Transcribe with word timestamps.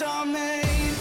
legends 0.00 0.02
are 0.02 0.26
made. 0.26 0.94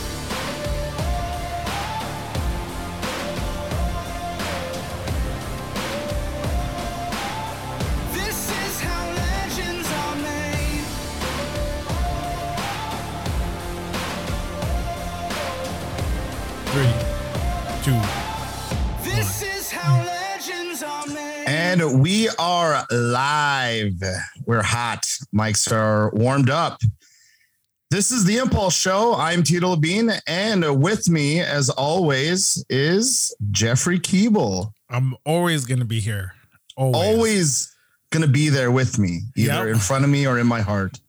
This 8.13 8.51
is 8.51 8.81
how 8.81 9.07
legends 9.15 9.91
are 9.91 10.15
made. 10.15 10.85
Three, 16.71 16.93
two. 17.83 18.01
This 19.03 19.41
is 19.41 19.71
how 19.71 20.03
legends 20.03 20.83
are 20.83 21.07
made. 21.07 21.45
And 21.47 22.01
we 22.01 22.29
are 22.37 22.85
live. 22.91 24.01
We're 24.45 24.63
hot. 24.63 25.03
Mics 25.33 25.71
are 25.71 26.09
warmed 26.11 26.49
up. 26.49 26.81
This 27.91 28.11
is 28.11 28.23
the 28.23 28.37
Impulse 28.37 28.77
Show. 28.77 29.15
I'm 29.15 29.41
Tito 29.41 29.75
Bean, 29.75 30.11
and 30.27 30.79
with 30.81 31.09
me, 31.09 31.39
as 31.39 31.71
always, 31.71 32.63
is 32.69 33.35
Jeffrey 33.49 33.99
Keeble. 33.99 34.71
I'm 34.91 35.15
always 35.25 35.65
gonna 35.65 35.85
be 35.85 35.99
here. 35.99 36.33
Always. 36.77 36.95
Always 36.95 37.75
gonna 38.11 38.27
be 38.27 38.49
there 38.49 38.69
with 38.71 38.99
me, 38.99 39.21
either 39.35 39.65
Yep. 39.65 39.75
in 39.75 39.79
front 39.79 40.03
of 40.03 40.11
me 40.11 40.27
or 40.27 40.37
in 40.37 40.45
my 40.45 40.61
heart. 40.61 40.99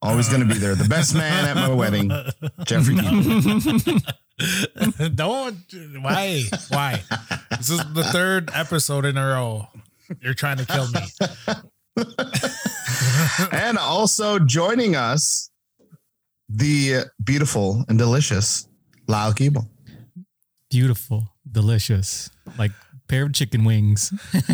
Always 0.00 0.28
gonna 0.28 0.44
be 0.44 0.54
there. 0.58 0.76
The 0.76 0.84
best 0.88 1.12
man 1.14 1.44
at 1.44 1.56
my 1.56 1.70
wedding, 1.74 2.08
Jeffrey 2.64 2.94
Keeble. 2.98 4.04
Don't. 5.16 5.56
Why? 6.02 6.44
Why? 6.68 7.02
This 7.50 7.70
is 7.70 7.80
the 7.94 8.04
third 8.04 8.50
episode 8.54 9.04
in 9.06 9.16
a 9.18 9.26
row. 9.26 9.66
You're 10.20 10.34
trying 10.34 10.58
to 10.58 10.66
kill 10.66 10.86
me. 10.92 11.00
and 13.50 13.76
also 13.76 14.38
joining 14.38 14.94
us, 14.94 15.50
the 16.48 17.04
beautiful 17.22 17.84
and 17.88 17.98
delicious 17.98 18.68
Lyle 19.08 19.32
Keeble. 19.32 19.68
beautiful, 20.70 21.28
delicious, 21.50 22.30
like 22.58 22.72
pair 23.08 23.24
of 23.26 23.32
chicken 23.32 23.64
wings. 23.64 24.12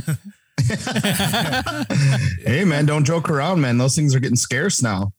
Hey 2.44 2.64
man, 2.64 2.86
don't 2.86 3.04
joke 3.04 3.28
around, 3.30 3.60
man. 3.60 3.78
Those 3.78 3.96
things 3.96 4.14
are 4.14 4.20
getting 4.20 4.36
scarce 4.36 4.82
now. 4.82 5.12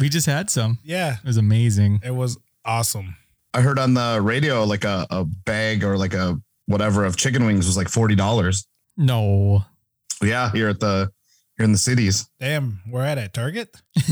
We 0.00 0.08
just 0.08 0.26
had 0.26 0.48
some. 0.50 0.78
Yeah, 0.84 1.14
It 1.22 1.24
was 1.26 1.36
amazing. 1.36 2.00
it 2.04 2.12
was 2.14 2.38
awesome. 2.64 3.16
I 3.54 3.60
heard 3.60 3.78
on 3.78 3.94
the 3.94 4.20
radio 4.22 4.64
like 4.64 4.84
a, 4.84 5.06
a 5.10 5.24
bag 5.24 5.82
or 5.84 5.96
like 5.98 6.14
a 6.14 6.40
whatever 6.66 7.04
of 7.04 7.16
chicken 7.16 7.44
wings 7.46 7.66
was 7.66 7.76
like 7.76 7.88
forty 7.88 8.14
dollars. 8.14 8.66
No, 8.96 9.64
Yeah, 10.22 10.50
here 10.52 10.68
at 10.68 10.80
the 10.80 11.10
here 11.58 11.64
in 11.64 11.72
the 11.72 11.78
cities. 11.78 12.28
Damn, 12.40 12.80
we're 12.88 13.04
at 13.04 13.18
a 13.18 13.28
Target. 13.28 13.76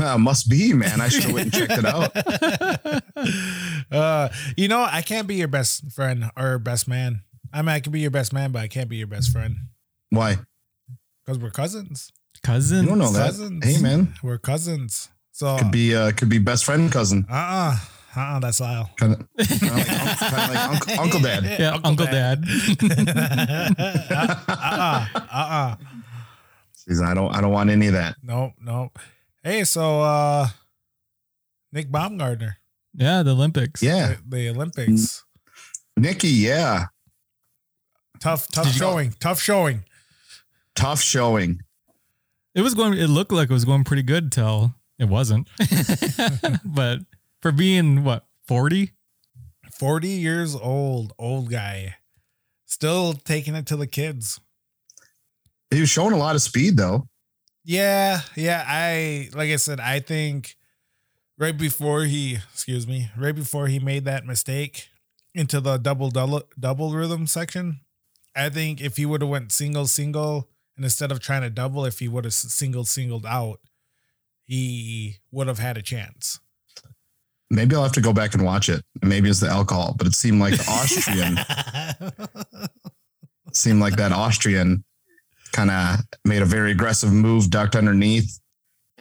Uh, 0.00 0.18
must 0.18 0.50
be, 0.50 0.72
man. 0.74 1.00
I 1.00 1.08
should 1.08 1.24
have 1.24 1.32
went 1.32 1.54
and 1.54 1.68
checked 1.68 1.78
it 1.78 1.84
out. 1.86 2.12
uh, 3.92 4.28
you 4.56 4.68
know, 4.68 4.80
I 4.82 5.00
can't 5.02 5.26
be 5.26 5.36
your 5.36 5.48
best 5.48 5.90
friend 5.92 6.30
or 6.36 6.58
best 6.58 6.86
man. 6.88 7.22
I 7.52 7.62
mean, 7.62 7.68
I 7.70 7.80
can 7.80 7.90
be 7.92 8.00
your 8.00 8.10
best 8.10 8.32
man, 8.32 8.50
but 8.52 8.60
I 8.60 8.68
can't 8.68 8.88
be 8.90 8.96
your 8.96 9.06
best 9.06 9.30
friend 9.32 9.56
Why? 10.10 10.36
because 11.24 11.38
we're 11.38 11.50
cousins. 11.50 12.12
Cousins. 12.42 12.82
You 12.82 12.88
don't 12.88 12.98
know 12.98 13.10
that. 13.12 13.26
Cousins. 13.26 13.64
Hey 13.64 13.80
man. 13.80 14.14
We're 14.22 14.38
cousins. 14.38 15.08
So, 15.32 15.56
Could 15.58 15.70
be 15.70 15.94
uh 15.96 16.12
could 16.12 16.28
be 16.28 16.38
best 16.38 16.64
friend 16.64 16.90
cousin. 16.92 17.26
uh-uh 17.30 17.76
uh-uh 18.16 18.38
that's 18.40 18.60
Lyle. 18.60 18.90
Kind 18.96 19.14
of 19.14 19.20
like, 19.38 19.50
uncle, 19.62 20.28
kinda 20.28 20.52
like 20.52 20.68
uncle, 20.70 20.94
uncle 21.00 21.20
dad. 21.20 21.44
Yeah, 21.58 21.78
Uncle, 21.84 22.06
Dad. 22.06 22.44
uh, 23.78 24.44
uh, 24.48 25.06
uh, 25.16 25.26
uh. 25.30 25.76
He's, 26.86 27.00
I 27.00 27.14
don't 27.14 27.34
I 27.34 27.40
don't 27.40 27.52
want 27.52 27.70
any 27.70 27.86
of 27.88 27.94
that. 27.94 28.16
Nope, 28.22 28.52
nope. 28.60 28.98
Hey, 29.42 29.64
so 29.64 30.00
uh 30.02 30.48
Nick 31.72 31.90
Baumgartner, 31.90 32.58
yeah, 32.94 33.22
the 33.22 33.32
Olympics. 33.32 33.82
Yeah. 33.82 34.16
the, 34.26 34.36
the 34.36 34.48
Olympics. 34.50 35.24
Nikki, 35.96 36.28
yeah. 36.28 36.86
Tough, 38.20 38.48
tough 38.48 38.66
Did 38.66 38.74
you 38.74 38.80
go- 38.80 38.90
showing. 38.92 39.14
Tough 39.20 39.40
showing. 39.40 39.84
Tough 40.74 41.00
showing. 41.00 41.60
It 42.54 42.62
was 42.62 42.74
going. 42.74 42.94
It 42.98 43.08
looked 43.08 43.32
like 43.32 43.50
it 43.50 43.52
was 43.52 43.64
going 43.64 43.84
pretty 43.84 44.02
good 44.02 44.30
till 44.30 44.74
it 44.98 45.08
wasn't. 45.08 45.48
but 46.64 47.00
for 47.42 47.50
being 47.52 48.04
what 48.04 48.26
forty, 48.46 48.92
40 49.72 50.08
years 50.08 50.54
old, 50.54 51.12
old 51.18 51.50
guy. 51.50 51.96
Still 52.66 53.12
taking 53.14 53.54
it 53.54 53.66
to 53.66 53.76
the 53.76 53.86
kids. 53.86 54.40
He 55.74 55.80
was 55.80 55.90
showing 55.90 56.12
a 56.12 56.18
lot 56.18 56.36
of 56.36 56.42
speed 56.42 56.76
though. 56.76 57.08
Yeah, 57.64 58.20
yeah. 58.36 58.64
I 58.66 59.28
like 59.34 59.50
I 59.50 59.56
said, 59.56 59.80
I 59.80 60.00
think 60.00 60.54
right 61.38 61.56
before 61.56 62.04
he, 62.04 62.38
excuse 62.52 62.86
me, 62.86 63.10
right 63.16 63.34
before 63.34 63.66
he 63.66 63.78
made 63.78 64.04
that 64.04 64.26
mistake 64.26 64.88
into 65.34 65.60
the 65.60 65.76
double 65.78 66.10
double 66.10 66.42
double 66.58 66.94
rhythm 66.94 67.26
section, 67.26 67.80
I 68.36 68.50
think 68.50 68.80
if 68.80 68.96
he 68.96 69.06
would 69.06 69.22
have 69.22 69.30
went 69.30 69.52
single 69.52 69.86
single 69.86 70.48
and 70.76 70.84
instead 70.84 71.10
of 71.10 71.20
trying 71.20 71.42
to 71.42 71.50
double, 71.50 71.84
if 71.84 71.98
he 71.98 72.08
would 72.08 72.24
have 72.24 72.34
single 72.34 72.84
singled 72.84 73.26
out, 73.26 73.60
he 74.44 75.16
would 75.30 75.48
have 75.48 75.58
had 75.58 75.76
a 75.76 75.82
chance. 75.82 76.40
Maybe 77.50 77.76
I'll 77.76 77.82
have 77.84 77.92
to 77.92 78.00
go 78.00 78.12
back 78.12 78.34
and 78.34 78.44
watch 78.44 78.68
it. 78.68 78.84
Maybe 79.02 79.28
it's 79.30 79.40
the 79.40 79.48
alcohol, 79.48 79.94
but 79.96 80.06
it 80.06 80.14
seemed 80.14 80.40
like 80.40 80.56
the 80.56 80.68
Austrian 80.68 81.38
seemed 83.52 83.80
like 83.80 83.96
that 83.96 84.12
Austrian 84.12 84.84
kind 85.54 85.70
of 85.70 86.00
made 86.24 86.42
a 86.42 86.46
very 86.46 86.72
aggressive 86.72 87.12
move, 87.12 87.48
ducked 87.48 87.76
underneath, 87.76 88.40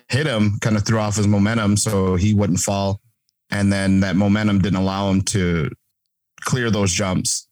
hit 0.07 0.27
him, 0.27 0.59
kind 0.61 0.77
of 0.77 0.85
threw 0.85 0.99
off 0.99 1.17
his 1.17 1.27
momentum 1.27 1.75
so 1.75 2.15
he 2.15 2.33
wouldn't 2.33 2.59
fall. 2.59 3.01
And 3.49 3.73
then 3.73 3.99
that 4.01 4.15
momentum 4.15 4.59
didn't 4.59 4.79
allow 4.79 5.09
him 5.09 5.21
to 5.23 5.69
clear 6.41 6.69
those 6.69 6.93
jumps. 6.93 7.47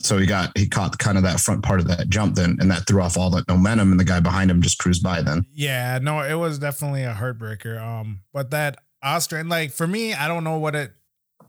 So 0.00 0.18
he 0.18 0.26
got 0.26 0.56
he 0.58 0.68
caught 0.68 0.98
kind 0.98 1.16
of 1.16 1.22
that 1.22 1.38
front 1.38 1.62
part 1.62 1.78
of 1.78 1.86
that 1.86 2.08
jump 2.08 2.34
then, 2.34 2.56
and 2.60 2.68
that 2.72 2.88
threw 2.88 3.00
off 3.00 3.16
all 3.16 3.30
that 3.30 3.46
momentum, 3.48 3.92
and 3.92 4.00
the 4.00 4.04
guy 4.04 4.18
behind 4.18 4.50
him 4.50 4.60
just 4.60 4.78
cruised 4.78 5.02
by 5.02 5.22
then. 5.22 5.46
Yeah, 5.54 6.00
no, 6.02 6.20
it 6.20 6.34
was 6.34 6.58
definitely 6.58 7.04
a 7.04 7.14
heartbreaker. 7.14 7.80
Um, 7.80 8.20
but 8.32 8.50
that 8.50 8.78
Austrian, 9.00 9.48
like 9.48 9.70
for 9.70 9.86
me, 9.86 10.12
I 10.12 10.26
don't 10.26 10.42
know 10.42 10.58
what 10.58 10.74
it. 10.74 10.92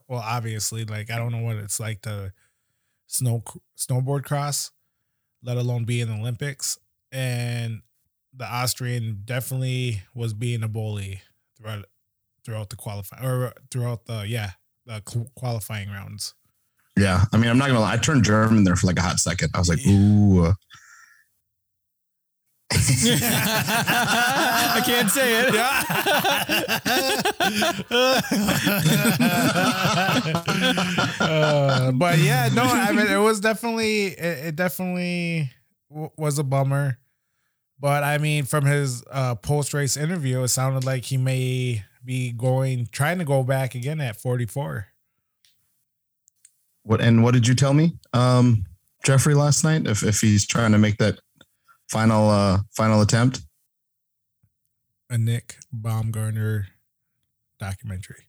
Well, 0.08 0.22
obviously, 0.24 0.86
like 0.86 1.10
I 1.10 1.18
don't 1.18 1.32
know 1.32 1.42
what 1.42 1.56
it's 1.56 1.80
like 1.80 2.04
to 2.04 2.32
snow 3.08 3.44
snowboard 3.76 4.24
cross, 4.24 4.70
let 5.42 5.58
alone 5.58 5.86
be 5.86 6.00
in 6.00 6.10
the 6.10 6.16
Olympics. 6.16 6.78
And 7.14 7.82
the 8.36 8.46
Austrian 8.46 9.22
definitely 9.24 10.02
was 10.16 10.34
being 10.34 10.64
a 10.64 10.68
bully 10.68 11.22
throughout 11.58 11.86
throughout 12.44 12.70
the 12.70 12.76
qualifying 12.76 13.24
or 13.24 13.54
throughout 13.72 14.06
the 14.06 14.26
yeah 14.28 14.52
the 14.86 15.02
qualifying 15.36 15.90
rounds. 15.90 16.34
Yeah, 16.98 17.24
I 17.32 17.38
mean, 17.38 17.50
I'm 17.50 17.58
not 17.58 17.68
gonna 17.68 17.80
lie. 17.80 17.94
I 17.94 17.98
turned 17.98 18.24
German 18.24 18.64
there 18.64 18.76
for 18.76 18.88
like 18.88 19.00
a 19.00 19.02
hot 19.02 19.20
second. 19.20 19.50
I 19.54 19.60
was 19.60 19.70
like, 19.70 19.80
ooh. 19.88 20.54
I 22.76 24.82
can't 24.84 25.10
say 25.10 25.46
it. 25.48 25.54
Uh, 31.20 31.92
but 31.92 32.20
yeah, 32.20 32.50
no, 32.54 32.64
I 32.64 32.92
mean 32.92 33.08
it 33.08 33.18
was 33.18 33.40
definitely 33.40 34.08
it, 34.08 34.48
it 34.48 34.56
definitely 34.56 35.52
w- 35.90 36.10
was 36.18 36.40
a 36.40 36.44
bummer. 36.44 36.98
But 37.80 38.04
I 38.04 38.18
mean, 38.18 38.46
from 38.46 38.66
his 38.66 39.04
uh, 39.12 39.36
post 39.36 39.74
race 39.74 39.98
interview, 39.98 40.42
it 40.44 40.48
sounded 40.50 40.86
like 40.86 41.06
he 41.06 41.18
may 41.18 41.84
be 42.06 42.32
going 42.32 42.88
trying 42.92 43.20
to 43.20 43.26
go 43.26 43.44
back 43.44 43.76
again 43.76 44.00
at 44.02 44.16
44. 44.16 44.88
What 46.84 47.02
and 47.02 47.24
what 47.24 47.34
did 47.34 47.48
you 47.48 47.56
tell 47.56 47.74
me, 47.74 47.94
um, 48.14 48.66
Jeffrey, 49.06 49.34
last 49.36 49.64
night? 49.64 49.88
If 49.88 50.04
if 50.04 50.20
he's 50.20 50.46
trying 50.46 50.74
to 50.74 50.78
make 50.78 50.98
that 50.98 51.20
final 51.90 52.30
uh 52.30 52.60
final 52.72 53.02
attempt, 53.02 53.42
A 55.10 55.18
Nick 55.18 55.58
Baumgartner 55.72 56.68
documentary 57.60 58.26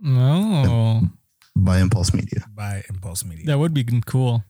No, 0.00 1.08
by 1.56 1.78
Impulse 1.80 2.14
Media. 2.14 2.44
by 2.54 2.84
Impulse 2.88 3.24
Media. 3.24 3.46
that 3.46 3.58
would 3.58 3.74
be 3.74 3.84
cool. 4.06 4.44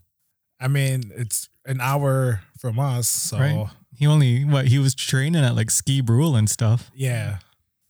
I 0.61 0.69
mean, 0.69 1.11
it's 1.17 1.49
an 1.65 1.81
hour 1.81 2.43
from 2.59 2.79
us, 2.79 3.09
so 3.09 3.39
Right. 3.39 3.67
He 3.95 4.07
only 4.07 4.45
what 4.45 4.69
he 4.69 4.79
was 4.79 4.95
training 4.95 5.45
at 5.45 5.55
like 5.55 5.71
Ski 5.71 6.01
Brule 6.01 6.35
and 6.37 6.49
stuff. 6.51 6.91
yeah. 6.95 7.39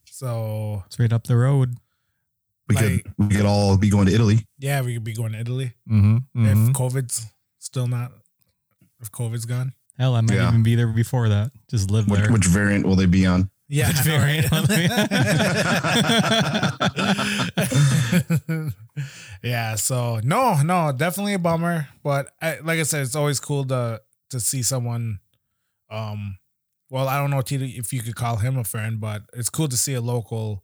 So 0.05 0.83
It's 0.85 0.99
right 0.99 1.11
up 1.11 1.25
the 1.25 1.35
road. 1.35 1.75
We 2.69 2.75
Like- 2.75 3.03
could 3.03 3.13
we 3.17 3.35
could 3.35 3.45
all 3.45 3.77
be 3.77 3.89
going 3.89 4.05
to 4.07 4.13
Italy. 4.13 4.45
yeah, 4.59 4.81
we 4.81 4.93
could 4.93 5.03
be 5.03 5.13
going 5.13 5.31
to 5.33 5.39
Italy 5.39 5.73
Mm-hmm. 5.89 6.45
if 6.45 6.57
COVID's 6.73 7.25
still 7.59 7.87
not 7.87 8.11
if 9.01 9.11
COVID's 9.11 9.45
gone. 9.45 9.73
Hell, 9.97 10.15
I 10.15 10.21
might 10.21 10.35
Yeah. 10.35 10.47
even 10.49 10.63
be 10.63 10.75
there 10.75 10.87
before 10.87 11.27
that. 11.29 11.51
Just 11.69 11.91
live 11.91 12.07
Which, 12.07 12.19
there. 12.21 12.31
which 12.31 12.45
variant 12.45 12.85
will 12.85 12.95
they 12.95 13.05
be 13.05 13.25
on? 13.25 13.49
Yeah, 13.67 13.87
Which 13.89 14.07
I 14.07 14.41
know, 14.51 14.63
right? 18.61 18.73
yeah. 19.43 19.75
So 19.75 20.19
no, 20.23 20.61
no, 20.61 20.91
definitely 20.95 21.33
a 21.33 21.39
bummer. 21.39 21.87
But 22.03 22.31
I, 22.41 22.59
like 22.63 22.79
I 22.79 22.83
said, 22.83 23.01
it's 23.03 23.15
always 23.15 23.39
cool 23.39 23.65
to 23.65 24.01
to 24.29 24.39
see 24.39 24.63
someone. 24.63 25.19
Um, 25.93 26.37
well, 26.89 27.07
I 27.07 27.19
don't 27.19 27.29
know 27.29 27.41
Tito, 27.41 27.65
if 27.65 27.93
you 27.93 28.01
could 28.01 28.15
call 28.15 28.37
him 28.37 28.57
a 28.57 28.63
friend, 28.63 28.99
but 28.99 29.23
it's 29.33 29.49
cool 29.49 29.67
to 29.67 29.77
see 29.77 29.93
a 29.93 30.01
local 30.01 30.63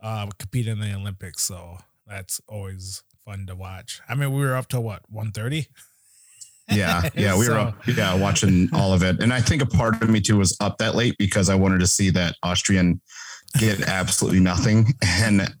uh, 0.00 0.26
compete 0.38 0.66
in 0.66 0.80
the 0.80 0.94
Olympics. 0.94 1.42
So 1.44 1.78
that's 2.06 2.40
always 2.48 3.02
fun 3.24 3.46
to 3.46 3.54
watch. 3.54 4.00
I 4.08 4.14
mean, 4.14 4.32
we 4.32 4.40
were 4.40 4.56
up 4.56 4.68
to 4.68 4.80
what 4.80 5.02
one 5.08 5.32
thirty. 5.32 5.68
Yeah, 6.68 7.08
yeah, 7.14 7.36
we 7.38 7.48
were 7.48 7.58
up, 7.58 7.86
yeah 7.86 8.14
watching 8.14 8.68
all 8.72 8.92
of 8.92 9.02
it, 9.02 9.22
and 9.22 9.32
I 9.32 9.40
think 9.40 9.62
a 9.62 9.66
part 9.66 10.02
of 10.02 10.10
me 10.10 10.20
too 10.20 10.38
was 10.38 10.56
up 10.60 10.78
that 10.78 10.94
late 10.94 11.16
because 11.18 11.48
I 11.48 11.54
wanted 11.54 11.80
to 11.80 11.86
see 11.86 12.10
that 12.10 12.36
Austrian 12.42 13.00
get 13.58 13.80
absolutely 13.88 14.40
nothing, 14.40 14.94
and 15.02 15.54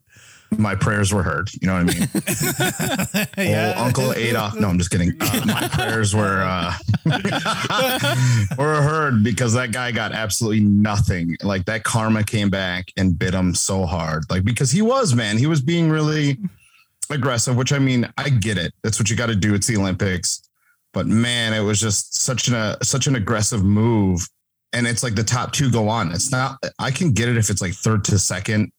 my 0.50 0.74
prayers 0.74 1.12
were 1.12 1.22
heard. 1.22 1.50
You 1.60 1.68
know 1.68 1.84
what 1.84 1.94
I 3.36 3.46
mean? 3.46 3.56
Old 3.76 3.76
Uncle 3.76 4.12
Adolf. 4.12 4.54
No, 4.58 4.68
I'm 4.68 4.78
just 4.78 4.90
kidding. 4.90 5.12
Uh, 5.26 5.44
my 5.44 5.68
prayers 5.68 6.14
were 6.14 6.40
uh, 6.40 6.72
were 8.58 8.80
heard 8.80 9.24
because 9.24 9.52
that 9.54 9.72
guy 9.72 9.90
got 9.90 10.12
absolutely 10.12 10.60
nothing. 10.60 11.36
Like 11.42 11.64
that 11.64 11.82
karma 11.84 12.22
came 12.22 12.48
back 12.48 12.92
and 12.96 13.18
bit 13.18 13.34
him 13.34 13.54
so 13.54 13.86
hard. 13.86 14.24
Like 14.30 14.44
because 14.44 14.70
he 14.70 14.82
was 14.82 15.14
man, 15.14 15.36
he 15.36 15.46
was 15.46 15.60
being 15.60 15.90
really 15.90 16.38
aggressive. 17.10 17.56
Which 17.56 17.72
I 17.72 17.78
mean, 17.78 18.08
I 18.18 18.28
get 18.28 18.56
it. 18.56 18.72
That's 18.82 18.98
what 19.00 19.10
you 19.10 19.16
got 19.16 19.26
to 19.26 19.36
do. 19.36 19.54
It's 19.54 19.66
the 19.66 19.76
Olympics. 19.76 20.48
But 20.92 21.06
man, 21.06 21.52
it 21.52 21.60
was 21.60 21.80
just 21.80 22.22
such 22.22 22.48
an 22.48 22.54
uh, 22.54 22.76
such 22.82 23.06
an 23.06 23.16
aggressive 23.16 23.64
move. 23.64 24.26
And 24.72 24.86
it's 24.86 25.02
like 25.02 25.14
the 25.14 25.24
top 25.24 25.52
two 25.52 25.70
go 25.70 25.88
on. 25.88 26.12
It's 26.12 26.30
not. 26.30 26.58
I 26.78 26.90
can 26.90 27.12
get 27.12 27.28
it 27.28 27.36
if 27.36 27.50
it's 27.50 27.62
like 27.62 27.72
third 27.72 28.04
to 28.04 28.18
second, 28.18 28.70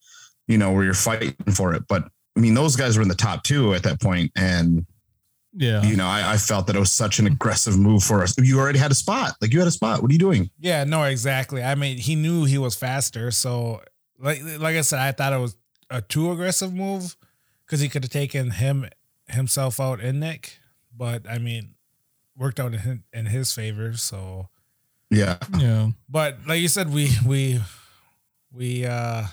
you 0.47 0.57
know, 0.57 0.71
where 0.71 0.83
you're 0.83 0.94
fighting 0.94 1.33
for 1.53 1.73
it. 1.73 1.83
But 1.88 2.07
I 2.35 2.39
mean, 2.39 2.53
those 2.53 2.75
guys 2.75 2.95
were 2.97 3.01
in 3.03 3.07
the 3.09 3.15
top 3.15 3.44
two 3.44 3.73
at 3.73 3.83
that 3.83 3.99
point, 4.01 4.31
and 4.35 4.85
Yeah. 5.53 5.81
you 5.83 5.95
know, 5.95 6.05
I, 6.07 6.33
I 6.33 6.38
felt 6.38 6.67
that 6.67 6.75
it 6.75 6.79
was 6.79 6.91
such 6.91 7.19
an 7.19 7.25
aggressive 7.27 7.77
move 7.77 8.03
for 8.03 8.21
us. 8.23 8.35
You 8.38 8.59
already 8.59 8.79
had 8.79 8.91
a 8.91 8.95
spot. 8.95 9.33
Like 9.41 9.51
you 9.53 9.59
had 9.59 9.67
a 9.67 9.71
spot. 9.71 10.01
What 10.01 10.11
are 10.11 10.13
you 10.13 10.19
doing? 10.19 10.49
Yeah, 10.59 10.83
no, 10.83 11.03
exactly. 11.03 11.63
I 11.63 11.75
mean, 11.75 11.97
he 11.97 12.15
knew 12.15 12.45
he 12.45 12.57
was 12.57 12.75
faster, 12.75 13.31
so 13.31 13.81
like 14.19 14.41
like 14.59 14.75
I 14.75 14.81
said, 14.81 14.99
I 14.99 15.11
thought 15.11 15.33
it 15.33 15.39
was 15.39 15.55
a 15.89 16.01
too 16.01 16.31
aggressive 16.31 16.73
move 16.73 17.15
because 17.65 17.79
he 17.79 17.89
could 17.89 18.03
have 18.03 18.11
taken 18.11 18.51
him 18.51 18.88
himself 19.27 19.79
out 19.79 20.00
in 20.00 20.19
Nick, 20.19 20.59
but 20.95 21.29
I 21.29 21.38
mean, 21.39 21.75
worked 22.38 22.59
out 22.59 22.73
in 22.73 22.79
his, 22.79 22.97
in 23.13 23.25
his 23.25 23.51
favor. 23.53 23.93
So, 23.97 24.47
Yeah. 25.09 25.38
Yeah. 25.57 25.89
but 26.07 26.38
like 26.47 26.61
you 26.61 26.67
said, 26.67 26.93
we 26.93 27.09
we 27.25 27.59
we 28.53 28.85
uh 28.85 29.25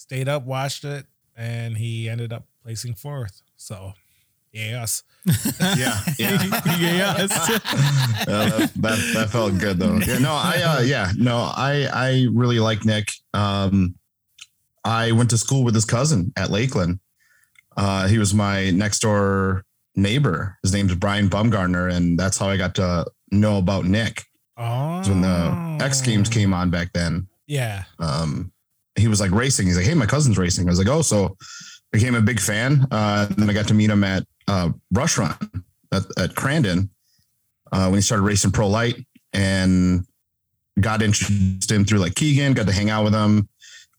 stayed 0.00 0.28
up, 0.28 0.44
watched 0.46 0.84
it, 0.84 1.04
and 1.36 1.76
he 1.76 2.08
ended 2.08 2.32
up 2.32 2.46
placing 2.62 2.94
fourth. 2.94 3.42
So, 3.56 3.92
yeah. 4.52 4.86
Yeah. 5.76 6.00
Yeah. 6.18 6.46
yes. 6.78 7.30
Uh, 7.30 7.58
that, 8.26 8.70
that, 8.76 9.10
that 9.14 9.28
felt 9.30 9.58
good 9.58 9.78
though. 9.78 9.98
Yeah, 9.98 10.18
no, 10.18 10.32
I 10.32 10.62
uh 10.62 10.80
yeah, 10.80 11.12
no, 11.16 11.36
I 11.36 11.86
I 11.92 12.26
really 12.32 12.58
like 12.58 12.84
Nick. 12.86 13.10
Um 13.34 13.94
I 14.82 15.12
went 15.12 15.28
to 15.30 15.38
school 15.38 15.62
with 15.62 15.74
his 15.74 15.84
cousin 15.84 16.32
at 16.36 16.50
Lakeland. 16.50 17.00
Uh 17.76 18.08
he 18.08 18.18
was 18.18 18.32
my 18.32 18.70
next 18.70 19.00
door 19.00 19.64
neighbor. 19.94 20.56
His 20.62 20.72
name's 20.72 20.94
Brian 20.94 21.28
Baumgartner, 21.28 21.88
and 21.88 22.18
that's 22.18 22.38
how 22.38 22.48
I 22.48 22.56
got 22.56 22.74
to 22.76 23.04
know 23.30 23.58
about 23.58 23.84
Nick. 23.84 24.24
Oh, 24.56 25.02
when 25.06 25.20
the 25.20 25.84
X 25.84 26.00
Games 26.00 26.28
came 26.30 26.54
on 26.54 26.70
back 26.70 26.92
then. 26.94 27.28
Yeah. 27.46 27.84
um, 27.98 28.52
he 29.00 29.08
was 29.08 29.20
like 29.20 29.30
racing. 29.30 29.66
He's 29.66 29.76
like, 29.76 29.86
hey, 29.86 29.94
my 29.94 30.06
cousin's 30.06 30.38
racing. 30.38 30.68
I 30.68 30.70
was 30.70 30.78
like, 30.78 30.88
oh, 30.88 31.02
so 31.02 31.36
became 31.92 32.14
a 32.14 32.20
big 32.20 32.40
fan. 32.40 32.86
Uh, 32.90 33.26
and 33.28 33.36
then 33.36 33.50
I 33.50 33.52
got 33.52 33.68
to 33.68 33.74
meet 33.74 33.90
him 33.90 34.04
at 34.04 34.24
uh, 34.46 34.70
Rush 34.92 35.18
Run 35.18 35.34
at, 35.92 36.02
at 36.18 36.34
Crandon 36.34 36.88
uh, 37.72 37.86
when 37.86 37.94
he 37.94 38.02
started 38.02 38.22
racing 38.22 38.52
Pro 38.52 38.68
Light 38.68 39.04
and 39.32 40.06
got 40.80 41.02
introduced 41.02 41.70
him 41.70 41.84
through 41.84 41.98
like 41.98 42.14
Keegan, 42.14 42.54
got 42.54 42.66
to 42.66 42.72
hang 42.72 42.90
out 42.90 43.04
with 43.04 43.14
him. 43.14 43.48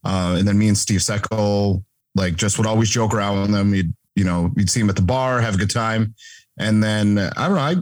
Uh, 0.04 0.36
and 0.38 0.48
then 0.48 0.58
me 0.58 0.68
and 0.68 0.76
Steve 0.76 1.00
Seckel 1.00 1.84
like 2.14 2.34
just 2.34 2.58
would 2.58 2.66
always 2.66 2.90
joke 2.90 3.14
around 3.14 3.40
with 3.42 3.54
him. 3.54 3.74
You'd, 3.74 3.94
you 4.16 4.24
know, 4.24 4.50
you'd 4.56 4.70
see 4.70 4.80
him 4.80 4.90
at 4.90 4.96
the 4.96 5.02
bar, 5.02 5.40
have 5.40 5.54
a 5.54 5.58
good 5.58 5.70
time. 5.70 6.14
And 6.58 6.82
then 6.82 7.18
I 7.18 7.48
don't 7.48 7.56
know, 7.56 7.60
I 7.60 7.76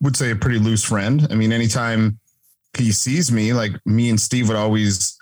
would 0.00 0.16
say 0.16 0.30
a 0.30 0.36
pretty 0.36 0.58
loose 0.58 0.84
friend. 0.84 1.26
I 1.30 1.34
mean, 1.34 1.52
anytime 1.52 2.18
he 2.76 2.92
sees 2.92 3.32
me, 3.32 3.52
like 3.52 3.72
me 3.84 4.10
and 4.10 4.20
Steve 4.20 4.48
would 4.48 4.56
always 4.56 5.15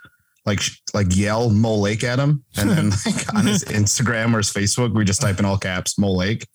like 0.46 0.60
like 0.92 1.06
yell 1.10 1.50
Mo 1.50 1.74
Lake 1.74 2.04
at 2.04 2.18
him, 2.18 2.44
and 2.56 2.70
then 2.70 2.90
like 3.06 3.34
on 3.34 3.46
his 3.46 3.64
Instagram 3.64 4.34
or 4.34 4.38
his 4.38 4.52
Facebook, 4.52 4.94
we 4.94 5.04
just 5.04 5.20
type 5.20 5.38
in 5.38 5.44
all 5.44 5.58
caps 5.58 5.98
Mo 5.98 6.12
Lake. 6.12 6.46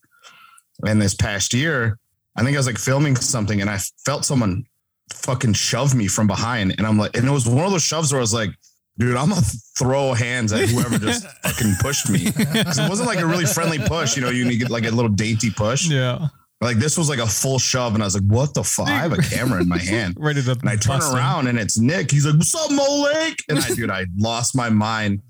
And 0.85 1.01
this 1.01 1.13
past 1.13 1.53
year, 1.53 1.97
I 2.35 2.43
think 2.43 2.55
I 2.55 2.59
was 2.59 2.67
like 2.67 2.77
filming 2.77 3.15
something, 3.15 3.61
and 3.61 3.69
I 3.69 3.79
felt 4.05 4.25
someone 4.25 4.65
fucking 5.13 5.53
shove 5.53 5.95
me 5.95 6.07
from 6.07 6.27
behind, 6.27 6.75
and 6.77 6.85
I'm 6.85 6.97
like, 6.97 7.17
and 7.17 7.27
it 7.27 7.31
was 7.31 7.47
one 7.47 7.65
of 7.65 7.71
those 7.71 7.83
shoves 7.83 8.11
where 8.11 8.19
I 8.19 8.21
was 8.21 8.33
like. 8.33 8.51
Dude, 8.97 9.15
I'm 9.15 9.29
gonna 9.29 9.39
throw 9.77 10.13
hands 10.13 10.51
at 10.51 10.67
whoever 10.67 10.97
just 10.97 11.25
fucking 11.43 11.75
pushed 11.79 12.09
me. 12.09 12.19
It 12.35 12.89
wasn't 12.89 13.07
like 13.07 13.21
a 13.21 13.25
really 13.25 13.45
friendly 13.45 13.79
push, 13.79 14.17
you 14.17 14.21
know. 14.21 14.29
You 14.29 14.43
need 14.43 14.69
like 14.69 14.83
a 14.83 14.91
little 14.91 15.07
dainty 15.07 15.49
push. 15.51 15.87
Yeah. 15.87 16.27
Like 16.61 16.77
this 16.77 16.97
was 16.97 17.07
like 17.09 17.19
a 17.19 17.27
full 17.27 17.57
shove, 17.57 17.93
and 17.93 18.03
I 18.03 18.05
was 18.07 18.15
like, 18.15 18.25
"What 18.25 18.53
the 18.53 18.63
fuck?" 18.63 18.87
I 18.89 18.97
have 18.99 19.13
a 19.13 19.21
camera 19.21 19.61
in 19.61 19.69
my 19.69 19.77
hand. 19.77 20.15
Ready 20.19 20.41
to 20.41 20.51
And 20.51 20.69
I 20.69 20.75
turn 20.75 20.97
bust 20.99 21.11
him. 21.11 21.17
around 21.17 21.47
and 21.47 21.57
it's 21.57 21.77
Nick. 21.79 22.11
He's 22.11 22.25
like, 22.25 22.35
"What's 22.35 22.53
up, 22.53 22.69
Mo 22.71 23.05
And 23.47 23.59
I, 23.59 23.69
dude, 23.73 23.89
I 23.89 24.05
lost 24.17 24.55
my 24.55 24.69
mind. 24.69 25.21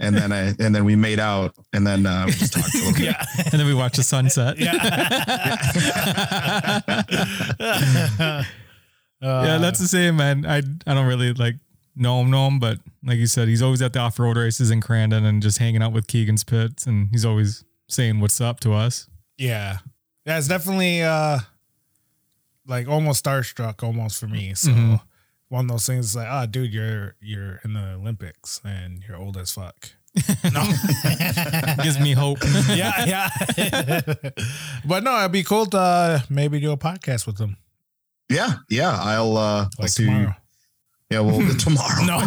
And 0.00 0.16
then 0.16 0.32
I, 0.32 0.48
and 0.58 0.74
then 0.74 0.84
we 0.84 0.96
made 0.96 1.20
out, 1.20 1.54
and 1.72 1.86
then 1.86 2.06
uh, 2.06 2.24
we 2.26 2.32
just 2.32 2.52
talked 2.54 2.74
a 2.74 2.78
little 2.78 2.92
bit. 2.94 3.02
Yeah. 3.04 3.24
And 3.52 3.60
then 3.60 3.66
we 3.66 3.74
watched 3.74 3.96
the 3.96 4.02
sunset. 4.02 4.58
yeah. 4.58 4.72
yeah, 9.20 9.58
that's 9.58 9.78
the 9.78 9.86
same, 9.88 10.16
man. 10.16 10.44
I 10.46 10.58
I 10.86 10.94
don't 10.94 11.06
really 11.06 11.32
like 11.34 11.56
know 11.94 12.20
him, 12.22 12.30
know 12.30 12.48
him, 12.48 12.58
but 12.58 12.78
like 13.04 13.18
you 13.18 13.26
said, 13.26 13.48
he's 13.48 13.62
always 13.62 13.82
at 13.82 13.92
the 13.92 14.00
off 14.00 14.18
road 14.18 14.36
races 14.36 14.70
in 14.70 14.80
Crandon 14.80 15.24
and 15.24 15.42
just 15.42 15.58
hanging 15.58 15.82
out 15.82 15.92
with 15.92 16.06
Keegan's 16.06 16.42
pits, 16.44 16.86
and 16.86 17.08
he's 17.12 17.24
always 17.24 17.64
saying 17.88 18.20
what's 18.20 18.40
up 18.40 18.60
to 18.60 18.72
us. 18.72 19.08
Yeah. 19.38 19.78
Yeah, 20.26 20.38
it's 20.38 20.48
definitely 20.48 21.02
uh 21.02 21.38
like 22.66 22.88
almost 22.88 23.24
starstruck 23.24 23.82
almost 23.82 24.20
for 24.20 24.28
me. 24.28 24.54
So 24.54 24.70
Mhm. 24.70 25.00
one 25.48 25.64
of 25.66 25.70
those 25.70 25.86
things 25.86 26.06
is 26.06 26.16
like, 26.16 26.28
oh 26.30 26.46
dude, 26.46 26.72
you're 26.72 27.16
you're 27.20 27.60
in 27.64 27.72
the 27.74 27.94
Olympics 27.94 28.60
and 28.64 29.02
you're 29.06 29.16
old 29.16 29.36
as 29.36 29.52
fuck. 29.52 29.90
no. 30.52 30.62
Gives 31.82 31.98
me 31.98 32.12
hope. 32.12 32.38
yeah, 32.68 33.04
yeah. 33.06 33.30
but 34.84 35.02
no, 35.02 35.18
it'd 35.20 35.32
be 35.32 35.42
cool 35.42 35.64
to 35.66 35.78
uh, 35.78 36.20
maybe 36.28 36.60
do 36.60 36.70
a 36.72 36.76
podcast 36.76 37.26
with 37.26 37.38
them. 37.38 37.56
Yeah, 38.28 38.56
yeah. 38.70 38.96
I'll 39.00 39.36
uh, 39.36 39.62
Like 39.62 39.70
like 39.78 39.94
to, 39.94 40.04
tomorrow. 40.04 40.34
yeah, 41.10 41.20
well, 41.20 41.56
tomorrow. 41.58 42.04
No. 42.04 42.18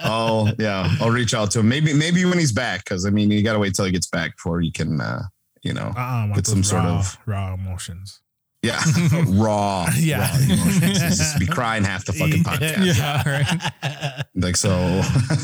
I'll 0.00 0.52
yeah, 0.58 0.90
I'll 1.00 1.10
reach 1.10 1.34
out 1.34 1.50
to 1.52 1.60
him. 1.60 1.68
Maybe 1.68 1.92
maybe 1.94 2.24
when 2.24 2.38
he's 2.38 2.52
back, 2.52 2.84
because 2.84 3.06
I 3.06 3.10
mean, 3.10 3.30
you 3.30 3.42
got 3.42 3.52
to 3.54 3.58
wait 3.58 3.74
till 3.74 3.84
he 3.84 3.92
gets 3.92 4.06
back 4.08 4.36
before 4.36 4.60
you 4.60 4.72
can, 4.72 5.00
uh, 5.00 5.22
you 5.62 5.72
know, 5.72 5.92
Uh-uh, 5.96 6.00
I 6.00 6.20
want 6.24 6.34
Get 6.36 6.46
some 6.46 6.58
those 6.58 6.68
sort 6.70 6.84
of- 6.84 7.18
raw 7.26 7.54
emotions. 7.54 8.20
yeah, 8.62 8.80
raw, 9.28 9.88
Yeah. 9.96 10.28
raw 10.30 10.36
emotions. 10.44 11.18
Just 11.18 11.38
be 11.38 11.46
crying 11.58 11.84
half 11.84 12.04
the 12.04 12.12
fucking 12.12 12.42
podcast. 12.44 12.96
yeah, 12.96 13.22
right. 13.82 14.24
Like 14.34 14.56
so. 14.56 14.70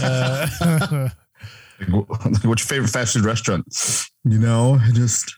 Uh, 0.02 1.09
What's 1.90 2.44
your 2.44 2.56
favorite 2.56 2.88
fast 2.90 3.14
food 3.14 3.25
restaurant? 3.25 3.66
You 4.25 4.38
know, 4.38 4.78
I 4.80 4.90
just 4.92 5.35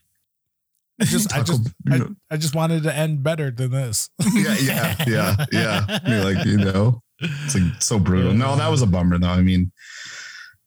I 1.01 1.05
just, 1.05 1.33
I 1.35 1.43
just, 1.43 1.67
you 1.87 1.95
I, 1.95 1.99
know. 1.99 2.15
I 2.31 2.37
just 2.37 2.55
wanted 2.55 2.83
to 2.85 2.95
end 2.95 3.23
better 3.23 3.51
than 3.51 3.71
this. 3.71 4.09
yeah, 4.33 4.55
yeah, 4.61 4.95
yeah, 5.07 5.47
yeah. 5.53 5.99
You're 6.07 6.25
like, 6.35 6.45
you 6.47 6.57
know, 6.59 7.03
it's 7.21 7.55
like 7.55 7.83
so 7.83 7.99
brutal. 7.99 8.33
No, 8.35 8.55
that 8.57 8.69
was 8.71 8.83
a 8.83 8.87
bummer 8.87 9.19
though. 9.19 9.29
I 9.29 9.41
mean, 9.43 9.73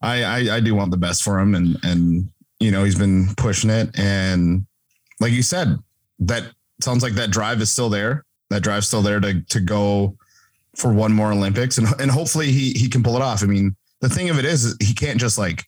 I, 0.02 0.24
I 0.24 0.56
I 0.56 0.60
do 0.60 0.76
want 0.76 0.92
the 0.92 0.98
best 0.98 1.24
for 1.24 1.40
him, 1.40 1.54
and 1.56 1.78
and 1.84 2.30
you 2.60 2.72
know 2.72 2.84
he's 2.84 2.98
been 2.98 3.34
pushing 3.36 3.70
it, 3.70 3.90
and 3.98 4.66
like 5.20 5.32
you 5.32 5.44
said, 5.44 5.78
that 6.20 6.44
sounds 6.82 7.04
like 7.04 7.14
that 7.14 7.32
drive 7.32 7.62
is 7.62 7.72
still 7.72 7.90
there. 7.90 8.26
That 8.50 8.64
drive's 8.64 8.88
still 8.88 9.02
there 9.02 9.20
to 9.20 9.42
to 9.42 9.60
go 9.60 10.18
for 10.76 10.94
one 10.94 11.14
more 11.14 11.32
Olympics, 11.32 11.78
and 11.78 11.88
and 12.00 12.10
hopefully 12.12 12.52
he 12.52 12.72
he 12.74 12.90
can 12.90 13.04
pull 13.04 13.16
it 13.16 13.22
off. 13.22 13.44
I 13.44 13.46
mean, 13.48 13.76
the 14.02 14.10
thing 14.10 14.30
of 14.30 14.40
it 14.40 14.46
is, 14.46 14.76
he 14.82 14.94
can't 14.94 15.20
just 15.20 15.38
like. 15.38 15.66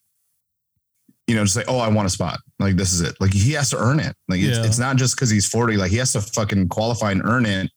You 1.27 1.35
know, 1.37 1.43
just 1.43 1.53
say, 1.53 1.63
"Oh, 1.67 1.77
I 1.77 1.87
want 1.87 2.07
a 2.07 2.09
spot." 2.09 2.39
Like 2.59 2.75
this 2.75 2.91
is 2.91 2.99
it. 2.99 3.15
Like 3.21 3.31
he 3.31 3.53
has 3.53 3.69
to 3.69 3.77
earn 3.77 3.99
it. 4.01 4.15
Like 4.27 4.41
it's, 4.41 4.57
Yeah. 4.57 4.65
it's 4.65 4.79
not 4.79 4.97
just 4.97 5.15
because 5.15 5.29
he's 5.29 5.47
forty. 5.47 5.77
Like 5.77 5.91
he 5.91 5.97
has 5.97 6.11
to 6.13 6.19
fucking 6.19 6.67
qualify 6.69 7.11
and 7.11 7.21
earn 7.23 7.45
it 7.45 7.71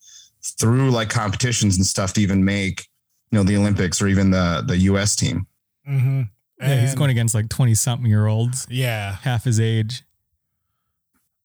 through 0.59 0.91
like 0.91 1.09
competitions 1.09 1.77
and 1.77 1.87
stuff 1.87 2.15
to 2.15 2.21
even 2.21 2.45
make 2.45 2.89
you 3.31 3.39
know 3.39 3.45
the 3.45 3.57
Olympics 3.57 4.03
or 4.03 4.09
even 4.09 4.31
the 4.31 4.65
the 4.67 4.77
U.S. 4.79 5.15
team. 5.15 5.47
Mm-hmm. 5.89 6.23
Yeah, 6.61 6.81
he's 6.81 6.95
going 6.95 7.11
against 7.11 7.35
like 7.35 7.49
20 7.49 7.75
something 7.75 8.09
year 8.09 8.27
olds, 8.27 8.67
Yeah, 8.71 9.17
half 9.23 9.45
his 9.45 9.59
age, 9.61 10.03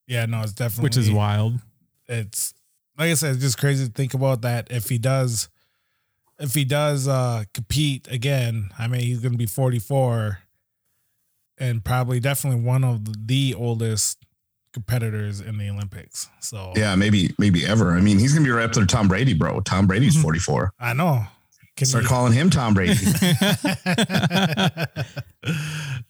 yeah. 0.08 0.25
No, 0.25 0.42
it's 0.42 0.54
definitely 0.54 0.84
which 0.84 0.98
is 0.98 1.12
wild. 1.12 1.60
it's 2.08 2.54
like 2.98 3.12
I 3.12 3.13
said, 3.16 3.34
it's 3.36 3.44
just 3.44 3.58
crazy 3.58 3.86
to 3.88 3.92
think 3.92 4.13
about 4.13 4.42
that. 4.42 4.68
If 4.72 4.89
he 4.89 4.98
does, 4.98 5.50
if 6.39 6.54
he 6.54 6.63
does 6.66 7.08
uh 7.08 7.44
compete 7.54 8.08
again, 8.12 8.70
I 8.78 8.88
mean, 8.88 9.01
he's 9.01 9.20
gonna 9.20 9.38
be 9.38 9.46
forty 9.46 9.80
four, 9.80 10.39
and 11.58 11.84
probably 11.84 12.20
definitely 12.20 12.62
one 12.62 12.84
of 12.84 13.28
the 13.28 13.54
oldest 13.56 14.18
competitors 14.74 15.42
in 15.42 15.58
the 15.58 15.70
Olympics. 15.70 16.30
So 16.39 16.74
Yeah, 16.75 16.96
maybe 16.96 17.34
maybe 17.39 17.66
ever. 17.66 17.94
I 17.98 18.01
mean, 18.01 18.20
he's 18.20 18.34
gonna 18.34 18.46
be 18.46 18.51
right 18.51 18.66
up 18.66 18.74
there. 18.74 18.86
Tom 18.86 19.08
Brady, 19.08 19.34
bro. 19.34 19.60
Tom 19.62 19.88
Brady's 19.88 20.16
Mhm. 20.16 20.22
forty 20.22 20.39
four. 20.39 20.72
I 20.80 20.94
know. 20.94 21.25
Can 21.79 21.88
Start 21.88 22.03
you- 22.03 22.09
calling 22.15 22.33
him 22.33 22.50
Tom 22.50 22.74
Brady. 22.74 22.93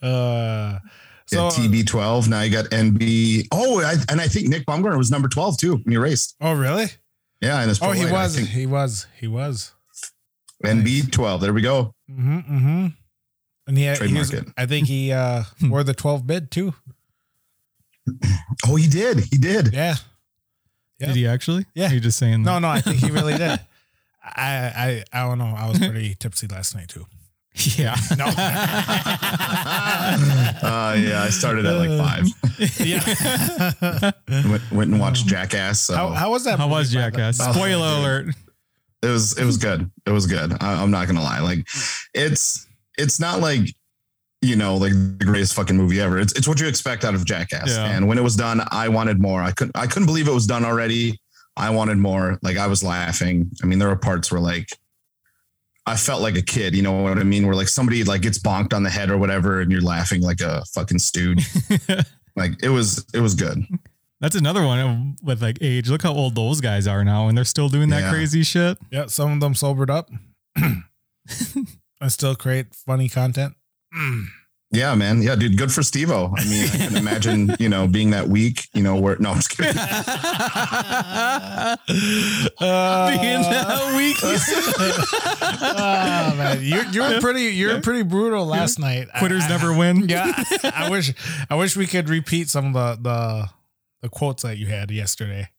uh, 0.01 0.79
So, 1.27 1.49
so 1.49 1.61
TB12. 1.61 2.27
Now 2.27 2.41
you 2.41 2.51
got 2.51 2.65
NB. 2.65 3.47
Oh, 3.51 3.81
I, 3.81 3.93
and 4.09 4.19
I 4.19 4.27
think 4.27 4.47
Nick 4.47 4.65
Baumgartner 4.65 4.97
was 4.97 5.11
number 5.11 5.27
12 5.27 5.57
too 5.59 5.75
when 5.77 5.91
he 5.91 5.97
raced. 5.97 6.35
oh 6.41 6.53
really? 6.53 6.87
Yeah, 7.41 7.59
and 7.61 7.69
his 7.69 7.81
Oh, 7.81 7.91
he 7.91 8.03
weight, 8.05 8.11
was. 8.11 8.35
think 8.35 8.49
He 8.49 8.65
was. 8.65 9.07
He 9.19 9.27
was. 9.27 9.71
NB12. 10.65 11.39
There 11.39 11.53
we 11.53 11.61
go. 11.61 11.93
Mm-hmm. 12.11 12.37
Mm-hmm. 12.39 12.87
And 13.67 13.77
he, 13.77 13.83
had, 13.83 13.99
he 14.01 14.17
was, 14.17 14.33
I 14.57 14.65
think 14.65 14.87
he 14.87 15.11
uh 15.11 15.43
wore 15.63 15.83
the 15.83 15.93
twelve 15.93 16.25
bid 16.25 16.49
too. 16.49 16.73
Oh, 18.67 18.75
he 18.75 18.87
did. 18.87 19.19
He 19.31 19.37
did. 19.37 19.71
Yeah. 19.73 19.95
Did 20.97 21.15
he 21.15 21.27
actually? 21.27 21.67
Yeah. 21.75 21.91
Are 21.91 21.93
you 21.93 21.99
just 21.99 22.17
saying 22.17 22.41
No, 22.41 22.57
no, 22.57 22.67
I 22.67 22.81
think 22.81 22.97
he 22.97 23.11
really 23.11 23.37
did. 23.37 23.59
I, 24.35 25.03
I, 25.13 25.19
I 25.21 25.27
don't 25.27 25.37
know. 25.37 25.53
I 25.57 25.67
was 25.69 25.77
pretty 25.79 26.15
tipsy 26.19 26.47
last 26.47 26.75
night 26.75 26.89
too. 26.89 27.05
Yeah. 27.75 27.95
No. 28.17 28.25
Uh, 30.61 30.95
yeah, 30.99 31.23
I 31.23 31.29
started 31.29 31.65
at 31.65 31.75
like 31.75 31.89
five. 31.97 32.25
yeah. 32.79 34.11
went, 34.49 34.71
went 34.71 34.91
and 34.91 34.99
watched 34.99 35.25
Jackass. 35.27 35.79
So 35.81 35.95
How, 35.95 36.09
how 36.09 36.31
was 36.31 36.43
that? 36.45 36.59
How 36.59 36.67
was 36.67 36.93
by 36.93 37.01
the- 37.01 37.11
Jackass? 37.11 37.39
Oh, 37.41 37.51
Spoiler 37.53 37.85
alert. 37.99 38.35
it 39.01 39.07
was 39.07 39.37
it 39.37 39.45
was 39.45 39.57
good. 39.57 39.89
It 40.05 40.11
was 40.11 40.25
good. 40.27 40.53
I, 40.61 40.81
I'm 40.81 40.91
not 40.91 41.07
gonna 41.07 41.21
lie. 41.23 41.39
Like 41.39 41.67
it's 42.13 42.67
it's 42.97 43.19
not 43.19 43.39
like 43.39 43.73
you 44.41 44.55
know 44.55 44.75
like 44.77 44.93
the 44.93 45.25
greatest 45.25 45.53
fucking 45.53 45.77
movie 45.77 45.99
ever. 46.01 46.19
It's 46.19 46.33
it's 46.33 46.47
what 46.47 46.59
you 46.59 46.67
expect 46.67 47.05
out 47.05 47.15
of 47.15 47.25
Jackass. 47.25 47.69
Yeah. 47.69 47.85
And 47.91 48.07
when 48.07 48.17
it 48.17 48.23
was 48.23 48.35
done, 48.35 48.61
I 48.71 48.89
wanted 48.89 49.19
more. 49.21 49.41
I 49.41 49.51
couldn't 49.51 49.77
I 49.77 49.87
couldn't 49.87 50.07
believe 50.07 50.27
it 50.27 50.33
was 50.33 50.45
done 50.47 50.65
already. 50.65 51.19
I 51.59 51.69
wanted 51.71 51.97
more. 51.97 52.39
Like 52.41 52.57
I 52.57 52.67
was 52.67 52.83
laughing. 52.83 53.51
I 53.61 53.65
mean, 53.65 53.77
there 53.79 53.89
were 53.89 53.95
parts 53.95 54.31
where 54.31 54.41
like 54.41 54.69
I 55.85 55.95
felt 55.97 56.21
like 56.21 56.35
a 56.37 56.41
kid. 56.41 56.75
You 56.75 56.81
know 56.81 57.01
what 57.03 57.17
I 57.17 57.23
mean? 57.23 57.45
Where 57.45 57.55
like 57.55 57.67
somebody 57.67 58.03
like 58.03 58.21
gets 58.21 58.39
bonked 58.39 58.73
on 58.73 58.83
the 58.83 58.89
head 58.89 59.09
or 59.09 59.17
whatever, 59.17 59.61
and 59.61 59.71
you're 59.71 59.81
laughing 59.81 60.21
like 60.21 60.41
a 60.41 60.63
fucking 60.73 60.99
stooge. 60.99 61.47
like 62.35 62.51
it 62.63 62.69
was 62.69 63.05
it 63.13 63.19
was 63.19 63.35
good. 63.35 63.63
That's 64.21 64.35
another 64.35 64.65
one 64.65 65.15
with 65.23 65.41
like 65.41 65.57
age. 65.61 65.89
Look 65.89 66.01
how 66.03 66.13
old 66.13 66.35
those 66.35 66.61
guys 66.61 66.87
are 66.87 67.03
now, 67.05 67.27
and 67.27 67.37
they're 67.37 67.45
still 67.45 67.69
doing 67.69 67.89
that 67.89 68.01
Yeah. 68.01 68.09
crazy 68.11 68.43
shit. 68.43 68.77
Yeah, 68.91 69.05
some 69.07 69.31
of 69.31 69.39
them 69.39 69.53
sobered 69.55 69.89
up. 69.89 70.09
I 72.01 72.07
still 72.07 72.35
create 72.35 72.73
funny 72.75 73.09
content. 73.09 73.53
Yeah, 74.71 74.93
man. 74.93 75.23
Yeah, 75.23 75.35
dude. 75.35 75.57
Good 75.57 75.71
for 75.71 75.81
Stevo. 75.81 76.31
I 76.37 76.43
mean, 76.45 76.65
I 76.65 76.77
can 76.89 76.95
imagine, 76.95 77.55
you 77.59 77.69
know, 77.69 77.87
being 77.87 78.11
that 78.11 78.29
weak, 78.29 78.67
you 78.75 78.83
know, 78.83 78.97
where 78.99 79.17
no, 79.19 79.31
I'm 79.31 79.37
just 79.37 79.49
kidding. 79.57 79.73
Uh, 82.61 83.11
being 83.11 83.41
that 83.41 83.95
weak. 83.95 84.17
oh, 84.23 86.33
man. 86.37 86.61
You 86.61 86.81
you 86.91 87.01
were 87.01 87.19
pretty 87.21 87.43
you 87.55 87.69
were 87.69 87.81
pretty 87.81 88.03
brutal 88.03 88.45
last 88.45 88.79
night. 88.79 89.07
Quitters 89.17 89.43
I- 89.43 89.47
I- 89.47 89.49
never 89.49 89.73
win. 89.77 90.07
Yeah, 90.09 90.31
I 90.63 90.89
wish 90.89 91.13
I 91.49 91.55
wish 91.55 91.75
we 91.75 91.87
could 91.87 92.09
repeat 92.09 92.49
some 92.49 92.75
of 92.75 93.01
the 93.01 93.09
the 93.09 93.49
the 94.01 94.09
quotes 94.09 94.43
that 94.43 94.57
you 94.57 94.67
had 94.67 94.91
yesterday. 94.91 95.49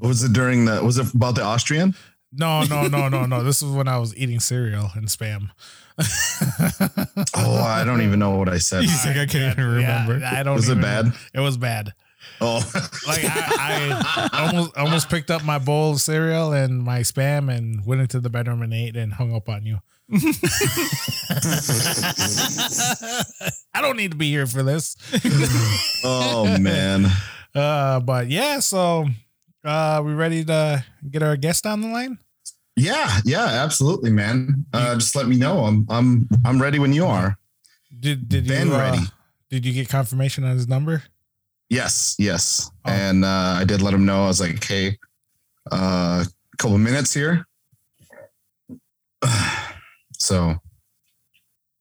Was 0.00 0.22
it 0.22 0.32
during 0.32 0.64
the 0.66 0.82
was 0.84 0.98
it 0.98 1.12
about 1.14 1.34
the 1.34 1.42
Austrian? 1.42 1.94
No, 2.32 2.62
no, 2.64 2.86
no, 2.88 3.08
no, 3.08 3.26
no. 3.26 3.42
This 3.44 3.62
was 3.62 3.72
when 3.72 3.88
I 3.88 3.98
was 3.98 4.16
eating 4.16 4.40
cereal 4.40 4.90
and 4.94 5.06
spam. 5.08 5.50
Oh, 7.34 7.56
I 7.62 7.84
don't 7.84 8.02
even 8.02 8.18
know 8.18 8.36
what 8.36 8.48
I 8.48 8.58
said. 8.58 8.82
He's 8.82 9.04
like, 9.06 9.16
I 9.16 9.26
can't 9.26 9.58
even 9.58 9.72
remember. 9.72 10.18
Yeah, 10.18 10.38
I 10.38 10.42
don't. 10.42 10.54
Was 10.56 10.68
it 10.68 10.72
even- 10.72 10.82
bad? 10.82 11.12
It 11.34 11.40
was 11.40 11.56
bad. 11.56 11.92
Oh, 12.40 12.60
Like 13.06 13.20
I, 13.24 14.28
I 14.32 14.46
almost 14.46 14.76
almost 14.76 15.08
picked 15.10 15.30
up 15.30 15.44
my 15.44 15.58
bowl 15.58 15.92
of 15.92 16.00
cereal 16.00 16.52
and 16.52 16.82
my 16.82 17.00
spam 17.00 17.50
and 17.54 17.84
went 17.86 18.00
into 18.00 18.20
the 18.20 18.30
bedroom 18.30 18.62
and 18.62 18.72
ate 18.74 18.96
and 18.96 19.12
hung 19.14 19.34
up 19.34 19.48
on 19.48 19.64
you. 19.66 19.78
I 23.74 23.80
don't 23.80 23.96
need 23.96 24.10
to 24.12 24.16
be 24.16 24.28
here 24.30 24.46
for 24.46 24.62
this. 24.62 24.96
oh 26.04 26.56
man. 26.58 27.06
Uh, 27.54 28.00
but 28.00 28.28
yeah, 28.28 28.58
so 28.60 29.06
uh, 29.64 30.02
we 30.04 30.12
ready 30.12 30.44
to 30.44 30.84
get 31.10 31.22
our 31.22 31.36
guest 31.36 31.66
on 31.66 31.80
the 31.80 31.88
line? 31.88 32.18
Yeah, 32.76 33.18
yeah, 33.24 33.44
absolutely, 33.44 34.10
man. 34.10 34.64
Uh, 34.72 34.94
just 34.94 35.14
let 35.14 35.28
me 35.28 35.36
know. 35.36 35.64
I'm 35.64 35.86
I'm 35.90 36.28
I'm 36.44 36.60
ready 36.60 36.78
when 36.78 36.92
you 36.92 37.04
are. 37.04 37.36
Did 38.00 38.28
did 38.28 38.44
you 38.44 38.48
Been 38.48 38.72
uh, 38.72 38.78
ready. 38.78 39.02
Did 39.50 39.66
you 39.66 39.72
get 39.72 39.88
confirmation 39.88 40.44
on 40.44 40.54
his 40.54 40.66
number? 40.66 41.02
Yes, 41.68 42.16
yes. 42.18 42.70
Oh. 42.84 42.90
And 42.90 43.24
uh, 43.24 43.56
I 43.58 43.64
did 43.64 43.82
let 43.82 43.94
him 43.94 44.06
know. 44.06 44.24
I 44.24 44.28
was 44.28 44.40
like, 44.40 44.62
hey, 44.64 44.98
uh, 45.70 46.24
a 46.24 46.56
couple 46.58 46.78
minutes 46.78 47.12
here. 47.14 47.46
So 50.18 50.54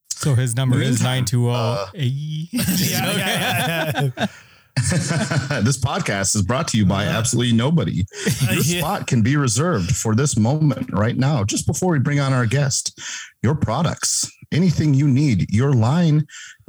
So 0.09 0.33
his 0.33 0.55
number 0.55 0.81
is 0.81 1.03
nine 1.03 1.25
two 1.25 1.49
Uh, 1.49 1.85
zero. 1.95 4.11
this 4.77 5.77
podcast 5.77 6.35
is 6.35 6.41
brought 6.41 6.67
to 6.69 6.77
you 6.77 6.85
by 6.85 7.05
absolutely 7.05 7.53
nobody. 7.53 8.03
Your 8.49 8.63
spot 8.63 9.07
can 9.07 9.21
be 9.21 9.35
reserved 9.35 9.95
for 9.95 10.15
this 10.15 10.37
moment 10.37 10.91
right 10.91 11.17
now, 11.17 11.43
just 11.43 11.67
before 11.67 11.91
we 11.91 11.99
bring 11.99 12.19
on 12.19 12.33
our 12.33 12.45
guest. 12.45 12.99
Your 13.43 13.55
products, 13.55 14.31
anything 14.51 14.93
you 14.93 15.07
need, 15.07 15.51
your 15.53 15.73
line, 15.73 16.25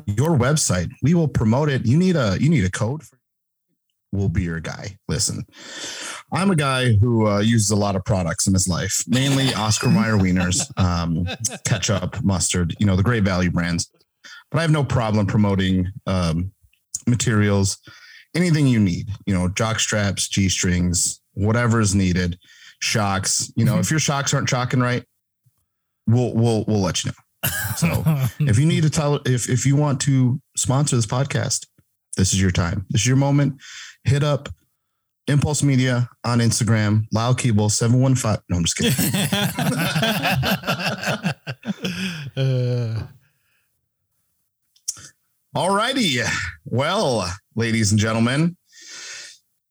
your 0.06 0.36
website, 0.36 0.90
we 1.02 1.14
will 1.14 1.28
promote 1.28 1.68
it. 1.68 1.86
You 1.86 1.96
need 1.96 2.16
a 2.16 2.36
you 2.40 2.48
need 2.48 2.64
a 2.64 2.70
code. 2.70 3.02
For, 3.02 3.18
we'll 4.12 4.28
be 4.28 4.42
your 4.42 4.60
guy. 4.60 4.96
Listen, 5.08 5.44
I'm 6.32 6.50
a 6.50 6.56
guy 6.56 6.92
who 6.92 7.26
uh, 7.26 7.40
uses 7.40 7.70
a 7.70 7.76
lot 7.76 7.96
of 7.96 8.04
products 8.04 8.46
in 8.46 8.52
his 8.52 8.68
life, 8.68 9.04
mainly 9.08 9.54
Oscar 9.54 9.88
Mayer 9.88 10.16
wieners, 10.16 10.70
um, 10.78 11.26
ketchup, 11.64 12.22
mustard, 12.22 12.74
you 12.78 12.86
know, 12.86 12.96
the 12.96 13.02
great 13.02 13.22
value 13.22 13.50
brands. 13.50 13.90
But 14.50 14.58
I 14.58 14.62
have 14.62 14.70
no 14.70 14.84
problem 14.84 15.26
promoting 15.26 15.90
um, 16.06 16.52
materials, 17.06 17.78
anything 18.34 18.66
you 18.66 18.80
need, 18.80 19.10
you 19.26 19.34
know, 19.34 19.48
jock 19.48 19.80
straps, 19.80 20.28
G 20.28 20.48
strings, 20.48 21.20
whatever 21.34 21.80
is 21.80 21.94
needed, 21.94 22.38
shocks. 22.80 23.52
You 23.56 23.64
know, 23.64 23.78
if 23.78 23.90
your 23.90 24.00
shocks 24.00 24.34
aren't 24.34 24.48
shocking 24.48 24.80
right, 24.80 25.04
we'll 26.06 26.34
we'll 26.34 26.64
we'll 26.66 26.80
let 26.80 27.04
you 27.04 27.10
know. 27.10 27.50
So 27.76 28.04
if 28.40 28.58
you 28.58 28.66
need 28.66 28.82
to 28.82 28.90
tell 28.90 29.16
if 29.26 29.48
if 29.48 29.66
you 29.66 29.76
want 29.76 30.00
to 30.02 30.40
sponsor 30.56 30.96
this 30.96 31.06
podcast, 31.06 31.66
this 32.16 32.32
is 32.32 32.40
your 32.40 32.50
time. 32.50 32.86
This 32.90 33.02
is 33.02 33.06
your 33.06 33.16
moment. 33.16 33.60
Hit 34.04 34.22
up 34.22 34.48
Impulse 35.28 35.62
Media 35.62 36.08
on 36.24 36.40
Instagram, 36.40 37.04
Lyle 37.12 37.34
Keeble 37.34 37.70
715. 37.70 38.42
No, 38.48 38.56
I'm 38.56 38.64
just 38.64 38.76
kidding. 38.76 38.92
uh, 42.36 43.06
All 45.54 45.74
righty. 45.74 46.16
Well, 46.64 47.30
ladies 47.56 47.92
and 47.92 48.00
gentlemen, 48.00 48.56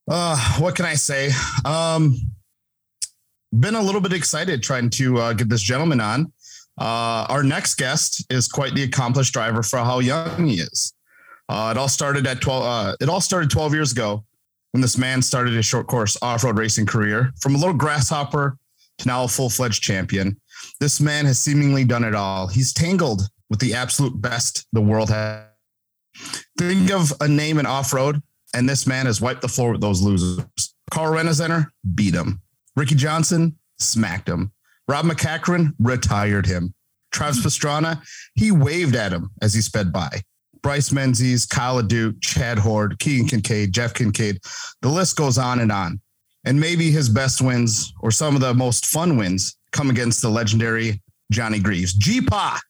uh, 0.08 0.58
what 0.60 0.76
can 0.76 0.84
I 0.84 0.94
say? 0.94 1.30
Um, 1.64 2.16
been 3.52 3.74
a 3.74 3.82
little 3.82 4.00
bit 4.00 4.12
excited 4.12 4.62
trying 4.62 4.90
to 4.90 5.18
uh, 5.18 5.32
get 5.32 5.48
this 5.48 5.60
gentleman 5.60 6.00
on. 6.00 6.32
Uh, 6.80 7.26
our 7.28 7.42
next 7.42 7.74
guest 7.74 8.24
is 8.30 8.46
quite 8.46 8.76
the 8.76 8.84
accomplished 8.84 9.32
driver 9.32 9.64
for 9.64 9.80
how 9.80 9.98
young 9.98 10.46
he 10.46 10.60
is. 10.60 10.94
Uh, 11.48 11.72
it 11.74 11.78
all 11.78 11.88
started 11.88 12.28
at 12.28 12.40
12. 12.40 12.64
Uh, 12.64 12.96
it 13.00 13.08
all 13.08 13.20
started 13.20 13.50
12 13.50 13.74
years 13.74 13.90
ago 13.90 14.24
when 14.70 14.82
this 14.82 14.96
man 14.96 15.20
started 15.20 15.52
his 15.52 15.66
short 15.66 15.88
course 15.88 16.16
off-road 16.22 16.58
racing 16.58 16.86
career 16.86 17.32
from 17.40 17.56
a 17.56 17.58
little 17.58 17.74
grasshopper 17.74 18.56
to 18.98 19.08
now 19.08 19.24
a 19.24 19.28
full-fledged 19.28 19.82
champion. 19.82 20.40
This 20.78 21.00
man 21.00 21.26
has 21.26 21.40
seemingly 21.40 21.84
done 21.84 22.04
it 22.04 22.14
all. 22.14 22.46
He's 22.46 22.72
tangled 22.72 23.22
with 23.50 23.58
the 23.58 23.74
absolute 23.74 24.20
best 24.20 24.68
the 24.72 24.80
world 24.80 25.10
has. 25.10 25.46
Think 26.58 26.90
of 26.90 27.12
a 27.20 27.28
name 27.28 27.58
in 27.58 27.66
off-road, 27.66 28.22
and 28.54 28.68
this 28.68 28.86
man 28.86 29.06
has 29.06 29.20
wiped 29.20 29.40
the 29.42 29.48
floor 29.48 29.72
with 29.72 29.80
those 29.80 30.02
losers. 30.02 30.44
Carl 30.90 31.12
Renezeder 31.12 31.68
beat 31.94 32.14
him. 32.14 32.40
Ricky 32.76 32.94
Johnson 32.94 33.56
smacked 33.78 34.28
him. 34.28 34.52
Rob 34.88 35.06
MacCachren 35.06 35.74
retired 35.78 36.46
him. 36.46 36.74
Travis 37.12 37.44
Pastrana, 37.44 38.02
he 38.34 38.50
waved 38.50 38.96
at 38.96 39.12
him 39.12 39.30
as 39.42 39.54
he 39.54 39.60
sped 39.60 39.92
by. 39.92 40.22
Bryce 40.62 40.92
Menzies, 40.92 41.44
Kyle 41.44 41.82
LeDuc, 41.82 42.20
Chad 42.22 42.58
Hord, 42.58 42.98
Keegan 42.98 43.26
Kincaid, 43.26 43.72
Jeff 43.72 43.94
Kincaid. 43.94 44.38
The 44.80 44.88
list 44.88 45.16
goes 45.16 45.36
on 45.36 45.60
and 45.60 45.72
on. 45.72 46.00
And 46.44 46.58
maybe 46.58 46.90
his 46.90 47.08
best 47.08 47.42
wins 47.42 47.92
or 48.00 48.10
some 48.10 48.34
of 48.34 48.40
the 48.40 48.54
most 48.54 48.86
fun 48.86 49.16
wins 49.16 49.56
come 49.72 49.90
against 49.90 50.22
the 50.22 50.28
legendary 50.28 51.02
Johnny 51.30 51.58
Greaves. 51.58 51.92
G-Pa. 51.94 52.60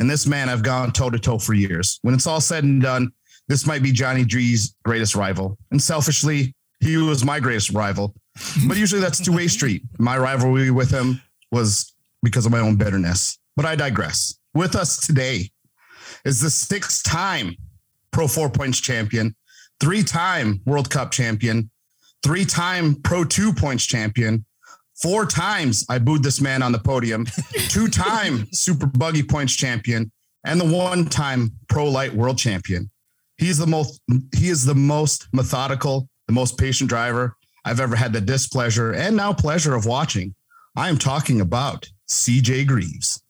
And 0.00 0.08
this 0.08 0.26
man 0.26 0.48
I've 0.48 0.62
gone 0.62 0.92
toe 0.92 1.10
to 1.10 1.18
toe 1.18 1.38
for 1.38 1.54
years. 1.54 1.98
When 2.02 2.14
it's 2.14 2.26
all 2.26 2.40
said 2.40 2.64
and 2.64 2.80
done, 2.80 3.10
this 3.48 3.66
might 3.66 3.82
be 3.82 3.92
Johnny 3.92 4.24
G's 4.24 4.74
greatest 4.84 5.14
rival. 5.14 5.56
And 5.70 5.82
selfishly, 5.82 6.54
he 6.80 6.96
was 6.96 7.24
my 7.24 7.40
greatest 7.40 7.70
rival. 7.70 8.14
But 8.66 8.76
usually 8.76 9.00
that's 9.00 9.20
two 9.20 9.34
way 9.34 9.48
street. 9.48 9.82
My 9.98 10.16
rivalry 10.16 10.70
with 10.70 10.90
him 10.90 11.20
was 11.50 11.94
because 12.22 12.46
of 12.46 12.52
my 12.52 12.60
own 12.60 12.76
bitterness. 12.76 13.38
But 13.56 13.66
I 13.66 13.74
digress. 13.74 14.38
With 14.54 14.76
us 14.76 15.04
today 15.04 15.50
is 16.24 16.40
the 16.40 16.50
six 16.50 17.02
time 17.02 17.56
Pro 18.12 18.28
Four 18.28 18.50
Points 18.50 18.80
champion, 18.80 19.34
three 19.80 20.02
time 20.02 20.60
World 20.64 20.90
Cup 20.90 21.10
champion, 21.10 21.70
three 22.22 22.44
time 22.44 22.96
Pro 23.02 23.24
Two 23.24 23.52
Points 23.52 23.84
champion, 23.84 24.44
Four 25.00 25.26
times 25.26 25.86
I 25.88 25.98
booed 25.98 26.22
this 26.22 26.40
man 26.40 26.62
on 26.62 26.72
the 26.72 26.78
podium. 26.78 27.26
Two 27.68 27.88
time 27.88 28.48
Super 28.52 28.86
Buggy 28.86 29.22
Points 29.22 29.54
champion, 29.54 30.10
and 30.44 30.60
the 30.60 30.64
one 30.64 31.04
time 31.04 31.52
Pro 31.68 31.88
Light 31.88 32.12
World 32.12 32.38
champion. 32.38 32.90
He's 33.36 33.58
the 33.58 33.66
most. 33.66 34.00
He 34.36 34.48
is 34.48 34.64
the 34.64 34.74
most 34.74 35.28
methodical, 35.32 36.08
the 36.26 36.32
most 36.32 36.58
patient 36.58 36.88
driver 36.88 37.36
I've 37.64 37.80
ever 37.80 37.94
had 37.96 38.12
the 38.12 38.20
displeasure 38.20 38.92
and 38.92 39.16
now 39.16 39.32
pleasure 39.32 39.74
of 39.74 39.86
watching. 39.86 40.34
I 40.76 40.88
am 40.88 40.98
talking 40.98 41.40
about 41.40 41.88
CJ 42.08 42.66
Greaves. 42.66 43.22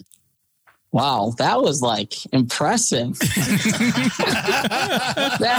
Wow, 0.91 1.35
that 1.37 1.61
was 1.61 1.83
like 1.83 2.15
impressive. 2.33 3.19
that 4.39 4.49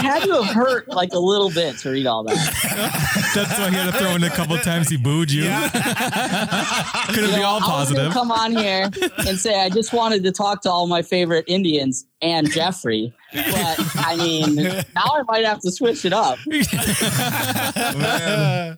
had 0.02 0.24
to 0.24 0.42
have 0.42 0.54
hurt 0.54 0.88
like 0.88 1.12
a 1.12 1.18
little 1.18 1.50
bit 1.50 1.78
to 1.78 1.90
read 1.90 2.06
all 2.06 2.24
that. 2.24 2.34
That's 3.34 3.58
why 3.58 3.70
he 3.70 3.76
had 3.76 3.92
to 3.92 3.98
throw 3.98 4.10
in 4.16 4.24
a 4.24 4.30
couple 4.30 4.56
times 4.58 4.88
he 4.88 4.96
booed 4.96 5.30
you. 5.30 5.44
Couldn't 7.08 7.30
You 7.30 7.36
be 7.36 7.40
know, 7.40 7.46
all 7.46 7.60
I 7.62 7.80
was 7.80 7.92
gonna 7.92 8.10
positive. 8.10 8.12
come 8.12 8.32
on 8.32 8.56
here 8.56 8.90
and 9.26 9.38
say 9.38 9.60
I 9.60 9.68
just 9.70 9.92
wanted 9.92 10.24
to 10.24 10.32
talk 10.32 10.62
to 10.62 10.70
all 10.70 10.86
my 10.88 11.02
favorite 11.02 11.44
Indians 11.46 12.06
and 12.22 12.50
Jeffrey, 12.50 13.12
but 13.32 13.78
I 13.96 14.16
mean 14.16 14.56
now 14.56 14.82
I 14.96 15.22
might 15.26 15.44
have 15.44 15.60
to 15.60 15.70
switch 15.70 16.04
it 16.04 16.12
up. 16.12 16.38
Man. 16.46 16.64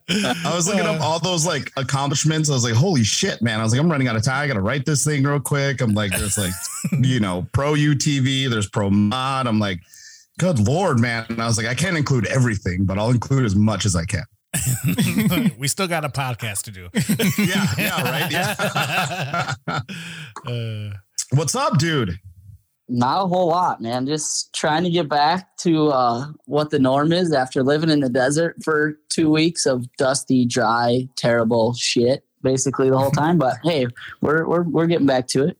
I 0.09 0.53
was 0.55 0.67
looking 0.67 0.87
up 0.87 1.01
all 1.01 1.19
those 1.19 1.47
like 1.47 1.73
accomplishments. 1.77 2.51
I 2.51 2.55
was 2.55 2.65
like, 2.65 2.75
holy 2.75 3.05
shit, 3.05 3.43
man. 3.43 3.61
I 3.61 3.63
was 3.63 3.73
like, 3.73 3.81
I'm 3.81 3.91
running 3.91 4.09
out 4.09 4.17
of 4.17 4.23
time. 4.23 4.45
I 4.45 4.47
got 4.47 4.55
to 4.55 4.61
write 4.61 4.85
this 4.85 5.05
thing 5.05 5.23
real 5.23 5.41
quick. 5.41 5.81
I'm 5.81 5.95
like, 5.95 6.13
there's 6.13 6.39
like, 6.39 6.53
you 7.01 7.21
know, 7.21 7.47
pro 7.53 7.75
UTV, 7.75 8.51
there's 8.51 8.69
pro 8.69 8.91
mod. 8.91 9.47
I'm 9.47 9.59
like, 9.59 9.81
good 10.39 10.59
Lord, 10.59 11.01
man. 11.01 11.27
And 11.29 11.41
I 11.41 11.47
was 11.47 11.57
like, 11.57 11.67
I 11.67 11.75
can't 11.75 11.97
include 11.97 12.27
everything, 12.27 12.85
but 12.85 12.99
I'll 12.99 13.11
include 13.11 13.45
as 13.45 13.55
much 13.55 13.87
as 13.87 13.97
I 13.97 14.05
can. 14.05 14.25
we 15.59 15.67
still 15.69 15.89
got 15.89 16.05
a 16.05 16.11
podcast 16.11 16.65
to 16.65 16.71
do. 16.71 16.89
Yeah. 17.43 17.67
Yeah. 17.79 18.03
Right. 18.03 18.31
Yeah. 19.67 19.81
Uh, 20.47 20.91
What's 21.33 21.55
up, 21.55 21.79
dude? 21.79 22.19
Not 22.95 23.25
a 23.25 23.27
whole 23.27 23.49
lot, 23.49 23.81
man. 23.81 24.07
Just 24.07 24.53
trying 24.55 24.85
to 24.85 24.91
get 24.91 25.09
back 25.09 25.57
to 25.59 25.89
uh, 25.89 26.27
what 26.45 26.69
the 26.69 26.79
norm 26.79 27.11
is 27.11 27.33
after 27.33 27.63
living 27.63 27.89
in 27.89 28.01
the 28.01 28.11
desert 28.11 28.57
for 28.63 28.99
two 29.09 29.31
weeks 29.31 29.65
of 29.65 29.91
dusty, 29.97 30.45
dry, 30.45 31.09
terrible 31.17 31.73
shit, 31.73 32.23
basically 32.43 32.91
the 32.91 32.99
whole 32.99 33.11
time. 33.11 33.39
But 33.39 33.57
hey, 33.65 33.87
we're 34.21 34.47
we're 34.47 34.63
we're 34.63 34.87
getting 34.87 35.07
back 35.07 35.27
to 35.29 35.49
it. 35.49 35.57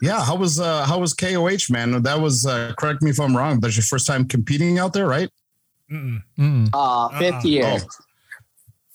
Yeah. 0.00 0.24
How 0.24 0.36
was, 0.36 0.60
uh, 0.60 0.84
how 0.86 1.00
was 1.00 1.12
KOH, 1.14 1.68
man? 1.70 2.02
That 2.02 2.20
was, 2.20 2.46
uh, 2.46 2.72
correct 2.78 3.02
me 3.02 3.10
if 3.10 3.20
I'm 3.20 3.36
wrong, 3.36 3.60
that's 3.60 3.76
your 3.76 3.82
first 3.84 4.06
time 4.06 4.26
competing 4.26 4.78
out 4.78 4.92
there, 4.92 5.06
right? 5.06 5.28
mm-mm. 5.90 6.22
Mm. 6.38 6.70
Uh, 6.72 7.08
fifth 7.18 7.34
Uh-uh. 7.34 7.42
year, 7.42 7.64
Oh, 7.66 7.88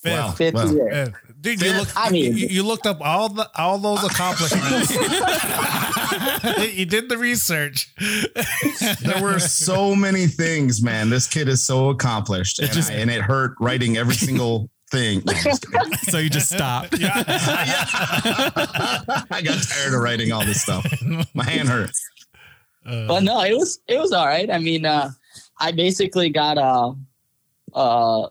Fifth. 0.03 0.19
Wow. 0.19 0.31
fifth 0.31 0.53
Well, 0.55 0.73
year. 0.73 0.91
Uh, 0.91 1.09
Dude, 1.41 1.61
you 1.61 1.73
look. 1.73 1.87
I 1.95 2.09
mean- 2.09 2.35
you, 2.37 2.47
you 2.47 2.63
looked 2.63 2.85
up 2.87 2.99
all 3.01 3.29
the 3.29 3.49
all 3.55 3.77
those 3.77 4.03
accomplishments. 4.03 4.91
you 6.75 6.85
did 6.85 7.09
the 7.09 7.17
research. 7.17 7.93
there 9.01 9.21
were 9.21 9.39
so 9.39 9.95
many 9.95 10.27
things, 10.27 10.81
man. 10.81 11.09
This 11.09 11.27
kid 11.27 11.47
is 11.47 11.63
so 11.63 11.89
accomplished, 11.89 12.59
and, 12.59 12.71
just- 12.71 12.91
I- 12.91 12.95
and 12.95 13.09
it 13.11 13.21
hurt 13.21 13.55
writing 13.59 13.97
every 13.97 14.15
single 14.15 14.69
thing. 14.89 15.21
No, 15.25 15.33
I'm 15.33 15.43
just 15.43 15.71
kidding. 15.71 15.93
So 16.09 16.17
you 16.17 16.29
just 16.29 16.51
stopped. 16.51 16.95
I 16.95 16.97
got 19.43 19.63
tired 19.63 19.93
of 19.93 20.01
writing 20.01 20.31
all 20.31 20.45
this 20.45 20.61
stuff. 20.61 20.85
My 21.33 21.43
hand 21.43 21.69
hurts. 21.69 22.07
Uh, 22.85 23.07
but 23.07 23.23
no, 23.23 23.41
it 23.43 23.55
was 23.55 23.79
it 23.87 23.99
was 23.99 24.11
all 24.11 24.25
right. 24.25 24.49
I 24.49 24.57
mean, 24.57 24.85
uh, 24.85 25.11
I 25.59 25.71
basically 25.71 26.29
got 26.29 26.57
a, 26.57 26.93
a 27.79 28.27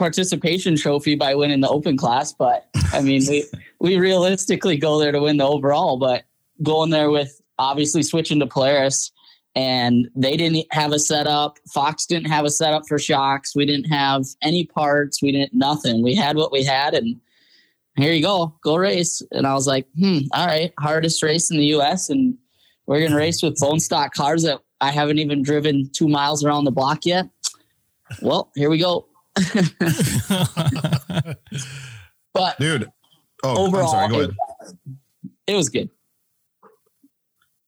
participation 0.00 0.76
trophy 0.76 1.14
by 1.14 1.34
winning 1.34 1.60
the 1.60 1.68
open 1.68 1.94
class, 1.94 2.32
but 2.32 2.68
I 2.92 3.02
mean, 3.02 3.22
we 3.28 3.44
we 3.80 3.98
realistically 3.98 4.78
go 4.78 4.98
there 4.98 5.12
to 5.12 5.20
win 5.20 5.36
the 5.36 5.46
overall. 5.46 5.98
But 5.98 6.24
going 6.62 6.90
there 6.90 7.10
with 7.10 7.40
obviously 7.58 8.02
switching 8.02 8.40
to 8.40 8.46
Polaris, 8.46 9.12
and 9.54 10.08
they 10.16 10.38
didn't 10.38 10.66
have 10.72 10.92
a 10.92 10.98
setup. 10.98 11.58
Fox 11.72 12.06
didn't 12.06 12.30
have 12.30 12.46
a 12.46 12.50
setup 12.50 12.88
for 12.88 12.98
shocks. 12.98 13.54
We 13.54 13.66
didn't 13.66 13.90
have 13.90 14.24
any 14.42 14.64
parts. 14.64 15.20
We 15.22 15.32
didn't 15.32 15.52
nothing. 15.52 16.02
We 16.02 16.14
had 16.14 16.36
what 16.36 16.50
we 16.50 16.64
had, 16.64 16.94
and 16.94 17.20
here 17.96 18.14
you 18.14 18.22
go, 18.22 18.54
go 18.64 18.76
race. 18.76 19.22
And 19.32 19.46
I 19.46 19.52
was 19.52 19.66
like, 19.66 19.86
hmm, 19.98 20.20
all 20.32 20.46
right, 20.46 20.72
hardest 20.80 21.22
race 21.22 21.50
in 21.50 21.58
the 21.58 21.66
U.S. 21.66 22.08
and 22.08 22.36
we're 22.86 23.02
gonna 23.02 23.16
race 23.16 23.42
with 23.42 23.60
bone 23.60 23.80
stock 23.80 24.14
cars 24.14 24.44
that 24.44 24.60
I 24.80 24.90
haven't 24.92 25.18
even 25.18 25.42
driven 25.42 25.90
two 25.92 26.08
miles 26.08 26.42
around 26.42 26.64
the 26.64 26.72
block 26.72 27.04
yet. 27.04 27.28
Well, 28.22 28.50
here 28.56 28.70
we 28.70 28.78
go. 28.78 29.06
But 32.32 32.58
Dude. 32.58 32.90
Oh, 33.42 33.66
overall, 33.66 33.84
I'm 33.84 33.88
sorry. 33.88 34.08
Go 34.08 34.18
ahead. 34.20 34.30
it, 35.24 35.30
it 35.48 35.56
was 35.56 35.68
good. 35.68 35.90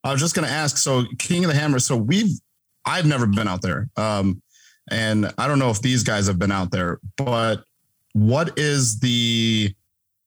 I 0.03 0.11
was 0.11 0.21
just 0.21 0.35
going 0.35 0.47
to 0.47 0.53
ask. 0.53 0.77
So, 0.77 1.03
King 1.17 1.45
of 1.45 1.51
the 1.51 1.57
Hammer. 1.57 1.79
So, 1.79 1.97
we've, 1.97 2.39
I've 2.85 3.05
never 3.05 3.25
been 3.25 3.47
out 3.47 3.61
there. 3.61 3.89
Um, 3.97 4.41
and 4.91 5.31
I 5.37 5.47
don't 5.47 5.59
know 5.59 5.69
if 5.69 5.81
these 5.81 6.03
guys 6.03 6.27
have 6.27 6.37
been 6.37 6.51
out 6.51 6.71
there, 6.71 6.99
but 7.17 7.63
what 8.13 8.57
is 8.57 8.99
the 8.99 9.73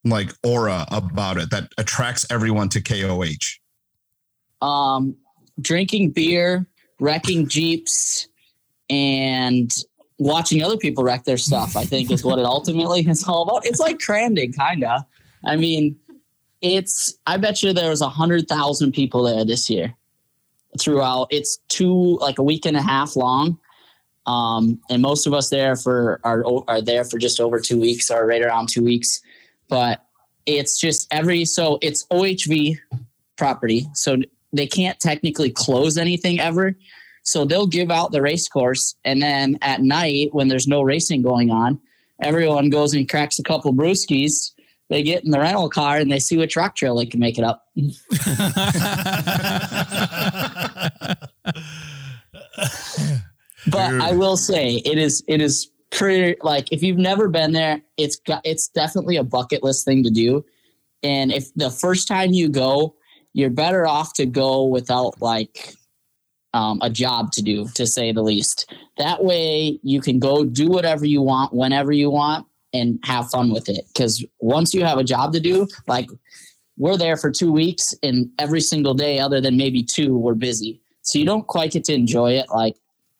like 0.05 0.33
aura 0.44 0.87
about 0.90 1.37
it 1.37 1.51
that 1.51 1.68
attracts 1.79 2.27
everyone 2.31 2.68
to 2.70 2.81
KOH? 2.81 4.66
Um, 4.66 5.16
drinking 5.61 6.11
beer, 6.11 6.66
wrecking 7.01 7.49
jeeps, 7.49 8.29
and 8.88 9.75
watching 10.18 10.62
other 10.62 10.76
people 10.76 11.05
wreck 11.05 11.24
their 11.24 11.37
stuff. 11.37 11.76
I 11.76 11.85
think 11.85 12.11
is 12.11 12.24
what 12.24 12.38
it 12.38 12.44
ultimately 12.44 13.07
is 13.09 13.24
all 13.24 13.42
about. 13.42 13.66
It's 13.66 13.81
like 13.81 13.98
Crandon, 13.98 14.57
kinda. 14.57 15.07
I 15.44 15.57
mean, 15.57 15.98
it's. 16.61 17.16
I 17.26 17.37
bet 17.37 17.62
you 17.62 17.72
there 17.72 17.90
was 17.90 18.00
a 18.00 18.09
hundred 18.09 18.48
thousand 18.48 18.92
people 18.92 19.22
there 19.24 19.44
this 19.44 19.68
year. 19.68 19.94
Throughout, 20.79 21.29
it's 21.31 21.59
two 21.68 22.18
like 22.20 22.38
a 22.38 22.42
week 22.42 22.66
and 22.66 22.76
a 22.76 22.83
half 22.83 23.16
long. 23.16 23.59
Um, 24.26 24.81
and 24.90 25.00
most 25.00 25.26
of 25.26 25.33
us 25.33 25.50
there 25.50 25.76
for 25.76 26.20
are 26.24 26.44
are 26.68 26.83
there 26.83 27.05
for 27.05 27.18
just 27.18 27.40
over 27.40 27.61
two 27.61 27.81
weeks 27.81 28.11
or 28.11 28.26
right 28.26 28.42
around 28.42 28.68
two 28.68 28.83
weeks. 28.83 29.22
But 29.68 30.05
it's 30.46 30.79
just 30.79 31.07
every 31.11 31.44
so 31.44 31.79
it's 31.83 32.07
OHV 32.07 32.79
property, 33.37 33.87
so 33.94 34.16
they 34.52 34.66
can't 34.66 34.98
technically 34.98 35.50
close 35.50 35.96
anything 35.96 36.40
ever. 36.40 36.76
So 37.27 37.45
they'll 37.45 37.67
give 37.67 37.91
out 37.91 38.12
the 38.12 38.23
race 38.23 38.49
course, 38.49 38.95
and 39.05 39.21
then 39.21 39.59
at 39.61 39.83
night 39.83 40.29
when 40.33 40.47
there's 40.47 40.69
no 40.69 40.83
racing 40.83 41.23
going 41.23 41.51
on, 41.51 41.81
everyone 42.23 42.71
goes 42.71 42.95
and 42.95 43.09
cracks 43.09 43.41
a 43.41 43.43
couple 43.43 43.75
brewskis. 43.75 44.53
They 44.91 45.03
get 45.03 45.25
in 45.25 45.33
the 45.33 45.41
rental 45.41 45.69
car 45.69 45.97
and 45.97 46.12
they 46.12 46.21
see 46.21 46.39
what 46.39 46.55
rock 46.55 46.77
trail 46.77 46.95
they 46.95 47.07
can 47.07 47.19
make 47.19 47.37
it 47.37 47.45
up. 47.45 47.65
But. 53.69 54.01
I 54.01 54.12
will 54.12 54.37
say 54.37 54.81
it 54.85 54.97
is 54.97 55.25
it 55.27 55.41
is 55.41 55.69
pretty 55.91 56.37
like 56.43 56.73
if 56.73 56.83
you've 56.83 56.99
never 56.99 57.29
been 57.29 57.53
there, 57.53 57.83
it's 57.97 58.17
got 58.17 58.41
it's 58.45 58.69
definitely 58.69 59.17
a 59.17 59.25
bucket 59.25 59.62
list 59.62 59.85
thing 59.85 60.03
to 60.05 60.11
do. 60.11 60.45
And 61.03 61.33
if 61.33 61.53
the 61.55 61.71
first 61.71 62.09
time 62.09 62.33
you 62.33 62.49
go, 62.49 62.95
you're 63.33 63.51
better 63.51 63.87
off 63.87 64.15
to 64.15 64.27
go 64.27 64.65
without 64.65 65.21
like 65.21 65.75
um, 66.57 66.79
a 66.81 66.88
job 66.88 67.33
to 67.33 67.42
do, 67.42 67.69
to 67.75 67.87
say 67.87 68.12
the 68.12 68.23
least. 68.23 68.73
That 68.97 69.23
way 69.23 69.79
you 69.83 70.01
can 70.01 70.19
go 70.19 70.42
do 70.42 70.69
whatever 70.69 71.05
you 71.05 71.21
want 71.21 71.53
whenever 71.53 71.92
you 71.92 72.11
want 72.11 72.47
and 72.73 72.99
have 73.05 73.29
fun 73.29 73.53
with 73.53 73.69
it. 73.69 73.85
Because 73.88 74.25
once 74.40 74.73
you 74.73 74.83
have 74.83 74.97
a 74.97 75.05
job 75.05 75.35
to 75.35 75.40
do, 75.40 75.69
like 75.87 76.09
we're 76.79 76.97
there 76.97 77.19
for 77.19 77.31
two 77.31 77.53
weeks 77.53 77.95
and 78.03 78.31
every 78.38 78.62
single 78.62 78.95
day, 78.95 79.19
other 79.19 79.38
than 79.38 79.59
maybe 79.59 79.83
two, 79.83 80.16
we're 80.16 80.35
busy. 80.35 80.81
So 81.03 81.19
you 81.19 81.27
don't 81.27 81.47
quite 81.47 81.73
get 81.73 81.85
to 81.85 81.95
enjoy 81.95 82.33
it 82.33 82.47
like 82.49 82.77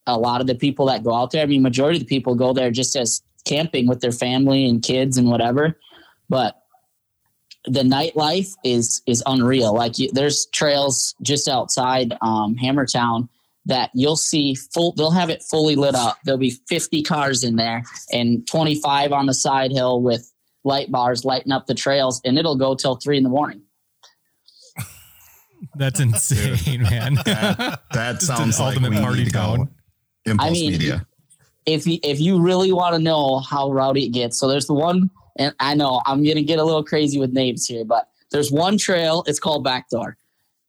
a 0.07 0.19
lot 0.19 0.41
of 0.41 0.47
the 0.47 0.55
people 0.55 0.87
that 0.87 1.05
go 1.05 1.15
out 1.15 1.31
there. 1.31 1.43
I 1.43 1.47
mean, 1.47 1.63
majority 1.63 1.99
of 1.99 2.07
the 2.07 2.17
people 2.17 2.35
go 2.35 2.55
there 2.55 2.71
just 2.71 2.97
as 2.97 3.23
camping 3.45 3.87
with 3.87 4.01
their 4.01 4.13
family 4.13 4.67
and 4.67 4.83
kids 4.83 5.19
and 5.19 5.29
whatever. 5.29 5.79
But 6.31 6.63
the 7.67 7.83
nightlife 7.83 8.53
is 8.65 9.03
is 9.07 9.23
unreal. 9.27 9.75
Like 9.75 9.99
you, 9.99 10.11
there's 10.13 10.47
trails 10.47 11.15
just 11.23 11.49
outside 11.49 12.17
um, 12.23 12.57
Hammertown 12.57 13.29
that 13.67 13.91
you'll 13.95 14.17
see 14.17 14.55
full. 14.55 14.93
They'll 14.93 15.11
have 15.11 15.31
it 15.31 15.43
fully 15.43 15.77
lit 15.77 15.95
up. 15.95 16.19
There'll 16.25 16.39
be 16.39 16.59
50 16.69 17.03
cars 17.03 17.43
in 17.43 17.57
there 17.57 17.83
and 18.13 18.47
25 18.47 19.13
on 19.13 19.27
the 19.27 19.35
side 19.35 19.73
hill 19.73 20.01
with 20.01 20.33
light 20.65 20.91
bars 20.91 21.25
lighting 21.25 21.53
up 21.53 21.67
the 21.67 21.75
trails, 21.75 22.21
and 22.25 22.39
it'll 22.39 22.57
go 22.57 22.75
till 22.75 22.97
three 22.97 23.17
in 23.17 23.23
the 23.23 23.29
morning. 23.29 23.63
That's 25.75 26.01
insane, 26.01 26.83
man. 26.83 27.15
That, 27.25 27.83
that 27.93 28.23
sounds 28.23 28.61
like 28.61 28.77
ultimate 28.77 28.91
we 28.91 29.01
party 29.01 29.19
need 29.19 29.27
to 29.27 29.31
go. 29.31 29.57
town. 29.57 29.69
Impulse 30.27 30.49
I 30.49 30.53
mean, 30.53 30.73
Media. 30.73 31.07
if 31.67 31.87
you, 31.87 31.99
if 32.03 32.21
you 32.21 32.41
really 32.41 32.73
want 32.73 32.95
to 32.95 33.01
know 33.01 33.39
how 33.39 33.71
rowdy 33.71 34.07
it 34.07 34.11
gets, 34.11 34.39
so 34.39 34.49
there's 34.49 34.67
the 34.67 34.75
one, 34.75 35.09
and 35.39 35.55
I 35.61 35.75
know 35.75 36.01
I'm 36.07 36.25
gonna 36.25 36.43
get 36.43 36.59
a 36.59 36.65
little 36.65 36.85
crazy 36.85 37.19
with 37.19 37.33
names 37.33 37.67
here, 37.67 37.85
but 37.85 38.09
there's 38.31 38.51
one 38.51 38.77
trail. 38.79 39.23
It's 39.27 39.39
called 39.39 39.65
Backdoor, 39.65 40.17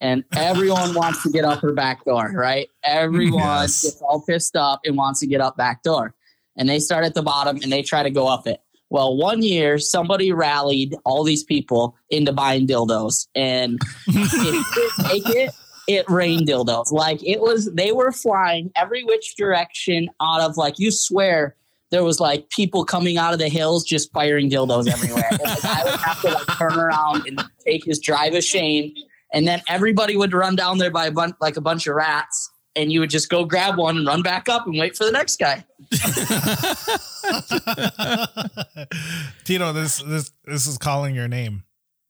and 0.02 0.24
everyone 0.36 0.94
wants 1.02 1.24
to 1.24 1.30
get 1.30 1.44
up 1.46 1.60
her 1.60 1.74
back 1.74 2.06
door, 2.06 2.32
right? 2.36 2.70
Everyone 2.84 3.42
Yes. 3.62 3.82
gets 3.84 4.02
all 4.02 4.22
pissed 4.22 4.56
up 4.56 4.82
and 4.86 4.96
wants 4.98 5.20
to 5.22 5.28
get 5.28 5.42
up 5.42 5.58
back 5.58 5.84
door, 5.84 6.14
and 6.56 6.68
they 6.70 6.80
start 6.80 7.06
at 7.06 7.14
the 7.14 7.24
bottom 7.24 7.58
and 7.64 7.72
they 7.72 7.82
try 7.82 8.04
to 8.04 8.10
go 8.12 8.28
up 8.28 8.48
it. 8.48 8.62
Well, 8.90 9.18
one 9.18 9.42
year 9.42 9.80
somebody 9.80 10.32
rallied 10.32 10.96
all 11.04 11.24
these 11.26 11.44
people 11.44 11.98
into 12.10 12.32
buying 12.32 12.68
dildos, 12.68 13.28
and 13.36 13.80
if 14.08 14.34
you 14.34 14.64
didn't 14.76 15.08
make 15.10 15.30
it, 15.36 15.52
it 15.90 16.10
rained 16.10 16.48
dildos. 16.48 16.92
Like 16.92 17.22
it 17.26 17.42
was, 17.42 17.70
they 17.74 17.92
were 17.92 18.12
flying 18.14 18.72
every 18.76 19.04
which 19.04 19.36
direction 19.36 20.10
out 20.22 20.40
of 20.42 20.56
like 20.58 20.80
you 20.80 20.92
swear 20.92 21.56
there 21.92 22.04
was 22.04 22.20
like 22.20 22.50
people 22.50 22.84
coming 22.84 23.18
out 23.18 23.34
of 23.34 23.40
the 23.40 23.50
hills 23.50 23.84
just 23.84 24.12
firing 24.12 24.50
dildos 24.50 24.92
everywhere. 24.92 25.28
And, 25.30 25.40
like, 25.40 25.66
I 25.66 25.84
would 25.86 26.00
have 26.00 26.22
to 26.22 26.30
like 26.30 26.58
turn 26.58 26.78
around 26.78 27.28
and 27.28 27.42
take 27.66 27.86
his 27.86 28.00
drive 28.00 28.34
of 28.34 28.44
shame, 28.44 28.94
and 29.34 29.48
then 29.48 29.62
everybody 29.68 30.16
would 30.16 30.34
run 30.34 30.56
down 30.56 30.78
there 30.78 30.92
by 30.92 31.08
a 31.08 31.12
bunch 31.12 31.36
like 31.40 31.58
a 31.58 31.62
bunch 31.62 31.88
of 31.88 31.96
rats. 31.96 32.52
And 32.76 32.92
you 32.92 33.00
would 33.00 33.10
just 33.10 33.30
go 33.30 33.44
grab 33.44 33.80
one 33.80 33.98
and 33.98 34.06
run 34.06 34.22
back 34.22 34.48
up 34.48 34.68
and 34.68 34.78
wait 34.78 34.96
for 34.96 35.04
the 35.04 35.12
next 35.12 35.40
guy. 35.40 35.66
Tito, 39.46 39.74
this 39.74 40.04
this 40.04 40.32
this 40.46 40.68
is 40.68 40.78
calling 40.78 41.16
your 41.16 41.28
name. 41.28 41.64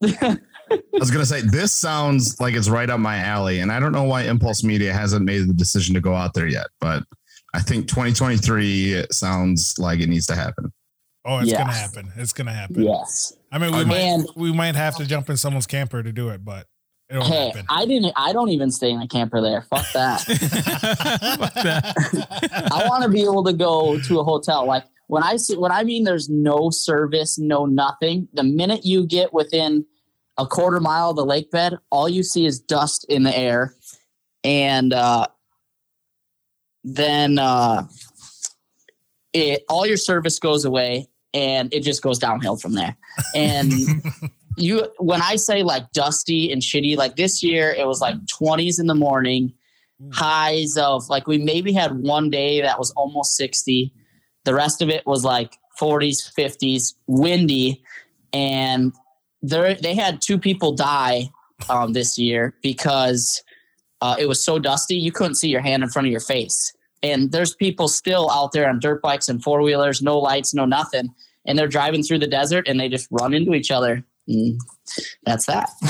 I 0.03 0.37
was 0.91 1.09
gonna 1.09 1.25
say 1.25 1.39
this 1.39 1.71
sounds 1.71 2.41
like 2.41 2.53
it's 2.53 2.67
right 2.67 2.89
up 2.89 2.99
my 2.99 3.17
alley, 3.17 3.59
and 3.59 3.71
I 3.71 3.79
don't 3.79 3.93
know 3.93 4.03
why 4.03 4.23
Impulse 4.23 4.63
Media 4.63 4.91
hasn't 4.91 5.23
made 5.23 5.47
the 5.47 5.53
decision 5.53 5.95
to 5.95 6.01
go 6.01 6.13
out 6.13 6.33
there 6.33 6.47
yet, 6.47 6.67
but 6.81 7.03
I 7.57 7.61
think 7.61 7.87
2023 7.87 9.05
sounds 9.11 9.75
like 9.79 9.99
it 9.99 10.07
needs 10.09 10.27
to 10.27 10.35
happen. 10.35 10.71
Oh, 11.25 11.39
it's 11.39 11.49
Yeah. 11.51 11.57
gonna 11.57 11.73
happen. 11.73 12.11
It's 12.15 12.31
gonna 12.31 12.53
happen. 12.53 12.83
Yes. 12.83 13.33
I 13.51 13.57
mean, 13.57 13.71
we 13.73 13.79
And- 13.79 13.89
might 13.89 14.37
we 14.37 14.53
might 14.53 14.75
have 14.75 14.95
to 14.97 15.05
jump 15.05 15.29
in 15.31 15.37
someone's 15.37 15.65
camper 15.65 16.03
to 16.03 16.11
do 16.13 16.29
it, 16.29 16.45
but 16.45 16.67
it'll 17.09 17.23
Hey, 17.23 17.47
happen. 17.47 17.65
I 17.67 17.85
didn't. 17.85 18.13
I 18.15 18.31
don't 18.31 18.49
even 18.49 18.69
stay 18.69 18.91
in 18.91 19.01
a 19.01 19.07
camper 19.07 19.41
there. 19.41 19.63
Fuck 19.71 19.85
that. 19.93 20.21
Fuck 21.39 21.53
that. 21.55 22.69
I 22.73 22.87
want 22.87 23.03
to 23.03 23.09
be 23.09 23.23
able 23.23 23.43
to 23.45 23.53
go 23.53 23.99
to 23.99 24.19
a 24.19 24.23
hotel. 24.23 24.65
Like 24.67 24.83
when 25.07 25.23
I 25.23 25.37
see, 25.37 25.57
when 25.57 25.71
I 25.71 25.83
mean 25.83 26.03
there's 26.03 26.29
no 26.29 26.69
service, 26.69 27.39
no 27.39 27.65
nothing. 27.65 28.27
The 28.33 28.43
minute 28.43 28.85
you 28.85 29.05
get 29.07 29.33
within 29.33 29.85
a 30.37 30.45
quarter 30.45 30.79
mile 30.79 31.09
of 31.09 31.15
the 31.15 31.25
lake 31.25 31.49
bed, 31.49 31.77
all 31.89 32.07
you 32.07 32.21
see 32.23 32.45
is 32.45 32.59
dust 32.59 33.05
in 33.09 33.23
the 33.23 33.35
air, 33.37 33.73
and 34.43 34.93
uh, 34.93 35.27
then 36.95 37.37
uh, 37.37 37.85
it 39.33 39.63
all 39.69 39.85
your 39.85 39.97
service 39.97 40.39
goes 40.39 40.63
away, 40.65 41.07
and 41.33 41.73
it 41.73 41.81
just 41.81 42.01
goes 42.01 42.17
downhill 42.17 42.55
from 42.55 42.73
there. 42.73 42.95
And 43.35 43.73
you, 44.57 44.87
when 44.97 45.21
I 45.21 45.35
say 45.35 45.63
like 45.63 45.91
dusty 45.91 46.51
and 46.51 46.61
shitty, 46.61 46.95
like 46.97 47.17
this 47.17 47.43
year 47.43 47.71
it 47.71 47.85
was 47.85 47.99
like 47.99 48.15
20s 48.41 48.79
in 48.79 48.87
the 48.87 48.95
morning 48.95 49.53
highs 50.11 50.77
of 50.77 51.09
like 51.09 51.27
we 51.27 51.39
maybe 51.39 51.73
had 51.73 51.91
one 51.99 52.29
day 52.29 52.61
that 52.61 52.77
was 52.77 52.91
almost 52.91 53.35
60 53.35 53.91
the 54.45 54.53
rest 54.53 54.81
of 54.81 54.89
it 54.89 55.05
was 55.05 55.25
like 55.25 55.57
40s 55.79 56.31
50s 56.33 56.93
windy. 57.07 57.83
And 58.31 58.93
there 59.41 59.75
they 59.75 59.93
had 59.93 60.21
two 60.21 60.37
people 60.37 60.71
die 60.71 61.29
um, 61.69 61.93
this 61.93 62.17
year 62.17 62.55
because 62.61 63.43
uh, 63.99 64.15
it 64.17 64.27
was 64.27 64.43
so 64.43 64.57
dusty 64.57 64.95
you 64.95 65.11
couldn't 65.11 65.35
see 65.35 65.49
your 65.49 65.61
hand 65.61 65.83
in 65.83 65.89
front 65.89 66.07
of 66.07 66.11
your 66.11 66.21
face 66.21 66.73
and 67.11 67.31
there's 67.31 67.55
people 67.55 67.87
still 67.87 68.29
out 68.31 68.51
there 68.51 68.69
on 68.69 68.79
dirt 68.79 69.01
bikes 69.01 69.29
and 69.29 69.43
four 69.43 69.61
wheelers 69.61 70.01
no 70.01 70.17
lights 70.17 70.53
no 70.53 70.65
nothing 70.65 71.09
and 71.45 71.57
they're 71.57 71.67
driving 71.67 72.03
through 72.03 72.19
the 72.19 72.27
desert 72.27 72.67
and 72.67 72.79
they 72.79 72.89
just 72.89 73.07
run 73.11 73.33
into 73.33 73.53
each 73.53 73.71
other 73.71 74.03
Mm, 74.29 74.57
that's 75.23 75.45
that 75.45 75.69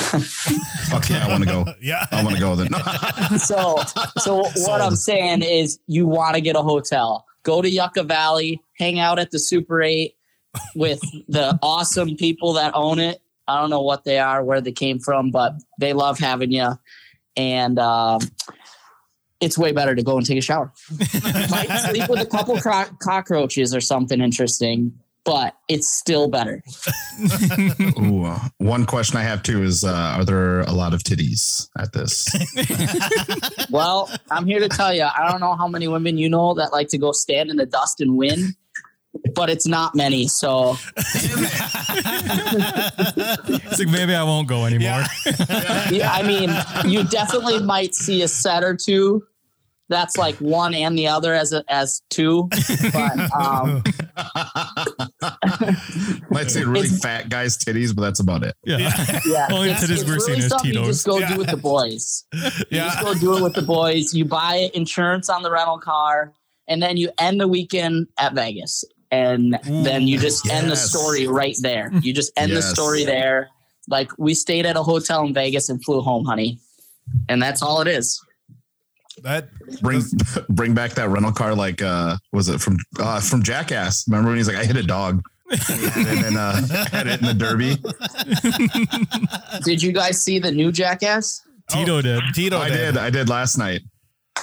Fuck 0.90 1.10
yeah, 1.10 1.26
I 1.26 1.30
want 1.30 1.44
to 1.44 1.50
go. 1.50 1.66
yeah. 1.82 2.06
I 2.12 2.24
want 2.24 2.36
to 2.36 2.42
go 2.42 2.56
then. 2.56 2.70
so 3.40 3.78
so 4.18 4.44
what 4.68 4.80
I'm 4.80 4.96
saying 4.96 5.42
is 5.42 5.80
you 5.88 6.06
want 6.06 6.36
to 6.36 6.42
get 6.42 6.56
a 6.56 6.62
hotel. 6.62 7.26
Go 7.44 7.62
to 7.62 7.70
Yucca 7.70 8.04
Valley, 8.04 8.62
hang 8.78 9.00
out 9.00 9.18
at 9.18 9.32
the 9.32 9.40
Super 9.40 9.82
8 9.82 10.14
with 10.76 11.00
the 11.28 11.58
awesome 11.64 12.16
people 12.16 12.54
that 12.54 12.74
own 12.76 13.00
it. 13.00 13.22
I 13.48 13.60
don't 13.60 13.70
know 13.70 13.82
what 13.82 14.04
they 14.04 14.20
are, 14.20 14.44
where 14.44 14.62
they 14.62 14.72
came 14.72 15.00
from, 15.00 15.32
but 15.32 15.54
they 15.80 15.94
love 15.94 16.20
having 16.20 16.52
you. 16.52 16.78
And 17.36 17.80
um, 17.80 18.20
it's 19.40 19.58
way 19.58 19.72
better 19.72 19.96
to 19.96 20.04
go 20.04 20.18
and 20.18 20.26
take 20.26 20.38
a 20.38 20.42
shower. 20.42 20.72
Might 21.50 21.68
sleep 21.90 22.10
with 22.10 22.22
a 22.22 22.26
couple 22.26 22.60
cro- 22.60 22.86
cockroaches 23.00 23.74
or 23.74 23.82
something 23.82 24.20
interesting, 24.22 24.94
but 25.24 25.56
it's 25.68 25.88
still 25.90 26.28
better. 26.28 26.64
Ooh, 28.00 28.24
uh, 28.26 28.40
one 28.58 28.86
question 28.86 29.18
I 29.18 29.24
have 29.24 29.44
too 29.44 29.62
is: 29.62 29.84
uh, 29.84 30.16
Are 30.18 30.26
there 30.26 30.62
a 30.62 30.72
lot 30.72 30.94
of 30.94 31.04
titties 31.04 31.70
at 31.78 31.94
this? 31.94 32.28
Well, 33.70 34.10
I'm 34.32 34.46
here 34.46 34.60
to 34.60 34.70
tell 34.70 34.94
you, 34.94 35.04
I 35.04 35.30
don't 35.30 35.42
know 35.42 35.54
how 35.54 35.68
many 35.68 35.90
women 35.90 36.18
you 36.18 36.30
know 36.30 36.54
that 36.54 36.72
like 36.72 36.88
to 36.90 36.98
go 36.98 37.12
stand 37.12 37.50
in 37.50 37.58
the 37.58 37.66
dust 37.66 38.00
and 38.00 38.16
win, 38.16 38.56
but 39.36 39.50
it's 39.50 39.68
not 39.68 39.96
many. 39.96 40.28
So 40.28 40.76
It's 42.60 43.80
like 43.80 43.88
maybe 43.90 44.16
I 44.16 44.24
won't 44.24 44.48
go 44.48 44.66
anymore. 44.66 45.04
yeah, 45.92 46.12
I 46.14 46.24
mean, 46.26 46.50
you 46.92 47.04
definitely 47.06 47.60
might 47.62 47.96
see 47.96 48.22
a 48.22 48.28
set 48.28 48.64
or 48.64 48.76
two. 48.76 49.24
That's 49.90 50.18
like 50.18 50.36
one 50.42 50.74
and 50.74 50.98
the 50.98 51.08
other 51.08 51.34
as 51.34 51.54
a, 51.54 51.64
as 51.70 52.02
two, 52.10 52.50
but 52.92 53.32
um, 53.34 53.82
Might 56.30 56.52
say 56.52 56.66
really 56.66 56.90
fat 56.90 57.30
guys' 57.30 57.58
titties, 57.58 57.96
but 57.96 58.02
that's 58.02 58.20
about 58.20 58.44
it. 58.44 58.54
Yeah. 58.66 58.80
yeah, 59.26 59.48
Only 59.52 59.70
it's, 59.70 59.82
titties 59.86 60.02
it's 60.02 60.10
we're 60.10 60.20
seeing 60.20 60.36
really 60.36 60.40
is 60.40 60.48
something 60.50 60.68
you 60.68 60.74
Tito's. 60.74 60.88
just 60.88 61.06
go 61.06 61.20
Yeah. 61.20 61.32
do 61.32 61.38
with 61.38 61.50
the 61.50 61.56
boys. 61.58 62.26
You 62.34 62.42
Yeah. 62.70 62.86
just 62.88 63.02
go 63.02 63.14
do 63.14 63.38
it 63.38 63.44
with 63.44 63.54
the 63.54 63.62
boys. 63.62 64.14
You 64.14 64.26
buy 64.26 64.70
insurance 64.74 65.30
on 65.30 65.42
the 65.42 65.50
rental 65.52 65.80
car, 65.80 66.34
and 66.68 66.82
then 66.84 66.98
you 66.98 67.10
end 67.18 67.40
the 67.40 67.48
weekend 67.48 68.08
at 68.20 68.34
Vegas. 68.34 68.84
And 69.12 69.58
then 69.64 70.04
you 70.08 70.20
just 70.20 70.50
end 70.50 70.70
the 70.70 70.76
story 70.76 71.28
right 71.28 71.56
there. 71.62 71.92
You 72.02 72.14
just 72.14 72.32
end 72.38 72.52
the 72.52 72.62
story 72.62 73.06
there. 73.06 73.50
Like 73.88 74.12
we 74.18 74.34
stayed 74.34 74.66
at 74.66 74.76
a 74.76 74.84
hotel 74.84 75.26
in 75.26 75.34
Vegas 75.34 75.70
and 75.70 75.84
flew 75.84 76.02
home, 76.02 76.26
honey. 76.26 76.60
And 77.30 77.42
that's 77.42 77.62
all 77.62 77.80
it 77.82 77.88
is. 77.88 78.22
That 79.24 79.50
Bring 79.82 80.04
bring 80.50 80.74
back 80.74 80.92
that 80.92 81.10
rental 81.10 81.32
car. 81.32 81.56
Like, 81.56 81.82
uh, 81.82 82.18
was 82.32 82.50
it 82.50 82.62
from 82.62 82.78
uh, 83.00 83.20
from 83.20 83.44
Jackass? 83.44 84.08
Remember 84.08 84.30
when 84.30 84.38
he's 84.38 84.48
like, 84.48 84.58
"I 84.58 84.66
hit 84.66 84.78
a 84.78 84.84
dog," 84.84 85.24
and 85.52 86.24
then 86.24 86.38
uh, 86.38 86.62
had 86.92 87.08
it 87.08 87.20
in 87.22 87.26
the 87.26 87.34
Derby. 87.34 87.78
Did 89.64 89.82
you 89.82 89.92
guys 89.92 90.22
see 90.22 90.40
the 90.40 90.52
new 90.52 90.72
Jackass? 90.72 91.42
Tito 91.70 92.02
did. 92.02 92.24
Tito 92.34 92.58
I 92.58 92.70
did. 92.70 92.96
I 92.98 93.10
did 93.10 93.28
last 93.28 93.58
night. 93.58 93.82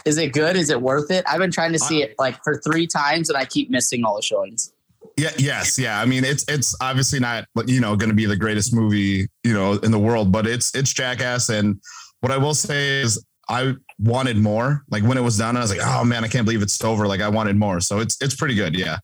Is 0.04 0.18
it 0.18 0.32
good? 0.32 0.56
Is 0.56 0.70
it 0.70 0.80
worth 0.80 1.10
it? 1.10 1.24
I've 1.28 1.38
been 1.38 1.50
trying 1.50 1.72
to 1.72 1.78
see 1.78 2.02
uh, 2.02 2.06
it 2.06 2.14
like 2.18 2.42
for 2.42 2.60
three 2.60 2.86
times 2.86 3.28
and 3.28 3.36
I 3.36 3.44
keep 3.44 3.70
missing 3.70 4.04
all 4.04 4.16
the 4.16 4.22
showings. 4.22 4.72
Yeah, 5.16 5.30
yes, 5.38 5.78
yeah. 5.78 6.00
I 6.00 6.06
mean, 6.06 6.24
it's 6.24 6.44
it's 6.48 6.74
obviously 6.80 7.20
not 7.20 7.46
you 7.66 7.80
know 7.80 7.94
going 7.96 8.10
to 8.10 8.16
be 8.16 8.26
the 8.26 8.36
greatest 8.36 8.74
movie 8.74 9.28
you 9.44 9.52
know 9.52 9.74
in 9.74 9.90
the 9.90 9.98
world, 9.98 10.32
but 10.32 10.46
it's 10.46 10.74
it's 10.74 10.92
Jackass. 10.92 11.48
And 11.48 11.80
what 12.20 12.32
I 12.32 12.36
will 12.36 12.54
say 12.54 13.00
is, 13.00 13.24
I 13.48 13.74
wanted 13.98 14.38
more. 14.38 14.84
Like 14.90 15.04
when 15.04 15.16
it 15.16 15.20
was 15.20 15.38
done, 15.38 15.56
I 15.56 15.60
was 15.60 15.70
like, 15.70 15.86
oh 15.86 16.04
man, 16.04 16.24
I 16.24 16.28
can't 16.28 16.44
believe 16.44 16.62
it's 16.62 16.82
over. 16.82 17.06
Like 17.06 17.20
I 17.20 17.28
wanted 17.28 17.56
more. 17.56 17.80
So 17.80 18.00
it's 18.00 18.20
it's 18.20 18.34
pretty 18.34 18.54
good. 18.54 18.76
Yeah. 18.76 18.98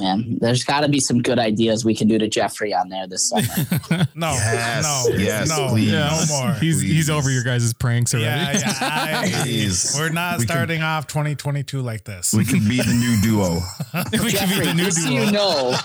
Man, 0.00 0.38
there's 0.40 0.64
got 0.64 0.80
to 0.80 0.88
be 0.88 0.98
some 0.98 1.20
good 1.20 1.38
ideas 1.38 1.84
we 1.84 1.94
can 1.94 2.08
do 2.08 2.16
to 2.18 2.26
Jeffrey 2.26 2.72
on 2.72 2.88
there 2.88 3.06
this 3.06 3.28
summer. 3.28 3.42
no, 4.14 4.30
Yes. 4.32 4.82
no, 4.82 5.16
Yes, 5.16 5.48
no, 5.48 5.68
please. 5.68 5.92
no 5.92 6.22
more. 6.30 6.52
He's 6.54 6.80
he's 6.80 7.10
over 7.10 7.30
your 7.30 7.44
guys' 7.44 7.72
pranks 7.74 8.14
already. 8.14 8.26
Yeah, 8.26 8.58
yeah. 8.58 8.78
I- 8.80 9.30
Please. 9.42 9.94
we're 9.98 10.08
not 10.08 10.38
We 10.38 10.46
can- 10.46 10.54
starting 10.56 10.82
off 10.82 11.06
2022 11.06 11.82
like 11.82 12.04
this. 12.04 12.32
We 12.32 12.44
can 12.44 12.66
be 12.68 12.78
the 12.78 12.94
new 12.94 13.20
duo. 13.20 13.60
we 14.24 14.32
can 14.32 14.48
be 14.48 14.64
the 14.66 14.74
new 14.74 14.90
duo. 14.90 15.24
you 15.26 15.30
know, 15.32 15.76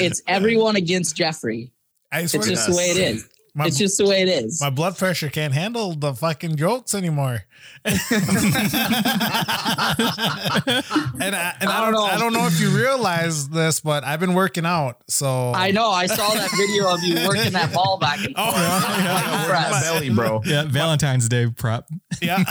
it's 0.00 0.22
everyone 0.26 0.76
against 0.76 1.16
Jeffrey. 1.16 1.72
I 2.12 2.24
swear 2.26 2.40
It's 2.40 2.48
to 2.48 2.54
just 2.54 2.68
the 2.68 2.76
way 2.76 2.84
it 2.90 2.96
is. 2.96 3.28
my, 3.54 3.66
It's 3.66 3.78
just 3.78 3.98
the 3.98 4.06
way 4.06 4.22
it 4.22 4.28
is. 4.28 4.60
my 4.60 4.70
blood 4.70 4.96
pressure 4.96 5.28
can't 5.28 5.52
handle 5.52 5.92
the 5.94 6.14
fucking 6.14 6.56
jokes 6.56 6.94
anymore. 6.94 7.42
And 7.86 8.00
I, 11.36 11.54
and 11.60 11.70
I, 11.70 11.76
I 11.78 11.80
don't 11.80 11.86
don't 11.86 11.92
know. 11.92 12.04
I 12.04 12.18
don't 12.18 12.32
know 12.32 12.46
if 12.46 12.60
you 12.60 12.70
realize 12.76 13.48
this, 13.48 13.78
but 13.80 14.02
I've 14.04 14.18
been 14.20 14.34
working 14.34 14.66
out. 14.66 14.98
So 15.08 15.52
I 15.54 15.70
know. 15.70 15.90
I 15.90 16.06
saw 16.06 16.28
that 16.34 16.50
video 16.56 16.92
of 16.92 17.02
you 17.04 17.14
working 17.26 17.52
that 17.52 17.72
ball 17.72 17.96
back 17.98 18.18
and 18.24 18.34
forth. 18.36 18.54
I'm 18.56 19.40
impressed. 19.40 19.70
My 19.70 19.80
belly, 19.82 20.10
bro. 20.10 20.42
Yeah, 20.46 20.64
Valentine's 20.64 21.28
Day 21.28 21.46
prep. 21.48 21.88
yeah. 22.22 22.36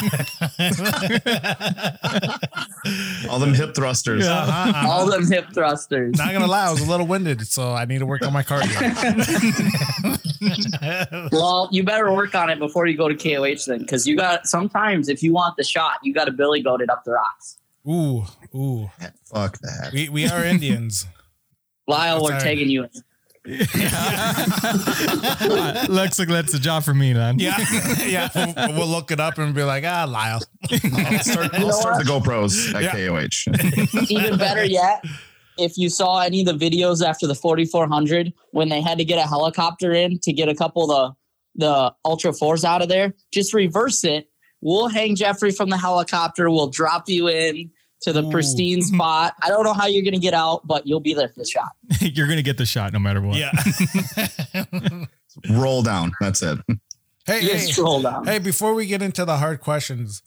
All 3.30 3.40
them 3.40 3.54
hip 3.54 3.74
thrusters. 3.76 4.26
Uh-huh. 4.28 4.88
All 4.88 5.06
them 5.08 5.28
hip 5.30 5.48
thrusters. 5.54 6.18
Not 6.18 6.32
gonna 6.34 6.48
lie, 6.48 6.68
I 6.68 6.72
was 6.72 6.82
a 6.82 6.90
little 6.90 7.08
winded, 7.08 7.46
so 7.48 7.74
I 7.74 7.86
need 7.86 8.00
to 8.00 8.06
work 8.06 8.26
on 8.26 8.34
my 8.34 8.44
cardio. 8.44 8.76
Well, 11.32 11.70
you 11.72 11.84
better 11.84 12.12
work 12.14 12.36
on 12.36 12.50
it 12.50 12.60
before 12.60 12.86
you 12.88 12.98
go 12.98 13.08
to 13.10 13.16
KOH 13.16 13.66
then, 13.68 13.80
because 13.80 14.06
you 14.08 14.16
got 14.18 14.48
sometimes 14.48 14.95
if 15.04 15.22
you 15.24 15.34
want 15.34 15.56
the 15.58 15.64
shot, 15.64 15.98
you 16.04 16.14
got 16.14 16.26
to 16.26 16.32
billy 16.32 16.62
goat 16.62 16.82
it 16.82 16.90
up 16.90 17.04
the 17.06 17.12
rocks. 17.12 17.58
ooh, 17.88 18.24
ooh. 18.56 18.90
Fuck 19.26 19.60
that. 19.60 19.92
We 19.94 20.10
we 20.10 20.28
are 20.28 20.44
Indians. 20.44 21.06
Lyle, 21.88 22.24
we're 22.24 22.32
Sorry. 22.40 22.42
taking 22.42 22.70
you. 22.70 22.84
in. 22.84 22.90
Uh, 23.48 23.48
looks 25.90 26.18
like 26.18 26.28
that's 26.28 26.54
a 26.56 26.60
job 26.60 26.84
for 26.84 26.94
me, 26.96 27.14
then. 27.14 27.38
Yeah, 27.40 27.56
yeah. 28.04 28.30
We'll, 28.36 28.74
we'll 28.80 28.88
look 28.88 29.12
it 29.12 29.20
up 29.20 29.38
and 29.38 29.54
be 29.54 29.62
like, 29.64 29.84
ah, 29.86 30.06
Lyle. 30.10 30.42
I'll 30.72 31.20
start, 31.20 31.54
I'll 31.54 31.72
start 31.72 32.04
the 32.04 32.10
GoPros 32.10 32.74
at 32.74 32.82
Yeah. 32.84 33.08
KOH. 33.08 34.08
Even 34.10 34.38
better 34.40 34.66
yet, 34.66 35.04
if 35.60 35.78
you 35.78 35.90
saw 35.90 36.22
any 36.22 36.42
of 36.42 36.48
the 36.48 36.56
videos 36.70 37.06
after 37.06 37.28
the 37.28 37.36
4400 37.36 38.34
when 38.52 38.70
they 38.70 38.82
had 38.82 38.98
to 38.98 39.06
get 39.06 39.20
a 39.24 39.28
helicopter 39.28 39.92
in 39.94 40.18
to 40.20 40.34
get 40.34 40.50
a 40.50 40.56
couple 40.56 40.92
of 40.92 41.00
the 41.14 41.16
the 41.58 41.94
Ultra 42.04 42.34
Fours 42.34 42.66
out 42.66 42.82
of 42.82 42.90
there, 42.90 43.14
just 43.32 43.54
reverse 43.54 44.04
it. 44.04 44.28
We'll 44.66 44.88
hang 44.88 45.16
Jeffrey 45.16 45.52
from 45.52 45.70
the 45.70 45.78
helicopter. 45.78 46.50
We'll 46.50 46.70
drop 46.72 47.08
you 47.08 47.28
in 47.28 47.70
to 48.02 48.12
the 48.12 48.24
Ooh. 48.24 48.32
pristine 48.32 48.82
spot. 48.94 49.36
I 49.44 49.50
don't 49.50 49.64
know 49.64 49.74
how 49.74 49.86
you're 49.86 50.04
gonna 50.04 50.18
get 50.18 50.34
out, 50.34 50.66
but 50.66 50.88
you'll 50.88 51.00
be 51.00 51.14
there 51.14 51.30
for 51.30 51.38
the 51.40 51.46
shot. 51.46 51.70
You're 52.02 52.28
gonna 52.28 52.42
get 52.42 52.58
the 52.58 52.66
shot 52.66 52.92
no 52.92 52.98
matter 52.98 53.22
what. 53.22 53.38
Yeah. 53.38 53.52
Roll 55.52 55.84
down. 55.84 56.14
That's 56.20 56.42
it. 56.42 56.58
hey, 57.28 57.42
You 57.42 57.50
hey, 57.50 57.58
just 57.60 57.74
scroll 57.74 58.02
down. 58.02 58.26
hey, 58.26 58.40
before 58.40 58.74
we 58.74 58.88
get 58.88 59.02
into 59.04 59.24
the 59.24 59.38
hard 59.38 59.62
questions, 59.62 60.24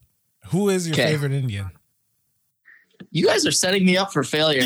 who 0.51 0.69
is 0.69 0.87
your 0.87 0.95
Okay. 0.95 1.07
favorite 1.13 1.33
Indian? 1.33 1.71
You 3.11 3.27
guys 3.27 3.45
are 3.45 3.51
setting 3.53 3.85
me 3.87 3.97
up 3.97 4.13
for 4.13 4.23
failure. 4.23 4.63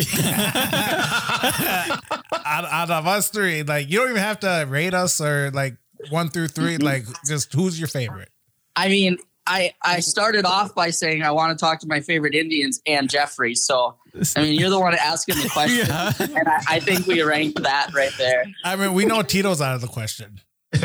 out, 2.45 2.65
out 2.65 2.91
of 2.91 3.07
us 3.07 3.29
three, 3.31 3.63
like 3.63 3.89
you 3.91 3.99
don't 4.01 4.11
even 4.11 4.23
have 4.23 4.41
to 4.41 4.67
rate 4.69 4.95
us 4.95 5.21
or 5.21 5.51
like 5.53 5.77
one 6.11 6.29
through 6.29 6.49
three. 6.49 6.77
Like, 6.79 7.05
just 7.27 7.53
who's 7.53 7.79
your 7.79 7.89
favorite? 7.89 8.29
I 8.77 8.89
mean, 8.89 9.19
I 9.47 9.73
I 9.83 9.95
mm-hmm. 9.95 10.01
started 10.03 10.45
off 10.45 10.75
by 10.75 10.91
saying 10.91 11.23
I 11.23 11.31
want 11.31 11.57
to 11.57 11.63
talk 11.63 11.79
to 11.81 11.87
my 11.87 12.01
favorite 12.01 12.35
Indians 12.35 12.81
and 12.87 13.09
Jeffrey. 13.11 13.55
So 13.55 13.97
I 14.37 14.43
mean, 14.43 14.59
you're 14.59 14.71
the 14.71 14.79
one 14.79 14.95
asking 14.95 15.37
the 15.37 15.49
question, 15.53 15.87
Yeah. 15.87 16.13
and 16.19 16.49
I, 16.49 16.63
I 16.69 16.81
think 16.81 17.07
we 17.07 17.23
ranked 17.23 17.63
that 17.63 17.93
right 17.95 18.13
there. 18.19 18.45
I 18.65 18.77
mean, 18.77 18.95
we 18.95 19.05
know 19.05 19.23
Tito's 19.23 19.61
out 19.61 19.75
of 19.75 19.81
the 19.81 19.89
question. 19.89 20.41
Well, 20.73 20.81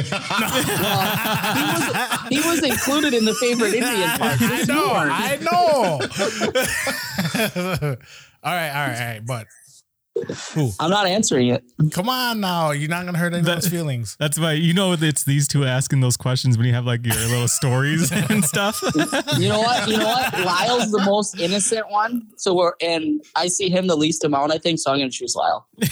he 2.30 2.42
was 2.42 2.44
he 2.44 2.50
was 2.50 2.64
included 2.64 3.14
in 3.14 3.26
the 3.26 3.34
favorite 3.36 3.74
Indian 3.74 4.10
part. 4.18 4.42
I 4.42 4.64
know. 4.68 4.92
I 4.94 5.38
know. 7.82 7.96
all 8.44 8.54
right, 8.54 8.70
all 8.70 8.88
right, 8.88 9.00
all 9.00 9.08
right. 9.08 9.26
But 9.26 9.48
who? 10.54 10.72
I'm 10.80 10.90
not 10.90 11.08
answering 11.08 11.50
it. 11.50 11.64
Come 11.92 12.10
on 12.10 12.40
now. 12.40 12.72
You're 12.72 12.90
not 12.90 13.06
gonna 13.06 13.18
hurt 13.18 13.34
anyone's 13.34 13.68
feelings. 13.68 14.16
That's 14.20 14.40
why 14.40 14.54
you 14.54 14.74
know 14.74 14.94
it's 14.94 15.24
these 15.24 15.48
two 15.48 15.66
asking 15.66 16.02
those 16.02 16.18
questions 16.18 16.58
when 16.58 16.66
you 16.68 16.74
have 16.74 16.86
like 16.86 17.06
your 17.06 17.16
little 17.16 17.48
stories 17.48 18.12
and 18.30 18.44
stuff. 18.44 18.82
You 19.38 19.50
know 19.50 19.60
what? 19.60 19.88
You 19.88 19.98
know 19.98 20.06
what? 20.08 20.40
Lyle's 20.40 20.92
the 20.92 21.04
most 21.06 21.40
innocent 21.40 21.90
one. 21.90 22.28
So 22.38 22.54
we're 22.56 22.74
and 22.82 23.24
I 23.36 23.48
see 23.48 23.70
him 23.70 23.88
the 23.88 23.96
least 23.98 24.24
amount. 24.24 24.52
I 24.52 24.58
think 24.58 24.80
so. 24.80 24.92
I'm 24.92 25.00
gonna 25.00 25.10
choose 25.10 25.36
Lyle. 25.36 25.68
Ooh. 25.84 25.88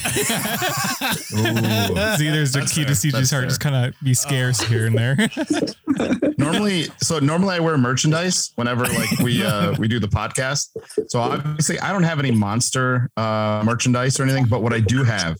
See, 2.18 2.30
there's 2.30 2.52
the 2.54 2.60
That's 2.60 2.74
key 2.74 2.84
fair. 2.84 2.86
to 2.86 2.92
CJ's 2.94 3.12
That's 3.12 3.32
heart. 3.32 3.42
fair. 3.44 3.50
Just 3.50 3.60
kind 3.62 3.76
of 3.76 3.94
be 4.04 4.14
scarce 4.14 4.62
here 4.62 4.86
and 4.88 4.98
there. 4.98 5.18
normally 6.38 6.88
so 7.02 7.20
normally 7.20 7.56
I 7.56 7.60
wear 7.60 7.78
merchandise 7.78 8.52
whenever 8.56 8.86
like 8.86 9.20
we 9.20 9.44
uh 9.44 9.74
we 9.80 9.88
do 9.88 10.00
the 10.00 10.08
podcast. 10.08 10.70
So 11.10 11.20
obviously 11.20 11.80
I 11.80 11.92
don't 11.94 12.04
have 12.04 12.20
any 12.20 12.32
monster 12.32 13.10
uh 13.18 13.62
merchandise 13.66 14.15
or 14.20 14.24
anything, 14.24 14.46
but 14.46 14.62
what 14.62 14.74
I 14.74 14.80
do 14.80 15.04
have 15.04 15.38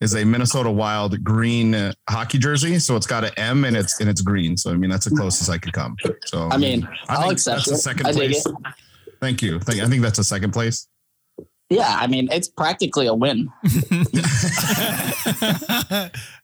is 0.00 0.14
a 0.14 0.24
Minnesota 0.24 0.70
Wild 0.70 1.22
green 1.24 1.74
uh, 1.74 1.92
hockey 2.10 2.38
jersey. 2.38 2.78
So 2.78 2.96
it's 2.96 3.06
got 3.06 3.24
an 3.24 3.30
M 3.38 3.64
and 3.64 3.76
it's 3.76 3.98
and 4.00 4.08
it's 4.10 4.20
green. 4.20 4.56
So 4.56 4.70
I 4.70 4.74
mean 4.74 4.90
that's 4.90 5.06
the 5.06 5.16
closest 5.16 5.48
I 5.50 5.58
could 5.58 5.72
come. 5.72 5.96
So 6.26 6.48
I 6.50 6.56
mean, 6.58 6.86
I 7.08 7.16
I'll 7.16 7.30
accept 7.30 7.58
that's 7.66 7.70
a 7.70 7.74
it. 7.74 7.78
second 7.78 8.06
I 8.06 8.12
dig 8.12 8.30
place. 8.32 8.44
it. 8.46 8.54
Thank 9.20 9.40
you. 9.42 9.58
Thank, 9.60 9.82
I 9.82 9.86
think 9.86 10.02
that's 10.02 10.18
a 10.18 10.24
second 10.24 10.50
place. 10.52 10.86
Yeah, 11.70 11.96
I 11.98 12.06
mean, 12.06 12.28
it's 12.30 12.48
practically 12.48 13.06
a 13.08 13.14
win. 13.14 13.50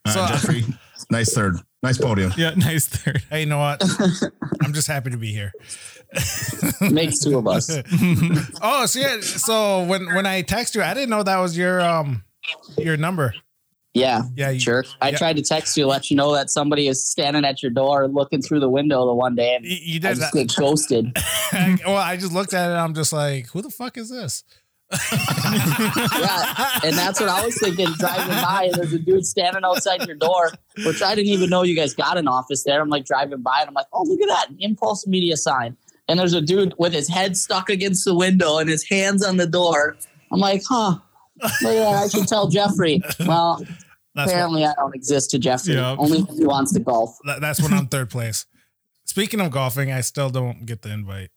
Uh, 0.04 0.10
So- 0.12 0.26
Jeffrey, 0.26 0.64
nice 1.10 1.32
third. 1.34 1.56
Nice 1.82 1.98
podium. 1.98 2.32
yeah, 2.36 2.50
nice 2.56 2.86
third. 2.86 3.22
Hey, 3.30 3.40
you 3.40 3.46
know 3.46 3.58
what? 3.58 3.82
I'm 4.62 4.72
just 4.72 4.86
happy 4.88 5.10
to 5.10 5.16
be 5.16 5.32
here. 5.32 5.52
Makes 6.90 7.20
two 7.20 7.38
of 7.38 7.46
us. 7.46 7.70
Oh, 8.62 8.86
so 8.86 9.00
yeah. 9.00 9.20
So 9.20 9.84
when 9.84 10.06
when 10.14 10.26
I 10.26 10.42
text 10.42 10.74
you, 10.74 10.82
I 10.82 10.94
didn't 10.94 11.10
know 11.10 11.22
that 11.22 11.38
was 11.38 11.56
your 11.56 11.80
um 11.80 12.24
your 12.78 12.96
number. 12.96 13.34
Yeah, 13.94 14.22
Yeah, 14.36 14.48
you, 14.48 14.58
sure. 14.58 14.84
I 15.02 15.10
yeah. 15.10 15.18
tried 15.18 15.36
to 15.36 15.42
text 15.42 15.76
you, 15.76 15.86
let 15.86 16.10
you 16.10 16.16
know 16.16 16.32
that 16.32 16.48
somebody 16.48 16.88
is 16.88 17.06
standing 17.06 17.44
at 17.44 17.62
your 17.62 17.70
door 17.70 18.08
looking 18.08 18.40
through 18.40 18.60
the 18.60 18.68
window 18.70 19.04
the 19.06 19.12
one 19.12 19.34
day, 19.34 19.54
and 19.54 19.66
You, 19.66 19.76
you 19.82 19.96
I 19.96 20.14
just 20.14 20.20
that. 20.20 20.32
get 20.32 20.54
ghosted. 20.56 21.14
well, 21.86 21.96
I 21.98 22.16
just 22.16 22.32
looked 22.32 22.54
at 22.54 22.68
it. 22.68 22.72
and 22.72 22.80
I'm 22.80 22.94
just 22.94 23.12
like, 23.12 23.48
who 23.48 23.60
the 23.60 23.68
fuck 23.70 23.98
is 23.98 24.08
this? 24.08 24.44
yeah, 25.12 26.78
and 26.84 26.96
that's 26.96 27.20
what 27.20 27.28
I 27.28 27.44
was 27.44 27.58
thinking 27.58 27.86
driving 27.98 28.28
by. 28.42 28.70
And 28.72 28.74
there's 28.74 28.92
a 28.92 28.98
dude 28.98 29.26
standing 29.26 29.64
outside 29.64 30.06
your 30.06 30.16
door, 30.16 30.50
which 30.84 31.02
I 31.02 31.14
didn't 31.14 31.30
even 31.30 31.50
know 31.50 31.62
you 31.62 31.76
guys 31.76 31.94
got 31.94 32.16
an 32.16 32.28
office 32.28 32.64
there. 32.64 32.80
I'm 32.80 32.88
like 32.88 33.04
driving 33.04 33.42
by, 33.42 33.58
and 33.60 33.68
I'm 33.68 33.74
like, 33.74 33.86
oh, 33.92 34.04
look 34.04 34.20
at 34.22 34.28
that 34.28 34.48
impulse 34.58 35.06
media 35.06 35.36
sign. 35.36 35.76
And 36.08 36.18
there's 36.18 36.34
a 36.34 36.40
dude 36.40 36.74
with 36.78 36.92
his 36.92 37.08
head 37.08 37.36
stuck 37.36 37.70
against 37.70 38.04
the 38.04 38.14
window 38.14 38.58
and 38.58 38.68
his 38.68 38.86
hands 38.88 39.24
on 39.24 39.36
the 39.36 39.46
door. 39.46 39.96
I'm 40.32 40.40
like, 40.40 40.62
huh. 40.68 40.96
Look 41.42 41.52
at 41.52 41.60
that. 41.62 42.02
I 42.04 42.08
should 42.08 42.28
tell 42.28 42.48
Jeffrey. 42.48 43.00
Well, 43.20 43.58
That's 44.14 44.26
what, 44.26 44.34
apparently 44.34 44.64
I 44.64 44.74
don't 44.74 44.94
exist 44.94 45.30
to 45.30 45.38
Jeffrey. 45.38 45.74
Yeah. 45.74 45.96
Only 45.98 46.18
if 46.18 46.28
he 46.36 46.44
wants 46.44 46.72
to 46.74 46.80
golf. 46.80 47.16
that- 47.24 47.40
that's 47.40 47.62
when 47.62 47.72
I'm 47.72 47.86
third 47.88 48.10
place. 48.10 48.46
Speaking 49.06 49.40
of 49.40 49.50
golfing, 49.50 49.90
I 49.90 50.00
still 50.02 50.28
don't 50.30 50.66
get 50.66 50.82
the 50.82 50.90
invite. 50.92 51.30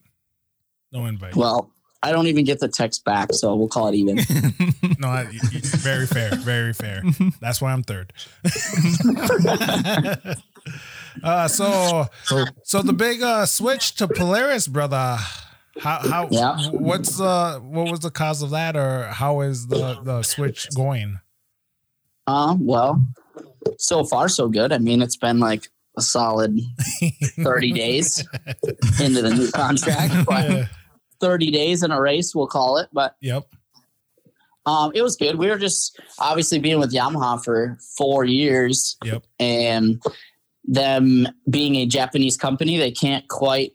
No 0.91 1.05
invite. 1.05 1.35
Well, 1.35 1.71
I 2.03 2.11
don't 2.11 2.27
even 2.27 2.45
get 2.45 2.59
the 2.59 2.67
text 2.67 3.03
back, 3.05 3.33
so 3.33 3.55
we'll 3.55 3.67
call 3.67 3.87
it 3.87 3.95
even. 3.95 4.19
No, 4.99 5.07
I, 5.09 5.25
very 5.79 6.05
fair, 6.05 6.33
very 6.35 6.71
fair. 6.71 7.01
That's 7.41 7.59
why 7.61 7.73
I'm 7.73 7.83
third. 7.83 8.13
Uh, 11.23 11.47
so 11.47 12.07
So 12.63 12.81
the 12.81 12.93
big 12.93 13.21
uh, 13.21 13.45
switch 13.45 13.95
to 13.95 14.07
Polaris, 14.07 14.67
brother. 14.67 15.17
How 15.79 15.99
how 15.99 16.27
Yeah. 16.31 16.57
what's 16.71 17.17
the 17.17 17.59
what 17.63 17.91
was 17.91 17.99
the 17.99 18.11
cause 18.11 18.41
of 18.41 18.51
that, 18.51 18.75
or 18.77 19.03
how 19.07 19.41
is 19.41 19.67
the 19.67 19.99
the 20.03 20.23
switch 20.23 20.67
going? 20.75 21.19
Uh, 22.27 22.55
well, 22.59 23.03
so 23.77 24.03
far 24.03 24.29
so 24.29 24.47
good. 24.47 24.71
I 24.71 24.77
mean, 24.77 25.01
it's 25.01 25.17
been 25.17 25.39
like 25.39 25.67
a 25.97 26.01
solid 26.01 26.57
30 27.39 27.71
days 27.83 28.25
into 28.99 29.21
the 29.21 29.31
new 29.33 29.51
contract, 29.51 30.25
but 30.27 30.67
30 31.21 31.51
days 31.51 31.83
in 31.83 31.91
a 31.91 32.01
race, 32.01 32.33
we'll 32.33 32.47
call 32.47 32.77
it. 32.77 32.89
But 32.91 33.15
Yep. 33.21 33.45
um, 34.65 34.91
it 34.95 35.01
was 35.01 35.15
good. 35.17 35.37
We 35.37 35.47
were 35.47 35.57
just 35.59 35.99
obviously 36.19 36.59
being 36.59 36.79
with 36.79 36.93
Yamaha 36.93 37.43
for 37.43 37.77
four 37.97 38.23
years 38.25 38.97
Yep. 39.03 39.23
and 39.39 40.01
them 40.67 41.27
being 41.49 41.75
a 41.75 41.85
Japanese 41.85 42.37
company, 42.37 42.77
they 42.77 42.91
can't 42.91 43.27
quite 43.27 43.73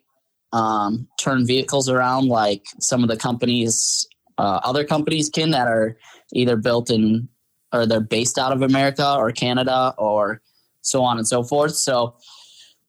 um, 0.53 1.07
turn 1.18 1.46
vehicles 1.46 1.88
around 1.88 2.29
like 2.29 2.64
some 2.81 3.03
of 3.03 3.09
the 3.09 3.16
companies, 3.16 4.07
uh, 4.38 4.61
other 4.64 4.85
companies 4.85 5.29
can 5.29 5.50
that 5.50 5.68
are 5.68 5.96
either 6.33 6.57
built 6.57 6.90
in 6.90 7.29
or 7.72 7.87
they're 7.87 8.00
based 8.00 8.38
out 8.38 8.53
of 8.53 8.62
America 8.62 9.14
or 9.16 9.31
Canada 9.31 9.94
or 9.96 10.42
so 10.83 11.03
on 11.03 11.18
and 11.18 11.29
so 11.29 11.42
forth. 11.42 11.76
So 11.76 12.16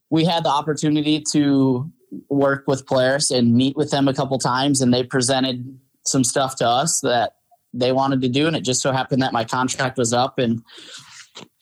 we 0.09 0.25
had 0.25 0.43
the 0.43 0.49
opportunity 0.49 1.23
to 1.31 1.91
work 2.29 2.65
with 2.67 2.85
Polaris 2.85 3.31
and 3.31 3.53
meet 3.53 3.77
with 3.77 3.91
them 3.91 4.07
a 4.07 4.13
couple 4.13 4.37
times, 4.37 4.81
and 4.81 4.93
they 4.93 5.03
presented 5.03 5.79
some 6.05 6.23
stuff 6.23 6.55
to 6.57 6.67
us 6.67 6.99
that 7.01 7.35
they 7.73 7.91
wanted 7.91 8.21
to 8.21 8.29
do, 8.29 8.47
and 8.47 8.55
it 8.55 8.61
just 8.61 8.81
so 8.81 8.91
happened 8.91 9.21
that 9.21 9.31
my 9.31 9.45
contract 9.45 9.97
was 9.97 10.11
up, 10.11 10.37
and 10.39 10.61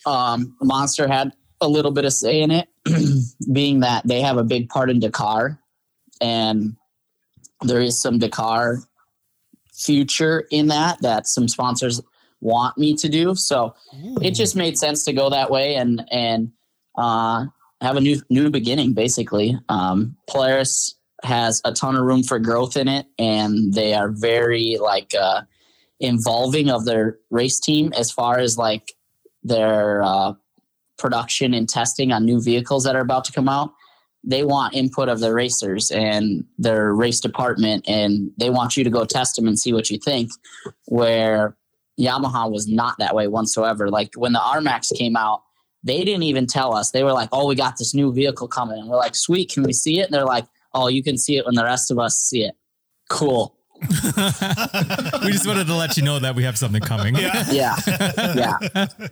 um, 0.06 0.56
Monster 0.62 1.08
had 1.08 1.34
a 1.62 1.68
little 1.68 1.92
bit 1.92 2.06
of 2.06 2.14
say 2.14 2.42
in 2.42 2.52
it, 2.52 2.68
being 3.52 3.82
that 3.82 4.08
they 4.08 4.22
have 4.22 4.38
a 4.38 4.44
big 4.44 4.70
part 4.70 4.90
in 4.90 5.00
Dakar, 5.00 5.60
and 6.22 6.76
there 7.62 7.82
is 7.82 8.02
some 8.02 8.20
Dakar 8.20 8.78
future 9.74 10.46
in 10.52 10.68
that 10.68 11.02
that 11.02 11.28
some 11.28 11.48
sponsors 11.48 12.02
want 12.42 12.78
me 12.78 12.96
to 12.96 13.10
do. 13.10 13.36
So 13.36 13.76
it 14.22 14.32
just 14.32 14.56
made 14.56 14.78
sense 14.78 15.06
to 15.06 15.14
go 15.14 15.30
that 15.30 15.50
way 15.52 15.76
and 15.76 16.06
and 16.12 16.52
uh, 16.98 17.46
have 17.82 17.98
a 17.98 18.02
new 18.02 18.22
new 18.30 18.50
beginning. 18.50 18.94
Basically, 18.94 19.58
um, 19.70 20.16
Polaris 20.28 20.96
has 21.24 21.62
a 21.66 21.74
ton 21.74 21.96
of 21.96 22.04
room 22.04 22.24
for 22.24 22.40
growth 22.40 22.78
in 22.78 22.88
it, 22.88 23.06
and 23.18 23.74
they 23.74 23.94
are 23.94 24.10
very 24.10 24.78
like 24.80 25.14
uh, 25.20 25.42
involving 26.00 26.70
of 26.70 26.86
their 26.86 27.20
race 27.30 27.60
team 27.60 27.92
as 27.98 28.12
far 28.12 28.40
as 28.40 28.58
like 28.58 28.94
their 29.44 30.04
uh, 30.04 30.34
production 31.00 31.54
and 31.54 31.68
testing 31.68 32.12
on 32.12 32.26
new 32.26 32.42
vehicles 32.42 32.84
that 32.84 32.96
are 32.96 33.02
about 33.02 33.26
to 33.26 33.32
come 33.32 33.50
out. 33.50 33.72
They 34.24 34.44
want 34.44 34.76
input 34.76 35.08
of 35.10 35.22
the 35.22 35.34
racers 35.34 35.90
and 35.92 36.44
their 36.58 36.94
race 36.94 37.22
department, 37.22 37.88
and 37.88 38.32
they 38.38 38.50
want 38.50 38.76
you 38.76 38.84
to 38.84 38.90
go 38.90 39.06
test 39.06 39.36
them 39.36 39.48
and 39.48 39.58
see 39.58 39.74
what 39.74 39.90
you 39.90 39.98
think. 39.98 40.30
Where 40.86 41.56
Yamaha 42.00 42.52
was 42.52 42.68
not 42.68 42.98
that 43.00 43.16
way 43.16 43.28
whatsoever. 43.28 43.90
Like 43.90 44.12
when 44.16 44.34
the 44.34 44.40
RMAX 44.40 44.96
came 44.98 45.16
out, 45.16 45.44
they 45.84 46.04
didn't 46.04 46.24
even 46.24 46.48
tell 46.48 46.76
us. 46.76 46.92
They 46.92 47.04
were 47.04 47.14
like, 47.14 47.30
"Oh, 47.32 47.48
we 47.48 47.56
got 47.56 47.78
this 47.78 47.94
new 47.94 48.14
vehicle 48.14 48.50
coming," 48.50 48.80
and 48.80 48.90
we're 48.90 48.98
like, 48.98 49.16
"Sweet, 49.16 49.52
can 49.52 49.64
we 49.64 49.74
see 49.74 50.00
it?" 50.00 50.06
And 50.06 50.14
they're 50.14 50.26
like, 50.26 50.46
"Oh, 50.74 50.90
you 50.90 51.02
can 51.02 51.18
see 51.18 51.38
it 51.38 51.46
when 51.46 51.56
the 51.56 51.64
rest 51.64 51.90
of 51.90 51.98
us 51.98 52.18
see 52.18 52.44
it." 52.44 52.56
Cool. 53.10 53.56
we 53.82 55.32
just 55.32 55.48
wanted 55.48 55.68
to 55.68 55.76
let 55.76 55.96
you 55.96 56.04
know 56.04 56.20
that 56.20 56.36
we 56.36 56.44
have 56.44 56.58
something 56.58 56.82
coming. 56.82 57.16
Yeah. 57.16 57.46
Yeah, 57.50 57.76
yeah. 58.18 58.88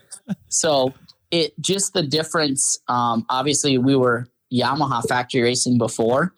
So 0.50 0.94
it 1.32 1.54
just 1.60 1.94
the 1.94 2.04
difference. 2.04 2.78
Um, 2.88 3.26
obviously, 3.30 3.78
we 3.78 3.96
were 3.96 4.28
Yamaha 4.52 5.08
factory 5.08 5.42
racing 5.42 5.78
before, 5.78 6.34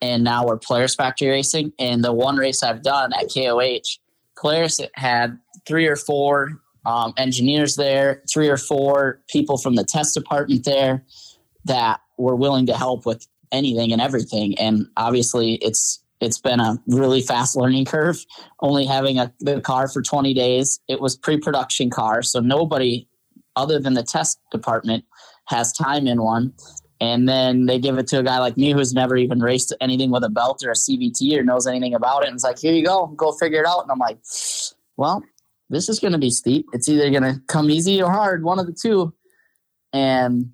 and 0.00 0.24
now 0.24 0.46
we're 0.46 0.58
Polaris 0.58 0.94
factory 0.94 1.28
racing. 1.28 1.72
And 1.78 2.02
the 2.04 2.12
one 2.12 2.36
race 2.36 2.62
I've 2.62 2.82
done 2.82 3.12
at 3.12 3.32
KOH, 3.32 3.98
Polaris 4.38 4.80
had 4.94 5.38
three 5.66 5.86
or 5.86 5.96
four 5.96 6.60
um, 6.84 7.12
engineers 7.16 7.76
there, 7.76 8.22
three 8.32 8.48
or 8.48 8.56
four 8.56 9.20
people 9.28 9.58
from 9.58 9.76
the 9.76 9.84
test 9.84 10.14
department 10.14 10.64
there 10.64 11.04
that 11.64 12.00
were 12.18 12.36
willing 12.36 12.66
to 12.66 12.74
help 12.74 13.06
with 13.06 13.26
anything 13.52 13.92
and 13.92 14.00
everything. 14.00 14.58
And 14.58 14.86
obviously, 14.96 15.54
it's 15.56 16.02
it's 16.20 16.38
been 16.38 16.60
a 16.60 16.80
really 16.86 17.20
fast 17.20 17.56
learning 17.56 17.84
curve. 17.84 18.24
Only 18.60 18.86
having 18.86 19.18
a 19.18 19.32
the 19.40 19.60
car 19.60 19.88
for 19.88 20.02
20 20.02 20.32
days, 20.34 20.80
it 20.88 21.00
was 21.00 21.16
pre-production 21.16 21.90
car, 21.90 22.22
so 22.22 22.40
nobody 22.40 23.06
other 23.56 23.78
than 23.78 23.94
the 23.94 24.02
test 24.02 24.40
department 24.50 25.04
has 25.46 25.72
time 25.72 26.06
in 26.06 26.22
one. 26.22 26.52
And 27.00 27.28
then 27.28 27.66
they 27.66 27.80
give 27.80 27.98
it 27.98 28.06
to 28.08 28.20
a 28.20 28.22
guy 28.22 28.38
like 28.38 28.56
me 28.56 28.70
who's 28.70 28.94
never 28.94 29.16
even 29.16 29.40
raced 29.40 29.74
anything 29.80 30.12
with 30.12 30.22
a 30.22 30.28
belt 30.28 30.62
or 30.64 30.70
a 30.70 30.74
CVT 30.74 31.36
or 31.36 31.42
knows 31.42 31.66
anything 31.66 31.94
about 31.94 32.22
it. 32.22 32.28
And 32.28 32.34
it's 32.34 32.44
like, 32.44 32.60
here 32.60 32.72
you 32.72 32.84
go, 32.84 33.08
go 33.08 33.32
figure 33.32 33.60
it 33.60 33.66
out. 33.66 33.82
And 33.82 33.90
I'm 33.90 33.98
like, 33.98 34.18
well, 34.96 35.22
this 35.68 35.88
is 35.88 35.98
going 35.98 36.12
to 36.12 36.18
be 36.18 36.30
steep. 36.30 36.66
It's 36.72 36.88
either 36.88 37.10
going 37.10 37.22
to 37.24 37.40
come 37.48 37.70
easy 37.70 38.00
or 38.00 38.10
hard, 38.10 38.44
one 38.44 38.60
of 38.60 38.66
the 38.66 38.72
two. 38.72 39.12
And 39.92 40.52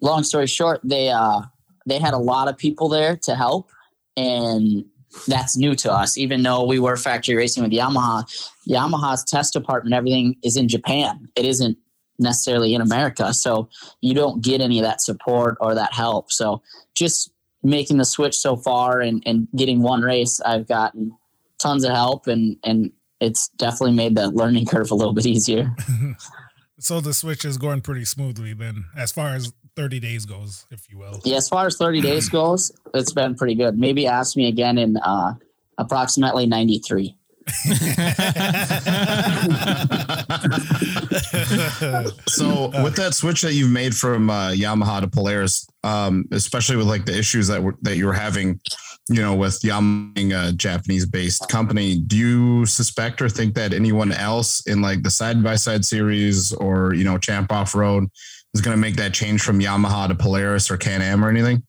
long 0.00 0.24
story 0.24 0.46
short, 0.46 0.80
they 0.82 1.10
uh, 1.10 1.42
they 1.86 1.98
had 1.98 2.14
a 2.14 2.18
lot 2.18 2.48
of 2.48 2.56
people 2.56 2.88
there 2.88 3.16
to 3.22 3.34
help, 3.34 3.70
and 4.16 4.84
that's 5.26 5.56
new 5.56 5.74
to 5.76 5.92
us. 5.92 6.18
Even 6.18 6.42
though 6.42 6.64
we 6.64 6.78
were 6.78 6.96
factory 6.96 7.36
racing 7.36 7.62
with 7.62 7.72
Yamaha, 7.72 8.24
Yamaha's 8.68 9.24
test 9.24 9.52
department, 9.52 9.94
everything 9.94 10.36
is 10.42 10.56
in 10.56 10.68
Japan. 10.68 11.28
It 11.36 11.44
isn't 11.44 11.78
necessarily 12.20 12.74
in 12.74 12.80
America, 12.80 13.34
so 13.34 13.68
you 14.00 14.14
don't 14.14 14.42
get 14.42 14.60
any 14.60 14.78
of 14.78 14.84
that 14.84 15.00
support 15.00 15.56
or 15.60 15.74
that 15.74 15.92
help. 15.92 16.30
So 16.30 16.62
just 16.94 17.32
making 17.62 17.98
the 17.98 18.04
switch 18.04 18.36
so 18.36 18.56
far 18.56 19.00
and, 19.00 19.22
and 19.26 19.48
getting 19.56 19.82
one 19.82 20.02
race, 20.02 20.40
I've 20.40 20.68
gotten 20.68 21.16
tons 21.58 21.84
of 21.84 21.92
help 21.92 22.26
and 22.26 22.56
and 22.64 22.90
it's 23.20 23.48
definitely 23.48 23.92
made 23.92 24.14
the 24.14 24.30
learning 24.30 24.66
curve 24.66 24.90
a 24.90 24.94
little 24.94 25.12
bit 25.12 25.26
easier. 25.26 25.74
so 26.78 27.00
the 27.00 27.12
switch 27.12 27.44
is 27.44 27.58
going 27.58 27.82
pretty 27.82 28.04
smoothly 28.04 28.54
then, 28.54 28.86
as 28.96 29.12
far 29.12 29.34
as 29.34 29.52
30 29.76 30.00
days 30.00 30.26
goes, 30.26 30.66
if 30.70 30.90
you 30.90 30.98
will. 30.98 31.20
Yeah, 31.24 31.36
as 31.36 31.48
far 31.48 31.66
as 31.66 31.76
30 31.76 32.00
days 32.00 32.28
goes, 32.30 32.72
it's 32.94 33.12
been 33.12 33.34
pretty 33.34 33.54
good. 33.54 33.78
Maybe 33.78 34.06
ask 34.06 34.36
me 34.36 34.48
again 34.48 34.78
in 34.78 34.96
uh, 34.96 35.34
approximately 35.78 36.46
93. 36.46 37.16
so 42.28 42.70
with 42.82 42.96
that 42.96 43.10
switch 43.12 43.42
that 43.42 43.54
you've 43.54 43.70
made 43.70 43.94
from 43.94 44.30
uh, 44.30 44.50
Yamaha 44.50 45.00
to 45.00 45.08
Polaris, 45.08 45.66
um, 45.84 46.24
especially 46.32 46.76
with 46.76 46.86
like 46.86 47.04
the 47.04 47.16
issues 47.16 47.48
that 47.48 47.62
were, 47.62 47.74
that 47.82 47.96
you 47.96 48.06
were 48.06 48.12
having, 48.12 48.60
you 49.08 49.20
know, 49.20 49.34
with 49.34 49.60
Yamaha, 49.62 50.50
a 50.50 50.52
Japanese-based 50.52 51.48
company, 51.48 51.98
do 51.98 52.16
you 52.16 52.66
suspect 52.66 53.20
or 53.20 53.28
think 53.28 53.54
that 53.54 53.72
anyone 53.72 54.12
else 54.12 54.66
in 54.66 54.82
like 54.82 55.02
the 55.02 55.10
side-by-side 55.10 55.84
series 55.84 56.52
or 56.52 56.94
you 56.94 57.04
know 57.04 57.18
Champ 57.18 57.52
Off 57.52 57.74
Road 57.74 58.08
is 58.54 58.60
going 58.60 58.76
to 58.76 58.80
make 58.80 58.96
that 58.96 59.12
change 59.12 59.42
from 59.42 59.60
Yamaha 59.60 60.08
to 60.08 60.14
Polaris 60.14 60.70
or 60.70 60.76
Can-Am 60.76 61.24
or 61.24 61.28
anything? 61.28 61.62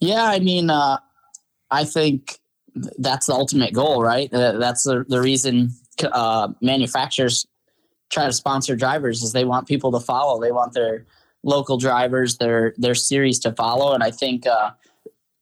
Yeah, 0.00 0.24
I 0.24 0.40
mean, 0.40 0.70
uh, 0.70 0.98
I 1.70 1.84
think 1.84 2.38
that's 2.98 3.26
the 3.26 3.32
ultimate 3.32 3.72
goal, 3.74 4.02
right? 4.02 4.30
That's 4.30 4.84
the, 4.84 5.04
the 5.08 5.20
reason 5.20 5.70
uh, 6.12 6.48
manufacturers 6.60 7.46
try 8.10 8.26
to 8.26 8.32
sponsor 8.32 8.76
drivers 8.76 9.22
is 9.22 9.32
they 9.32 9.44
want 9.44 9.68
people 9.68 9.92
to 9.92 10.00
follow. 10.00 10.40
They 10.40 10.52
want 10.52 10.72
their 10.72 11.04
local 11.42 11.76
drivers, 11.76 12.38
their 12.38 12.74
their 12.76 12.94
series 12.94 13.38
to 13.40 13.52
follow. 13.52 13.92
And 13.94 14.02
I 14.02 14.10
think 14.10 14.46
uh, 14.46 14.70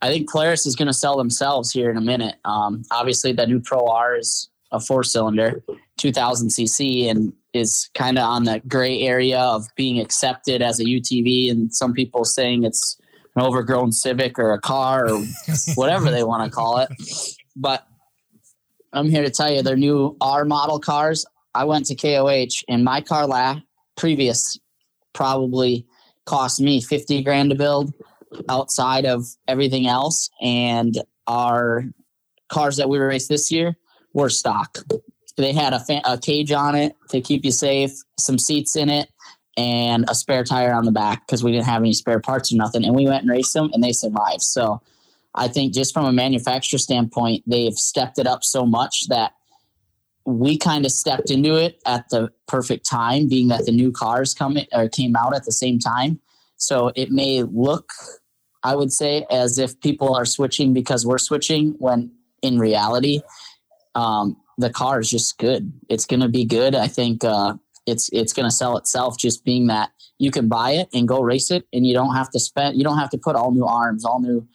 I 0.03 0.09
think 0.09 0.31
Polaris 0.31 0.67
is 0.67 0.77
going 0.77 0.87
to 0.87 0.95
sell 0.95 1.17
themselves 1.17 1.71
here 1.71 1.91
in 1.91 1.97
a 1.97 2.03
minute. 2.03 2.37
Um, 2.45 2.85
obviously, 2.91 3.33
the 3.33 3.47
new 3.47 3.61
Pro 3.61 3.87
R 3.87 4.17
is 4.17 4.49
a 4.73 4.81
four 4.81 5.05
cylinder, 5.05 5.63
2000 5.99 6.49
cc, 6.49 7.09
and 7.09 7.33
is 7.53 7.89
kind 7.95 8.19
of 8.19 8.25
on 8.25 8.45
the 8.45 8.61
gray 8.69 9.01
area 9.01 9.39
of 9.39 9.67
being 9.77 9.99
accepted 10.01 10.61
as 10.61 10.81
a 10.81 10.85
UTV. 10.85 11.51
And 11.51 11.75
some 11.75 11.93
people 11.93 12.25
saying 12.25 12.65
it's 12.65 12.99
an 13.37 13.43
overgrown 13.43 13.93
Civic 13.93 14.39
or 14.39 14.53
a 14.53 14.61
car 14.61 15.09
or 15.09 15.25
whatever 15.75 16.11
they 16.11 16.25
want 16.25 16.45
to 16.45 16.55
call 16.55 16.79
it. 16.79 16.89
But 17.55 17.87
I'm 18.93 19.09
here 19.09 19.23
to 19.23 19.31
tell 19.31 19.53
you, 19.53 19.63
their 19.63 19.77
new 19.77 20.17
R 20.21 20.45
model 20.45 20.81
cars. 20.81 21.27
I 21.55 21.65
went 21.65 21.87
to 21.87 21.95
KOH 21.95 22.65
and 22.69 22.85
my 22.85 23.01
car 23.01 23.27
la 23.27 23.61
previous 23.97 24.59
probably 25.13 25.87
cost 26.27 26.61
me 26.61 26.81
50 26.81 27.23
grand 27.23 27.51
to 27.51 27.57
build 27.57 27.95
outside 28.49 29.07
of 29.07 29.27
everything 29.49 29.87
else. 29.87 30.29
And 30.43 31.01
our 31.27 31.85
cars 32.49 32.77
that 32.77 32.89
we 32.89 32.99
raced 32.99 33.29
this 33.29 33.51
year 33.51 33.77
were 34.13 34.29
stock. 34.29 34.79
They 35.37 35.53
had 35.53 35.73
a, 35.73 35.81
fa- 35.81 36.03
a 36.05 36.19
cage 36.19 36.53
on 36.53 36.75
it 36.75 36.95
to 37.11 37.21
keep 37.21 37.45
you 37.45 37.53
safe, 37.53 37.93
some 38.19 38.39
seats 38.39 38.77
in 38.77 38.89
it, 38.89 39.09
and 39.57 40.05
a 40.09 40.15
spare 40.15 40.45
tire 40.45 40.73
on 40.73 40.85
the 40.85 40.93
back 40.93 41.27
because 41.27 41.43
we 41.43 41.53
didn't 41.53 41.67
have 41.67 41.83
any 41.83 41.93
spare 41.93 42.21
parts 42.21 42.53
or 42.53 42.57
nothing. 42.57 42.85
And 42.85 42.95
we 42.95 43.07
went 43.07 43.23
and 43.23 43.31
raced 43.31 43.55
them 43.55 43.71
and 43.73 43.83
they 43.83 43.93
survived. 43.93 44.43
So 44.43 44.83
I 45.35 45.49
think 45.49 45.73
just 45.73 45.95
from 45.95 46.05
a 46.05 46.13
manufacturer 46.13 46.79
standpoint, 46.79 47.45
they've 47.47 47.75
stepped 47.75 48.19
it 48.19 48.27
up 48.27 48.45
so 48.45 48.67
much 48.67 49.09
that 49.09 49.33
we 50.25 50.59
kind 50.59 50.85
of 50.85 50.93
stepped 50.93 51.31
into 51.31 51.55
it 51.55 51.81
at 51.87 52.09
the 52.11 52.31
perfect 52.49 52.85
time, 52.85 53.29
being 53.29 53.49
that 53.49 53.65
the 53.65 53.73
new 53.73 53.93
cars 53.93 54.35
come 54.35 54.59
or 54.73 54.89
came 54.89 55.15
out 55.15 55.35
at 55.35 55.45
the 55.45 55.53
same 55.53 55.79
time. 55.79 56.21
So 56.57 56.91
it 56.97 57.11
may 57.11 57.43
look, 57.43 57.93
I 58.63 58.75
would 58.75 58.93
say, 58.93 59.25
as 59.31 59.59
if 59.59 59.81
people 59.81 60.15
are 60.15 60.25
switching 60.25 60.73
because 60.73 61.07
we're 61.07 61.19
switching, 61.19 61.77
when 61.79 62.11
in 62.43 62.59
reality, 62.59 63.21
um, 63.95 64.37
the 64.59 64.71
car 64.71 65.01
is 65.01 65.11
just 65.11 65.39
good. 65.39 65.73
It's 65.89 66.07
going 66.07 66.21
to 66.21 66.29
be 66.29 66.45
good. 66.45 66.75
I 66.75 66.89
think 66.89 67.23
uh, 67.23 67.55
it's 67.87 68.11
it's 68.13 68.33
going 68.33 68.49
to 68.49 68.55
sell 68.55 68.77
itself 68.77 69.17
just 69.19 69.45
being 69.45 69.67
that 69.69 69.91
you 70.19 70.31
can 70.31 70.49
buy 70.49 70.73
it 70.73 70.89
and 70.93 71.07
go 71.07 71.21
race 71.21 71.51
it 71.51 71.67
and 71.73 71.87
you 71.87 71.95
don't 71.95 72.15
have 72.15 72.31
to 72.31 72.41
spend 72.41 72.77
you 72.77 72.85
don't 72.85 72.99
have 72.99 73.11
to 73.11 73.19
put 73.19 73.37
all 73.37 73.53
new 73.53 73.65
arms 73.65 74.05
all 74.05 74.21
new 74.21 74.47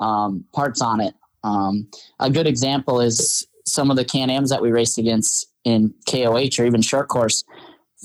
um, 0.00 0.44
parts 0.52 0.80
on 0.80 1.00
it. 1.00 1.14
Um, 1.44 1.88
a 2.18 2.30
good 2.30 2.46
example 2.46 3.00
is 3.00 3.46
some 3.66 3.90
of 3.90 3.96
the 3.96 4.04
can-ams 4.04 4.50
that 4.50 4.62
we 4.62 4.70
raced 4.70 4.98
against 4.98 5.46
in 5.64 5.94
koh 6.08 6.34
or 6.34 6.40
even 6.40 6.82
short 6.82 7.08
course. 7.08 7.44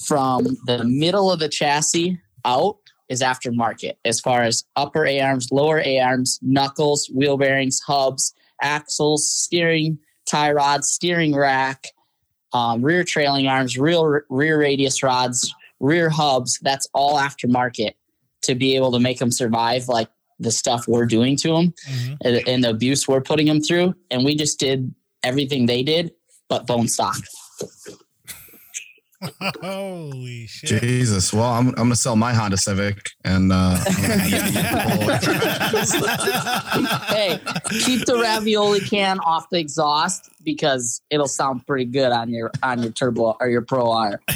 From 0.05 0.57
the 0.65 0.83
middle 0.83 1.31
of 1.31 1.39
the 1.39 1.49
chassis 1.49 2.19
out 2.45 2.77
is 3.09 3.21
aftermarket 3.21 3.93
as 4.05 4.19
far 4.19 4.41
as 4.41 4.63
upper 4.75 5.05
a 5.05 5.19
arms 5.19 5.49
lower 5.51 5.81
a 5.85 5.99
arms 5.99 6.39
knuckles 6.41 7.09
wheel 7.13 7.37
bearings 7.37 7.79
hubs 7.81 8.33
axles 8.61 9.29
steering 9.29 9.99
tie 10.25 10.51
rods 10.51 10.89
steering 10.89 11.35
rack 11.35 11.87
um, 12.53 12.81
rear 12.81 13.03
trailing 13.03 13.47
arms, 13.47 13.77
rear 13.77 14.25
rear 14.29 14.59
radius 14.59 15.03
rods, 15.03 15.53
rear 15.79 16.09
hubs. 16.09 16.59
That's 16.61 16.87
all 16.93 17.17
aftermarket 17.17 17.93
to 18.43 18.55
be 18.55 18.75
able 18.75 18.91
to 18.91 18.99
make 18.99 19.19
them 19.19 19.31
survive 19.31 19.87
like 19.87 20.09
the 20.39 20.51
stuff 20.51 20.87
we're 20.87 21.05
doing 21.05 21.35
to 21.37 21.47
them 21.49 21.73
mm-hmm. 21.87 22.13
and, 22.21 22.47
and 22.47 22.63
the 22.63 22.69
abuse 22.69 23.07
we're 23.07 23.21
putting 23.21 23.47
them 23.47 23.61
through. 23.61 23.95
And 24.11 24.25
we 24.25 24.35
just 24.35 24.59
did 24.59 24.93
everything 25.23 25.65
they 25.65 25.83
did, 25.83 26.11
but 26.49 26.67
bone 26.67 26.87
stock. 26.87 27.15
Holy 29.61 30.47
shit! 30.47 30.81
Jesus. 30.81 31.33
Well, 31.33 31.43
I'm 31.43 31.69
I'm 31.69 31.73
gonna 31.75 31.95
sell 31.95 32.15
my 32.15 32.33
Honda 32.33 32.57
Civic 32.57 33.11
and. 33.23 33.51
uh 33.51 33.77
Hey, 37.07 37.39
keep 37.69 38.05
the 38.05 38.19
ravioli 38.21 38.79
can 38.79 39.19
off 39.19 39.49
the 39.49 39.59
exhaust 39.59 40.29
because 40.43 41.01
it'll 41.09 41.27
sound 41.27 41.65
pretty 41.65 41.85
good 41.85 42.11
on 42.11 42.29
your 42.29 42.51
on 42.61 42.81
your 42.81 42.91
turbo 42.91 43.35
or 43.39 43.49
your 43.49 43.61
Pro 43.61 43.91
R. 43.91 44.21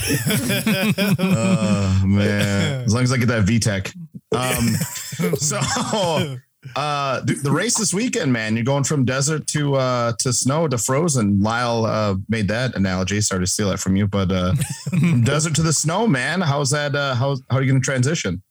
oh 1.19 2.03
man! 2.05 2.83
As 2.85 2.93
long 2.93 3.03
as 3.03 3.11
I 3.11 3.17
get 3.17 3.27
that 3.27 3.45
VTEC. 3.45 3.93
Um, 4.31 5.35
so 5.37 6.37
uh, 6.75 7.21
the 7.21 7.51
race 7.51 7.77
this 7.77 7.93
weekend, 7.93 8.33
man, 8.33 8.55
you're 8.55 8.65
going 8.65 8.83
from 8.83 9.05
desert 9.05 9.47
to 9.47 9.75
uh, 9.75 10.13
to 10.19 10.33
snow 10.33 10.67
to 10.67 10.77
frozen. 10.77 11.41
Lyle 11.41 11.85
uh, 11.85 12.15
made 12.29 12.47
that 12.47 12.75
analogy. 12.75 13.21
Sorry 13.21 13.41
to 13.41 13.47
steal 13.47 13.69
that 13.69 13.79
from 13.79 13.95
you, 13.95 14.07
but 14.07 14.31
uh, 14.31 14.53
desert 15.23 15.55
to 15.55 15.61
the 15.61 15.73
snow, 15.73 16.07
man. 16.07 16.41
How's 16.41 16.69
that? 16.71 16.95
Uh, 16.95 17.15
how 17.15 17.37
how 17.49 17.57
are 17.57 17.61
you 17.61 17.71
going 17.71 17.81
to 17.81 17.85
transition? 17.85 18.41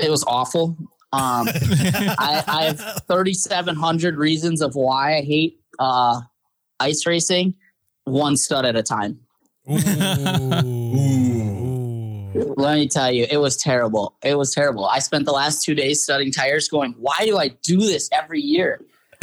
It 0.00 0.10
was 0.10 0.24
awful. 0.24 0.76
Um, 1.12 1.48
I, 1.52 2.44
I 2.46 2.64
have 2.64 3.02
3,700 3.08 4.16
reasons 4.16 4.60
of 4.62 4.76
why 4.76 5.16
I 5.16 5.22
hate 5.22 5.58
uh, 5.78 6.20
ice 6.78 7.04
racing, 7.06 7.54
one 8.04 8.36
stud 8.36 8.64
at 8.64 8.76
a 8.76 8.82
time. 8.82 9.18
Ooh. 9.68 9.74
Ooh. 10.64 11.29
Let 12.34 12.76
me 12.76 12.88
tell 12.88 13.10
you, 13.10 13.26
it 13.30 13.38
was 13.38 13.56
terrible. 13.56 14.14
It 14.22 14.36
was 14.36 14.54
terrible. 14.54 14.86
I 14.86 15.00
spent 15.00 15.24
the 15.24 15.32
last 15.32 15.64
two 15.64 15.74
days 15.74 16.02
studying 16.02 16.32
tires, 16.32 16.68
going, 16.68 16.94
"Why 16.98 17.24
do 17.24 17.38
I 17.38 17.48
do 17.48 17.78
this 17.78 18.08
every 18.12 18.40
year? 18.40 18.80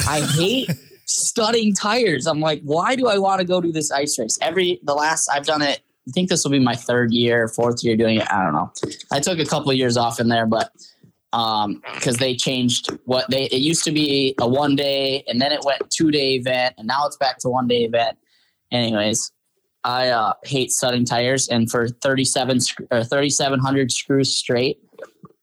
I 0.08 0.22
hate 0.22 0.70
studying 1.06 1.74
tires." 1.74 2.28
I'm 2.28 2.42
like, 2.42 2.62
"Why 2.64 2.96
do 2.96 3.08
I 3.08 3.18
want 3.18 3.40
to 3.40 3.46
go 3.46 3.62
do 3.62 3.72
this 3.72 3.92
ice 3.92 4.20
race 4.20 4.38
every?" 4.42 4.80
The 4.84 4.94
last 4.94 5.30
I've 5.30 5.46
done 5.46 5.62
it, 5.62 5.82
I 6.08 6.12
think 6.12 6.30
this 6.30 6.44
will 6.44 6.52
be 6.52 6.60
my 6.60 6.76
third 6.76 7.14
year, 7.14 7.48
fourth 7.48 7.84
year 7.84 7.96
doing 7.96 8.18
it. 8.18 8.32
I 8.32 8.44
don't 8.44 8.54
know. 8.54 8.72
I 9.12 9.20
took 9.20 9.40
a 9.40 9.46
couple 9.46 9.72
of 9.72 9.78
years 9.78 9.96
off 9.98 10.20
in 10.20 10.28
there, 10.28 10.46
but 10.46 10.72
um 11.34 11.82
because 11.94 12.18
they 12.18 12.36
changed 12.36 12.90
what 13.04 13.30
they 13.30 13.44
it 13.44 13.62
used 13.62 13.84
to 13.84 13.92
be 13.92 14.34
a 14.40 14.48
one 14.48 14.78
day 14.78 15.24
and 15.28 15.42
then 15.42 15.52
it 15.52 15.60
went 15.66 15.82
two 15.90 16.10
day 16.10 16.36
event 16.36 16.74
and 16.78 16.88
now 16.88 17.06
it's 17.06 17.18
back 17.18 17.38
to 17.38 17.50
one 17.50 17.68
day 17.68 17.84
event 17.84 18.18
anyways, 18.72 19.32
I 19.88 20.10
uh, 20.10 20.34
hate 20.44 20.72
studding 20.72 21.06
tires, 21.06 21.48
and 21.48 21.72
for 21.72 21.88
37 21.88 22.60
sc- 22.60 22.82
or 22.92 23.06
3700 23.06 23.90
screws 23.90 24.36
straight, 24.36 24.80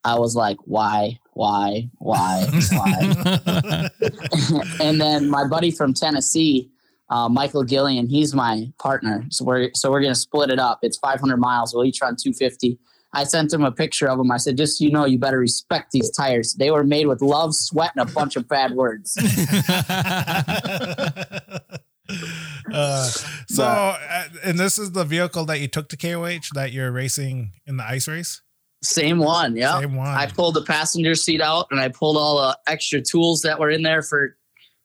I 0.05 0.19
was 0.19 0.37
like, 0.37 0.59
why, 0.67 1.19
why, 1.33 1.89
why, 1.95 2.47
why? 2.71 3.89
and 4.83 5.01
then 5.01 5.31
my 5.31 5.49
buddy 5.49 5.71
from 5.71 5.95
Tennessee, 5.95 6.71
uh, 7.09 7.31
Michael 7.31 7.65
Gillian, 7.65 8.07
he's 8.07 8.35
my 8.35 8.71
partner. 8.79 9.25
So 9.31 9.47
we're 9.47 9.71
so 9.75 9.91
we're 9.91 10.03
gonna 10.03 10.15
split 10.15 10.51
it 10.51 10.59
up. 10.59 10.81
It's 10.83 10.99
500 10.99 11.39
miles. 11.39 11.75
We'll 11.75 11.87
each 11.87 12.03
run 12.03 12.15
250. 12.15 12.79
I 13.15 13.25
sent 13.25 13.51
him 13.51 13.65
a 13.65 13.73
picture 13.73 14.11
of 14.11 14.19
them. 14.19 14.31
I 14.31 14.37
said, 14.37 14.59
just 14.59 14.77
so 14.77 14.85
you 14.85 14.91
know, 14.91 15.07
you 15.07 15.19
better 15.19 15.39
respect 15.39 15.93
these 15.93 16.11
tires. 16.11 16.53
They 16.53 16.71
were 16.71 16.85
made 16.85 17.07
with 17.07 17.23
love, 17.23 17.55
sweat, 17.55 17.93
and 17.97 18.07
a 18.07 18.13
bunch 18.13 18.37
of 18.37 18.47
bad 18.47 18.73
words. 18.73 19.17
uh, 22.73 23.05
so, 23.49 23.65
uh, 23.65 24.25
and 24.43 24.59
this 24.59 24.79
is 24.79 24.93
the 24.93 25.05
vehicle 25.05 25.45
that 25.47 25.61
you 25.61 25.69
took 25.69 25.89
to 25.89 25.97
KOH 25.97 26.53
that 26.55 26.73
you're 26.73 26.93
racing 26.93 27.53
in 27.67 27.77
the 27.77 27.85
ice 27.85 28.09
race. 28.09 28.43
Same 28.83 29.19
one, 29.19 29.57
yeah. 29.57 29.81
Same 29.81 29.97
one. 29.97 30.09
I 30.09 30.27
pulled 30.27 30.55
the 30.55 30.65
passenger 30.65 31.15
seat 31.15 31.41
out 31.41 31.67
and 31.71 31.81
I 31.81 31.89
pulled 31.89 32.19
all 32.19 32.37
the 32.37 32.59
extra 32.67 33.01
tools 33.01 33.41
that 33.41 33.59
were 33.59 33.71
in 33.71 33.83
there 33.83 34.03
for 34.03 34.37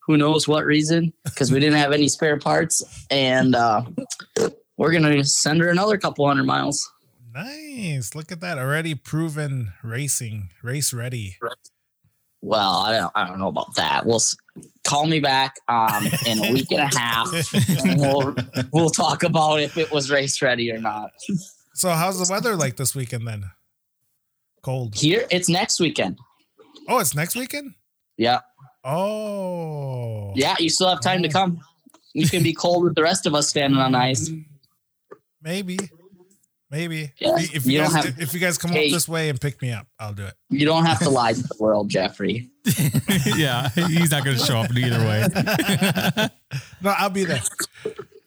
who 0.09 0.17
knows 0.17 0.47
what 0.47 0.65
reason 0.65 1.13
because 1.25 1.51
we 1.51 1.59
didn't 1.59 1.77
have 1.77 1.91
any 1.91 2.07
spare 2.07 2.39
parts. 2.39 2.81
And 3.11 3.55
uh, 3.55 3.83
we're 4.77 4.93
gonna 4.93 5.23
send 5.25 5.59
her 5.59 5.69
another 5.69 5.97
couple 5.97 6.25
hundred 6.25 6.45
miles. 6.45 6.89
Nice. 7.33 8.15
Look 8.15 8.31
at 8.31 8.39
that. 8.41 8.57
Already 8.57 8.95
proven 8.95 9.73
racing, 9.83 10.49
race 10.63 10.93
ready. 10.93 11.37
Well, 12.41 12.69
I 12.77 12.97
don't, 12.97 13.11
I 13.15 13.27
don't 13.27 13.39
know 13.39 13.49
about 13.49 13.75
that. 13.75 14.05
We'll 14.05 14.21
call 14.87 15.05
me 15.07 15.19
back 15.19 15.55
um, 15.67 16.07
in 16.25 16.43
a 16.43 16.51
week 16.53 16.71
and 16.71 16.79
a 16.81 16.97
half, 16.97 17.29
and 17.85 17.99
we'll 17.99 18.35
we'll 18.73 18.89
talk 18.89 19.23
about 19.23 19.59
if 19.59 19.77
it 19.77 19.91
was 19.91 20.09
race 20.09 20.41
ready 20.41 20.71
or 20.71 20.79
not. 20.79 21.11
So, 21.73 21.89
how's 21.91 22.25
the 22.25 22.31
weather 22.31 22.55
like 22.55 22.77
this 22.77 22.95
weekend 22.95 23.27
then? 23.27 23.45
Cold. 24.63 24.95
Here, 24.95 25.25
it's 25.29 25.49
next 25.49 25.79
weekend. 25.79 26.17
Oh, 26.87 26.99
it's 26.99 27.13
next 27.13 27.35
weekend? 27.35 27.73
Yeah, 28.17 28.39
Oh. 28.85 30.33
yeah. 30.35 30.55
You 30.59 30.69
still 30.69 30.89
have 30.89 31.01
time 31.01 31.21
to 31.23 31.29
come. 31.29 31.59
You 32.13 32.27
can 32.27 32.41
be 32.43 32.53
cold 32.53 32.83
with 32.83 32.95
the 32.95 33.03
rest 33.03 33.25
of 33.25 33.35
us 33.35 33.47
standing 33.49 33.79
on 33.79 33.95
ice. 33.95 34.31
Maybe. 35.41 35.77
Maybe. 36.71 37.11
Yeah, 37.17 37.35
If 37.37 37.65
you 37.65 37.71
you 37.73 37.79
guys 37.79 37.93
have- 37.93 38.19
if 38.21 38.33
you 38.33 38.39
guys 38.39 38.57
come 38.59 38.71
Hey. 38.71 38.87
up 38.87 38.93
this 38.93 39.07
way 39.07 39.29
and 39.29 39.41
pick 39.41 39.59
me 39.61 39.71
up, 39.71 39.87
I'll 39.99 40.13
do 40.13 40.25
it. 40.25 40.33
You 40.49 40.65
don't 40.65 40.85
have 40.85 40.99
to 40.99 41.09
lie 41.09 41.33
to 41.33 41.41
the 41.41 41.55
world, 41.59 41.89
Jeffrey. 41.95 42.49
yeah, 43.35 43.69
he's 43.69 44.11
not 44.11 44.23
going 44.23 44.37
to 44.37 44.43
show 44.45 44.59
up 44.59 44.71
either 44.75 44.99
way. 44.99 46.29
No, 46.81 46.93
I'll 46.97 47.09
be 47.09 47.25
there. 47.25 47.41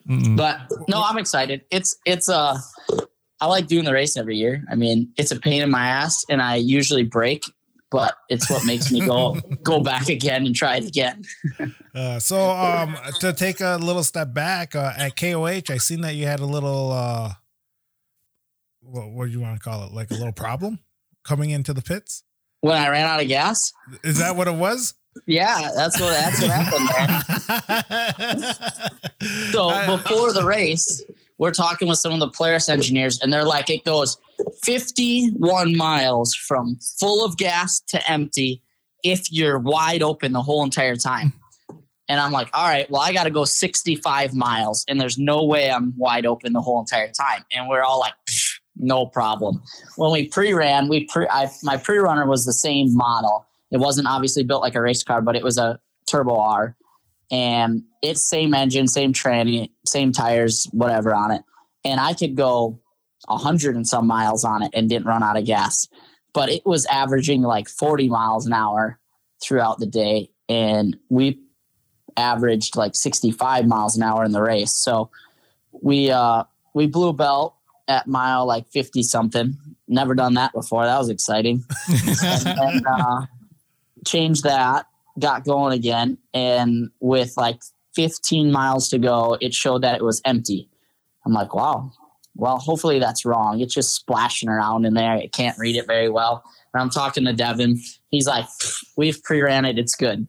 Mm-mm. 0.09 0.37
But 0.37 0.61
no, 0.89 1.03
I'm 1.03 1.19
excited. 1.19 1.63
It's 1.71 1.97
it's 2.05 2.29
uh 2.29 2.59
I 3.41 3.47
like 3.47 3.67
doing 3.67 3.85
the 3.85 3.93
race 3.93 4.17
every 4.17 4.37
year. 4.37 4.65
I 4.71 4.75
mean, 4.77 5.13
it's 5.17 5.33
a 5.33 5.41
pain 5.41 5.63
in 5.63 5.71
my 5.71 5.87
ass 5.87 6.25
and 6.29 6.41
I 6.43 6.57
usually 6.57 7.03
break, 7.03 7.43
but 7.91 8.15
it's 8.29 8.49
what 8.51 8.65
makes 8.67 8.93
me 8.93 9.01
go 9.07 9.41
go 9.63 9.81
back 9.81 10.09
again 10.09 10.47
and 10.47 10.55
try 10.55 10.77
it 10.77 10.87
again. 10.87 11.23
Uh, 11.95 12.19
so 12.21 12.51
um 12.51 12.97
to 13.21 13.33
take 13.33 13.61
a 13.61 13.77
little 13.81 14.03
step 14.05 14.33
back 14.35 14.75
uh, 14.77 14.93
at 14.97 15.17
KOH, 15.17 15.71
I 15.73 15.79
seen 15.79 16.03
that 16.03 16.15
you 16.15 16.27
had 16.27 16.41
a 16.41 16.47
little 16.47 16.93
uh 16.93 17.33
what, 18.83 19.11
what 19.11 19.27
do 19.27 19.31
you 19.33 19.41
want 19.41 19.57
to 19.57 19.63
call 19.63 19.85
it? 19.87 19.93
Like 19.93 20.11
a 20.11 20.15
little 20.15 20.33
problem 20.33 20.81
coming 21.25 21.51
into 21.51 21.73
the 21.73 21.83
pits? 21.83 22.23
When 22.61 22.77
I 22.77 22.89
ran 22.91 23.07
out 23.07 23.21
of 23.21 23.29
gas, 23.29 23.73
Is 24.05 24.19
that 24.19 24.37
what 24.37 24.47
it 24.49 24.55
was? 24.55 24.95
yeah, 25.27 25.71
that's 25.75 26.01
what 26.01 26.11
that's 26.13 26.41
what 26.41 26.51
happened. 26.51 26.89
Man. 28.31 28.55
So 29.53 29.97
before 29.97 30.33
the 30.33 30.45
race, 30.45 31.01
we're 31.39 31.53
talking 31.53 31.87
with 31.87 31.99
some 31.99 32.13
of 32.13 32.19
the 32.21 32.29
Polaris 32.29 32.69
engineers, 32.69 33.21
and 33.21 33.33
they're 33.33 33.45
like, 33.45 33.71
it 33.71 33.85
goes 33.85 34.17
51 34.65 35.77
miles 35.77 36.35
from 36.35 36.77
full 36.99 37.25
of 37.25 37.37
gas 37.37 37.81
to 37.89 38.11
empty 38.11 38.63
if 39.05 39.31
you're 39.31 39.59
wide 39.61 40.03
open 40.03 40.33
the 40.33 40.43
whole 40.43 40.65
entire 40.65 40.97
time. 40.97 41.33
And 42.09 42.19
I'm 42.21 42.33
like, 42.33 42.49
all 42.53 42.67
right, 42.69 42.91
well, 42.91 43.01
I 43.01 43.13
got 43.13 43.25
to 43.25 43.31
go 43.31 43.45
65 43.45 44.35
miles, 44.35 44.85
and 44.89 45.01
there's 45.01 45.19
no 45.19 45.45
way 45.45 45.71
I'm 45.71 45.95
wide 45.97 46.27
open 46.27 46.53
the 46.53 46.61
whole 46.61 46.81
entire 46.81 47.13
time. 47.13 47.45
And 47.53 47.69
we're 47.69 47.83
all 47.83 48.01
like, 48.01 48.15
"Psh, 48.29 48.59
no 48.77 49.07
problem. 49.07 49.63
When 49.97 50.13
we 50.13 50.29
pre-ran, 50.29 50.89
we 50.89 51.07
pre, 51.07 51.27
I, 51.29 51.51
my 51.63 51.77
pre-runner 51.77 52.27
was 52.27 52.45
the 52.45 52.53
same 52.53 52.95
model. 52.97 53.47
It 53.71 53.79
wasn't 53.79 54.09
obviously 54.09 54.45
built 54.45 54.63
like 54.63 54.75
a 54.75 54.83
race 54.83 55.03
car, 55.03 55.23
but 55.23 55.37
it 55.37 55.43
was 55.43 55.59
a 55.59 55.81
Turbo 56.07 56.37
R 56.37 56.77
and 57.31 57.83
it's 58.03 58.29
same 58.29 58.53
engine, 58.53 58.87
same 58.87 59.13
tranny, 59.15 59.71
same 59.87 60.13
tires, 60.13 60.69
whatever 60.73 61.15
on 61.15 61.31
it. 61.31 61.43
And 61.85 61.99
I 61.99 62.13
could 62.13 62.37
go 62.37 62.79
a 63.29 63.39
hundred 63.39 63.75
and 63.75 63.87
some 63.87 64.07
miles 64.07 64.45
on 64.45 64.63
it 64.63 64.71
and 64.75 64.89
didn't 64.89 65.07
run 65.07 65.23
out 65.23 65.39
of 65.39 65.47
gas. 65.47 65.89
But 66.35 66.51
it 66.51 66.67
was 66.67 66.85
averaging 66.87 67.43
like 67.43 67.69
40 67.69 68.09
miles 68.09 68.47
an 68.47 68.53
hour 68.53 68.99
throughout 69.43 69.79
the 69.79 69.87
day. 69.87 70.31
And 70.49 70.97
we 71.09 71.41
averaged 72.17 72.77
like 72.77 72.95
65 72.95 73.67
miles 73.67 73.97
an 73.97 74.03
hour 74.03 74.25
in 74.25 74.33
the 74.33 74.43
race. 74.43 74.75
So 74.75 75.11
we 75.71 76.11
uh 76.11 76.45
we 76.75 76.87
blew 76.87 77.09
a 77.09 77.13
belt 77.15 77.57
at 77.93 78.07
mile 78.07 78.47
like 78.47 78.67
50 78.69 79.03
something. 79.03 79.57
Never 79.87 80.15
done 80.15 80.35
that 80.35 80.53
before. 80.53 80.85
That 80.85 80.99
was 80.99 81.11
exciting 81.11 81.65
and 81.89 82.59
then 82.59 82.83
uh, 82.87 83.27
changed 84.07 84.45
that, 84.45 84.87
got 85.19 85.45
going 85.45 85.73
again, 85.75 86.19
and 86.33 86.91
with 87.01 87.35
like 87.37 87.61
15 87.95 88.51
miles 88.51 88.89
to 88.89 88.99
go, 88.99 89.37
it 89.41 89.53
showed 89.53 89.83
that 89.83 89.97
it 89.97 90.03
was 90.03 90.23
empty. 90.25 90.69
I'm 91.27 91.33
like, 91.33 91.55
wow. 91.55 91.93
Well, 92.35 92.59
hopefully 92.59 92.99
that's 92.99 93.27
wrong. 93.27 93.61
It's 93.61 93.75
just 93.75 93.95
splashing 93.95 94.49
around 94.49 94.87
in 94.87 94.95
there. 94.95 95.17
It 95.17 95.33
can't 95.33 95.59
read 95.59 95.77
it 95.77 95.87
very 95.87 96.09
well. 96.09 96.43
And 96.73 96.81
I'm 96.81 96.89
talking 96.89 97.27
to 97.27 97.35
Devin. 97.35 97.79
He's 98.09 98.27
like, 98.27 98.47
we've 98.97 99.23
pre-ran 99.23 99.67
it. 99.67 99.79
It's 99.79 99.95
good. 99.95 100.27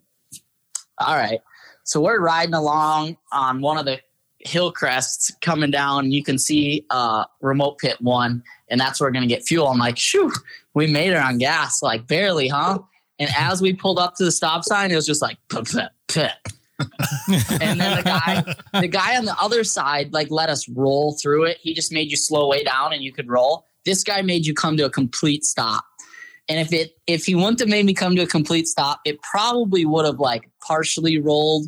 All 0.98 1.16
right. 1.16 1.40
So 1.86 2.02
we're 2.02 2.20
riding 2.20 2.54
along 2.54 3.18
on 3.32 3.62
one 3.62 3.78
of 3.78 3.86
the 3.86 4.00
hill 4.46 4.72
crests 4.72 5.32
coming 5.42 5.72
down. 5.72 6.12
You 6.12 6.24
can 6.24 6.38
see 6.38 6.86
uh, 6.90 7.26
remote 7.42 7.80
pit 7.80 7.98
one, 8.02 8.44
and 8.70 8.80
that's 8.80 9.00
where 9.00 9.08
we're 9.08 9.14
going 9.14 9.28
to 9.28 9.34
get 9.34 9.44
fuel. 9.44 9.68
I'm 9.68 9.78
like, 9.78 9.98
shoo, 9.98 10.32
we 10.74 10.88
made 10.88 11.12
it 11.12 11.18
on 11.18 11.38
gas, 11.38 11.82
like 11.82 12.08
barely, 12.08 12.48
huh? 12.48 12.80
And 13.20 13.30
as 13.38 13.62
we 13.62 13.74
pulled 13.74 14.00
up 14.00 14.16
to 14.16 14.26
the 14.26 14.32
stop 14.32 14.64
sign, 14.64 14.92
it 14.92 14.96
was 14.96 15.06
just 15.06 15.22
like, 15.22 15.38
and 17.62 17.80
then 17.80 17.98
the 17.98 18.04
guy, 18.04 18.56
the 18.82 18.88
guy 18.88 19.18
on 19.18 19.26
the 19.26 19.36
other 19.40 19.64
side, 19.64 20.12
like 20.12 20.30
let 20.32 20.50
us 20.50 20.68
roll 20.70 21.14
through 21.14 21.46
it. 21.46 21.58
He 21.62 21.74
just 21.74 21.92
made 21.92 22.10
you 22.10 22.18
slow 22.18 22.48
way 22.50 22.64
down 22.64 22.94
and 22.94 23.04
you 23.04 23.12
could 23.12 23.30
roll. 23.30 23.66
This 23.86 24.04
guy 24.04 24.22
made 24.22 24.46
you 24.46 24.54
come 24.54 24.78
to 24.78 24.86
a 24.86 24.90
complete 24.90 25.46
stop. 25.46 25.86
And 26.50 26.60
if 26.60 26.74
it 26.74 26.98
if 27.08 27.26
he 27.26 27.36
wouldn't 27.36 27.60
have 27.60 27.70
made 27.70 27.86
me 27.86 27.94
come 27.94 28.16
to 28.16 28.24
a 28.24 28.28
complete 28.28 28.68
stop, 28.68 29.00
it 29.06 29.22
probably 29.22 29.86
would 29.86 30.06
have 30.06 30.20
like 30.20 30.50
partially 30.62 31.20
rolled 31.20 31.68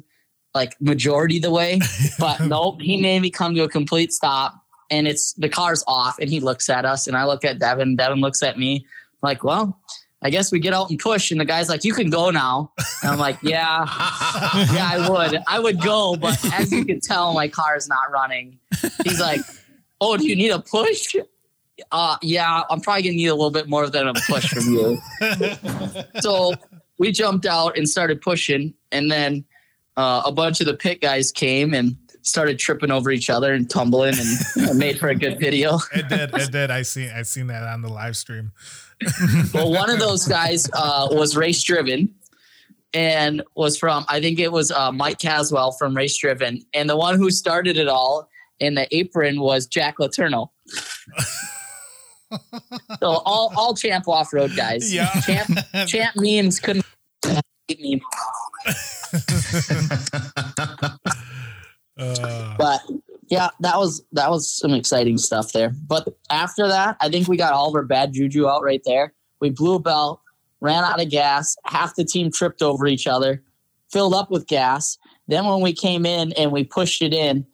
like 0.55 0.79
majority 0.81 1.37
of 1.37 1.43
the 1.43 1.51
way. 1.51 1.79
But 2.19 2.39
nope, 2.39 2.81
he 2.81 3.01
made 3.01 3.21
me 3.21 3.29
come 3.29 3.53
to 3.55 3.63
a 3.63 3.69
complete 3.69 4.13
stop. 4.13 4.55
And 4.89 5.07
it's 5.07 5.33
the 5.33 5.49
car's 5.49 5.83
off, 5.87 6.19
and 6.19 6.29
he 6.29 6.39
looks 6.39 6.69
at 6.69 6.85
us, 6.85 7.07
and 7.07 7.17
I 7.17 7.25
look 7.25 7.43
at 7.43 7.57
Devin. 7.57 7.95
Devin 7.95 8.21
looks 8.21 8.43
at 8.43 8.57
me, 8.59 8.85
like, 9.23 9.43
well, 9.43 9.79
I 10.21 10.29
guess 10.29 10.51
we 10.51 10.59
get 10.59 10.73
out 10.73 10.89
and 10.89 10.99
push. 10.99 11.31
And 11.31 11.39
the 11.39 11.45
guy's 11.45 11.69
like, 11.69 11.83
you 11.83 11.93
can 11.93 12.09
go 12.09 12.29
now. 12.29 12.71
And 13.01 13.11
I'm 13.11 13.19
like, 13.19 13.37
yeah, 13.41 13.79
yeah, 14.73 14.89
I 14.91 15.07
would. 15.09 15.39
I 15.47 15.59
would 15.59 15.81
go, 15.81 16.15
but 16.15 16.37
as 16.53 16.71
you 16.71 16.85
can 16.85 16.99
tell, 16.99 17.33
my 17.33 17.47
car 17.47 17.75
is 17.75 17.87
not 17.87 18.11
running. 18.11 18.59
He's 19.03 19.19
like, 19.19 19.41
oh, 20.01 20.17
do 20.17 20.27
you 20.27 20.35
need 20.35 20.51
a 20.51 20.59
push? 20.59 21.15
Uh, 21.91 22.17
yeah, 22.21 22.63
I'm 22.69 22.79
probably 22.79 23.03
gonna 23.03 23.15
need 23.15 23.27
a 23.27 23.35
little 23.35 23.51
bit 23.51 23.67
more 23.67 23.89
than 23.89 24.07
a 24.07 24.13
push 24.13 24.49
from 24.49 24.73
you. 24.73 24.97
so 26.21 26.53
we 26.97 27.11
jumped 27.11 27.45
out 27.45 27.77
and 27.77 27.87
started 27.87 28.21
pushing, 28.21 28.73
and 28.91 29.11
then 29.11 29.45
uh, 29.97 30.23
a 30.25 30.31
bunch 30.31 30.59
of 30.59 30.67
the 30.67 30.73
pit 30.73 31.01
guys 31.01 31.31
came 31.31 31.73
and 31.73 31.97
started 32.21 32.57
tripping 32.57 32.91
over 32.91 33.11
each 33.11 33.29
other 33.29 33.53
and 33.53 33.69
tumbling, 33.69 34.15
and 34.17 34.79
made 34.79 34.99
for 34.99 35.09
a 35.09 35.15
good 35.15 35.39
video. 35.39 35.79
It 35.93 36.09
did. 36.09 36.33
It 36.33 36.51
did. 36.51 36.71
I 36.71 36.81
seen. 36.81 37.11
I 37.15 37.21
seen 37.21 37.47
that 37.47 37.63
on 37.63 37.81
the 37.81 37.89
live 37.89 38.17
stream. 38.17 38.51
Well, 39.53 39.71
one 39.71 39.89
of 39.89 39.99
those 39.99 40.27
guys 40.27 40.69
uh, 40.73 41.07
was 41.11 41.35
race 41.35 41.61
driven 41.63 42.15
and 42.93 43.43
was 43.55 43.77
from, 43.77 44.05
I 44.07 44.21
think 44.21 44.39
it 44.39 44.51
was 44.51 44.71
uh, 44.71 44.91
Mike 44.91 45.19
Caswell 45.19 45.73
from 45.73 45.95
Race 45.95 46.17
Driven. 46.17 46.61
And 46.73 46.89
the 46.89 46.95
one 46.95 47.17
who 47.17 47.29
started 47.29 47.77
it 47.77 47.89
all 47.89 48.29
in 48.59 48.75
the 48.75 48.87
apron 48.95 49.41
was 49.41 49.67
Jack 49.67 49.99
Laterno. 49.99 50.51
so 52.31 52.39
all, 53.01 53.53
all 53.57 53.75
champ 53.75 54.07
off 54.07 54.33
road 54.33 54.55
guys. 54.55 54.93
Yeah. 54.93 55.11
Champ, 55.21 55.49
champ 55.87 56.15
memes 56.15 56.59
couldn't 56.61 56.85
me. 57.69 58.01
Uh, 58.67 60.97
But 62.57 62.81
yeah, 63.27 63.49
that 63.61 63.77
was 63.77 64.03
that 64.11 64.29
was 64.29 64.51
some 64.51 64.73
exciting 64.73 65.17
stuff 65.17 65.51
there. 65.53 65.73
But 65.87 66.07
after 66.29 66.67
that, 66.67 66.97
I 67.01 67.09
think 67.09 67.27
we 67.27 67.37
got 67.37 67.53
all 67.53 67.69
of 67.69 67.75
our 67.75 67.83
bad 67.83 68.13
juju 68.13 68.47
out 68.47 68.63
right 68.63 68.81
there. 68.85 69.13
We 69.39 69.49
blew 69.49 69.75
a 69.75 69.79
belt, 69.79 70.21
ran 70.61 70.83
out 70.83 71.01
of 71.01 71.09
gas. 71.09 71.55
Half 71.65 71.95
the 71.95 72.03
team 72.03 72.31
tripped 72.31 72.61
over 72.61 72.87
each 72.87 73.07
other, 73.07 73.41
filled 73.91 74.13
up 74.13 74.29
with 74.29 74.47
gas. 74.47 74.97
Then 75.27 75.45
when 75.45 75.61
we 75.61 75.73
came 75.73 76.05
in 76.05 76.33
and 76.33 76.51
we 76.51 76.63
pushed 76.63 77.01
it 77.01 77.13
in, 77.13 77.45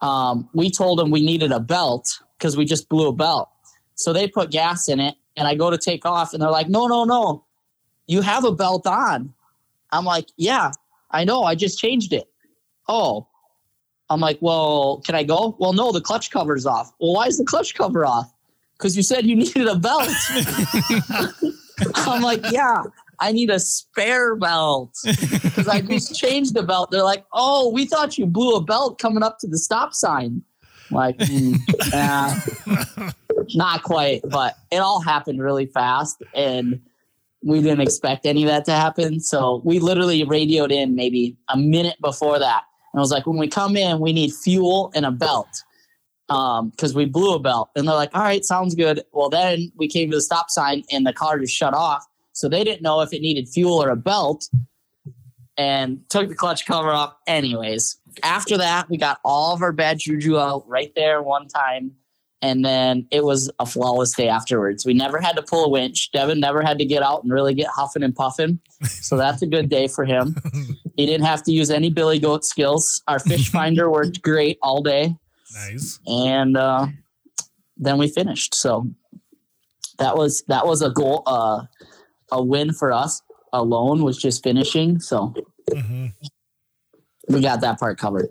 um, 0.00 0.48
we 0.54 0.70
told 0.70 0.98
them 0.98 1.10
we 1.10 1.20
needed 1.20 1.52
a 1.52 1.60
belt 1.60 2.18
because 2.38 2.56
we 2.56 2.64
just 2.64 2.88
blew 2.88 3.08
a 3.08 3.12
belt. 3.12 3.50
So 3.96 4.12
they 4.12 4.26
put 4.26 4.50
gas 4.50 4.88
in 4.88 5.00
it, 5.00 5.16
and 5.36 5.46
I 5.46 5.54
go 5.54 5.70
to 5.70 5.76
take 5.76 6.06
off, 6.06 6.32
and 6.32 6.42
they're 6.42 6.50
like, 6.50 6.68
"No, 6.68 6.86
no, 6.86 7.04
no, 7.04 7.44
you 8.06 8.22
have 8.22 8.44
a 8.44 8.52
belt 8.52 8.86
on." 8.86 9.34
I'm 9.92 10.04
like, 10.04 10.28
"Yeah, 10.36 10.72
I 11.10 11.24
know. 11.24 11.42
I 11.42 11.54
just 11.54 11.78
changed 11.78 12.12
it." 12.12 12.28
Oh, 12.88 13.28
I'm 14.08 14.20
like, 14.20 14.38
"Well, 14.40 15.02
can 15.04 15.14
I 15.14 15.22
go?" 15.22 15.56
Well, 15.58 15.72
no, 15.72 15.92
the 15.92 16.00
clutch 16.00 16.30
cover's 16.30 16.66
off. 16.66 16.92
Well, 17.00 17.14
why 17.14 17.26
is 17.26 17.38
the 17.38 17.44
clutch 17.44 17.74
cover 17.74 18.04
off? 18.04 18.32
Because 18.78 18.96
you 18.96 19.02
said 19.02 19.26
you 19.26 19.36
needed 19.44 19.66
a 19.66 19.76
belt. 19.76 20.08
I'm 21.94 22.22
like, 22.22 22.42
"Yeah." 22.50 22.82
I 23.22 23.32
need 23.32 23.50
a 23.50 23.60
spare 23.60 24.34
belt 24.34 24.96
because 25.04 25.68
I 25.68 25.82
just 25.82 26.14
changed 26.18 26.54
the 26.54 26.62
belt. 26.62 26.90
They're 26.90 27.04
like, 27.04 27.26
"Oh, 27.32 27.70
we 27.70 27.84
thought 27.84 28.16
you 28.16 28.26
blew 28.26 28.56
a 28.56 28.62
belt 28.62 28.98
coming 28.98 29.22
up 29.22 29.38
to 29.40 29.46
the 29.46 29.58
stop 29.58 29.94
sign." 29.94 30.42
I'm 30.90 30.96
like, 30.96 31.18
mm, 31.18 31.56
nah, 31.92 32.34
not 33.54 33.82
quite, 33.82 34.22
but 34.28 34.56
it 34.72 34.78
all 34.78 35.00
happened 35.00 35.40
really 35.40 35.66
fast, 35.66 36.22
and 36.34 36.80
we 37.42 37.62
didn't 37.62 37.80
expect 37.80 38.26
any 38.26 38.42
of 38.42 38.48
that 38.48 38.64
to 38.66 38.72
happen. 38.72 39.20
So 39.20 39.62
we 39.64 39.78
literally 39.78 40.24
radioed 40.24 40.72
in 40.72 40.94
maybe 40.94 41.36
a 41.48 41.56
minute 41.56 41.96
before 42.00 42.38
that, 42.38 42.64
and 42.92 42.98
I 42.98 43.00
was 43.00 43.10
like, 43.10 43.26
"When 43.26 43.38
we 43.38 43.48
come 43.48 43.76
in, 43.76 44.00
we 44.00 44.12
need 44.12 44.32
fuel 44.32 44.90
and 44.94 45.06
a 45.06 45.10
belt." 45.10 45.48
Um, 46.28 46.70
because 46.70 46.94
we 46.94 47.06
blew 47.06 47.34
a 47.34 47.40
belt. 47.40 47.70
And 47.74 47.88
they're 47.88 47.94
like, 47.96 48.14
all 48.14 48.22
right, 48.22 48.44
sounds 48.44 48.76
good. 48.76 49.02
Well, 49.12 49.30
then 49.30 49.72
we 49.74 49.88
came 49.88 50.12
to 50.12 50.16
the 50.16 50.22
stop 50.22 50.48
sign 50.48 50.84
and 50.92 51.04
the 51.04 51.12
car 51.12 51.40
just 51.40 51.52
shut 51.52 51.74
off. 51.74 52.06
So 52.30 52.48
they 52.48 52.62
didn't 52.62 52.82
know 52.82 53.00
if 53.00 53.12
it 53.12 53.20
needed 53.20 53.48
fuel 53.48 53.82
or 53.82 53.90
a 53.90 53.96
belt 53.96 54.48
and 55.60 56.00
took 56.08 56.28
the 56.28 56.34
clutch 56.34 56.64
cover 56.64 56.90
off 56.90 57.14
anyways. 57.26 57.98
After 58.22 58.56
that, 58.56 58.88
we 58.88 58.96
got 58.96 59.18
all 59.24 59.54
of 59.54 59.60
our 59.60 59.72
bad 59.72 59.98
juju 59.98 60.38
out 60.38 60.66
right 60.66 60.90
there 60.96 61.22
one 61.22 61.48
time. 61.48 61.92
And 62.42 62.64
then 62.64 63.06
it 63.10 63.24
was 63.24 63.50
a 63.58 63.66
flawless 63.66 64.14
day 64.14 64.28
afterwards. 64.28 64.86
We 64.86 64.94
never 64.94 65.20
had 65.20 65.36
to 65.36 65.42
pull 65.42 65.64
a 65.64 65.68
winch. 65.68 66.10
Devin 66.12 66.40
never 66.40 66.62
had 66.62 66.78
to 66.78 66.86
get 66.86 67.02
out 67.02 67.22
and 67.22 67.32
really 67.32 67.54
get 67.54 67.68
huffing 67.68 68.02
and 68.02 68.14
puffing. 68.14 68.60
So 68.84 69.16
that's 69.18 69.42
a 69.42 69.46
good 69.46 69.68
day 69.68 69.88
for 69.88 70.04
him. 70.04 70.36
He 70.96 71.06
didn't 71.06 71.24
have 71.24 71.42
to 71.44 71.52
use 71.52 71.70
any 71.70 71.88
billy 71.88 72.18
goat 72.18 72.44
skills. 72.44 73.02
Our 73.08 73.18
fish 73.18 73.48
finder 73.52 73.90
worked 73.90 74.20
great 74.20 74.58
all 74.60 74.82
day. 74.82 75.14
Nice. 75.54 75.98
And 76.06 76.58
uh, 76.58 76.88
then 77.78 77.96
we 77.96 78.08
finished. 78.08 78.54
So 78.54 78.86
that 79.98 80.16
was 80.16 80.42
that 80.48 80.66
was 80.66 80.82
a 80.82 80.90
goal 80.90 81.22
uh, 81.26 81.62
a 82.30 82.42
win 82.42 82.74
for 82.74 82.92
us 82.92 83.22
alone 83.52 84.02
was 84.02 84.18
just 84.18 84.42
finishing. 84.42 85.00
So 85.00 85.32
hmm 85.72 86.06
we 87.28 87.40
got 87.40 87.60
that 87.60 87.78
part 87.78 87.98
covered. 87.98 88.28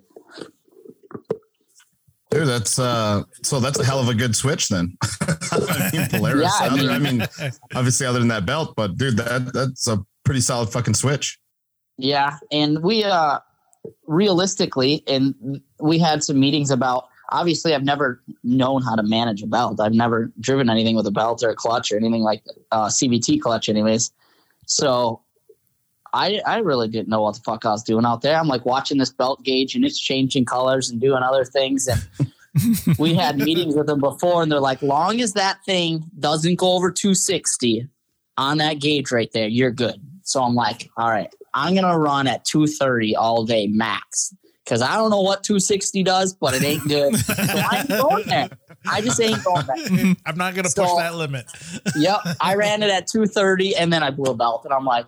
Dude, 2.32 2.47
that's 2.47 2.77
uh 2.77 3.23
so 3.43 3.59
that's 3.59 3.80
a 3.80 3.86
hell 3.86 3.99
of 3.99 4.07
a 4.07 4.13
good 4.13 4.36
switch 4.36 4.69
then. 4.69 4.95
I 5.21 5.89
mean, 5.93 6.07
Polaris. 6.11 6.43
Yeah, 6.43 6.65
I 6.65 6.67
other- 6.67 6.77
mean- 6.77 6.89
I 6.89 6.99
mean, 6.99 7.51
obviously 7.75 8.05
other 8.05 8.19
than 8.19 8.27
that 8.27 8.45
belt, 8.45 8.73
but 8.75 8.97
dude, 8.97 9.17
that 9.17 9.51
that's 9.53 9.88
a 9.88 9.99
pretty 10.23 10.41
solid 10.41 10.69
fucking 10.69 10.93
switch. 10.93 11.39
Yeah, 11.97 12.38
and 12.51 12.84
we 12.84 13.03
uh 13.03 13.39
realistically 14.07 15.03
and 15.07 15.61
we 15.80 15.97
had 15.99 16.23
some 16.23 16.39
meetings 16.39 16.69
about 16.71 17.05
obviously 17.32 17.73
I've 17.73 17.84
never 17.84 18.21
known 18.43 18.82
how 18.84 18.95
to 18.95 19.03
manage 19.03 19.41
a 19.41 19.47
belt. 19.47 19.80
I've 19.80 19.93
never 19.93 20.32
driven 20.39 20.69
anything 20.69 20.95
with 20.95 21.07
a 21.07 21.11
belt 21.11 21.43
or 21.43 21.49
a 21.49 21.55
clutch 21.55 21.91
or 21.91 21.97
anything 21.97 22.21
like 22.21 22.43
uh 22.71 22.88
CVT 22.88 23.41
clutch 23.41 23.69
anyways. 23.69 24.11
So 24.65 25.21
I 26.14 26.41
I 26.45 26.57
really 26.60 26.88
didn't 26.88 27.10
know 27.10 27.22
what 27.22 27.36
the 27.36 27.41
fuck 27.41 27.66
I 27.66 27.70
was 27.72 27.84
doing 27.84 28.05
out 28.05 28.22
there. 28.22 28.38
I'm 28.38 28.47
like 28.47 28.66
watching 28.66 28.97
this 28.97 29.12
belt 29.12 29.43
gauge 29.43 29.76
and 29.76 29.86
it's 29.86 29.99
changing 29.99 30.45
colors 30.45 30.89
and 30.89 30.99
doing 30.99 31.24
other 31.24 31.45
things 31.45 31.88
and 31.88 32.30
we 32.99 33.14
had 33.14 33.38
meetings 33.38 33.76
with 33.76 33.88
them 33.88 33.99
before 33.99 34.41
and 34.43 34.51
they're 34.51 34.60
like 34.60 34.82
long 34.82 35.22
as 35.22 35.34
that 35.34 35.64
thing 35.66 36.03
doesn't 36.20 36.55
go 36.55 36.74
over 36.74 36.91
260 36.91 37.88
on 38.38 38.57
that 38.57 38.80
gauge 38.80 39.12
right 39.12 39.32
there, 39.34 39.47
you're 39.47 39.72
good. 39.72 40.01
So 40.24 40.41
I'm 40.43 40.55
like, 40.55 40.89
all 40.97 41.10
right, 41.10 41.34
I'm 41.53 41.76
gonna 41.76 41.97
run 41.97 42.28
at 42.28 42.45
230 42.45 43.16
all 43.16 43.45
day 43.45 43.68
max 43.68 44.34
because 44.64 44.82
I 44.82 44.95
don't 44.95 45.10
know 45.10 45.22
what 45.22 45.43
260 45.43 46.03
does, 46.03 46.34
but 46.34 46.53
it 46.53 46.64
ain't 46.64 46.88
good. 46.88 47.16
so 47.18 47.34
I 47.38 47.80
ain't 47.80 47.89
going 47.89 48.28
there. 48.28 48.49
I 48.89 49.01
just 49.01 49.20
ain't 49.22 49.43
going 49.43 49.66
there. 49.66 50.16
I'm 50.26 50.38
not 50.38 50.55
gonna 50.55 50.70
So- 50.70 50.84
push 50.86 50.95
that 50.97 51.16
limit. 51.16 51.45
Yep, 51.95 52.20
I 52.39 52.55
ran 52.55 52.82
it 52.84 52.89
at 52.89 53.07
230 53.07 53.76
and 53.76 53.91
then 53.91 54.03
I 54.03 54.12
blew 54.12 54.32
a 54.32 54.36
belt, 54.36 54.66
and 54.66 54.74
I'm 54.74 54.86
like, 54.86 55.05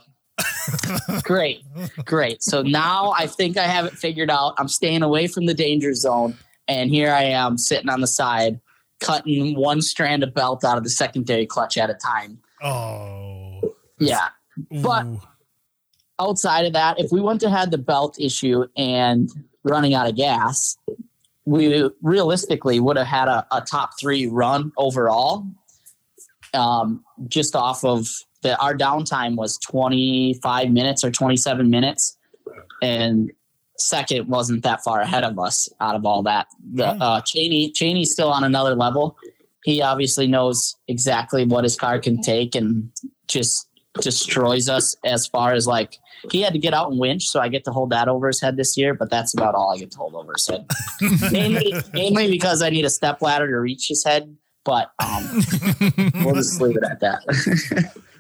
great, 1.24 1.64
great. 2.06 2.44
So 2.44 2.62
now 2.62 3.12
I 3.18 3.28
think 3.28 3.58
I 3.58 3.64
have 3.64 3.86
it 3.86 3.94
figured 3.94 4.30
out. 4.30 4.54
I'm 4.58 4.68
staying 4.68 5.04
away 5.04 5.28
from 5.28 5.46
the 5.46 5.54
danger 5.54 5.94
zone, 5.94 6.38
and 6.68 6.90
here 6.90 7.12
I 7.12 7.24
am 7.24 7.58
sitting 7.58 7.90
on 7.90 8.02
the 8.02 8.08
side, 8.08 8.60
cutting 9.00 9.56
one 9.56 9.82
strand 9.82 10.24
of 10.24 10.34
belt 10.34 10.64
out 10.64 10.78
of 10.78 10.84
the 10.84 10.90
secondary 10.90 11.46
clutch 11.46 11.78
at 11.78 11.90
a 11.90 11.94
time. 11.96 12.40
Oh. 12.62 13.74
Yeah. 14.00 14.30
But- 14.82 15.06
Ooh. 15.06 15.22
outside 16.20 16.66
of 16.66 16.74
that, 16.74 17.00
if 17.00 17.12
we 17.12 17.20
wouldn't 17.22 17.42
have 17.42 17.52
had 17.52 17.72
the 17.72 17.78
belt 17.78 18.16
issue 18.20 18.66
and 18.78 19.30
running 19.64 19.94
out 19.94 20.08
of 20.08 20.16
gas, 20.16 20.78
we 21.46 21.90
realistically 22.02 22.80
would 22.80 22.98
have 22.98 23.08
had 23.08 23.28
a, 23.28 23.46
a 23.52 23.62
top 23.62 23.92
three 24.00 24.28
run 24.28 24.72
overall. 24.78 25.46
Um, 26.54 27.04
just 27.28 27.56
off 27.56 27.84
of 27.86 28.08
the 28.42 28.60
our 28.60 28.76
downtime 28.76 29.36
was 29.36 29.58
25 29.60 30.72
minutes 30.72 31.04
or 31.04 31.12
27 31.12 31.70
minutes, 31.70 32.18
and 32.82 33.32
second 33.78 34.28
wasn't 34.28 34.64
that 34.64 34.84
far 34.84 35.02
ahead 35.02 35.24
of 35.24 35.40
us 35.40 35.70
out 35.80 35.96
of 35.96 36.06
all 36.06 36.24
that. 36.24 36.48
The 36.74 36.88
uh, 36.88 37.22
Cheney 37.22 37.72
Cheney's 37.72 38.12
still 38.12 38.32
on 38.32 38.44
another 38.44 38.76
level. 38.76 39.18
He 39.64 39.82
obviously 39.82 40.28
knows 40.28 40.76
exactly 40.88 41.46
what 41.46 41.64
his 41.64 41.76
car 41.76 42.00
can 42.00 42.22
take 42.22 42.56
and 42.56 42.92
just 43.28 43.68
destroys 44.00 44.70
us 44.70 44.96
as 45.04 45.28
far 45.28 45.54
as 45.54 45.68
like 45.68 45.98
he 46.32 46.42
had 46.42 46.54
to 46.54 46.60
get 46.60 46.74
out 46.74 46.92
and 46.92 47.00
winch, 47.00 47.28
so 47.28 47.40
I 47.40 47.48
get 47.48 47.64
to 47.66 47.72
hold 47.72 47.90
that 47.90 48.08
over 48.08 48.28
his 48.28 48.40
head 48.40 48.56
this 48.56 48.78
year, 48.78 48.94
but 48.94 49.10
that's 49.10 49.34
about 49.34 49.56
all 49.56 49.74
I 49.74 49.78
get 49.78 49.92
to 49.92 49.98
hold 49.98 50.14
over 50.14 50.34
his 50.34 50.48
head. 50.48 50.68
mainly, 51.32 51.74
mainly 51.94 52.30
because 52.30 52.62
I 52.62 52.70
need 52.70 52.86
a 52.86 52.90
step 52.90 53.22
ladder 53.22 53.48
to 53.48 53.60
reach 53.60 53.88
his 53.88 54.04
head, 54.04 54.36
but 54.64 54.92
um, 55.00 55.44
we'll 56.24 56.36
just 56.36 56.62
leave 56.62 56.78
it 56.78 56.84
at 56.84 57.00
that. 57.00 57.92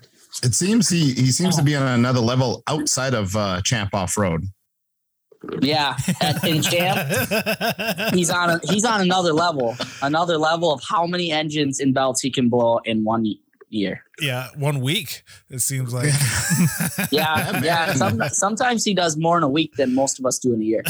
It 0.43 0.55
seems 0.55 0.89
he 0.89 1.13
he 1.13 1.31
seems 1.31 1.55
to 1.57 1.63
be 1.63 1.75
on 1.75 1.87
another 1.87 2.19
level 2.19 2.63
outside 2.67 3.13
of 3.13 3.35
uh 3.35 3.61
Champ 3.61 3.93
Off 3.93 4.17
Road. 4.17 4.43
yeah, 5.61 5.97
at, 6.21 6.43
in 6.43 6.61
champ, 6.61 6.99
he's 8.13 8.29
on 8.29 8.49
a, 8.51 8.59
he's 8.71 8.85
on 8.85 9.01
another 9.01 9.33
level, 9.33 9.75
another 10.03 10.37
level 10.37 10.71
of 10.71 10.81
how 10.87 11.07
many 11.07 11.31
engines 11.31 11.79
and 11.79 11.93
belts 11.93 12.21
he 12.21 12.29
can 12.29 12.47
blow 12.47 12.77
in 12.85 13.03
one 13.03 13.25
year. 13.69 14.03
yeah, 14.19 14.49
one 14.55 14.81
week. 14.81 15.23
It 15.49 15.59
seems 15.59 15.93
like. 15.93 16.11
Yeah, 17.11 17.59
yeah. 17.63 17.93
Some, 17.93 18.21
sometimes 18.29 18.83
he 18.83 18.93
does 18.93 19.17
more 19.17 19.37
in 19.37 19.43
a 19.43 19.49
week 19.49 19.75
than 19.77 19.95
most 19.95 20.19
of 20.19 20.25
us 20.25 20.37
do 20.37 20.53
in 20.53 20.61
a 20.61 20.63
year. 20.63 20.83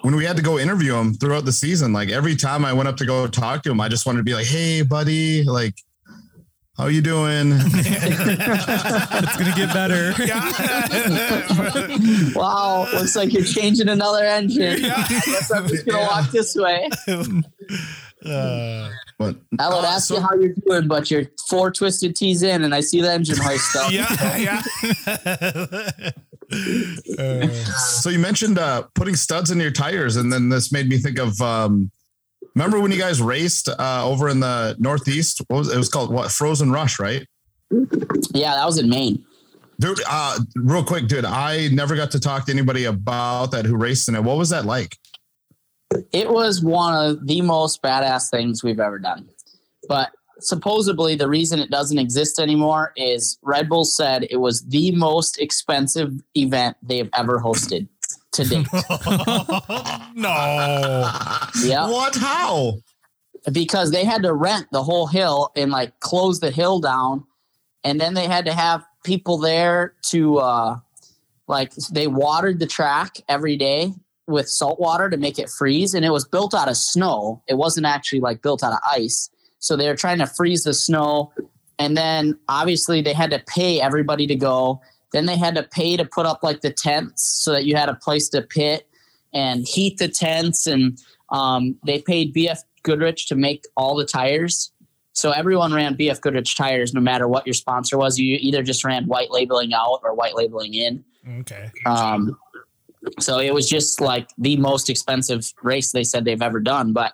When 0.00 0.16
we 0.16 0.24
had 0.24 0.36
to 0.36 0.42
go 0.42 0.58
interview 0.58 0.94
him 0.94 1.14
throughout 1.14 1.44
the 1.44 1.52
season, 1.52 1.92
like 1.92 2.08
every 2.10 2.34
time 2.34 2.64
I 2.64 2.72
went 2.72 2.88
up 2.88 2.96
to 2.96 3.06
go 3.06 3.26
talk 3.26 3.62
to 3.64 3.70
him, 3.70 3.80
I 3.80 3.88
just 3.88 4.06
wanted 4.06 4.18
to 4.18 4.24
be 4.24 4.34
like, 4.34 4.46
"Hey, 4.46 4.82
buddy, 4.82 5.44
like, 5.44 5.74
how 6.76 6.86
you 6.86 7.02
doing?" 7.02 7.52
It's 9.26 9.36
gonna 9.36 9.54
get 9.56 9.72
better. 9.72 10.12
Wow, 12.34 12.86
looks 12.92 13.14
like 13.16 13.32
you're 13.32 13.44
changing 13.44 13.88
another 13.88 14.24
engine. 14.24 14.84
I 14.84 15.06
guess 15.08 15.50
I'm 15.52 15.66
just 15.68 15.86
gonna 15.86 16.00
walk 16.06 16.30
this 16.30 16.54
way. 16.56 16.88
Uh, 18.24 18.88
But 19.18 19.36
I 19.58 19.68
would 19.68 19.84
uh, 19.84 19.88
ask 19.88 20.08
so- 20.08 20.14
you 20.14 20.20
how 20.22 20.32
you're 20.34 20.54
doing, 20.66 20.88
but 20.88 21.10
you're 21.10 21.24
four 21.46 21.70
Twisted 21.70 22.16
Teas 22.16 22.42
in, 22.42 22.64
and 22.64 22.74
I 22.74 22.80
see 22.80 23.02
the 23.02 23.12
engine 23.12 23.36
hoist 23.38 23.76
up. 23.76 23.92
yeah, 23.92 24.36
yeah. 24.38 24.62
Uh, 27.18 27.46
So 28.00 28.08
you 28.08 28.18
mentioned 28.18 28.58
uh, 28.58 28.84
putting 28.94 29.14
studs 29.14 29.50
in 29.50 29.60
your 29.60 29.70
tires, 29.70 30.16
and 30.16 30.32
then 30.32 30.48
this 30.48 30.72
made 30.72 30.88
me 30.88 30.96
think 30.96 31.18
of. 31.18 31.38
Um, 31.42 31.90
remember 32.54 32.80
when 32.80 32.92
you 32.92 32.98
guys 32.98 33.20
raced 33.20 33.68
uh, 33.68 34.08
over 34.08 34.28
in 34.28 34.40
the 34.40 34.76
Northeast? 34.78 35.42
What 35.48 35.58
was 35.58 35.72
it 35.72 35.78
was 35.78 35.88
called? 35.88 36.12
What 36.12 36.30
Frozen 36.30 36.70
Rush, 36.70 36.98
right? 36.98 37.26
Yeah, 38.32 38.54
that 38.54 38.66
was 38.66 38.78
in 38.78 38.88
Maine. 38.88 39.24
Dude, 39.80 40.00
uh, 40.08 40.38
real 40.54 40.84
quick, 40.84 41.08
dude. 41.08 41.24
I 41.24 41.68
never 41.68 41.96
got 41.96 42.12
to 42.12 42.20
talk 42.20 42.46
to 42.46 42.52
anybody 42.52 42.84
about 42.84 43.50
that 43.50 43.66
who 43.66 43.76
raced 43.76 44.08
in 44.08 44.14
it. 44.14 44.22
What 44.22 44.38
was 44.38 44.50
that 44.50 44.64
like? 44.64 44.96
It 46.12 46.30
was 46.30 46.62
one 46.62 46.94
of 46.94 47.26
the 47.26 47.40
most 47.40 47.82
badass 47.82 48.30
things 48.30 48.62
we've 48.62 48.80
ever 48.80 48.98
done. 48.98 49.28
But 49.88 50.12
supposedly, 50.38 51.16
the 51.16 51.28
reason 51.28 51.58
it 51.58 51.70
doesn't 51.70 51.98
exist 51.98 52.38
anymore 52.38 52.92
is 52.96 53.38
Red 53.42 53.68
Bull 53.68 53.84
said 53.84 54.26
it 54.30 54.36
was 54.36 54.64
the 54.66 54.92
most 54.92 55.40
expensive 55.40 56.12
event 56.36 56.76
they've 56.82 57.10
ever 57.14 57.38
hosted 57.40 57.88
to 58.34 58.44
date. 58.44 58.66
no. 60.14 61.10
Yeah. 61.62 61.88
What? 61.88 62.14
How? 62.16 62.74
because 63.52 63.90
they 63.90 64.04
had 64.04 64.22
to 64.22 64.32
rent 64.32 64.66
the 64.72 64.82
whole 64.82 65.06
hill 65.06 65.52
and 65.54 65.70
like 65.70 66.00
close 66.00 66.40
the 66.40 66.50
hill 66.50 66.80
down 66.80 67.22
and 67.84 68.00
then 68.00 68.14
they 68.14 68.26
had 68.26 68.46
to 68.46 68.54
have 68.54 68.82
people 69.04 69.36
there 69.36 69.92
to 70.02 70.38
uh 70.38 70.78
like 71.46 71.74
they 71.92 72.06
watered 72.06 72.58
the 72.58 72.66
track 72.66 73.16
every 73.28 73.56
day 73.56 73.92
with 74.26 74.48
salt 74.48 74.80
water 74.80 75.10
to 75.10 75.16
make 75.16 75.38
it 75.38 75.50
freeze, 75.50 75.94
and 75.94 76.04
it 76.04 76.10
was 76.10 76.24
built 76.24 76.54
out 76.54 76.68
of 76.68 76.76
snow. 76.76 77.42
It 77.48 77.54
wasn't 77.54 77.86
actually 77.86 78.20
like 78.20 78.42
built 78.42 78.64
out 78.64 78.72
of 78.72 78.78
ice. 78.90 79.28
So 79.58 79.76
they 79.76 79.88
were 79.88 79.96
trying 79.96 80.18
to 80.18 80.26
freeze 80.26 80.64
the 80.64 80.74
snow, 80.74 81.32
and 81.78 81.96
then 81.96 82.38
obviously 82.48 83.02
they 83.02 83.12
had 83.12 83.30
to 83.30 83.42
pay 83.46 83.80
everybody 83.80 84.26
to 84.26 84.36
go. 84.36 84.80
Then 85.14 85.26
they 85.26 85.36
had 85.36 85.54
to 85.54 85.62
pay 85.62 85.96
to 85.96 86.04
put 86.04 86.26
up 86.26 86.42
like 86.42 86.60
the 86.60 86.72
tents 86.72 87.22
so 87.22 87.52
that 87.52 87.64
you 87.64 87.76
had 87.76 87.88
a 87.88 87.94
place 87.94 88.28
to 88.30 88.42
pit 88.42 88.88
and 89.32 89.64
heat 89.64 89.98
the 89.98 90.08
tents, 90.08 90.66
and 90.66 90.98
um, 91.30 91.76
they 91.86 92.00
paid 92.00 92.34
BF 92.34 92.58
Goodrich 92.82 93.28
to 93.28 93.36
make 93.36 93.64
all 93.76 93.94
the 93.94 94.04
tires. 94.04 94.72
So 95.12 95.30
everyone 95.30 95.72
ran 95.72 95.96
BF 95.96 96.20
Goodrich 96.20 96.56
tires, 96.56 96.92
no 96.94 97.00
matter 97.00 97.28
what 97.28 97.46
your 97.46 97.54
sponsor 97.54 97.96
was. 97.96 98.18
You 98.18 98.38
either 98.40 98.64
just 98.64 98.84
ran 98.84 99.06
white 99.06 99.30
labeling 99.30 99.72
out 99.72 100.00
or 100.02 100.14
white 100.14 100.34
labeling 100.34 100.74
in. 100.74 101.04
Okay. 101.40 101.70
Um, 101.86 102.36
so 103.20 103.38
it 103.38 103.54
was 103.54 103.68
just 103.68 104.00
like 104.00 104.28
the 104.36 104.56
most 104.56 104.90
expensive 104.90 105.54
race 105.62 105.92
they 105.92 106.02
said 106.02 106.24
they've 106.24 106.42
ever 106.42 106.58
done. 106.58 106.92
But 106.92 107.12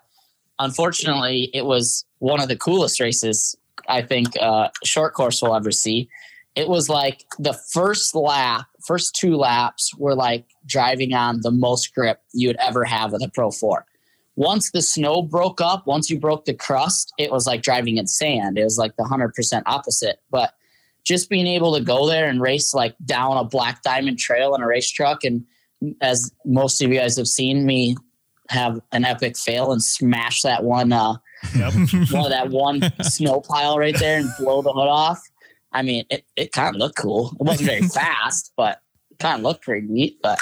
unfortunately, 0.58 1.50
it 1.52 1.66
was 1.66 2.06
one 2.20 2.40
of 2.40 2.48
the 2.48 2.56
coolest 2.56 2.98
races 2.98 3.54
I 3.86 4.00
think 4.00 4.28
uh, 4.40 4.68
short 4.84 5.12
course 5.12 5.42
will 5.42 5.54
ever 5.54 5.70
see. 5.70 6.08
It 6.56 6.68
was 6.68 6.88
like 6.88 7.24
the 7.38 7.54
first 7.72 8.14
lap, 8.14 8.66
first 8.84 9.14
two 9.14 9.36
laps 9.36 9.94
were 9.96 10.14
like 10.14 10.46
driving 10.66 11.14
on 11.14 11.40
the 11.42 11.50
most 11.50 11.94
grip 11.94 12.20
you 12.32 12.48
would 12.48 12.56
ever 12.56 12.84
have 12.84 13.12
with 13.12 13.22
a 13.22 13.30
Pro 13.30 13.50
4. 13.50 13.86
Once 14.36 14.70
the 14.70 14.82
snow 14.82 15.22
broke 15.22 15.60
up, 15.60 15.86
once 15.86 16.10
you 16.10 16.18
broke 16.18 16.44
the 16.44 16.54
crust, 16.54 17.12
it 17.18 17.30
was 17.30 17.46
like 17.46 17.62
driving 17.62 17.98
in 17.98 18.06
sand. 18.06 18.58
It 18.58 18.64
was 18.64 18.78
like 18.78 18.96
the 18.96 19.04
100% 19.04 19.62
opposite. 19.66 20.20
But 20.30 20.54
just 21.04 21.30
being 21.30 21.46
able 21.46 21.74
to 21.74 21.82
go 21.82 22.06
there 22.06 22.28
and 22.28 22.40
race 22.40 22.74
like 22.74 22.94
down 23.04 23.36
a 23.36 23.44
black 23.44 23.82
diamond 23.82 24.18
trail 24.18 24.54
in 24.54 24.62
a 24.62 24.66
race 24.66 24.90
truck 24.90 25.24
and 25.24 25.44
as 26.02 26.30
most 26.44 26.82
of 26.82 26.90
you 26.90 26.98
guys 26.98 27.16
have 27.16 27.26
seen 27.26 27.64
me 27.64 27.96
have 28.50 28.80
an 28.92 29.04
epic 29.04 29.36
fail 29.36 29.72
and 29.72 29.82
smash 29.82 30.42
that 30.42 30.62
one 30.62 30.92
uh 30.92 31.14
Yep. 31.54 31.72
one 32.10 32.30
that 32.30 32.50
one 32.50 32.82
snow 33.02 33.40
pile 33.40 33.78
right 33.78 33.98
there 33.98 34.18
and 34.18 34.28
blow 34.38 34.62
the 34.62 34.72
hood 34.72 34.88
off. 34.88 35.29
I 35.72 35.82
mean, 35.82 36.04
it, 36.10 36.24
it 36.36 36.52
kind 36.52 36.74
of 36.74 36.78
looked 36.78 36.96
cool. 36.96 37.32
It 37.38 37.44
wasn't 37.44 37.68
very 37.68 37.82
fast, 37.88 38.52
but 38.56 38.82
it 39.10 39.18
kind 39.18 39.38
of 39.38 39.42
looked 39.42 39.64
pretty 39.64 39.86
neat. 39.86 40.18
But 40.22 40.40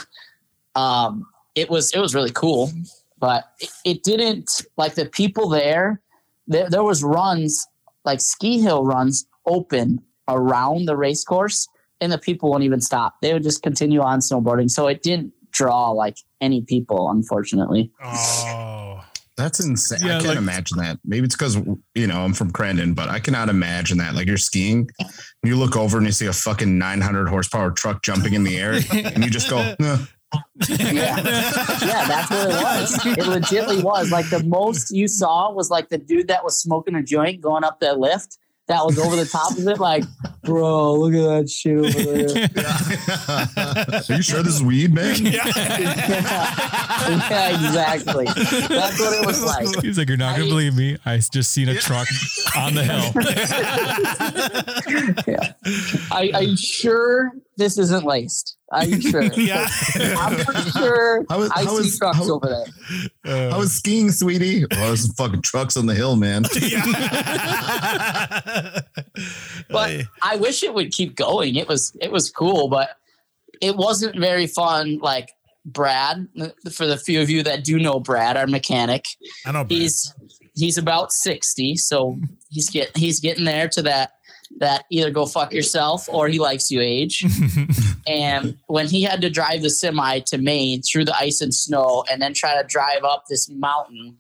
um, 0.75 1.27
it 1.55 1.69
was 1.71 1.93
it 1.93 2.01
was 2.01 2.15
really 2.15 2.33
cool. 2.33 2.71
But 3.19 3.53
it, 3.61 3.71
it 3.85 4.03
didn't 4.03 4.63
like 4.77 4.95
the 4.95 5.07
people 5.07 5.49
there. 5.49 6.01
There, 6.47 6.71
there 6.71 6.85
was 6.85 7.03
runs 7.03 7.67
like 8.05 8.21
ski 8.21 8.61
hill 8.61 8.85
runs 8.85 9.27
open 9.47 10.01
around 10.29 10.87
the 10.87 10.97
race 10.97 11.25
course, 11.25 11.69
and 12.01 12.13
the 12.13 12.19
people 12.19 12.51
wouldn't 12.51 12.65
even 12.65 12.81
stop. 12.81 13.17
They 13.21 13.33
would 13.33 13.43
just 13.43 13.63
continue 13.63 14.01
on 14.01 14.21
snowboarding. 14.21 14.71
So 14.71 14.87
it 14.87 15.03
didn't 15.03 15.33
draw 15.51 15.91
like 15.91 16.19
any 16.41 16.63
people, 16.63 17.11
unfortunately. 17.11 17.91
Oh. 18.03 19.05
That's 19.39 19.65
insane. 19.65 20.01
Yeah, 20.03 20.17
I 20.17 20.21
can't 20.21 20.27
like- 20.31 20.39
imagine 20.39 20.79
that. 20.79 20.99
Maybe 21.05 21.25
it's 21.25 21.37
because 21.37 21.57
you 21.95 22.07
know 22.09 22.21
I'm 22.23 22.35
from 22.35 22.51
Crandon, 22.53 22.95
but 22.95 23.09
I 23.09 23.21
cannot 23.21 23.49
imagine 23.49 23.99
that. 23.99 24.15
Like 24.15 24.27
you're 24.27 24.37
skiing, 24.37 24.91
you 25.45 25.57
look 25.57 25.77
over 25.77 25.97
and 25.97 26.07
you 26.07 26.13
see 26.13 26.27
a 26.27 26.33
fucking 26.33 26.77
900 26.77 27.29
horsepower 27.29 27.71
truck 27.71 28.03
jumping 28.03 28.35
in 28.35 28.43
the 28.43 28.59
air, 28.59 28.73
and 28.93 29.23
you 29.25 29.31
just 29.31 29.49
go, 29.49 29.75
"Nah." 29.79 29.99
yeah. 30.69 31.17
yeah, 31.17 32.05
that's 32.07 32.31
what 32.31 32.51
it 32.51 32.63
was. 32.63 33.07
It 33.07 33.19
legitly 33.21 33.83
was. 33.83 34.11
Like 34.11 34.29
the 34.29 34.43
most 34.43 34.91
you 34.91 35.09
saw 35.09 35.53
was 35.53 35.71
like 35.71 35.89
the 35.89 35.99
dude 35.99 36.29
that 36.29 36.45
was 36.45 36.61
smoking 36.61 36.97
a 36.97 37.03
joint 37.03 37.41
going 37.41 37.65
up 37.65 37.81
that 37.81 37.99
lift 37.99 38.39
that 38.69 38.85
was 38.85 38.99
over 38.99 39.17
the 39.17 39.25
top 39.25 39.53
of 39.53 39.67
it. 39.67 39.79
Like, 39.79 40.05
bro, 40.43 40.95
look 40.95 41.15
at 41.15 41.23
that 41.23 41.51
shit 41.51 41.79
over 41.79 41.89
there. 41.91 42.49
Are 43.99 44.17
you 44.17 44.23
sure 44.23 44.43
this 44.43 44.55
is 44.57 44.63
weed, 44.63 44.93
man? 44.95 45.17
yeah, 45.25 45.43
exactly. 47.55 48.27
That's 48.27 49.01
what 49.01 49.21
it 49.21 49.27
was 49.27 49.43
like. 49.43 49.83
He's 49.83 49.97
like, 49.99 50.09
you're 50.09 50.19
not 50.19 50.37
gonna 50.37 50.47
I- 50.47 50.51
believe 50.51 50.77
me. 50.77 50.99
I 51.07 51.17
just 51.19 51.51
seen 51.53 51.69
a 51.69 51.75
truck 51.77 52.07
on 52.57 52.75
the 52.75 52.85
hill. 52.85 53.13
Yeah. 55.27 55.53
Are, 56.11 56.25
are 56.35 56.43
you 56.43 56.57
sure 56.57 57.33
this 57.57 57.79
isn't 57.79 58.05
laced? 58.05 58.57
Are 58.71 58.85
you 58.85 59.01
sure? 59.01 59.23
Yeah. 59.35 59.67
I'm 59.97 60.45
pretty 60.45 60.71
sure 60.71 61.25
How 61.31 61.43
is- 61.43 61.51
I 61.55 61.65
how 61.65 61.77
see 61.79 61.89
is- 61.89 61.99
trucks 61.99 62.19
how- 62.19 62.31
over 62.35 62.49
there. 62.49 62.67
Uh, 63.51 63.55
I 63.55 63.59
was 63.59 63.73
skiing, 63.73 64.11
sweetie. 64.11 64.65
Oh, 64.65 64.67
there's 64.71 65.03
some 65.07 65.15
fucking 65.15 65.43
trucks 65.43 65.77
on 65.77 65.87
the 65.87 65.95
hill, 65.95 66.17
man. 66.17 66.43
but 69.71 70.03
I 70.23 70.37
wish 70.37 70.63
it 70.63 70.75
would 70.75 70.93
keep 70.93 71.17
going. 71.17 71.57
It 71.57 71.69
was 71.69 71.97
it 72.01 72.11
was 72.13 72.31
cool, 72.31 72.69
but 72.69 72.91
it 73.61 73.77
wasn't 73.77 74.19
very 74.19 74.47
fun. 74.47 74.99
Like 74.99 75.31
Brad, 75.65 76.27
for 76.73 76.87
the 76.87 76.97
few 76.97 77.21
of 77.21 77.31
you 77.31 77.43
that 77.43 77.65
do 77.65 77.79
know 77.79 78.01
Brad, 78.01 78.37
our 78.37 78.47
mechanic, 78.47 79.05
I 79.47 79.53
know. 79.53 79.65
Brad. 79.65 79.71
he's 79.81 80.15
he's 80.55 80.79
about 80.79 81.13
sixty, 81.13 81.77
so 81.77 82.19
he's 82.51 82.71
get 82.71 82.97
he's 82.97 83.21
getting 83.21 83.45
there 83.45 83.69
to 83.69 83.83
that 83.83 84.13
that 84.59 84.85
either 84.91 85.11
go 85.11 85.27
fuck 85.27 85.53
yourself 85.53 86.09
or 86.09 86.29
he 86.29 86.39
likes 86.39 86.71
you 86.71 86.81
age. 86.81 87.25
and 88.07 88.57
when 88.67 88.87
he 88.87 89.03
had 89.03 89.21
to 89.23 89.31
drive 89.31 89.63
the 89.63 89.71
semi 89.71 90.21
to 90.21 90.39
Maine 90.39 90.83
through 90.83 91.05
the 91.05 91.17
ice 91.17 91.41
and 91.41 91.55
snow, 91.55 92.05
and 92.11 92.21
then 92.21 92.35
try 92.35 92.61
to 92.61 92.67
drive 92.67 93.05
up 93.05 93.25
this 93.29 93.49
mountain 93.49 94.19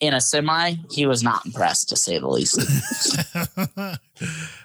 in 0.00 0.14
a 0.14 0.20
semi, 0.20 0.74
he 0.90 1.06
was 1.06 1.22
not 1.22 1.44
impressed 1.44 1.88
to 1.88 1.96
say 1.96 2.18
the 2.18 2.28
least. 2.28 2.58
uh, 3.76 3.96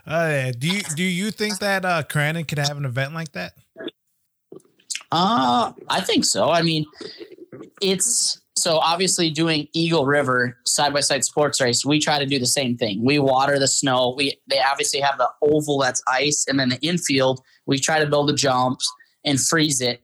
yeah. 0.05 0.51
Do 0.51 0.67
you 0.67 0.81
do 0.95 1.03
you 1.03 1.31
think 1.31 1.59
that 1.59 1.85
uh 1.85 2.03
Crandon 2.03 2.47
could 2.47 2.59
have 2.59 2.77
an 2.77 2.85
event 2.85 3.13
like 3.13 3.31
that? 3.31 3.53
Uh, 5.11 5.73
I 5.89 6.01
think 6.01 6.25
so. 6.25 6.49
I 6.49 6.63
mean, 6.63 6.85
it's 7.81 8.41
so 8.55 8.77
obviously 8.77 9.29
doing 9.29 9.67
Eagle 9.73 10.05
River 10.05 10.57
side 10.65 10.93
by 10.93 10.99
side 10.99 11.23
sports 11.23 11.59
race. 11.59 11.83
We 11.83 11.99
try 11.99 12.19
to 12.19 12.25
do 12.25 12.37
the 12.37 12.45
same 12.45 12.77
thing. 12.77 13.03
We 13.03 13.19
water 13.19 13.57
the 13.57 13.67
snow. 13.67 14.13
We 14.15 14.39
they 14.47 14.59
obviously 14.61 14.99
have 14.99 15.17
the 15.17 15.29
oval 15.41 15.79
that's 15.79 16.03
ice, 16.07 16.45
and 16.47 16.59
then 16.59 16.69
the 16.69 16.79
infield 16.81 17.41
we 17.65 17.79
try 17.79 17.99
to 17.99 18.05
build 18.05 18.29
the 18.29 18.33
jumps 18.33 18.91
and 19.25 19.39
freeze 19.39 19.81
it, 19.81 20.01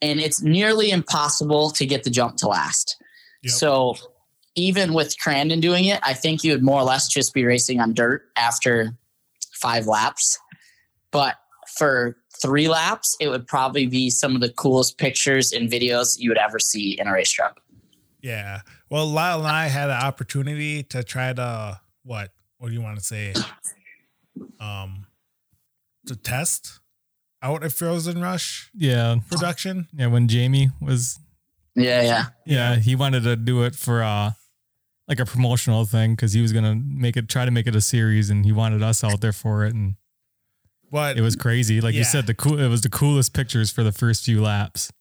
and 0.00 0.20
it's 0.20 0.42
nearly 0.42 0.90
impossible 0.90 1.70
to 1.70 1.84
get 1.84 2.04
the 2.04 2.10
jump 2.10 2.36
to 2.38 2.48
last. 2.48 2.96
Yep. 3.42 3.52
So 3.52 3.96
even 4.54 4.94
with 4.94 5.16
Crandon 5.18 5.60
doing 5.60 5.84
it, 5.84 6.00
I 6.02 6.14
think 6.14 6.42
you 6.42 6.52
would 6.52 6.62
more 6.62 6.80
or 6.80 6.84
less 6.84 7.08
just 7.08 7.34
be 7.34 7.44
racing 7.44 7.80
on 7.80 7.94
dirt 7.94 8.22
after 8.36 8.96
five 9.52 9.86
laps. 9.86 10.38
But 11.10 11.36
for 11.76 12.16
three 12.40 12.68
laps, 12.68 13.16
it 13.20 13.28
would 13.28 13.46
probably 13.46 13.86
be 13.86 14.10
some 14.10 14.34
of 14.34 14.40
the 14.40 14.50
coolest 14.50 14.98
pictures 14.98 15.52
and 15.52 15.70
videos 15.70 16.18
you 16.18 16.30
would 16.30 16.38
ever 16.38 16.58
see 16.58 16.98
in 16.98 17.06
a 17.06 17.12
race 17.12 17.30
truck. 17.30 17.60
Yeah. 18.22 18.60
Well, 18.90 19.06
Lyle 19.06 19.38
and 19.40 19.48
I 19.48 19.68
had 19.68 19.90
an 19.90 19.96
opportunity 20.02 20.82
to 20.84 21.02
try 21.02 21.32
to 21.32 21.80
what? 22.02 22.32
What 22.58 22.68
do 22.68 22.74
you 22.74 22.82
want 22.82 22.98
to 22.98 23.04
say? 23.04 23.32
Um, 24.58 25.06
to 26.06 26.16
test 26.16 26.80
out 27.42 27.64
a 27.64 27.70
Frozen 27.70 28.20
Rush 28.20 28.70
yeah, 28.74 29.16
production. 29.30 29.88
yeah. 29.94 30.06
When 30.08 30.28
Jamie 30.28 30.68
was, 30.80 31.18
Yeah, 31.74 32.02
yeah. 32.02 32.24
yeah, 32.46 32.76
he 32.76 32.94
wanted 32.96 33.22
to 33.24 33.36
do 33.36 33.62
it 33.62 33.74
for 33.74 34.02
uh, 34.02 34.32
like 35.08 35.20
a 35.20 35.24
promotional 35.24 35.86
thing 35.86 36.14
because 36.14 36.32
he 36.34 36.42
was 36.42 36.52
gonna 36.52 36.74
make 36.74 37.16
it, 37.16 37.28
try 37.28 37.44
to 37.46 37.50
make 37.50 37.66
it 37.66 37.74
a 37.74 37.80
series, 37.80 38.28
and 38.30 38.44
he 38.44 38.52
wanted 38.52 38.82
us 38.82 39.02
out 39.02 39.20
there 39.22 39.32
for 39.32 39.64
it, 39.64 39.74
and 39.74 39.94
But 40.92 41.16
it 41.16 41.22
was 41.22 41.36
crazy. 41.36 41.80
Like 41.80 41.94
Yeah. 41.94 42.00
you 42.00 42.04
said, 42.04 42.26
the 42.26 42.34
cool, 42.34 42.58
it 42.60 42.68
was 42.68 42.82
the 42.82 42.90
coolest 42.90 43.32
pictures 43.32 43.70
for 43.70 43.82
the 43.82 43.92
first 43.92 44.24
few 44.24 44.42
laps. 44.42 44.92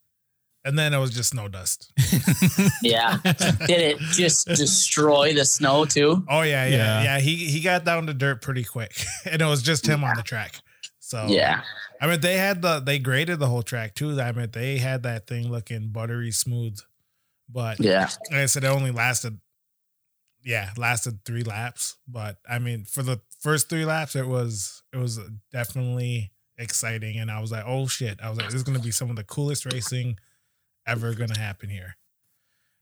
And 0.69 0.79
then 0.79 0.93
it 0.93 0.97
was 0.99 1.11
just 1.11 1.31
snow 1.31 1.47
dust. 1.49 1.91
Yeah. 2.81 3.17
Did 3.23 3.81
it 3.81 3.97
just 4.13 4.47
destroy 4.47 5.33
the 5.33 5.43
snow 5.45 5.85
too? 5.85 6.23
Oh 6.29 6.41
yeah, 6.41 6.65
yeah, 6.65 6.75
Yeah. 6.77 7.03
yeah. 7.03 7.19
He 7.19 7.35
he 7.35 7.59
got 7.59 7.83
down 7.85 8.07
to 8.07 8.13
dirt 8.13 8.41
pretty 8.41 8.63
quick, 8.63 8.93
and 9.25 9.41
it 9.41 9.45
was 9.45 9.61
just 9.61 9.85
him 9.87 10.03
on 10.03 10.15
the 10.15 10.23
track. 10.23 10.61
So 10.99 11.25
Yeah. 11.27 11.61
I 12.01 12.07
mean, 12.07 12.21
they 12.21 12.37
had 12.37 12.61
the 12.61 12.79
they 12.79 12.99
graded 12.99 13.39
the 13.39 13.47
whole 13.47 13.63
track 13.63 13.95
too. 13.95 14.19
I 14.21 14.31
mean, 14.31 14.49
they 14.51 14.77
had 14.77 15.03
that 15.03 15.27
thing 15.27 15.51
looking 15.51 15.89
buttery 15.89 16.31
smooth, 16.31 16.79
but 17.49 17.79
Yeah. 17.79 18.07
like 18.31 18.39
I 18.41 18.45
said, 18.45 18.63
it 18.63 18.67
only 18.67 18.91
lasted, 18.91 19.39
yeah, 20.43 20.69
lasted 20.77 21.25
three 21.25 21.43
laps. 21.43 21.97
But 22.07 22.37
I 22.49 22.59
mean, 22.59 22.85
for 22.85 23.03
the 23.03 23.19
first 23.41 23.69
three 23.69 23.85
laps, 23.85 24.15
it 24.15 24.27
was 24.27 24.83
it 24.93 24.97
was 24.97 25.19
definitely 25.51 26.31
exciting, 26.57 27.17
and 27.19 27.29
I 27.31 27.39
was 27.41 27.51
like, 27.51 27.63
oh 27.65 27.87
shit! 27.87 28.19
I 28.23 28.29
was 28.29 28.37
like, 28.37 28.47
this 28.47 28.55
is 28.55 28.63
gonna 28.63 28.79
be 28.79 28.91
some 28.91 29.09
of 29.09 29.15
the 29.15 29.23
coolest 29.23 29.65
racing 29.65 30.17
ever 30.89 31.13
gonna 31.13 31.37
happen 31.37 31.69
here. 31.69 31.95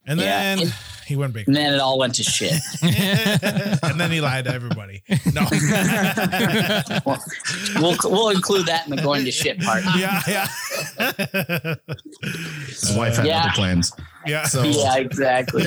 And 0.09 0.19
Yeah, 0.21 0.55
then 0.55 0.67
it- 0.67 0.73
he 1.05 1.15
went 1.17 1.33
big, 1.33 1.47
And 1.47 1.55
then 1.55 1.73
it 1.73 1.79
all 1.81 1.99
went 1.99 2.15
to 2.15 2.23
shit. 2.23 2.53
and 2.81 3.99
then 3.99 4.09
he 4.11 4.21
lied 4.21 4.45
to 4.45 4.53
everybody. 4.53 5.03
No, 5.33 5.41
Well, 7.05 7.23
we'll, 7.75 7.97
we'll 8.05 8.29
include 8.29 8.65
that 8.67 8.87
in 8.87 8.95
the 8.95 9.01
going 9.01 9.25
to 9.25 9.31
shit 9.31 9.59
part. 9.59 9.83
yeah, 9.97 10.21
yeah, 10.27 10.47
His 12.67 12.93
wife 12.95 13.17
had 13.17 13.25
Yeah. 13.25 13.41
other 13.41 13.51
plans. 13.53 13.91
yeah. 14.25 14.45
So, 14.45 14.63
Yeah, 14.63 14.95
exactly. 14.97 15.63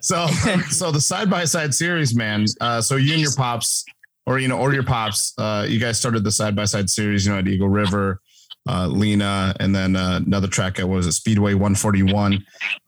so, 0.00 0.26
so 0.70 0.90
the 0.90 1.00
side 1.00 1.30
by 1.30 1.44
side 1.44 1.74
series, 1.74 2.14
man. 2.14 2.44
Uh, 2.60 2.80
so 2.80 2.96
you 2.96 3.12
and 3.14 3.22
your 3.22 3.34
pops, 3.34 3.84
or 4.26 4.38
you 4.38 4.48
know, 4.48 4.58
or 4.58 4.72
your 4.74 4.82
pops, 4.84 5.32
uh, 5.38 5.66
you 5.68 5.78
guys 5.78 5.98
started 5.98 6.24
the 6.24 6.30
side 6.32 6.56
by 6.56 6.64
side 6.64 6.90
series, 6.90 7.26
you 7.26 7.32
know, 7.32 7.38
at 7.38 7.48
Eagle 7.48 7.68
River. 7.68 8.20
Uh, 8.68 8.86
Lena, 8.88 9.54
and 9.60 9.74
then 9.74 9.96
uh, 9.96 10.20
another 10.24 10.48
track 10.48 10.78
at 10.78 10.88
what 10.88 10.96
was 10.96 11.06
it 11.06 11.12
Speedway 11.12 11.54
141. 11.54 12.44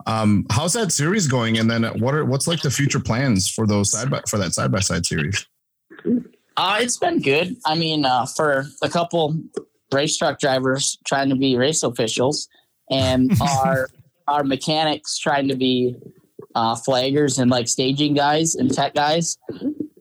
Um, 0.06 0.46
how's 0.50 0.72
that 0.72 0.92
series 0.92 1.26
going? 1.26 1.58
And 1.58 1.70
then 1.70 1.84
what 2.00 2.14
are 2.14 2.24
what's 2.24 2.46
like 2.46 2.62
the 2.62 2.70
future 2.70 3.00
plans 3.00 3.48
for 3.48 3.66
those 3.66 3.90
side 3.90 4.10
by 4.10 4.22
for 4.28 4.38
that 4.38 4.54
side 4.54 4.72
by 4.72 4.80
side 4.80 5.06
series? 5.06 5.46
Uh, 6.56 6.78
it's 6.80 6.96
been 6.96 7.20
good. 7.20 7.56
I 7.64 7.74
mean, 7.76 8.04
uh, 8.04 8.26
for 8.26 8.66
a 8.82 8.88
couple 8.88 9.36
race 9.92 10.16
truck 10.16 10.40
drivers 10.40 10.98
trying 11.06 11.28
to 11.28 11.36
be 11.36 11.56
race 11.56 11.82
officials, 11.82 12.48
and 12.90 13.30
our 13.64 13.88
our 14.26 14.44
mechanics 14.44 15.18
trying 15.18 15.48
to 15.48 15.56
be 15.56 15.96
uh, 16.54 16.74
flaggers 16.74 17.38
and 17.38 17.50
like 17.50 17.68
staging 17.68 18.14
guys 18.14 18.54
and 18.54 18.72
tech 18.72 18.94
guys. 18.94 19.38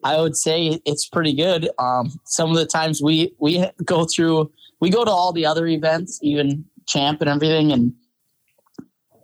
I 0.04 0.20
would 0.20 0.36
say 0.36 0.80
it's 0.84 1.08
pretty 1.08 1.32
good. 1.32 1.68
Um, 1.78 2.18
some 2.24 2.50
of 2.50 2.56
the 2.56 2.66
times 2.66 3.02
we 3.02 3.34
we 3.38 3.64
go 3.84 4.04
through, 4.04 4.50
we 4.80 4.90
go 4.90 5.04
to 5.04 5.10
all 5.10 5.32
the 5.32 5.46
other 5.46 5.66
events, 5.66 6.18
even 6.22 6.64
champ 6.86 7.20
and 7.20 7.30
everything, 7.30 7.72
and 7.72 7.92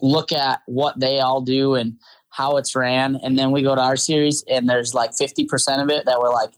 look 0.01 0.33
at 0.33 0.61
what 0.67 0.99
they 1.01 1.19
all 1.21 1.41
do 1.41 1.75
and 1.75 1.99
how 2.31 2.57
it's 2.57 2.75
ran, 2.75 3.17
and 3.23 3.39
then 3.39 3.53
we 3.53 3.63
go 3.63 3.75
to 3.75 3.81
our 3.81 3.97
series, 3.97 4.45
and 4.49 4.69
there's 4.69 4.95
like 4.95 5.15
fifty 5.15 5.45
percent 5.45 5.81
of 5.81 5.89
it 5.89 6.05
that 6.07 6.19
we're 6.19 6.33
like, 6.33 6.51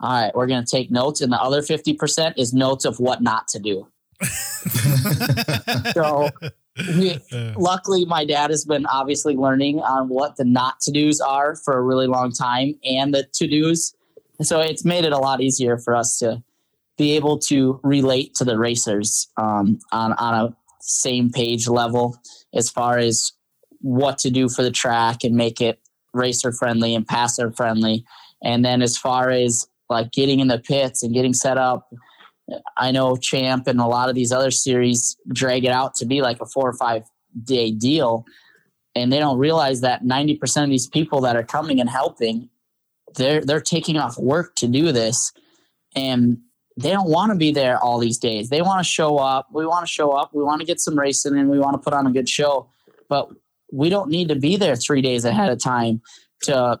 all 0.00 0.22
right, 0.22 0.34
we're 0.34 0.46
gonna 0.46 0.66
take 0.66 0.90
notes, 0.90 1.20
and 1.20 1.32
the 1.32 1.40
other 1.40 1.62
fifty 1.62 1.94
percent 1.94 2.36
is 2.36 2.52
notes 2.52 2.84
of 2.84 2.98
what 2.98 3.22
not 3.22 3.48
to 3.48 3.58
do. 3.58 3.88
So 5.94 6.30
we, 6.96 7.18
luckily 7.56 8.04
my 8.04 8.24
dad 8.24 8.50
has 8.50 8.64
been 8.64 8.86
obviously 8.86 9.36
learning 9.36 9.80
on 9.80 10.08
what 10.08 10.36
the 10.36 10.44
not 10.44 10.80
to 10.80 10.90
do's 10.90 11.20
are 11.20 11.56
for 11.56 11.76
a 11.76 11.82
really 11.82 12.06
long 12.06 12.32
time 12.32 12.74
and 12.84 13.14
the 13.14 13.24
to 13.34 13.46
do's. 13.46 13.94
So 14.42 14.60
it's 14.60 14.84
made 14.84 15.04
it 15.04 15.12
a 15.12 15.18
lot 15.18 15.40
easier 15.40 15.78
for 15.78 15.94
us 15.94 16.18
to 16.18 16.42
be 16.96 17.12
able 17.12 17.38
to 17.38 17.80
relate 17.82 18.34
to 18.36 18.44
the 18.44 18.58
racers 18.58 19.28
um, 19.36 19.78
on, 19.92 20.12
on 20.14 20.34
a 20.34 20.56
same 20.80 21.30
page 21.30 21.66
level 21.66 22.16
as 22.54 22.70
far 22.70 22.98
as 22.98 23.32
what 23.80 24.18
to 24.18 24.30
do 24.30 24.48
for 24.48 24.62
the 24.62 24.70
track 24.70 25.24
and 25.24 25.34
make 25.34 25.60
it 25.60 25.80
racer 26.12 26.52
friendly 26.52 26.94
and 26.94 27.06
passer 27.06 27.50
friendly 27.52 28.04
and 28.42 28.64
then 28.64 28.82
as 28.82 28.96
far 28.96 29.30
as 29.30 29.66
like 29.90 30.12
getting 30.12 30.40
in 30.40 30.48
the 30.48 30.58
pits 30.58 31.02
and 31.02 31.12
getting 31.12 31.34
set 31.34 31.58
up 31.58 31.88
I 32.76 32.90
know 32.90 33.16
Champ 33.16 33.66
and 33.66 33.80
a 33.80 33.86
lot 33.86 34.08
of 34.08 34.14
these 34.14 34.32
other 34.32 34.50
series 34.50 35.16
drag 35.32 35.64
it 35.64 35.70
out 35.70 35.94
to 35.96 36.06
be 36.06 36.20
like 36.20 36.40
a 36.40 36.46
four 36.46 36.68
or 36.68 36.74
five 36.74 37.04
day 37.42 37.70
deal. 37.70 38.24
And 38.94 39.12
they 39.12 39.18
don't 39.18 39.38
realize 39.38 39.80
that 39.80 40.04
90% 40.04 40.64
of 40.64 40.70
these 40.70 40.86
people 40.86 41.20
that 41.22 41.36
are 41.36 41.42
coming 41.42 41.80
and 41.80 41.90
helping, 41.90 42.48
they're 43.16 43.44
they're 43.44 43.60
taking 43.60 43.96
off 43.96 44.18
work 44.18 44.54
to 44.56 44.68
do 44.68 44.92
this. 44.92 45.32
And 45.96 46.38
they 46.76 46.90
don't 46.90 47.08
want 47.08 47.30
to 47.30 47.36
be 47.36 47.52
there 47.52 47.78
all 47.78 47.98
these 47.98 48.18
days. 48.18 48.48
They 48.48 48.62
want 48.62 48.80
to 48.80 48.88
show 48.88 49.18
up. 49.18 49.48
We 49.52 49.66
want 49.66 49.86
to 49.86 49.92
show 49.92 50.10
up. 50.10 50.34
We 50.34 50.42
want 50.42 50.60
to 50.60 50.66
get 50.66 50.80
some 50.80 50.98
racing 50.98 51.38
and 51.38 51.48
we 51.48 51.58
want 51.58 51.74
to 51.74 51.78
put 51.78 51.92
on 51.92 52.06
a 52.06 52.12
good 52.12 52.28
show. 52.28 52.68
But 53.08 53.28
we 53.72 53.88
don't 53.90 54.10
need 54.10 54.28
to 54.28 54.34
be 54.34 54.56
there 54.56 54.76
three 54.76 55.00
days 55.00 55.24
ahead 55.24 55.50
of 55.50 55.58
time 55.58 56.02
to 56.42 56.80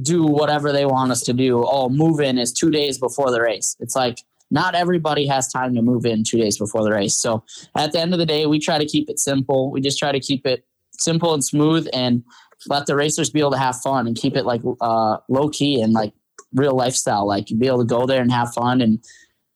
do 0.00 0.24
whatever 0.24 0.72
they 0.72 0.84
want 0.84 1.10
us 1.10 1.22
to 1.22 1.32
do. 1.32 1.64
Oh, 1.66 1.88
move 1.88 2.20
in 2.20 2.38
is 2.38 2.52
two 2.52 2.70
days 2.70 2.98
before 2.98 3.30
the 3.30 3.40
race. 3.40 3.76
It's 3.80 3.96
like 3.96 4.18
not 4.50 4.74
everybody 4.74 5.26
has 5.26 5.50
time 5.50 5.74
to 5.74 5.82
move 5.82 6.04
in 6.04 6.24
two 6.24 6.38
days 6.38 6.58
before 6.58 6.82
the 6.82 6.92
race. 6.92 7.14
So 7.14 7.44
at 7.76 7.92
the 7.92 8.00
end 8.00 8.12
of 8.12 8.18
the 8.18 8.26
day, 8.26 8.46
we 8.46 8.58
try 8.58 8.78
to 8.78 8.86
keep 8.86 9.08
it 9.08 9.18
simple. 9.18 9.70
We 9.70 9.80
just 9.80 9.98
try 9.98 10.12
to 10.12 10.20
keep 10.20 10.46
it 10.46 10.64
simple 10.92 11.32
and 11.32 11.44
smooth 11.44 11.88
and 11.92 12.24
let 12.66 12.86
the 12.86 12.96
racers 12.96 13.30
be 13.30 13.40
able 13.40 13.52
to 13.52 13.58
have 13.58 13.80
fun 13.80 14.06
and 14.06 14.16
keep 14.16 14.36
it 14.36 14.44
like 14.44 14.60
uh, 14.80 15.18
low 15.28 15.48
key 15.48 15.80
and 15.80 15.92
like 15.92 16.12
real 16.52 16.74
lifestyle. 16.74 17.26
Like 17.26 17.46
be 17.58 17.66
able 17.66 17.78
to 17.78 17.84
go 17.84 18.06
there 18.06 18.20
and 18.20 18.30
have 18.30 18.52
fun 18.52 18.80
and 18.80 19.02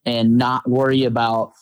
and 0.06 0.36
not 0.36 0.68
worry 0.68 1.04
about 1.04 1.52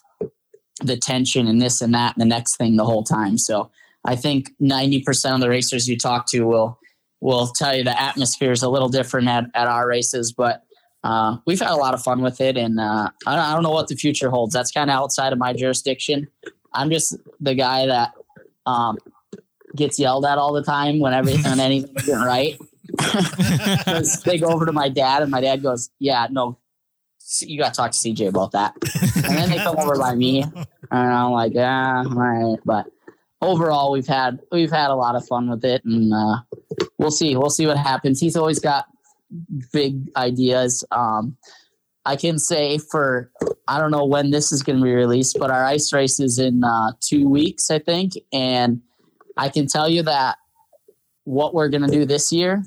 the 0.80 0.96
tension 0.96 1.46
and 1.46 1.60
this 1.60 1.80
and 1.80 1.94
that 1.94 2.14
and 2.16 2.20
the 2.20 2.26
next 2.26 2.56
thing 2.56 2.76
the 2.76 2.84
whole 2.84 3.04
time. 3.04 3.38
So 3.38 3.70
I 4.04 4.16
think 4.16 4.50
90% 4.60 5.34
of 5.34 5.40
the 5.40 5.48
racers 5.48 5.88
you 5.88 5.96
talk 5.96 6.26
to 6.30 6.42
will 6.42 6.78
will 7.20 7.46
tell 7.46 7.74
you 7.74 7.84
the 7.84 8.00
atmosphere 8.00 8.50
is 8.50 8.64
a 8.64 8.68
little 8.68 8.88
different 8.88 9.28
at, 9.28 9.44
at 9.54 9.68
our 9.68 9.86
races, 9.86 10.32
but 10.32 10.64
uh, 11.04 11.36
we've 11.46 11.60
had 11.60 11.70
a 11.70 11.76
lot 11.76 11.94
of 11.94 12.02
fun 12.02 12.20
with 12.20 12.40
it, 12.40 12.56
and 12.56 12.80
uh, 12.80 13.10
I, 13.26 13.34
don't, 13.36 13.44
I 13.44 13.54
don't 13.54 13.62
know 13.62 13.70
what 13.70 13.88
the 13.88 13.94
future 13.94 14.28
holds. 14.28 14.52
That's 14.52 14.72
kind 14.72 14.90
of 14.90 14.96
outside 14.96 15.32
of 15.32 15.38
my 15.38 15.52
jurisdiction. 15.52 16.28
I'm 16.74 16.90
just 16.90 17.16
the 17.40 17.54
guy 17.54 17.86
that 17.86 18.12
um, 18.66 18.98
gets 19.76 19.98
yelled 19.98 20.24
at 20.24 20.38
all 20.38 20.52
the 20.52 20.62
time 20.62 20.98
when 21.00 21.12
everything 21.12 21.44
when 21.44 21.60
anything 21.60 21.94
isn't 21.96 22.20
right. 22.20 22.58
They 24.24 24.38
go 24.38 24.48
over 24.48 24.66
to 24.66 24.72
my 24.72 24.88
dad, 24.88 25.22
and 25.22 25.30
my 25.30 25.40
dad 25.40 25.62
goes, 25.62 25.90
"Yeah, 25.98 26.26
no, 26.30 26.58
you 27.40 27.58
got 27.58 27.74
to 27.74 27.76
talk 27.76 27.92
to 27.92 27.98
CJ 27.98 28.28
about 28.28 28.52
that." 28.52 28.74
And 29.16 29.36
then 29.36 29.50
they 29.50 29.58
come 29.58 29.78
over 29.78 29.96
by 29.98 30.14
me, 30.14 30.42
and 30.42 30.66
I'm 30.90 31.30
like, 31.30 31.54
"Yeah, 31.54 32.04
right." 32.08 32.58
But 32.64 32.86
overall, 33.40 33.92
we've 33.92 34.06
had 34.06 34.40
we've 34.50 34.70
had 34.70 34.90
a 34.90 34.94
lot 34.94 35.16
of 35.16 35.26
fun 35.26 35.50
with 35.50 35.64
it, 35.64 35.84
and 35.84 36.12
uh, 36.12 36.38
we'll 36.98 37.10
see 37.10 37.36
we'll 37.36 37.50
see 37.50 37.66
what 37.66 37.76
happens. 37.76 38.20
He's 38.20 38.36
always 38.36 38.58
got 38.58 38.86
big 39.72 40.10
ideas. 40.16 40.84
Um, 40.90 41.36
I 42.04 42.16
can 42.16 42.38
say 42.38 42.78
for 42.78 43.30
I 43.68 43.78
don't 43.78 43.90
know 43.90 44.06
when 44.06 44.30
this 44.30 44.52
is 44.52 44.62
going 44.62 44.78
to 44.78 44.84
be 44.84 44.92
released, 44.92 45.36
but 45.38 45.50
our 45.50 45.64
ice 45.64 45.92
race 45.92 46.20
is 46.20 46.38
in 46.38 46.64
uh, 46.64 46.92
two 47.00 47.28
weeks, 47.28 47.70
I 47.70 47.78
think, 47.78 48.12
and 48.32 48.80
I 49.36 49.48
can 49.48 49.66
tell 49.66 49.88
you 49.88 50.02
that 50.02 50.38
what 51.24 51.54
we're 51.54 51.68
going 51.68 51.82
to 51.82 51.92
do 51.92 52.04
this 52.04 52.32
year 52.32 52.64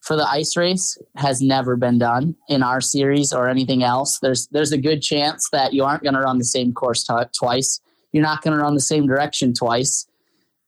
for 0.00 0.16
the 0.16 0.26
ice 0.28 0.56
race 0.56 0.96
has 1.16 1.40
never 1.42 1.76
been 1.76 1.98
done 1.98 2.34
in 2.48 2.62
our 2.62 2.80
series 2.80 3.32
or 3.32 3.48
anything 3.48 3.82
else. 3.82 4.18
There's 4.20 4.46
there's 4.48 4.72
a 4.72 4.78
good 4.78 5.02
chance 5.02 5.48
that 5.50 5.72
you 5.74 5.84
aren't 5.84 6.02
going 6.02 6.14
to 6.14 6.20
run 6.20 6.38
the 6.38 6.44
same 6.44 6.72
course 6.72 7.04
t- 7.04 7.14
twice. 7.36 7.80
You're 8.12 8.22
not 8.22 8.42
going 8.42 8.56
to 8.56 8.62
run 8.62 8.74
the 8.74 8.80
same 8.80 9.06
direction 9.06 9.52
twice. 9.54 10.06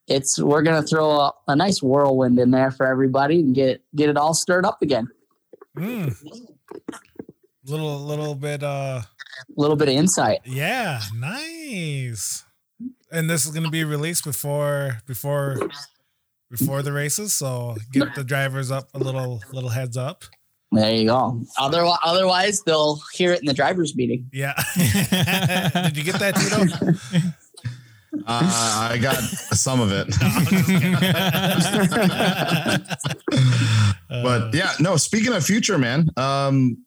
It's 0.07 0.39
we're 0.43 0.63
going 0.63 0.81
to 0.83 0.87
throw 0.87 1.11
a, 1.11 1.33
a 1.49 1.57
nice 1.57 1.83
whirlwind 1.83 2.39
in 2.39 2.51
there 2.51 2.71
for 2.71 2.87
everybody 2.87 3.41
and 3.41 3.55
get 3.55 3.83
get 3.95 4.09
it 4.11 4.17
all 4.17 4.35
stirred 4.35 4.67
up 4.67 4.83
again. 4.83 5.09
Mm. 5.79 6.15
Little 7.67 8.01
little 8.01 8.35
bit 8.35 8.63
uh 8.63 9.03
A 9.05 9.61
little 9.61 9.77
bit 9.77 9.89
of 9.89 9.95
insight. 9.95 10.41
yeah, 10.45 11.01
nice. 11.17 12.45
And 13.13 13.29
this 13.31 13.47
is 13.47 13.53
gonna 13.53 13.71
be 13.71 13.85
released 13.85 14.25
before 14.25 14.99
before 15.07 15.57
before 16.51 16.83
the 16.83 16.93
races, 16.93 17.33
so 17.33 17.77
give 17.93 18.13
the 18.15 18.25
drivers 18.25 18.71
up 18.71 18.91
a 18.95 18.99
little 18.99 19.41
little 19.53 19.71
heads 19.71 19.97
up. 19.97 20.25
There 20.73 20.95
you 20.95 21.07
go. 21.07 21.43
Otherwise, 21.59 21.99
otherwise 22.05 22.63
they'll 22.63 23.01
hear 23.15 23.33
it 23.33 23.41
in 23.41 23.47
the 23.47 23.55
drivers' 23.55 23.97
meeting. 23.97 24.29
Yeah. 24.33 24.55
Did 24.77 25.97
you 25.97 26.05
get 26.05 26.21
that, 26.21 26.37
Tito? 26.37 27.25
Uh, 28.27 28.89
I 28.91 28.99
got 28.99 29.17
some 29.17 29.81
of 29.81 29.91
it. 29.93 30.09
but 34.09 34.55
yeah, 34.55 34.73
no. 34.81 34.97
Speaking 34.97 35.33
of 35.33 35.45
future, 35.45 35.79
man, 35.79 36.09
um, 36.17 36.79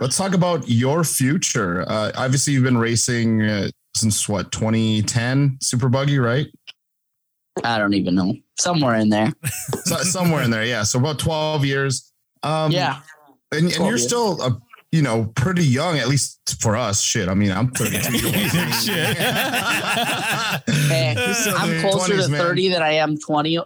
let's 0.00 0.16
talk 0.16 0.34
about 0.34 0.68
your 0.68 1.04
future. 1.04 1.84
Uh, 1.88 2.12
obviously, 2.16 2.52
you've 2.52 2.64
been 2.64 2.78
racing 2.78 3.42
uh, 3.42 3.68
since 3.96 4.28
what 4.28 4.52
2010 4.52 5.58
Super 5.60 5.88
Buggy, 5.88 6.18
right? 6.18 6.46
I 7.62 7.78
don't 7.78 7.94
even 7.94 8.14
know. 8.14 8.34
Somewhere 8.58 8.96
in 8.96 9.08
there. 9.08 9.32
So, 9.84 9.96
somewhere 9.98 10.42
in 10.42 10.50
there, 10.50 10.64
yeah. 10.64 10.82
So 10.82 10.98
about 10.98 11.18
12 11.18 11.64
years. 11.64 12.10
Um, 12.42 12.70
Yeah. 12.72 13.00
and, 13.52 13.66
and 13.66 13.72
you're 13.76 13.88
years. 13.88 14.04
still 14.06 14.40
a 14.42 14.58
you 14.92 15.02
know 15.02 15.26
pretty 15.34 15.64
young, 15.64 15.98
at 15.98 16.08
least 16.08 16.56
for 16.60 16.76
us. 16.76 17.00
Shit, 17.02 17.28
I 17.28 17.34
mean, 17.34 17.50
I'm 17.52 17.68
32 17.70 18.16
years 18.16 18.54
old. 18.54 18.74
Shit. 18.74 19.16
Hey, 20.88 21.14
I'm 21.56 21.80
closer 21.80 22.14
20s, 22.14 22.24
to 22.26 22.30
man. 22.30 22.40
30 22.40 22.68
than 22.70 22.82
I 22.82 22.92
am 22.92 23.18
20 23.18 23.58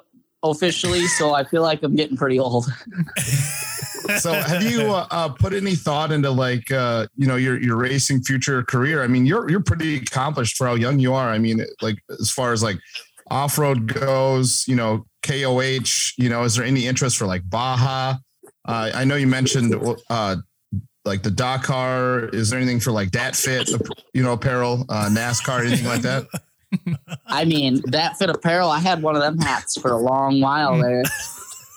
officially, 0.43 1.07
so 1.07 1.35
I 1.35 1.45
feel 1.45 1.63
like 1.63 1.83
I'm 1.83 1.95
getting 1.97 2.17
pretty 2.17 2.39
old. 2.39 2.67
so 4.19 4.33
have 4.33 4.63
you 4.63 4.93
uh, 4.93 5.07
uh, 5.11 5.29
put 5.29 5.53
any 5.53 5.75
thought 5.75 6.11
into 6.13 6.31
like 6.31 6.71
uh, 6.73 7.07
you 7.17 7.27
know 7.27 7.37
your 7.37 7.61
your 7.61 7.77
racing 7.77 8.23
future 8.23 8.63
career? 8.63 9.03
I 9.03 9.07
mean, 9.07 9.27
you're 9.27 9.51
you're 9.51 9.63
pretty 9.63 9.97
accomplished 9.97 10.57
for 10.57 10.67
how 10.67 10.75
young 10.75 10.99
you 10.99 11.13
are. 11.15 11.29
I 11.29 11.39
mean, 11.39 11.65
like 11.83 11.99
as 12.21 12.31
far 12.31 12.53
as 12.53 12.63
like 12.63 12.79
off 13.31 13.59
road 13.59 13.93
goes, 13.93 14.67
you 14.69 14.77
know, 14.77 15.07
KOH. 15.23 16.15
You 16.17 16.29
know, 16.29 16.45
is 16.45 16.57
there 16.57 16.65
any 16.65 16.87
interest 16.87 17.17
for 17.17 17.27
like 17.27 17.49
Baja? 17.49 18.17
Uh, 18.65 18.91
I 18.95 19.05
know 19.05 19.17
you 19.17 19.27
mentioned 19.27 19.75
uh, 20.11 20.37
like 21.05 21.23
the 21.23 21.31
Dakar. 21.31 22.29
Is 22.29 22.51
there 22.51 22.59
anything 22.59 22.81
for 22.81 22.93
like 22.93 23.11
that 23.13 23.35
fit? 23.35 23.71
You 24.13 24.23
know, 24.23 24.33
apparel, 24.33 24.85
uh, 24.89 25.09
NASCAR, 25.11 25.67
anything 25.67 25.87
like 25.87 26.03
that? 26.03 26.27
I 27.27 27.45
mean, 27.45 27.83
that 27.87 28.19
fit 28.19 28.29
apparel, 28.29 28.71
I 28.71 28.79
had 28.79 29.03
one 29.03 29.17
of 29.17 29.23
them 29.23 29.39
hats 29.39 29.81
for 29.81 29.93
a 29.93 29.99
long 29.99 30.41
while 30.41 30.79
there. 30.79 31.03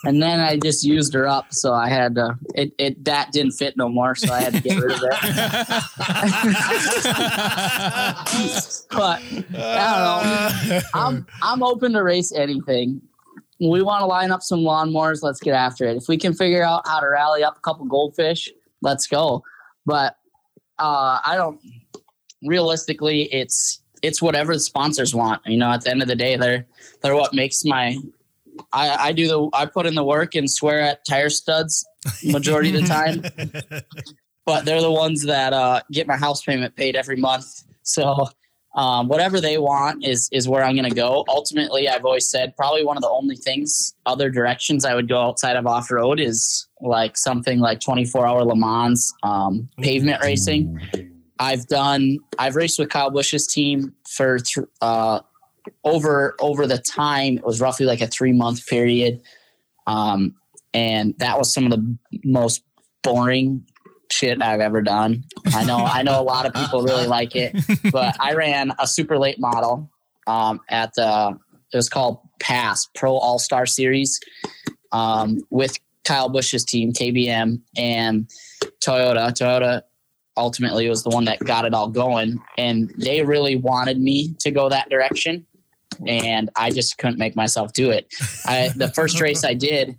And 0.04 0.22
then 0.22 0.40
I 0.40 0.58
just 0.58 0.84
used 0.84 1.14
her 1.14 1.28
up, 1.28 1.54
so 1.54 1.74
I 1.74 1.88
had 1.88 2.16
to. 2.16 2.36
It, 2.56 2.74
it 2.80 3.06
that 3.06 3.32
didn't 3.32 3.52
fit 3.52 3.78
no 3.78 3.88
more, 3.88 4.16
so 4.16 4.34
I 4.34 4.42
had 4.42 4.54
to 4.54 4.60
get 4.60 4.80
rid 4.80 4.94
of 4.94 5.04
it. 5.04 5.12
but 8.90 9.22
I 9.60 10.64
don't 10.64 10.70
know. 10.70 10.82
I'm 10.96 11.28
I'm 11.44 11.62
open 11.62 11.94
to 11.94 12.02
race 12.02 12.34
anything. 12.34 13.00
We 13.60 13.84
want 13.84 14.02
to 14.02 14.08
line 14.08 14.32
up 14.32 14.42
some 14.42 14.62
lawnmowers. 14.62 15.22
Let's 15.22 15.40
get 15.40 15.54
after 15.54 15.86
it. 15.86 15.98
If 15.98 16.08
we 16.08 16.18
can 16.18 16.34
figure 16.34 16.64
out 16.64 16.88
how 16.88 17.00
to 17.00 17.08
rally 17.08 17.44
up 17.44 17.58
a 17.58 17.62
couple 17.62 17.86
goldfish, 17.86 18.50
let's 18.82 19.06
go. 19.06 19.44
But 19.86 20.18
uh, 20.80 21.20
I 21.24 21.36
don't. 21.36 21.62
Realistically, 22.44 23.32
it's 23.32 23.84
it's 24.02 24.20
whatever 24.20 24.54
the 24.54 24.60
sponsors 24.60 25.14
want. 25.14 25.46
You 25.46 25.58
know, 25.58 25.72
at 25.72 25.84
the 25.84 25.92
end 25.92 26.02
of 26.02 26.08
the 26.08 26.16
day, 26.16 26.38
they're 26.38 26.66
they're 27.02 27.16
what 27.16 27.36
makes 27.36 27.64
my. 27.64 27.98
I, 28.72 29.08
I 29.08 29.12
do 29.12 29.28
the 29.28 29.50
I 29.54 29.66
put 29.66 29.86
in 29.86 29.96
the 29.96 30.04
work 30.04 30.36
and 30.36 30.50
swear 30.50 30.82
at 30.82 31.06
tire 31.08 31.30
studs 31.30 31.86
majority 32.24 32.76
of 32.76 32.82
the 32.82 32.88
time, 32.88 33.24
but 34.46 34.66
they're 34.66 34.82
the 34.82 34.92
ones 34.92 35.24
that 35.24 35.54
uh, 35.54 35.82
get 35.92 36.08
my 36.08 36.18
house 36.18 36.44
payment 36.44 36.76
paid 36.76 36.96
every 36.96 37.16
month. 37.16 37.46
So 37.84 38.28
um, 38.76 39.08
whatever 39.08 39.42
they 39.42 39.58
want 39.58 40.06
is 40.06 40.30
is 40.32 40.48
where 40.48 40.64
I'm 40.64 40.76
going 40.76 40.90
to 40.90 40.96
go. 40.96 41.26
Ultimately, 41.28 41.90
I've 41.90 42.06
always 42.06 42.30
said 42.30 42.56
probably 42.56 42.86
one 42.86 42.98
of 42.98 43.04
the 43.04 43.10
only 43.10 43.36
things 43.36 43.94
other 44.06 44.30
directions 44.30 44.86
I 44.86 44.96
would 44.96 45.10
go 45.10 45.22
outside 45.22 45.58
of 45.58 45.68
off 45.68 45.92
road 45.92 46.20
is 46.20 46.68
like 46.80 47.18
something 47.18 47.60
like 47.60 47.82
24 47.82 48.26
hour 48.26 48.46
Le 48.46 48.56
Mans, 48.56 49.14
um, 49.24 49.68
pavement 49.80 50.22
racing. 50.24 50.80
I've 51.40 51.66
done. 51.68 52.20
I've 52.38 52.56
raced 52.56 52.80
with 52.80 52.90
Kyle 52.90 53.12
Busch's 53.12 53.48
team 53.48 53.94
for 54.08 54.40
th- 54.40 54.68
uh, 54.80 55.20
over 55.84 56.36
over 56.40 56.68
the 56.68 56.78
time. 56.78 57.38
It 57.38 57.46
was 57.46 57.62
roughly 57.62 57.86
like 57.86 58.02
a 58.02 58.08
three 58.08 58.32
month 58.32 58.66
period, 58.68 59.22
um, 59.88 60.36
and 60.74 61.16
that 61.20 61.38
was 61.38 61.54
some 61.54 61.66
of 61.66 61.72
the 61.72 61.98
most 62.24 62.64
boring 63.04 63.66
shit 64.12 64.42
I've 64.42 64.60
ever 64.60 64.82
done. 64.82 65.24
I 65.48 65.64
know. 65.64 65.78
I 65.78 66.04
know 66.04 66.20
a 66.20 66.24
lot 66.24 66.46
of 66.46 66.54
people 66.54 66.84
really 66.84 67.08
like 67.08 67.36
it, 67.36 67.56
but 67.92 68.16
I 68.20 68.34
ran 68.34 68.72
a 68.80 68.88
super 68.88 69.18
late 69.18 69.40
model 69.40 69.90
um, 70.28 70.60
at 70.70 70.94
the. 70.96 71.38
It 71.74 71.78
was 71.78 71.88
called 71.88 72.20
Pass 72.40 72.88
Pro 72.96 73.14
All 73.14 73.40
Star 73.40 73.66
Series 73.66 74.20
um, 74.92 75.40
with 75.50 75.78
Kyle 76.04 76.30
Busch's 76.30 76.66
team, 76.66 76.92
KBM, 76.92 77.62
and 77.78 78.30
Toyota. 78.86 79.32
Toyota 79.32 79.84
ultimately 80.38 80.90
was 80.90 81.04
the 81.04 81.10
one 81.10 81.26
that 81.26 81.40
got 81.40 81.66
it 81.66 81.74
all 81.74 81.90
going. 81.90 82.42
And 82.58 82.94
they 82.98 83.24
really 83.24 83.56
wanted 83.56 84.00
me 84.00 84.36
to 84.40 84.52
go 84.52 84.70
that 84.70 84.90
direction. 84.90 85.46
And 86.08 86.50
I 86.56 86.72
just 86.72 86.98
couldn't 86.98 87.20
make 87.20 87.36
myself 87.36 87.74
do 87.74 87.92
it. 87.92 88.08
I, 88.46 88.72
the 88.76 88.90
first 88.90 89.22
race 89.22 89.44
I 89.44 89.54
did 89.54 89.98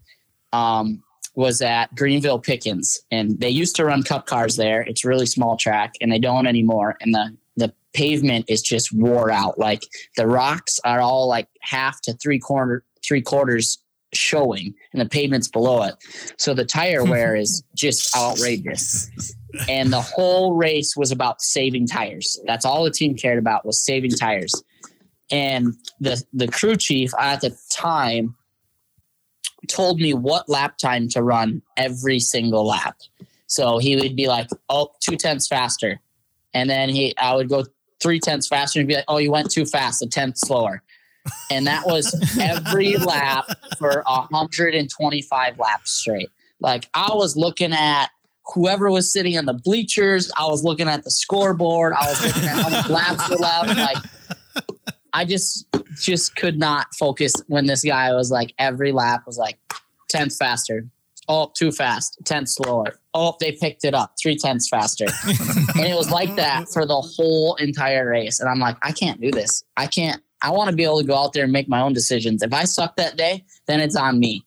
um, 0.53 1.03
was 1.35 1.63
at 1.63 1.95
Greenville 1.95 2.39
Pickens, 2.39 3.01
and 3.11 3.39
they 3.41 3.51
used 3.51 3.77
to 3.77 3.85
run 3.85 4.03
cup 4.03 4.27
cars 4.27 4.57
there. 4.57 4.83
It's 4.83 5.05
really 5.05 5.27
small 5.27 5.57
track, 5.57 5.95
and 6.01 6.13
they 6.13 6.19
don't 6.19 6.47
anymore. 6.47 6.97
And 7.01 7.15
the 7.15 7.37
the 7.57 7.73
pavement 7.93 8.47
is 8.49 8.63
just 8.63 8.93
wore 8.93 9.31
out. 9.31 9.59
Like 9.59 9.83
the 10.17 10.27
rocks 10.27 10.79
are 10.85 11.01
all 11.01 11.29
like 11.29 11.49
half 11.61 12.01
to 12.03 12.15
three 12.15 12.39
quarter 12.39 12.85
three 13.05 13.23
quarters 13.23 13.79
showing, 14.13 14.75
and 14.93 15.01
the 15.01 15.09
pavement's 15.09 15.49
below 15.49 15.83
it. 15.85 15.95
So 16.37 16.55
the 16.55 16.65
tire 16.65 17.05
wear 17.05 17.35
is 17.37 17.63
just 17.75 18.15
outrageous. 18.17 19.11
And 19.69 19.93
the 19.93 20.01
whole 20.01 20.55
race 20.55 20.97
was 20.97 21.13
about 21.13 21.43
saving 21.43 21.87
tires. 21.87 22.41
That's 22.47 22.65
all 22.65 22.85
the 22.85 22.91
team 22.91 23.15
cared 23.15 23.39
about 23.39 23.67
was 23.67 23.85
saving 23.85 24.13
tires. 24.13 24.53
And 25.33 25.75
the 25.99 26.23
the 26.33 26.47
crew 26.47 26.77
chief 26.77 27.11
at 27.19 27.41
the 27.41 27.57
time 27.71 28.37
told 29.67 29.99
me 29.99 30.13
what 30.13 30.49
lap 30.49 30.77
time 30.77 31.09
to 31.09 31.23
run 31.23 31.63
every 31.77 32.19
single 32.19 32.67
lap. 32.67 32.97
So 33.47 33.79
he 33.79 33.97
would 33.97 34.15
be 34.15 34.29
like, 34.29 34.49
"Oh, 34.69 34.93
two 35.01 35.17
tenths 35.17 35.49
faster," 35.49 36.01
and 36.55 36.69
then 36.69 36.91
he, 36.91 37.17
I 37.17 37.35
would 37.35 37.49
go 37.49 37.65
three 38.03 38.21
tenths 38.21 38.47
faster 38.47 38.79
and 38.79 38.89
be 38.89 38.97
like, 38.97 39.05
"Oh, 39.09 39.19
you 39.19 39.33
went 39.33 39.51
too 39.51 39.65
fast, 39.65 40.03
a 40.03 40.07
tenth 40.07 40.37
slower." 40.39 40.83
And 41.51 41.67
that 41.67 41.87
was 41.87 42.15
every 42.39 42.97
lap 42.99 43.47
for 43.79 44.03
125 44.07 45.59
laps 45.59 45.91
straight. 45.93 46.29
Like 46.61 46.89
I 46.95 47.11
was 47.15 47.37
looking 47.37 47.73
at 47.73 48.09
whoever 48.55 48.91
was 48.91 49.13
sitting 49.13 49.35
in 49.35 49.47
the 49.47 49.55
bleachers. 49.55 50.31
I 50.37 50.47
was 50.47 50.65
looking 50.65 50.89
at 50.89 51.05
the 51.05 51.11
scoreboard. 51.11 51.93
I 51.93 52.09
was 52.09 52.25
looking 52.25 52.45
at 52.45 52.57
how 52.57 52.71
many 52.71 52.89
laps 52.93 53.31
were 53.31 53.37
left. 53.37 53.77
Like 53.77 53.97
I 55.13 55.25
just 55.25 55.67
just 56.01 56.37
could 56.37 56.59
not 56.59 56.95
focus 56.95 57.35
when 57.47 57.67
this 57.67 57.85
guy 57.85 58.13
was 58.13 58.31
like 58.31 58.55
every 58.59 58.93
lap 58.93 59.23
was 59.27 59.39
like 59.39 59.59
tenth 60.09 60.37
faster. 60.37 60.87
Oh, 61.29 61.53
too 61.57 61.71
fast. 61.71 62.19
Tenth 62.25 62.49
slower. 62.49 62.99
Oh, 63.15 63.37
they 63.39 63.53
picked 63.53 63.85
it 63.85 63.95
up. 63.95 64.15
Three 64.21 64.37
tenths 64.37 64.69
faster. 64.69 65.07
and 65.77 65.87
it 65.87 65.97
was 65.97 66.11
like 66.11 66.35
that 66.37 66.69
for 66.69 66.85
the 66.85 67.01
whole 67.01 67.55
entire 67.57 68.09
race. 68.09 68.41
And 68.41 68.49
I'm 68.49 68.59
like, 68.59 68.77
I 68.83 68.93
can't 68.93 69.21
do 69.21 69.31
this. 69.31 69.63
I 69.77 69.87
can't. 69.87 70.21
I 70.43 70.51
want 70.51 70.71
to 70.71 70.77
be 70.77 70.83
able 70.83 71.01
to 71.01 71.07
go 71.07 71.17
out 71.17 71.33
there 71.33 71.45
and 71.45 71.53
make 71.53 71.69
my 71.69 71.81
own 71.81 71.93
decisions. 71.93 72.43
If 72.43 72.53
I 72.53 72.65
suck 72.65 72.97
that 72.97 73.17
day, 73.17 73.45
then 73.67 73.79
it's 73.79 73.95
on 73.95 74.19
me. 74.19 74.45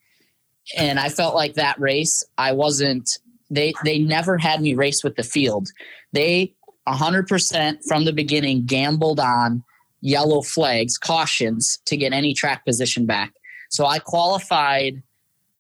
And 0.76 1.00
I 1.00 1.08
felt 1.10 1.34
like 1.34 1.54
that 1.54 1.80
race, 1.80 2.24
I 2.38 2.52
wasn't. 2.52 3.10
They 3.50 3.74
they 3.84 4.00
never 4.00 4.38
had 4.38 4.62
me 4.62 4.74
race 4.74 5.04
with 5.04 5.16
the 5.16 5.24
field. 5.24 5.70
They 6.12 6.56
100% 6.88 7.78
from 7.88 8.06
the 8.06 8.14
beginning 8.14 8.66
gambled 8.66 9.20
on 9.20 9.64
yellow 10.06 10.42
flags, 10.44 11.00
cautions 11.00 11.80
to 11.86 11.98
get 11.98 12.14
any 12.14 12.32
track 12.32 12.64
position 12.64 13.08
back. 13.08 13.34
So 13.72 13.88
I 13.88 13.98
qualified, 13.98 15.02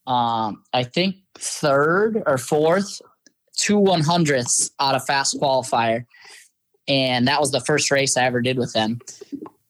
um, 0.06 0.64
I 0.72 0.84
think 0.84 1.16
third 1.36 2.22
or 2.28 2.38
fourth, 2.38 3.02
two 3.58 3.80
one 3.80 4.02
hundredths 4.02 4.70
out 4.80 4.94
of 4.94 5.04
fast 5.04 5.40
qualifier, 5.42 6.06
and 6.88 7.28
that 7.28 7.40
was 7.40 7.52
the 7.52 7.62
first 7.62 7.90
race 7.90 8.16
I 8.16 8.26
ever 8.26 8.42
did 8.42 8.58
with 8.60 8.74
them. 8.74 9.00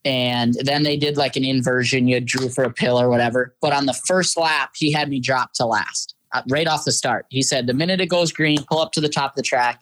And 0.03 0.55
then 0.61 0.83
they 0.83 0.97
did 0.97 1.15
like 1.15 1.37
an 1.37 1.45
inversion, 1.45 2.07
you 2.09 2.19
drew 2.19 2.49
for 2.49 2.65
a 2.65 2.73
pill 2.73 2.99
or 2.99 3.09
whatever. 3.09 3.55
But 3.61 3.71
on 3.71 3.85
the 3.85 3.93
first 3.93 4.37
lap, 4.37 4.71
he 4.75 4.91
had 4.91 5.09
me 5.09 5.19
drop 5.21 5.53
to 5.53 5.65
last 5.65 6.15
uh, 6.33 6.43
right 6.49 6.67
off 6.67 6.83
the 6.83 6.91
start. 6.91 7.25
He 7.29 7.41
said, 7.41 7.65
the 7.65 7.73
minute 7.73 8.01
it 8.01 8.09
goes 8.09 8.31
green, 8.33 8.57
pull 8.69 8.81
up 8.81 8.91
to 8.91 9.01
the 9.01 9.09
top 9.09 9.31
of 9.31 9.35
the 9.37 9.41
track 9.41 9.79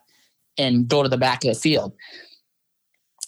and 0.58 0.88
go 0.88 1.02
to 1.02 1.10
the 1.10 1.18
back 1.18 1.44
of 1.44 1.54
the 1.54 1.60
field. 1.60 1.94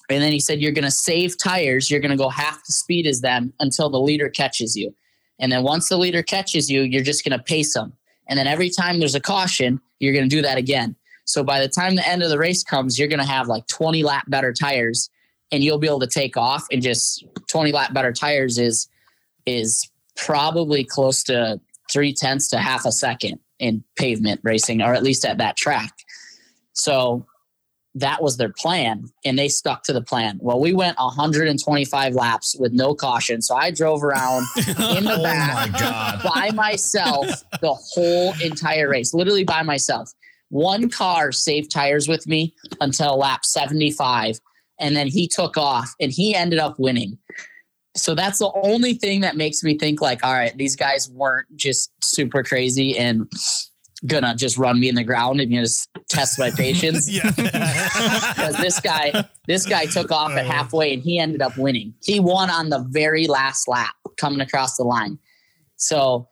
And 0.10 0.22
then 0.22 0.32
he 0.32 0.40
said, 0.40 0.62
You're 0.62 0.72
going 0.72 0.86
to 0.86 0.92
save 0.92 1.38
tires. 1.38 1.90
You're 1.90 2.00
going 2.00 2.12
to 2.12 2.18
go 2.18 2.30
half 2.30 2.66
the 2.66 2.74
speed 2.74 3.08
as 3.08 3.22
them 3.22 3.54
until 3.60 3.90
the 3.90 4.00
leader 4.00 4.30
catches 4.30 4.76
you. 4.76 4.94
And 5.40 5.52
then 5.52 5.64
once 5.64 5.90
the 5.90 5.98
leader 5.98 6.24
catches 6.24 6.70
you, 6.70 6.82
you're 6.82 7.04
just 7.04 7.26
going 7.26 7.38
to 7.38 7.44
pace 7.44 7.74
them. 7.74 7.94
And 8.28 8.40
then 8.40 8.48
every 8.48 8.70
time 8.70 9.00
there's 9.00 9.16
a 9.16 9.20
caution, 9.20 9.82
you're 10.00 10.14
going 10.14 10.28
to 10.28 10.36
do 10.36 10.42
that 10.42 10.58
again. 10.58 10.96
So 11.26 11.44
by 11.44 11.60
the 11.60 11.68
time 11.68 11.96
the 11.96 12.08
end 12.08 12.24
of 12.24 12.30
the 12.30 12.38
race 12.38 12.64
comes, 12.64 12.98
you're 12.98 13.08
going 13.08 13.20
to 13.20 13.26
have 13.26 13.48
like 13.48 13.68
20 13.68 14.04
lap 14.04 14.26
better 14.28 14.54
tires 14.54 15.10
and 15.52 15.64
you'll 15.64 15.78
be 15.78 15.88
able 15.88 16.00
to 16.00 16.08
take 16.08 16.38
off 16.38 16.66
and 16.72 16.82
just 16.82 17.26
20 17.50 17.72
lap 17.72 17.94
better 17.94 18.12
tires 18.12 18.58
is 18.58 18.88
is 19.46 19.90
probably 20.16 20.84
close 20.84 21.24
to 21.24 21.60
three 21.92 22.14
tenths 22.14 22.48
to 22.50 22.58
half 22.58 22.86
a 22.86 22.92
second 22.92 23.40
in 23.60 23.84
pavement 23.96 24.40
racing 24.44 24.82
or 24.82 24.94
at 24.94 25.04
least 25.04 25.24
at 25.24 25.38
that 25.38 25.56
track 25.56 25.92
so 26.74 27.26
that 27.98 28.22
was 28.22 28.38
their 28.38 28.50
plan 28.50 29.06
and 29.24 29.40
they 29.40 29.48
stuck 29.48 29.84
to 29.84 29.94
the 29.94 30.02
plan 30.02 30.38
well 30.42 30.60
we 30.60 30.74
went 30.74 30.98
125 30.98 32.14
laps 32.14 32.56
with 32.60 32.74
no 32.74 32.94
caution 32.94 33.42
so 33.42 33.56
i 33.56 33.72
drove 33.72 34.04
around 34.04 34.46
in 34.58 35.04
the 35.06 35.16
Oh 35.18 35.24
back 35.24 35.72
my 35.72 35.80
God. 35.80 36.22
by 36.24 36.52
myself 36.52 37.26
the 37.62 37.74
whole 37.74 38.34
entire 38.44 38.90
race 38.90 39.14
literally 39.14 39.44
by 39.46 39.64
myself 39.64 40.12
one 40.50 40.90
car 40.90 41.32
saved 41.32 41.72
tires 41.72 42.08
with 42.08 42.28
me 42.28 42.54
until 42.82 43.18
lap 43.18 43.46
75 43.46 44.40
and 44.80 44.96
then 44.96 45.08
he 45.08 45.28
took 45.28 45.58
off 45.58 45.94
and 46.00 46.12
he 46.12 46.36
ended 46.36 46.60
up 46.60 46.80
winning. 46.80 47.18
So 47.96 48.14
that's 48.14 48.40
the 48.40 48.52
only 48.64 48.94
thing 48.96 49.22
that 49.22 49.38
makes 49.38 49.64
me 49.64 49.78
think 49.78 50.02
like, 50.02 50.24
all 50.24 50.34
right, 50.34 50.56
these 50.58 50.76
guys 50.76 51.10
weren't 51.10 51.48
just 51.56 51.92
super 52.04 52.44
crazy 52.44 52.98
and 52.98 53.32
gonna 54.06 54.36
just 54.36 54.58
run 54.58 54.80
me 54.80 54.90
in 54.90 54.96
the 54.96 55.04
ground 55.04 55.40
and 55.40 55.52
you 55.52 55.66
test 56.10 56.40
my 56.40 56.52
patience. 56.52 57.10
yeah. 57.10 57.32
Because 58.36 58.58
this 58.58 58.80
guy, 58.80 59.26
this 59.48 59.66
guy 59.66 59.86
took 59.86 60.12
off 60.12 60.32
at 60.32 60.46
uh. 60.46 60.50
halfway 60.50 60.94
and 60.94 61.02
he 61.02 61.20
ended 61.20 61.42
up 61.42 61.58
winning. 61.58 61.94
He 62.04 62.20
won 62.20 62.50
on 62.50 62.70
the 62.70 62.86
very 62.90 63.28
last 63.28 63.68
lap 63.68 63.96
coming 64.18 64.42
across 64.42 64.78
the 64.78 64.84
line. 64.84 65.18
So 65.78 66.28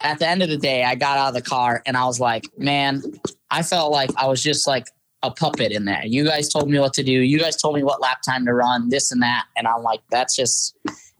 at 0.00 0.18
the 0.18 0.26
end 0.26 0.42
of 0.42 0.48
the 0.48 0.56
day, 0.56 0.82
I 0.84 0.94
got 0.94 1.18
out 1.18 1.28
of 1.28 1.34
the 1.34 1.42
car 1.42 1.82
and 1.86 1.96
I 1.96 2.04
was 2.04 2.20
like, 2.20 2.46
man, 2.58 3.02
I 3.50 3.62
felt 3.62 3.92
like 3.92 4.10
I 4.16 4.26
was 4.26 4.42
just 4.42 4.66
like 4.66 4.86
a 5.22 5.30
puppet 5.30 5.72
in 5.72 5.84
there. 5.84 6.04
You 6.04 6.24
guys 6.24 6.48
told 6.48 6.70
me 6.70 6.78
what 6.78 6.94
to 6.94 7.02
do. 7.02 7.12
You 7.12 7.38
guys 7.38 7.56
told 7.56 7.76
me 7.76 7.82
what 7.82 8.00
lap 8.00 8.22
time 8.22 8.46
to 8.46 8.54
run, 8.54 8.88
this 8.88 9.12
and 9.12 9.22
that. 9.22 9.46
And 9.56 9.66
I'm 9.66 9.82
like, 9.82 10.00
that's 10.10 10.34
just, 10.34 10.76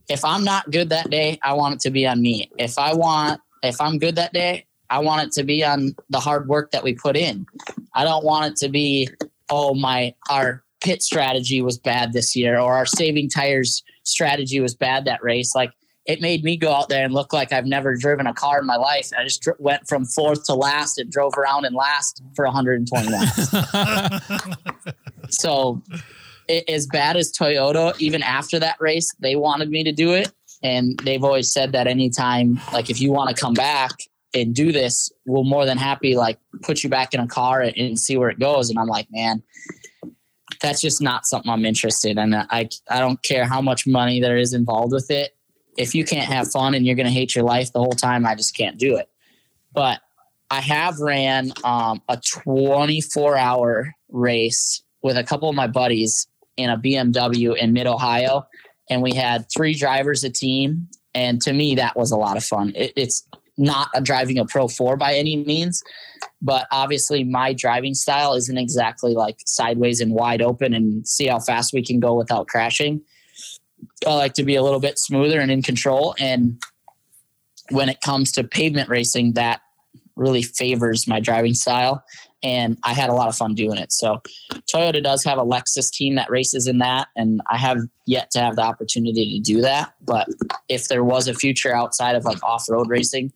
if 0.08 0.24
I'm 0.24 0.44
not 0.44 0.70
good 0.70 0.88
that 0.90 1.10
day, 1.10 1.38
I 1.42 1.52
want 1.52 1.74
it 1.74 1.80
to 1.80 1.90
be 1.90 2.06
on 2.06 2.22
me. 2.22 2.50
If 2.58 2.78
I 2.78 2.94
want, 2.94 3.40
if 3.62 3.80
I'm 3.80 3.98
good 3.98 4.16
that 4.16 4.32
day, 4.32 4.66
I 4.90 4.98
want 4.98 5.22
it 5.22 5.32
to 5.32 5.44
be 5.44 5.64
on 5.64 5.94
the 6.10 6.20
hard 6.20 6.48
work 6.48 6.72
that 6.72 6.82
we 6.82 6.94
put 6.94 7.16
in. 7.16 7.46
I 7.94 8.04
don't 8.04 8.24
want 8.24 8.52
it 8.52 8.56
to 8.56 8.68
be, 8.68 9.08
oh, 9.48 9.74
my, 9.74 10.14
our 10.28 10.64
pit 10.80 11.02
strategy 11.02 11.62
was 11.62 11.78
bad 11.78 12.12
this 12.12 12.34
year 12.34 12.58
or 12.58 12.74
our 12.74 12.86
saving 12.86 13.30
tires 13.30 13.82
strategy 14.02 14.60
was 14.60 14.74
bad 14.74 15.04
that 15.04 15.22
race. 15.22 15.54
Like, 15.54 15.72
it 16.06 16.20
made 16.20 16.42
me 16.42 16.56
go 16.56 16.72
out 16.72 16.88
there 16.88 17.04
and 17.04 17.14
look 17.14 17.32
like 17.32 17.52
I've 17.52 17.66
never 17.66 17.94
driven 17.94 18.26
a 18.26 18.34
car 18.34 18.58
in 18.58 18.66
my 18.66 18.76
life. 18.76 19.10
I 19.16 19.22
just 19.22 19.42
dr- 19.42 19.60
went 19.60 19.86
from 19.86 20.04
fourth 20.04 20.44
to 20.46 20.54
last 20.54 20.98
and 20.98 21.10
drove 21.10 21.34
around 21.36 21.66
in 21.66 21.74
last 21.74 22.22
for 22.34 22.44
120 22.46 23.08
laps. 23.08 23.50
so, 25.30 25.80
it, 26.48 26.68
as 26.68 26.86
bad 26.86 27.16
as 27.16 27.30
Toyota, 27.30 27.96
even 28.00 28.22
after 28.24 28.58
that 28.58 28.76
race, 28.80 29.14
they 29.20 29.36
wanted 29.36 29.70
me 29.70 29.84
to 29.84 29.92
do 29.92 30.12
it. 30.14 30.32
And 30.62 30.98
they've 31.04 31.22
always 31.22 31.52
said 31.52 31.72
that 31.72 31.86
anytime, 31.86 32.60
like, 32.72 32.90
if 32.90 33.00
you 33.00 33.12
want 33.12 33.34
to 33.34 33.40
come 33.40 33.54
back 33.54 33.92
and 34.34 34.54
do 34.54 34.72
this, 34.72 35.10
we'll 35.26 35.44
more 35.44 35.66
than 35.66 35.78
happy, 35.78 36.16
like, 36.16 36.38
put 36.62 36.82
you 36.84 36.90
back 36.90 37.14
in 37.14 37.20
a 37.20 37.26
car 37.26 37.60
and, 37.62 37.76
and 37.76 37.98
see 37.98 38.16
where 38.16 38.30
it 38.30 38.38
goes. 38.38 38.70
And 38.70 38.78
I'm 38.78 38.86
like, 38.86 39.08
man, 39.10 39.42
that's 40.60 40.80
just 40.80 41.00
not 41.00 41.26
something 41.26 41.50
I'm 41.50 41.64
interested 41.64 42.18
in. 42.18 42.34
I 42.34 42.68
I 42.88 43.00
don't 43.00 43.22
care 43.22 43.44
how 43.44 43.60
much 43.60 43.86
money 43.86 44.20
there 44.20 44.36
is 44.36 44.52
involved 44.52 44.92
with 44.92 45.10
it. 45.10 45.36
If 45.76 45.94
you 45.94 46.04
can't 46.04 46.30
have 46.30 46.50
fun 46.50 46.74
and 46.74 46.84
you're 46.86 46.96
to 46.96 47.12
hate 47.12 47.34
your 47.34 47.44
life 47.44 47.72
the 47.72 47.78
whole 47.78 47.92
time, 47.92 48.26
I 48.26 48.34
just 48.34 48.56
can't 48.56 48.78
do 48.78 48.96
it. 48.96 49.08
But 49.72 50.00
I 50.50 50.60
have 50.60 50.98
ran 50.98 51.52
um, 51.64 52.02
a 52.08 52.18
24 52.18 53.36
hour 53.36 53.94
race 54.10 54.82
with 55.02 55.16
a 55.16 55.24
couple 55.24 55.48
of 55.48 55.54
my 55.54 55.68
buddies 55.68 56.26
in 56.56 56.68
a 56.68 56.76
BMW 56.76 57.56
in 57.56 57.72
Mid 57.72 57.86
Ohio, 57.86 58.46
and 58.90 59.00
we 59.00 59.14
had 59.14 59.46
three 59.54 59.74
drivers 59.74 60.24
a 60.24 60.30
team. 60.30 60.88
And 61.14 61.40
to 61.42 61.52
me, 61.52 61.76
that 61.76 61.96
was 61.96 62.10
a 62.10 62.16
lot 62.16 62.36
of 62.36 62.44
fun. 62.44 62.72
It, 62.76 62.92
it's 62.96 63.26
not 63.60 63.90
driving 64.02 64.38
a 64.38 64.44
Pro 64.44 64.66
4 64.66 64.96
by 64.96 65.14
any 65.14 65.36
means, 65.36 65.82
but 66.40 66.66
obviously 66.72 67.22
my 67.22 67.52
driving 67.52 67.94
style 67.94 68.34
isn't 68.34 68.58
exactly 68.58 69.14
like 69.14 69.36
sideways 69.44 70.00
and 70.00 70.12
wide 70.12 70.40
open 70.40 70.72
and 70.72 71.06
see 71.06 71.26
how 71.26 71.38
fast 71.38 71.72
we 71.72 71.84
can 71.84 72.00
go 72.00 72.14
without 72.14 72.48
crashing. 72.48 73.02
I 74.06 74.14
like 74.14 74.32
to 74.34 74.44
be 74.44 74.56
a 74.56 74.62
little 74.62 74.80
bit 74.80 74.98
smoother 74.98 75.40
and 75.40 75.50
in 75.50 75.62
control. 75.62 76.14
And 76.18 76.62
when 77.70 77.88
it 77.88 78.00
comes 78.00 78.32
to 78.32 78.44
pavement 78.44 78.88
racing, 78.88 79.34
that 79.34 79.60
really 80.16 80.42
favors 80.42 81.06
my 81.06 81.20
driving 81.20 81.54
style. 81.54 82.02
And 82.42 82.78
I 82.84 82.94
had 82.94 83.10
a 83.10 83.12
lot 83.12 83.28
of 83.28 83.36
fun 83.36 83.54
doing 83.54 83.76
it. 83.78 83.92
So 83.92 84.22
Toyota 84.72 85.02
does 85.02 85.22
have 85.24 85.38
a 85.38 85.44
Lexus 85.44 85.90
team 85.90 86.14
that 86.14 86.30
races 86.30 86.66
in 86.66 86.78
that. 86.78 87.08
And 87.16 87.42
I 87.50 87.58
have 87.58 87.78
yet 88.06 88.30
to 88.30 88.40
have 88.40 88.56
the 88.56 88.62
opportunity 88.62 89.38
to 89.38 89.40
do 89.42 89.60
that. 89.60 89.92
But 90.00 90.28
if 90.68 90.88
there 90.88 91.04
was 91.04 91.28
a 91.28 91.34
future 91.34 91.74
outside 91.74 92.16
of 92.16 92.24
like 92.24 92.42
off 92.42 92.66
road 92.70 92.88
racing, 92.88 93.32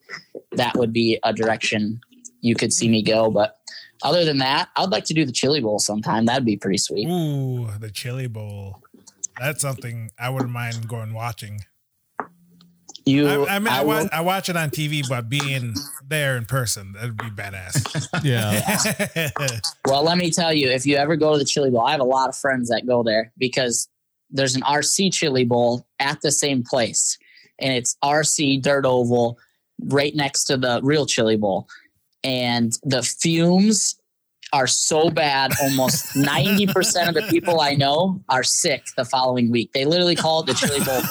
that 0.52 0.74
would 0.76 0.92
be 0.92 1.18
a 1.22 1.32
direction 1.32 2.00
you 2.40 2.55
could 2.55 2.72
see 2.72 2.88
me 2.88 3.02
go. 3.02 3.30
But 3.30 3.59
other 4.02 4.24
than 4.24 4.38
that, 4.38 4.68
I'd 4.76 4.90
like 4.90 5.05
to 5.07 5.14
do 5.14 5.24
the 5.24 5.32
Chili 5.32 5.61
Bowl 5.61 5.78
sometime. 5.78 6.26
That'd 6.26 6.44
be 6.44 6.57
pretty 6.57 6.78
sweet. 6.78 7.07
Ooh, 7.07 7.68
the 7.78 7.90
chili 7.90 8.26
bowl. 8.26 8.82
That's 9.38 9.61
something 9.61 10.11
I 10.18 10.30
wouldn't 10.30 10.52
mind 10.52 10.88
going 10.88 11.12
watching. 11.12 11.61
You, 13.07 13.28
I, 13.28 13.57
I 13.57 13.59
mean, 13.59 13.68
I, 13.68 13.82
will- 13.82 13.88
watch, 13.88 14.09
I 14.12 14.20
watch 14.22 14.48
it 14.48 14.57
on 14.57 14.70
TV, 14.70 15.07
but 15.07 15.28
being 15.28 15.74
there 16.09 16.36
in 16.38 16.46
person, 16.46 16.92
that'd 16.94 17.16
be 17.16 17.26
badass. 17.26 18.09
Yeah. 18.24 19.30
Well, 19.86 20.02
let 20.02 20.16
me 20.16 20.30
tell 20.30 20.52
you, 20.52 20.70
if 20.70 20.86
you 20.86 20.96
ever 20.96 21.14
go 21.16 21.32
to 21.34 21.38
the 21.38 21.44
Chili 21.44 21.70
Bowl, 21.70 21.82
I 21.82 21.90
have 21.92 22.00
a 22.00 22.05
lot 22.05 22.28
of 22.30 22.36
friends 22.36 22.70
that 22.70 22.86
go 22.86 23.02
there 23.02 23.30
because 23.36 23.88
there's 24.30 24.57
an 24.57 24.62
RC 24.62 25.12
Chili 25.12 25.44
Bowl 25.44 25.86
at 26.00 26.20
the 26.22 26.32
same 26.32 26.62
place, 26.64 27.18
and 27.61 27.72
it's 27.74 27.96
RC 28.02 28.62
Dirt 28.62 28.86
Oval 28.86 29.38
right 29.84 30.14
next 30.16 30.44
to 30.44 30.57
the 30.57 30.80
real 30.82 31.05
Chili 31.05 31.36
Bowl, 31.36 31.68
and 32.24 32.72
the 32.82 33.02
fumes 33.02 33.96
are 34.55 34.66
so 34.66 35.11
bad. 35.11 35.52
Almost 35.62 36.16
ninety 36.16 36.66
percent 36.66 37.09
of 37.09 37.14
the 37.14 37.28
people 37.30 37.61
I 37.61 37.74
know 37.74 38.22
are 38.30 38.42
sick 38.42 38.82
the 38.96 39.05
following 39.05 39.50
week. 39.50 39.72
They 39.72 39.84
literally 39.84 40.16
call 40.16 40.40
it 40.40 40.46
the 40.46 40.55
Chili 40.55 40.80
Bowl. 40.82 41.02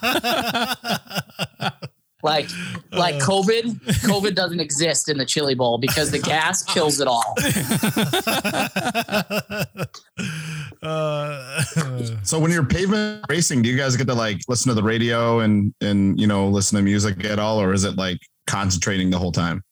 Flu. 0.00 1.70
Like, 2.22 2.48
like 2.92 3.14
COVID, 3.16 3.80
COVID 4.02 4.34
doesn't 4.34 4.60
exist 4.60 5.08
in 5.08 5.16
the 5.16 5.24
Chili 5.24 5.54
Bowl 5.54 5.78
because 5.78 6.10
the 6.10 6.18
gas 6.18 6.62
kills 6.74 7.00
it 7.00 7.08
all. 7.08 7.34
uh, 10.82 11.62
So 12.22 12.38
when 12.38 12.50
you're 12.50 12.64
pavement 12.64 13.24
racing, 13.30 13.62
do 13.62 13.70
you 13.70 13.76
guys 13.76 13.96
get 13.96 14.06
to 14.08 14.14
like 14.14 14.40
listen 14.48 14.68
to 14.68 14.74
the 14.74 14.82
radio 14.82 15.40
and 15.40 15.72
and 15.80 16.20
you 16.20 16.26
know 16.26 16.48
listen 16.48 16.76
to 16.76 16.82
music 16.82 17.24
at 17.24 17.38
all, 17.38 17.60
or 17.60 17.72
is 17.72 17.84
it 17.84 17.96
like 17.96 18.18
concentrating 18.46 19.10
the 19.10 19.18
whole 19.18 19.32
time? 19.32 19.62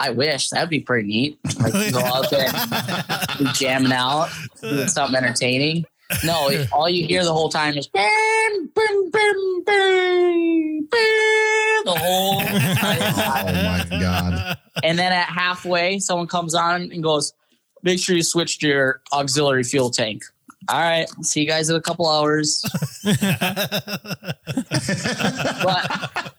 I 0.00 0.10
wish 0.10 0.50
that'd 0.50 0.70
be 0.70 0.80
pretty 0.80 1.08
neat. 1.08 1.38
Like 1.60 1.92
go 1.92 2.00
out 2.00 2.30
there, 2.30 2.50
and 3.38 3.48
jamming 3.54 3.92
out, 3.92 4.28
doing 4.60 4.88
something 4.88 5.16
entertaining. 5.16 5.84
No, 6.24 6.48
it- 6.48 6.68
all 6.72 6.88
you 6.88 7.06
hear 7.06 7.24
the 7.24 7.32
whole 7.32 7.48
time 7.48 7.76
is 7.76 7.86
bam, 7.88 8.70
bam, 8.74 9.10
bam, 9.10 9.62
bam, 9.64 10.86
bam, 10.90 11.84
the 11.84 11.94
whole. 11.98 12.42
Oh 13.46 13.52
my 13.52 13.86
god! 13.90 14.58
and 14.82 14.98
then 14.98 15.12
at 15.12 15.28
halfway, 15.28 15.98
someone 15.98 16.26
comes 16.26 16.54
on 16.54 16.90
and 16.92 17.02
goes, 17.02 17.32
"Make 17.82 17.98
sure 17.98 18.16
you 18.16 18.22
switched 18.22 18.62
your 18.62 19.00
auxiliary 19.12 19.64
fuel 19.64 19.90
tank." 19.90 20.22
All 20.68 20.78
right, 20.80 21.06
see 21.22 21.40
you 21.42 21.46
guys 21.46 21.68
in 21.68 21.76
a 21.76 21.80
couple 21.80 22.08
hours. 22.08 22.64
but 25.62 26.32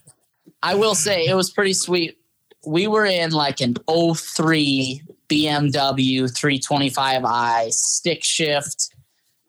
I 0.63 0.75
will 0.75 0.95
say 0.95 1.25
it 1.27 1.35
was 1.35 1.49
pretty 1.51 1.73
sweet. 1.73 2.17
We 2.65 2.87
were 2.87 3.05
in 3.05 3.31
like 3.31 3.61
an 3.61 3.75
03 3.87 5.01
BMW 5.29 6.21
325i 6.23 7.71
stick 7.71 8.23
shift, 8.23 8.94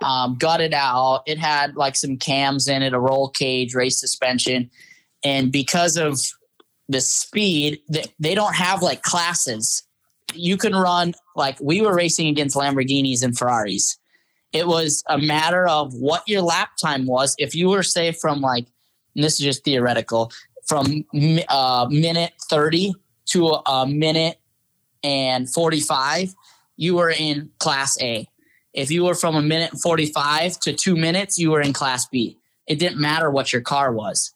um, 0.02 0.36
gutted 0.36 0.74
out. 0.74 1.22
It 1.26 1.38
had 1.38 1.76
like 1.76 1.96
some 1.96 2.16
cams 2.16 2.68
in 2.68 2.82
it, 2.82 2.92
a 2.92 3.00
roll 3.00 3.28
cage, 3.28 3.74
race 3.74 3.98
suspension. 3.98 4.70
And 5.24 5.50
because 5.50 5.96
of 5.96 6.20
the 6.88 7.00
speed, 7.00 7.80
they, 7.88 8.04
they 8.18 8.34
don't 8.34 8.54
have 8.54 8.82
like 8.82 9.02
classes. 9.02 9.82
You 10.34 10.56
can 10.56 10.74
run 10.74 11.14
like 11.34 11.58
we 11.60 11.80
were 11.80 11.94
racing 11.94 12.28
against 12.28 12.56
Lamborghinis 12.56 13.22
and 13.22 13.36
Ferraris. 13.36 13.98
It 14.52 14.66
was 14.66 15.02
a 15.08 15.18
matter 15.18 15.66
of 15.68 15.92
what 15.94 16.22
your 16.26 16.42
lap 16.42 16.70
time 16.80 17.06
was. 17.06 17.34
If 17.38 17.54
you 17.54 17.68
were, 17.68 17.82
say, 17.82 18.12
from 18.12 18.40
like, 18.40 18.66
this 19.14 19.34
is 19.34 19.40
just 19.40 19.64
theoretical, 19.64 20.30
from 20.66 21.04
uh, 21.48 21.86
minute 21.90 22.32
30 22.48 22.94
to 23.26 23.46
a 23.66 23.86
minute 23.86 24.38
and 25.02 25.52
45, 25.52 26.34
you 26.76 26.96
were 26.96 27.10
in 27.10 27.50
class 27.58 28.00
A. 28.00 28.28
If 28.76 28.90
you 28.90 29.04
were 29.04 29.14
from 29.14 29.34
a 29.34 29.42
minute 29.42 29.72
and 29.72 29.80
45 29.80 30.60
to 30.60 30.72
two 30.74 30.96
minutes, 30.96 31.38
you 31.38 31.50
were 31.50 31.62
in 31.62 31.72
class 31.72 32.06
B. 32.06 32.36
It 32.68 32.78
didn't 32.78 33.00
matter 33.00 33.30
what 33.30 33.52
your 33.52 33.62
car 33.62 33.90
was. 33.90 34.32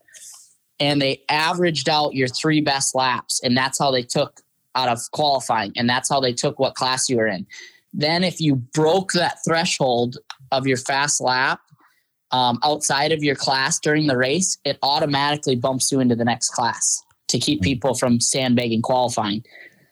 And 0.81 1.01
they 1.01 1.23
averaged 1.29 1.91
out 1.91 2.15
your 2.15 2.27
three 2.27 2.63
best 2.63 2.95
laps. 2.95 3.41
And 3.45 3.55
that's 3.55 3.79
how 3.79 3.91
they 3.91 4.03
took 4.03 4.41
out 4.75 4.89
of 4.89 4.99
qualifying. 5.13 5.73
And 5.77 5.89
that's 5.89 6.09
how 6.09 6.21
they 6.21 6.33
took 6.33 6.59
what 6.59 6.75
class 6.75 7.11
you 7.11 7.19
were 7.19 7.27
in. 7.27 7.47
Then, 7.93 8.25
if 8.25 8.41
you 8.41 8.57
broke 8.57 9.13
that 9.13 9.39
threshold 9.45 10.17
of 10.53 10.67
your 10.67 10.77
fast 10.79 11.21
lap 11.21 11.61
um, 12.31 12.59
outside 12.65 13.13
of 13.13 13.23
your 13.23 13.35
class 13.35 13.79
during 13.79 14.07
the 14.07 14.17
race, 14.17 14.57
it 14.65 14.79
automatically 14.83 15.57
bumps 15.57 15.93
you 15.93 16.01
into 16.01 16.17
the 16.17 16.25
next 16.25 16.51
class 16.51 17.03
to 17.29 17.39
keep 17.39 17.61
people 17.61 17.95
from 17.95 18.21
sandbagging 18.21 18.81
qualifying. 18.81 19.45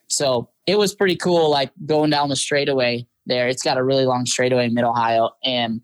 So 0.07 0.49
it 0.67 0.79
was 0.79 0.95
pretty 0.95 1.17
cool, 1.17 1.51
like 1.51 1.71
going 1.87 2.11
down 2.11 2.29
the 2.29 2.37
straightaway 2.37 3.07
there. 3.29 3.49
It's 3.49 3.63
got 3.63 3.79
a 3.79 3.85
really 3.85 4.07
long 4.07 4.27
straightaway 4.27 4.67
in 4.67 4.75
Mid 4.75 4.85
Ohio 4.85 5.31
and 5.45 5.81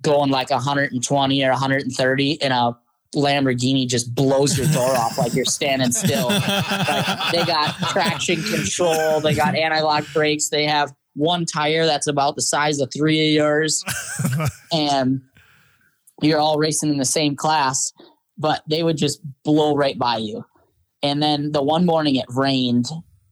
going 0.00 0.30
like 0.30 0.50
120 0.50 1.44
or 1.44 1.50
130 1.50 2.30
in 2.32 2.52
a 2.52 2.78
Lamborghini 3.14 3.88
just 3.88 4.14
blows 4.14 4.58
your 4.58 4.66
door 4.68 4.94
off 4.94 5.16
like 5.16 5.34
you're 5.34 5.44
standing 5.44 5.92
still. 5.92 6.28
Like 6.28 7.32
they 7.32 7.44
got 7.44 7.74
traction 7.90 8.42
control, 8.42 9.20
they 9.20 9.34
got 9.34 9.54
anti-lock 9.54 10.04
brakes, 10.12 10.50
they 10.50 10.66
have 10.66 10.92
one 11.14 11.46
tire 11.46 11.86
that's 11.86 12.06
about 12.06 12.36
the 12.36 12.42
size 12.42 12.80
of 12.80 12.90
three 12.94 13.28
of 13.28 13.32
yours, 13.32 13.82
and 14.72 15.22
you're 16.20 16.38
all 16.38 16.58
racing 16.58 16.90
in 16.90 16.98
the 16.98 17.04
same 17.04 17.34
class, 17.34 17.92
but 18.36 18.62
they 18.68 18.82
would 18.82 18.98
just 18.98 19.20
blow 19.42 19.74
right 19.74 19.98
by 19.98 20.18
you. 20.18 20.44
And 21.02 21.22
then 21.22 21.52
the 21.52 21.62
one 21.62 21.86
morning 21.86 22.16
it 22.16 22.26
rained 22.28 22.86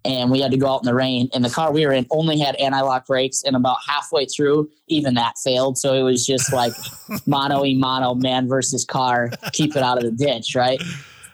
and 0.07 0.31
we 0.31 0.41
had 0.41 0.53
to 0.53 0.57
go 0.57 0.69
out 0.69 0.83
in 0.83 0.87
the 0.87 0.95
rain. 0.95 1.29
And 1.35 1.45
the 1.45 1.51
car 1.51 1.73
we 1.73 1.85
were 1.85 1.93
in 1.93 2.07
only 2.11 2.39
had 2.39 2.55
anti-lock 2.57 3.07
brakes 3.07 3.43
and 3.43 3.57
about 3.57 3.79
halfway 3.87 4.27
through 4.27 4.71
even 4.87 5.15
that 5.15 5.35
failed. 5.43 5.79
So 5.79 5.95
it 5.95 6.03
was 6.03 6.25
just 6.25 6.53
like 6.53 6.73
mono 7.27 7.65
e 7.65 7.75
mono 7.77 8.15
man 8.15 8.49
versus 8.49 8.85
car 8.85 9.31
keep 9.53 9.75
it 9.77 9.83
out 9.83 9.99
of 9.99 10.05
the 10.05 10.13
ditch 10.13 10.55
right? 10.55 10.81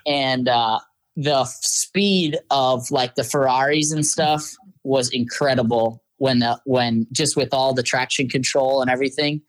And 0.07 0.49
uh 0.49 0.81
the 1.17 1.45
speed 1.45 2.39
of 2.51 2.91
like 2.91 3.15
the 3.17 3.25
ferraris 3.25 3.93
and 3.93 4.07
stuff 4.07 4.51
was 4.83 5.11
incredible 5.11 6.03
when 6.17 6.39
the 6.39 6.59
when 6.65 7.07
just 7.13 7.37
with 7.37 7.53
all 7.53 7.75
the 7.75 7.83
traction 7.83 8.29
control 8.29 8.81
and 8.81 8.91
everything. 8.91 9.43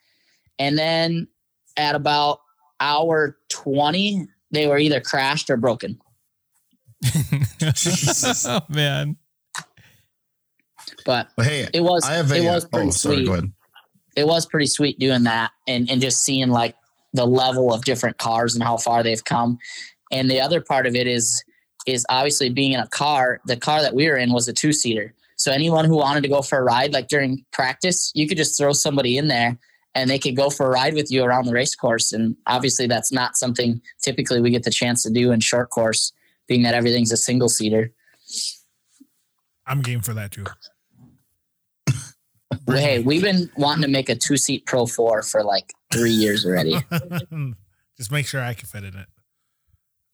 And 0.59 0.77
then 0.77 1.27
at 1.77 1.95
about 1.95 2.41
hour 2.79 3.37
20 3.49 4.27
they 4.51 4.67
were 4.67 4.77
either 4.77 4.99
crashed 4.99 5.49
or 5.49 5.57
broken 5.57 5.99
oh 8.45 8.61
man. 8.69 9.17
but 11.05 11.27
But 11.35 11.45
hey, 11.45 11.67
it 11.73 11.81
was 11.81 12.03
I 12.05 12.13
have 12.13 12.31
a. 12.31 12.35
it 12.35 12.47
uh, 12.47 12.53
was 12.53 12.65
oh, 12.65 12.69
pretty 12.69 12.91
sorry. 12.91 13.15
sweet 13.15 13.25
Go 13.25 13.33
ahead. 13.33 13.51
it 14.15 14.27
was 14.27 14.45
pretty 14.45 14.67
sweet 14.67 14.99
doing 14.99 15.23
that 15.23 15.51
and 15.67 15.89
and 15.89 16.01
just 16.01 16.23
seeing 16.23 16.49
like 16.49 16.75
the 17.13 17.25
level 17.25 17.73
of 17.73 17.83
different 17.85 18.17
cars 18.17 18.55
and 18.55 18.63
how 18.63 18.77
far 18.77 19.03
they've 19.03 19.23
come 19.23 19.57
and 20.11 20.29
the 20.29 20.39
other 20.39 20.61
part 20.61 20.87
of 20.87 20.95
it 20.95 21.07
is 21.07 21.43
is 21.85 22.05
obviously 22.09 22.49
being 22.49 22.71
in 22.71 22.79
a 22.79 22.87
car 22.87 23.39
the 23.45 23.57
car 23.57 23.81
that 23.81 23.93
we 23.93 24.07
were 24.07 24.17
in 24.17 24.31
was 24.31 24.47
a 24.47 24.53
two 24.53 24.71
seater 24.73 25.13
so 25.35 25.51
anyone 25.51 25.85
who 25.85 25.97
wanted 25.97 26.23
to 26.23 26.29
go 26.29 26.41
for 26.41 26.57
a 26.57 26.63
ride 26.63 26.93
like 26.93 27.07
during 27.07 27.43
practice 27.51 28.11
you 28.15 28.27
could 28.27 28.37
just 28.37 28.57
throw 28.57 28.71
somebody 28.71 29.17
in 29.17 29.27
there 29.27 29.57
and 29.95 30.09
they 30.09 30.17
could 30.17 30.35
go 30.35 30.49
for 30.49 30.65
a 30.65 30.69
ride 30.69 30.95
with 30.95 31.11
you 31.11 31.23
around 31.23 31.45
the 31.45 31.53
race 31.53 31.75
course 31.75 32.13
and 32.13 32.35
obviously 32.47 32.87
that's 32.87 33.11
not 33.11 33.35
something 33.35 33.81
typically 34.01 34.41
we 34.41 34.49
get 34.49 34.63
the 34.63 34.71
chance 34.71 35.03
to 35.03 35.11
do 35.11 35.31
in 35.31 35.39
short 35.39 35.69
course 35.69 36.13
being 36.53 36.61
that 36.63 36.75
everything's 36.75 37.11
a 37.11 37.17
single 37.17 37.49
seater 37.49 37.91
I'm 39.65 39.81
game 39.81 40.01
for 40.01 40.13
that 40.13 40.29
too. 40.31 40.43
Hey, 42.67 42.99
we've 42.99 43.23
been 43.23 43.49
wanting 43.57 43.81
to 43.81 43.87
make 43.87 44.07
a 44.09 44.15
two 44.15 44.37
seat 44.37 44.65
Pro 44.67 44.85
4 44.85 45.23
for 45.23 45.41
like 45.43 45.73
three 45.91 46.11
years 46.11 46.45
already. 46.45 46.75
Just 47.97 48.11
make 48.11 48.27
sure 48.27 48.41
I 48.41 48.53
can 48.53 48.67
fit 48.67 48.83
in 48.83 48.95
it. 48.95 49.07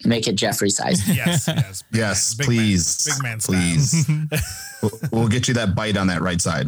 Make 0.06 0.28
it 0.28 0.36
Jeffrey 0.36 0.70
size. 0.70 1.06
Yes, 1.14 1.48
yes, 1.48 1.84
big 1.92 2.00
Yes, 2.00 2.38
man, 2.38 2.48
big 2.48 2.48
please. 2.48 3.08
man, 3.08 3.16
big 3.16 3.24
man 3.24 3.40
style. 3.42 3.56
please. 3.60 4.08
we'll, 4.82 4.92
we'll 5.12 5.28
get 5.28 5.48
you 5.50 5.54
that 5.56 5.76
bite 5.76 5.98
on 5.98 6.08
that 6.08 6.22
right 6.22 6.40
side. 6.40 6.68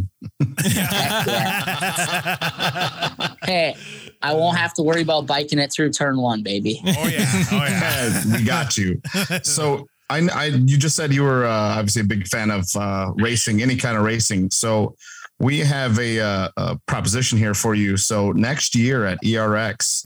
hey, 3.46 3.76
I 4.24 4.34
won't 4.34 4.58
have 4.58 4.74
to 4.76 4.84
worry 4.84 5.02
about 5.02 5.26
biking 5.26 5.60
it 5.60 5.72
through 5.72 5.92
turn 5.92 6.18
one, 6.18 6.44
baby. 6.44 6.82
oh 6.86 7.08
yeah, 7.08 7.44
oh 7.52 7.66
yeah. 7.66 8.38
we 8.38 8.44
got 8.44 8.78
you. 8.78 9.02
So 9.44 9.88
I, 10.10 10.28
I, 10.34 10.46
you 10.48 10.78
just 10.78 10.96
said 10.96 11.14
you 11.14 11.24
were 11.24 11.46
uh, 11.46 11.78
obviously 11.78 12.02
a 12.02 12.06
big 12.06 12.28
fan 12.28 12.52
of 12.52 12.68
uh, 12.76 13.12
racing, 13.16 13.62
any 13.62 13.78
kind 13.78 13.98
of 13.98 14.04
racing. 14.04 14.52
So 14.52 14.96
we 15.40 15.60
have 15.60 15.98
a, 16.00 16.20
uh, 16.20 16.50
a 16.58 16.80
proposition 16.86 17.38
here 17.38 17.54
for 17.54 17.76
you. 17.76 17.96
So 17.98 18.32
next 18.34 18.76
year 18.76 19.06
at 19.06 19.20
ERX, 19.24 20.06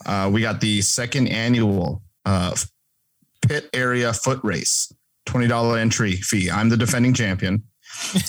uh, 0.06 0.30
we 0.32 0.40
got 0.40 0.60
the 0.60 0.80
second 0.80 1.28
annual 1.28 2.02
uh, 2.24 2.54
pit 3.42 3.68
area 3.74 4.12
foot 4.12 4.40
race, 4.42 4.92
twenty 5.26 5.46
dollar 5.46 5.78
entry 5.78 6.12
fee. 6.16 6.50
I'm 6.50 6.68
the 6.68 6.76
defending 6.76 7.12
champion, 7.12 7.62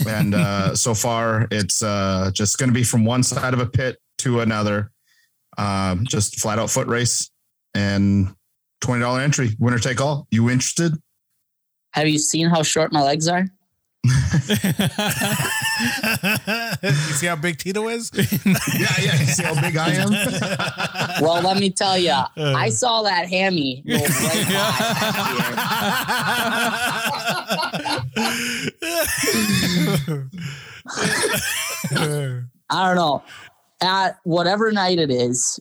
and 0.08 0.36
uh, 0.36 0.76
so 0.76 0.94
far 0.94 1.48
it's 1.52 1.82
uh, 1.82 2.32
just 2.34 2.58
going 2.58 2.70
to 2.70 2.74
be 2.74 2.84
from 2.84 3.06
one 3.06 3.24
side 3.24 3.54
of 3.54 3.60
a 3.60 3.66
pit 3.66 3.98
to 4.20 4.42
another, 4.42 4.92
um, 5.58 6.06
just 6.06 6.40
flat 6.40 6.60
out 6.60 6.70
foot 6.70 6.88
race 6.88 7.30
and 7.74 8.34
twenty 8.82 9.02
dollar 9.02 9.22
entry, 9.22 9.56
winner 9.60 9.80
take 9.80 10.00
all. 10.02 10.28
You 10.32 10.50
interested? 10.50 10.94
Have 11.92 12.08
you 12.08 12.20
seen 12.20 12.50
how 12.50 12.64
short 12.64 12.92
my 12.92 13.02
legs 13.02 13.28
are? 13.28 13.46
you 14.06 14.12
see 17.16 17.28
how 17.28 17.36
big 17.38 17.58
Tito 17.58 17.88
is? 17.88 18.12
Yeah, 18.14 18.26
yeah. 19.00 19.20
You 19.20 19.26
see 19.28 19.44
how 19.44 19.62
big 19.62 19.78
I 19.78 19.92
am? 19.94 20.12
Well, 21.24 21.42
let 21.44 21.58
me 21.58 21.70
tell 21.70 21.98
you, 21.98 22.12
I 22.38 22.70
saw 22.70 23.04
that 23.04 23.30
hammy 23.30 23.84
go 23.88 23.96
right 23.96 24.48
by. 24.50 25.74
I 32.70 32.88
don't 32.88 32.96
know. 32.96 33.24
At 33.84 34.16
whatever 34.24 34.72
night 34.72 34.98
it 34.98 35.12
is, 35.12 35.60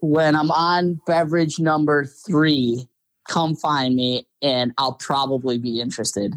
when 0.00 0.34
I'm 0.36 0.50
on 0.50 1.00
beverage 1.06 1.58
number 1.60 2.04
three, 2.04 2.88
come 3.28 3.54
find 3.56 3.94
me 3.94 4.26
and 4.42 4.72
I'll 4.76 4.94
probably 4.94 5.56
be 5.58 5.80
interested. 5.80 6.32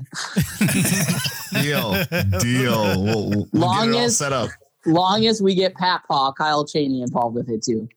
deal, 1.61 2.03
deal. 2.39 3.03
We'll, 3.03 3.29
we'll 3.29 3.47
Long 3.51 3.87
get 3.87 3.95
it 3.95 3.97
all 3.97 4.05
as- 4.05 4.17
set 4.17 4.31
up. 4.33 4.49
Long 4.85 5.25
as 5.25 5.41
we 5.41 5.53
get 5.55 5.75
Pat 5.75 6.03
Paul, 6.07 6.31
Kyle 6.33 6.65
Cheney 6.65 7.01
involved 7.01 7.35
with 7.35 7.49
it 7.49 7.63
too. 7.63 7.89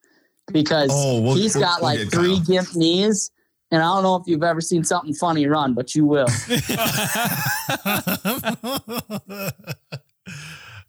Because 0.53 0.91
Oh, 0.93 1.21
we'll- 1.21 1.37
he's 1.37 1.55
we'll- 1.55 1.63
got 1.65 1.81
we'll 1.83 1.91
like 1.91 1.99
get 2.01 2.11
three 2.11 2.37
Kyle. 2.39 2.45
gimp 2.47 2.75
knees. 2.75 3.31
And 3.71 3.81
I 3.81 3.85
don't 3.95 4.03
know 4.03 4.17
if 4.17 4.25
you've 4.27 4.43
ever 4.43 4.61
seen 4.61 4.83
something 4.83 5.15
funny 5.15 5.47
run, 5.47 5.75
but 5.75 5.95
you 5.95 6.05
will. 6.05 6.27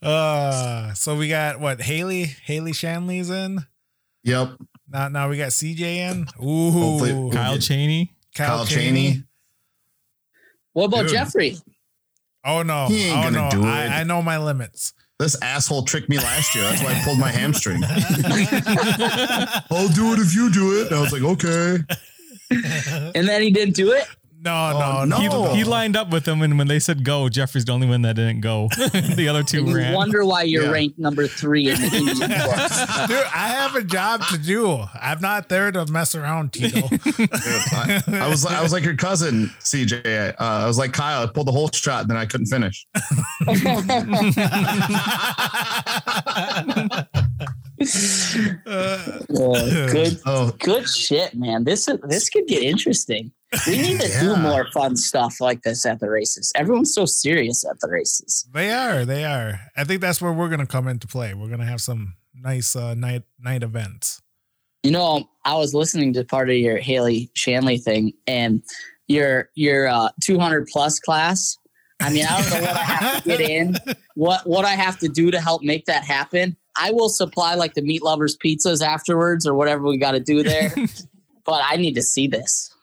uh, 0.02 0.94
so 0.94 1.16
we 1.16 1.28
got 1.28 1.60
what 1.60 1.82
Haley 1.82 2.24
Haley 2.24 2.74
Shanley's 2.74 3.30
in. 3.30 3.60
Yep. 4.24 4.54
Now 4.90 5.08
now 5.10 5.30
we 5.30 5.38
got 5.38 5.50
CJ 5.50 5.80
in. 5.82 6.28
Ooh, 6.44 6.72
Hopefully- 6.72 7.32
Kyle 7.32 7.58
Cheney. 7.58 8.14
Kyle, 8.36 8.58
Kyle 8.58 8.66
Cheney. 8.66 9.12
Cheney. 9.12 9.24
What 10.74 10.86
about 10.86 11.04
Dude. 11.04 11.12
Jeffrey? 11.12 11.58
Oh 12.46 12.64
no, 12.64 12.88
He 12.88 13.04
ain't 13.04 13.20
oh 13.20 13.24
gonna 13.24 13.50
no, 13.56 13.62
do 13.62 13.64
I. 13.68 14.00
I 14.00 14.04
know 14.04 14.22
my 14.22 14.38
limits. 14.38 14.94
This 15.20 15.40
asshole 15.44 15.84
tricked 15.84 16.10
me 16.10 16.18
last 16.18 16.56
year. 16.56 16.64
That's 16.64 16.82
why 16.84 16.94
I 16.94 17.02
pulled 17.04 17.20
my 17.20 17.30
hamstring. 17.30 17.84
I'll 17.86 19.88
do 19.90 20.14
it 20.14 20.20
if 20.20 20.34
you 20.34 20.52
do 20.52 20.82
it. 20.82 20.88
And 20.88 20.96
I 20.96 21.02
was 21.02 21.12
like, 21.14 21.22
okay. 21.22 21.78
And 23.16 23.28
then 23.28 23.42
he 23.44 23.52
didn't 23.52 23.76
do 23.76 23.92
it. 23.92 24.08
No, 24.44 24.72
Oh, 24.74 25.06
no, 25.06 25.20
no. 25.20 25.30
Oh. 25.50 25.54
he 25.54 25.64
lined 25.64 25.96
up 25.96 26.10
with 26.10 26.26
them, 26.26 26.42
and 26.42 26.58
when 26.58 26.68
they 26.68 26.80
said 26.80 27.04
go, 27.04 27.30
Jeffrey's 27.30 27.66
the 27.66 27.72
only 27.74 27.88
one 27.88 28.02
that 28.02 28.16
didn't 28.16 28.42
go. 28.42 28.70
the 29.16 29.28
other 29.30 29.44
two 29.44 29.60
And 29.60 29.68
you 29.70 29.76
ran. 29.76 29.94
wonder 29.94 30.26
why 30.26 30.44
you're 30.44 30.64
Yeah. 30.64 30.72
ranked 30.72 30.98
number 30.98 31.28
three 31.28 31.70
in 31.70 31.76
the 31.80 31.86
Indian. 31.96 32.18
Dude, 32.18 32.30
I 32.30 33.48
have 33.50 33.76
a 33.76 33.84
job 33.84 34.24
to 34.32 34.38
do. 34.40 34.84
I'm 35.00 35.22
not 35.22 35.48
there 35.50 35.72
to 35.72 35.86
mess 35.92 36.16
around, 36.16 36.54
Tito. 36.54 36.88
I, 36.90 38.02
I 38.14 38.28
was 38.30 38.44
I 38.46 38.64
was 38.64 38.72
like 38.74 38.84
your 38.84 38.96
cousin, 38.96 39.52
CJ. 39.60 40.32
Uh, 40.32 40.34
I 40.40 40.66
was 40.66 40.78
like 40.80 40.92
Kyle. 40.94 41.22
I 41.24 41.28
pulled 41.28 41.48
the 41.48 41.52
whole 41.52 41.70
shot, 41.72 42.02
and 42.02 42.10
then 42.10 42.18
I 42.18 42.26
couldn't 42.26 42.48
finish. 42.48 42.88
Uh, 47.82 49.20
good, 49.28 50.20
Oh, 50.26 50.52
good 50.60 50.88
shit, 50.88 51.34
man. 51.36 51.64
This 51.64 51.88
is 51.88 51.98
this 52.08 52.30
could 52.30 52.48
get 52.48 52.64
interesting. 52.64 53.32
We 53.68 53.82
need 53.82 54.00
to 54.00 54.20
do 54.20 54.36
more 54.38 54.68
fun 54.72 54.96
stuff 54.96 55.42
like 55.42 55.64
this 55.64 55.86
at 55.86 56.00
the 56.00 56.10
races. 56.10 56.52
Everyone's 56.56 56.94
so 56.94 57.06
serious 57.06 57.66
at 57.70 57.80
the 57.82 57.90
races. 57.90 58.48
they 58.54 58.72
are, 58.72 59.04
they 59.04 59.26
are. 59.26 59.60
I 59.76 59.84
think 59.84 60.00
that's 60.00 60.22
where 60.22 60.32
we're 60.32 60.50
gonna 60.50 60.66
come 60.66 60.88
into 60.88 61.08
play. 61.08 61.34
We're 61.34 61.50
gonna 61.50 61.66
have 61.66 61.82
some 61.82 62.16
nice 62.34 62.76
uh, 62.76 62.94
night 62.94 63.24
night 63.40 63.64
events. 63.64 64.22
You 64.84 64.92
know, 64.92 65.30
I 65.46 65.56
was 65.56 65.74
listening 65.74 66.14
to 66.14 66.24
part 66.24 66.50
of 66.50 66.56
your 66.56 66.78
Haley 66.78 67.30
Shanley 67.36 67.78
thing, 67.78 68.14
and 68.26 68.64
your 69.08 69.50
your 69.56 69.88
uh, 69.88 70.10
200 70.24 70.68
plus 70.68 71.00
class. 71.00 71.58
I 72.00 72.12
mean, 72.12 72.26
I 72.28 72.42
don't 72.42 72.50
know 72.50 72.68
what 72.68 72.78
I 72.78 72.84
have 72.84 73.24
to 73.24 73.30
get 73.30 73.42
in, 73.42 73.78
what 74.16 74.48
what 74.48 74.66
I 74.66 74.72
have 74.76 74.98
to 75.00 75.08
do 75.08 75.30
to 75.32 75.40
help 75.42 75.62
make 75.62 75.86
that 75.86 76.04
happen. 76.04 76.56
I 76.78 76.92
will 76.92 77.10
supply 77.10 77.56
like 77.56 77.74
the 77.74 77.82
meat 77.82 78.02
lovers 78.04 78.38
pizzas 78.38 78.82
afterwards 78.82 79.46
or 79.46 79.54
whatever 79.54 79.84
we 79.84 79.98
got 79.98 80.12
to 80.12 80.20
do 80.20 80.44
there. 80.44 80.74
but 81.46 81.62
I 81.66 81.76
need 81.78 81.96
to 81.96 82.02
see 82.02 82.28
this. 82.28 82.74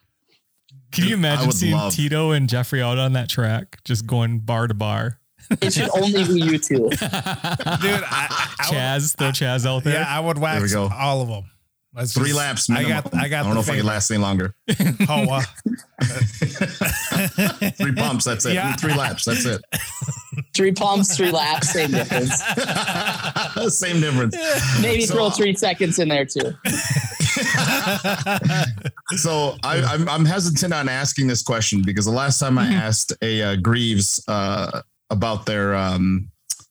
Can 0.91 1.05
you 1.07 1.13
imagine 1.15 1.51
seeing 1.51 1.75
love- 1.75 1.93
Tito 1.93 2.31
and 2.31 2.49
Jeffrey 2.49 2.81
out 2.81 2.97
on 2.97 3.13
that 3.13 3.29
track, 3.29 3.79
just 3.85 4.05
going 4.07 4.39
bar 4.39 4.67
to 4.67 4.73
bar? 4.73 5.19
It 5.61 5.73
should 5.73 5.89
only 5.95 6.23
be 6.25 6.41
you 6.41 6.57
two. 6.59 6.89
Dude, 6.89 6.99
I, 7.01 8.27
I, 8.29 8.55
I 8.59 8.69
would- 8.69 8.75
Chaz, 8.77 9.15
throw 9.17 9.29
Chaz 9.29 9.65
out 9.65 9.83
there. 9.83 9.93
yeah, 10.01 10.05
I 10.07 10.19
would 10.19 10.37
wax 10.37 10.75
all 10.75 11.21
of 11.21 11.27
them. 11.27 11.45
Let's 11.99 12.13
three 12.13 12.27
just- 12.29 12.37
laps. 12.37 12.69
I 12.69 12.83
got, 12.83 13.13
I 13.13 13.27
got. 13.27 13.45
I 13.45 13.47
don't 13.47 13.55
know 13.55 13.61
the 13.61 13.71
if 13.71 13.75
I 13.75 13.77
can 13.77 13.85
last 13.85 14.09
any 14.11 14.19
longer. 14.21 14.53
Oh, 15.09 15.27
uh, 15.29 15.41
Three 17.71 17.93
pumps. 17.93 18.23
That's 18.25 18.45
it. 18.45 18.53
Yeah. 18.53 18.73
Three 18.73 18.93
laps. 18.95 19.25
That's 19.25 19.45
it. 19.45 19.61
Three 20.55 20.71
pumps, 20.71 21.15
three 21.17 21.31
laps, 21.31 21.71
same 21.71 21.91
difference. 21.91 22.41
Same 23.77 23.99
difference. 24.01 24.35
Maybe 24.81 25.05
So- 25.05 25.13
throw 25.15 25.29
three 25.29 25.55
seconds 25.55 25.99
in 25.99 26.07
there 26.09 26.25
too. 26.25 26.53
So 29.17 29.55
I, 29.63 29.81
I'm 29.81 30.07
I'm 30.07 30.25
hesitant 30.25 30.73
on 30.73 30.87
asking 30.87 31.27
this 31.27 31.41
question 31.41 31.81
because 31.85 32.05
the 32.05 32.11
last 32.11 32.39
time 32.39 32.57
I 32.57 32.67
asked 32.67 33.13
a 33.21 33.41
uh, 33.41 33.55
Greaves 33.57 34.23
uh, 34.27 34.81
about 35.09 35.45
their 35.45 35.75
um, 35.75 36.29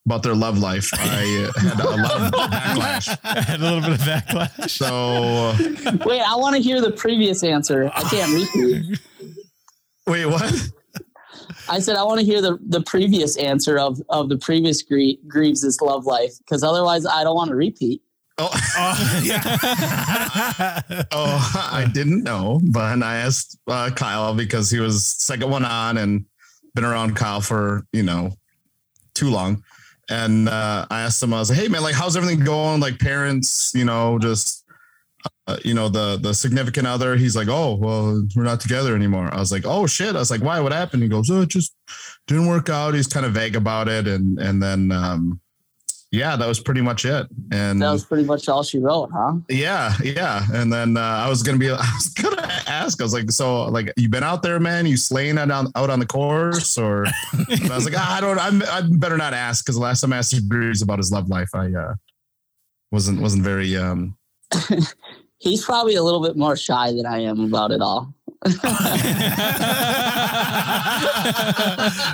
about 0.09 0.23
their 0.23 0.35
love 0.35 0.59
life, 0.59 0.89
I 0.95 1.51
had 1.61 1.81
a 1.81 1.91
lot 1.91 2.21
of 2.21 2.33
backlash. 2.33 3.19
I 3.25 3.41
had 3.51 3.61
a 3.61 3.63
little 3.63 3.81
bit 3.81 3.91
of 3.91 3.99
backlash. 3.99 4.71
So 4.71 6.09
Wait, 6.09 6.23
I 6.23 6.35
want 6.35 6.57
to 6.57 6.63
hear 6.63 6.81
the 6.81 6.93
previous 6.93 7.45
answer. 7.45 7.91
I 7.95 8.03
can't 8.05 8.33
repeat. 8.33 9.01
wait, 10.07 10.25
what? 10.25 10.71
I 11.69 11.79
said 11.79 11.97
I 11.97 12.05
want 12.05 12.21
to 12.21 12.25
hear 12.25 12.41
the, 12.41 12.59
the 12.67 12.81
previous 12.81 13.37
answer 13.37 13.79
of 13.79 14.01
of 14.09 14.31
the 14.31 14.39
previous 14.39 14.81
Grie- 14.81 15.21
Greaves' 15.29 15.79
love 15.83 16.07
life 16.07 16.33
because 16.39 16.63
otherwise 16.63 17.05
I 17.05 17.23
don't 17.23 17.35
want 17.35 17.51
to 17.51 17.57
repeat. 17.57 18.01
Oh, 18.41 18.49
oh, 18.53 19.21
yeah. 19.25 19.43
oh, 21.13 21.69
I 21.71 21.87
didn't 21.93 22.23
know, 22.23 22.61
but 22.71 23.03
I 23.03 23.17
asked 23.17 23.59
uh, 23.67 23.91
Kyle 23.91 24.33
because 24.33 24.71
he 24.71 24.79
was 24.79 25.05
second 25.05 25.51
one 25.51 25.65
on 25.65 25.99
and 25.99 26.25
been 26.75 26.85
around 26.85 27.15
Kyle 27.15 27.43
for 27.43 27.85
you 27.93 28.05
know 28.05 28.33
too 29.15 29.29
long. 29.29 29.63
And 30.11 30.49
uh, 30.49 30.87
I 30.91 31.03
asked 31.03 31.23
him, 31.23 31.35
I 31.35 31.39
was 31.39 31.51
like, 31.51 31.59
"Hey 31.59 31.69
man, 31.69 31.83
like, 31.83 31.95
how's 31.95 32.17
everything 32.17 32.45
going? 32.45 32.81
Like, 32.81 32.99
parents, 32.99 33.73
you 33.75 33.85
know, 33.85 34.19
just 34.19 34.65
uh, 35.47 35.57
you 35.65 35.75
know, 35.75 35.89
the 35.89 36.19
the 36.21 36.33
significant 36.33 36.87
other." 36.87 37.17
He's 37.17 37.37
like, 37.37 37.49
"Oh, 37.49 37.75
well, 37.75 38.27
we're 38.35 38.43
not 38.43 38.61
together 38.61 38.95
anymore." 38.97 39.29
I 39.33 39.39
was 39.39 39.53
like, 39.53 39.65
"Oh 39.67 39.87
shit!" 39.87 40.17
I 40.17 40.19
was 40.19 40.31
like, 40.31 40.43
"Why? 40.43 40.61
What 40.61 40.73
happened?" 40.73 41.03
He 41.03 41.09
goes, 41.09 41.31
"Oh, 41.31 41.43
it 41.43 41.51
just 41.51 41.75
didn't 42.27 42.47
work 42.47 42.69
out." 42.71 42.95
He's 42.95 43.07
kind 43.07 43.27
of 43.27 43.33
vague 43.33 43.57
about 43.57 43.89
it, 43.89 44.09
and 44.09 44.39
and 44.39 44.63
then 44.63 44.93
um, 44.93 45.41
yeah, 46.11 46.37
that 46.37 46.49
was 46.49 46.59
pretty 46.59 46.81
much 46.81 47.05
it. 47.05 47.27
And 47.53 47.83
That 47.83 47.93
was 47.93 48.05
pretty 48.05 48.25
much 48.25 48.49
all 48.49 48.63
she 48.63 48.79
wrote, 48.79 49.11
huh? 49.13 49.35
yeah, 49.51 49.93
yeah. 50.03 50.43
And 50.55 50.73
then 50.73 50.97
uh, 50.97 51.01
I 51.01 51.29
was 51.29 51.43
gonna 51.43 51.59
be, 51.59 51.69
I 51.71 51.77
was 51.77 52.09
gonna 52.15 52.38
ask. 52.69 53.01
I 53.01 53.05
was 53.05 53.13
like, 53.13 53.31
so 53.31 53.65
like, 53.65 53.93
you 53.97 54.09
been 54.09 54.23
out 54.23 54.43
there, 54.43 54.61
man? 54.61 54.87
You 54.87 54.97
slaying 54.97 55.39
it 55.39 55.51
on, 55.51 55.69
out 55.75 55.91
on 55.91 55.99
the 55.99 56.07
course, 56.07 56.79
or? 56.79 57.07
I 57.33 57.75
was 57.75 57.85
like, 57.85 57.95
ah, 57.97 58.17
I 58.17 58.21
don't. 58.21 58.39
I'm, 58.39 58.63
I 58.71 58.83
better 58.99 59.17
not 59.17 59.35
ask 59.35 59.65
because 59.65 59.77
the 59.77 59.83
last 59.83 60.01
time 60.01 60.13
I 60.13 60.19
asked 60.19 60.49
Breeze 60.49 60.83
about 60.83 60.99
his 60.99 61.11
love 61.13 61.29
life, 61.29 61.51
I 61.55 61.73
uh, 61.73 61.95
wasn't 62.91 63.21
wasn't 63.21 63.43
very. 63.45 63.77
um 63.77 64.17
He's 65.41 65.65
probably 65.65 65.95
a 65.95 66.03
little 66.03 66.21
bit 66.21 66.37
more 66.37 66.57
shy 66.57 66.93
than 66.93 67.07
I 67.07 67.21
am 67.21 67.41
about 67.41 67.71
it 67.71 67.81
all. 67.81 68.13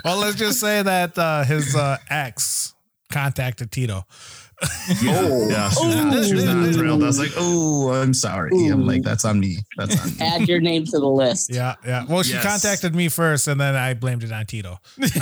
well, 0.05 0.19
let's 0.19 0.37
just 0.37 0.61
say 0.61 0.83
that 0.83 1.17
uh, 1.17 1.45
his 1.45 1.75
uh, 1.75 1.97
ex 2.11 2.75
contacted 3.11 3.71
Tito. 3.71 4.05
Oh. 5.07 5.49
Yeah, 5.49 5.71
she 5.71 5.87
was, 5.87 5.97
not, 5.97 6.25
she 6.25 6.35
was 6.35 6.45
not 6.45 6.75
thrilled. 6.75 7.03
I 7.03 7.07
was 7.07 7.19
like, 7.19 7.33
oh, 7.37 7.93
I'm 7.93 8.15
sorry. 8.15 8.51
I'm 8.69 8.87
like, 8.87 9.03
that's 9.03 9.25
on 9.25 9.41
me. 9.41 9.59
That's 9.77 10.01
on 10.01 10.11
me. 10.11 10.17
Add 10.21 10.49
your 10.49 10.61
name 10.61 10.85
to 10.87 10.99
the 10.99 11.07
list. 11.07 11.53
Yeah, 11.53 11.75
yeah. 11.87 12.05
Well, 12.09 12.23
she 12.23 12.35
Yes. 12.35 12.45
contacted 12.45 12.95
me 12.95 13.09
first, 13.09 13.49
and 13.49 13.61
then 13.61 13.75
I 13.75 13.95
blamed 13.95 14.25
it 14.25 14.33
on 14.33 14.47
Tito. 14.47 14.79
it's 14.99 15.17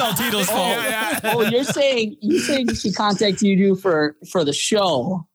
all 0.00 0.14
Tito's 0.14 0.48
oh, 0.50 1.20
fault. 1.20 1.20
Oh, 1.24 1.42
you're 1.42 1.64
saying 1.64 2.16
you're 2.20 2.40
saying 2.40 2.74
she 2.74 2.92
contacted 2.92 3.42
you 3.42 3.76
for 3.76 4.16
for 4.30 4.44
the 4.44 4.52
show? 4.52 5.26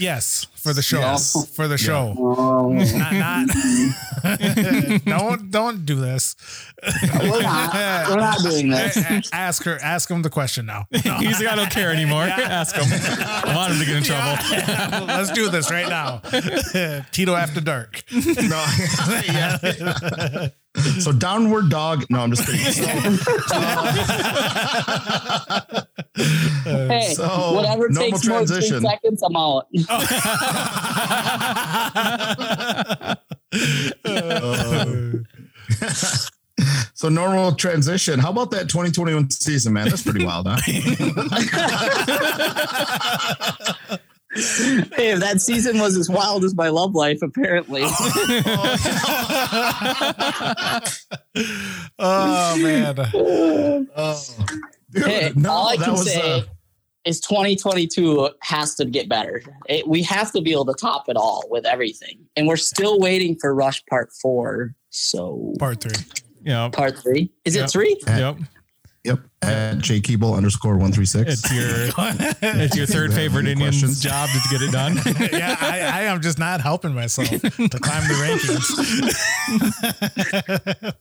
Yes, 0.00 0.46
for 0.56 0.72
the 0.72 0.82
show. 0.82 0.98
Yes. 1.00 1.48
For 1.54 1.68
the 1.68 1.76
show. 1.78 2.14
Oh, 2.18 2.70
Not, 2.70 3.12
not. 3.12 3.48
don't, 5.04 5.50
don't 5.50 5.84
do 5.86 5.96
this. 5.96 6.34
we're 6.82 7.42
not. 7.42 8.08
We're 8.08 8.16
not 8.16 8.38
doing 8.42 8.70
this. 8.70 8.96
A- 8.96 9.14
a- 9.14 9.22
ask 9.32 9.62
her. 9.64 9.78
Ask 9.82 10.10
him 10.10 10.22
the 10.22 10.30
question 10.30 10.66
now. 10.66 10.86
No. 11.04 11.14
He's 11.18 11.38
like, 11.40 11.52
I 11.52 11.56
don't 11.56 11.70
care 11.70 11.90
anymore. 11.92 12.22
Ask 12.24 12.74
him. 12.76 12.84
I 12.90 13.52
want 13.54 13.72
him 13.74 13.80
to 13.80 13.86
get 13.86 13.96
in 13.96 14.02
trouble. 14.02 14.36
Let's 15.06 15.30
do 15.32 15.48
this 15.50 15.70
right 15.70 15.88
now. 15.88 16.18
Tito 17.12 17.34
after 17.34 17.60
dark. 17.60 18.02
No, 18.12 18.64
yeah. 19.24 20.48
So 21.00 21.12
downward 21.12 21.70
dog. 21.70 22.04
No, 22.10 22.20
I'm 22.20 22.30
just 22.32 22.46
kidding. 22.46 23.18
Uh, 23.52 23.94
Hey, 26.64 27.12
So, 27.14 27.52
whatever 27.54 27.88
normal 27.88 28.10
takes 28.12 28.26
more 28.26 28.38
than 28.38 28.46
transition. 28.48 28.82
ten 28.82 28.90
seconds, 28.90 29.22
I'm 29.22 29.36
out. 29.36 29.66
So 36.94 37.08
normal 37.08 37.54
transition. 37.54 38.18
How 38.18 38.30
about 38.30 38.50
that 38.50 38.68
2021 38.68 39.30
season, 39.30 39.72
man? 39.72 39.88
That's 39.88 40.02
pretty 40.02 40.24
wild, 40.24 40.48
huh? 40.50 40.58
Hey, 44.94 45.12
if 45.12 45.20
that 45.20 45.40
season 45.40 45.78
was 45.78 45.96
as 45.96 46.10
wild 46.10 46.44
as 46.44 46.54
my 46.54 46.68
love 46.68 46.94
life, 46.94 47.20
apparently. 47.22 47.82
Oh 52.00 52.56
man. 52.60 52.96
Oh, 53.96 54.24
dude, 54.90 55.04
hey, 55.06 55.32
no, 55.36 55.50
all 55.50 55.68
I 55.68 55.76
can 55.76 55.92
was, 55.92 56.10
say 56.12 56.40
uh, 56.40 56.42
is 57.04 57.20
2022 57.20 58.30
has 58.42 58.74
to 58.76 58.84
get 58.84 59.08
better. 59.08 59.42
It, 59.68 59.86
we 59.88 60.02
have 60.02 60.32
to 60.32 60.40
be 60.42 60.52
able 60.52 60.66
to 60.66 60.74
top 60.74 61.08
it 61.08 61.16
all 61.16 61.44
with 61.50 61.64
everything, 61.66 62.18
and 62.36 62.46
we're 62.46 62.56
still 62.56 62.98
waiting 63.00 63.36
for 63.38 63.54
Rush 63.54 63.84
Part 63.86 64.10
Four. 64.20 64.74
So 64.90 65.52
Part 65.58 65.80
three. 65.82 66.04
yeah, 66.42 66.68
Part 66.70 66.98
Three 66.98 67.30
is 67.44 67.54
Yeah. 67.56 67.64
it 67.64 67.70
three? 67.70 67.96
Yep. 68.06 68.38
Yep. 69.04 69.20
At 69.42 69.78
J 69.78 70.00
Keeble 70.00 70.36
underscore 70.36 70.76
one 70.76 70.92
three 70.92 71.06
six. 71.06 71.32
It's 71.44 71.52
your 71.52 71.64
it's 72.42 72.76
your 72.76 72.84
third 72.86 73.12
favorite 73.14 73.42
Any 73.44 73.52
Indian's 73.52 73.80
questions? 73.80 74.00
job 74.00 74.28
to 74.28 74.40
get 74.50 74.60
it 74.60 74.72
done. 74.72 74.96
yeah, 75.32 75.56
I, 75.60 75.80
I 75.80 76.02
am 76.04 76.20
just 76.20 76.38
not 76.38 76.60
helping 76.60 76.92
myself 76.94 77.28
to 77.30 77.38
climb 77.78 78.02
the 78.08 78.14
rankings. 80.82 80.94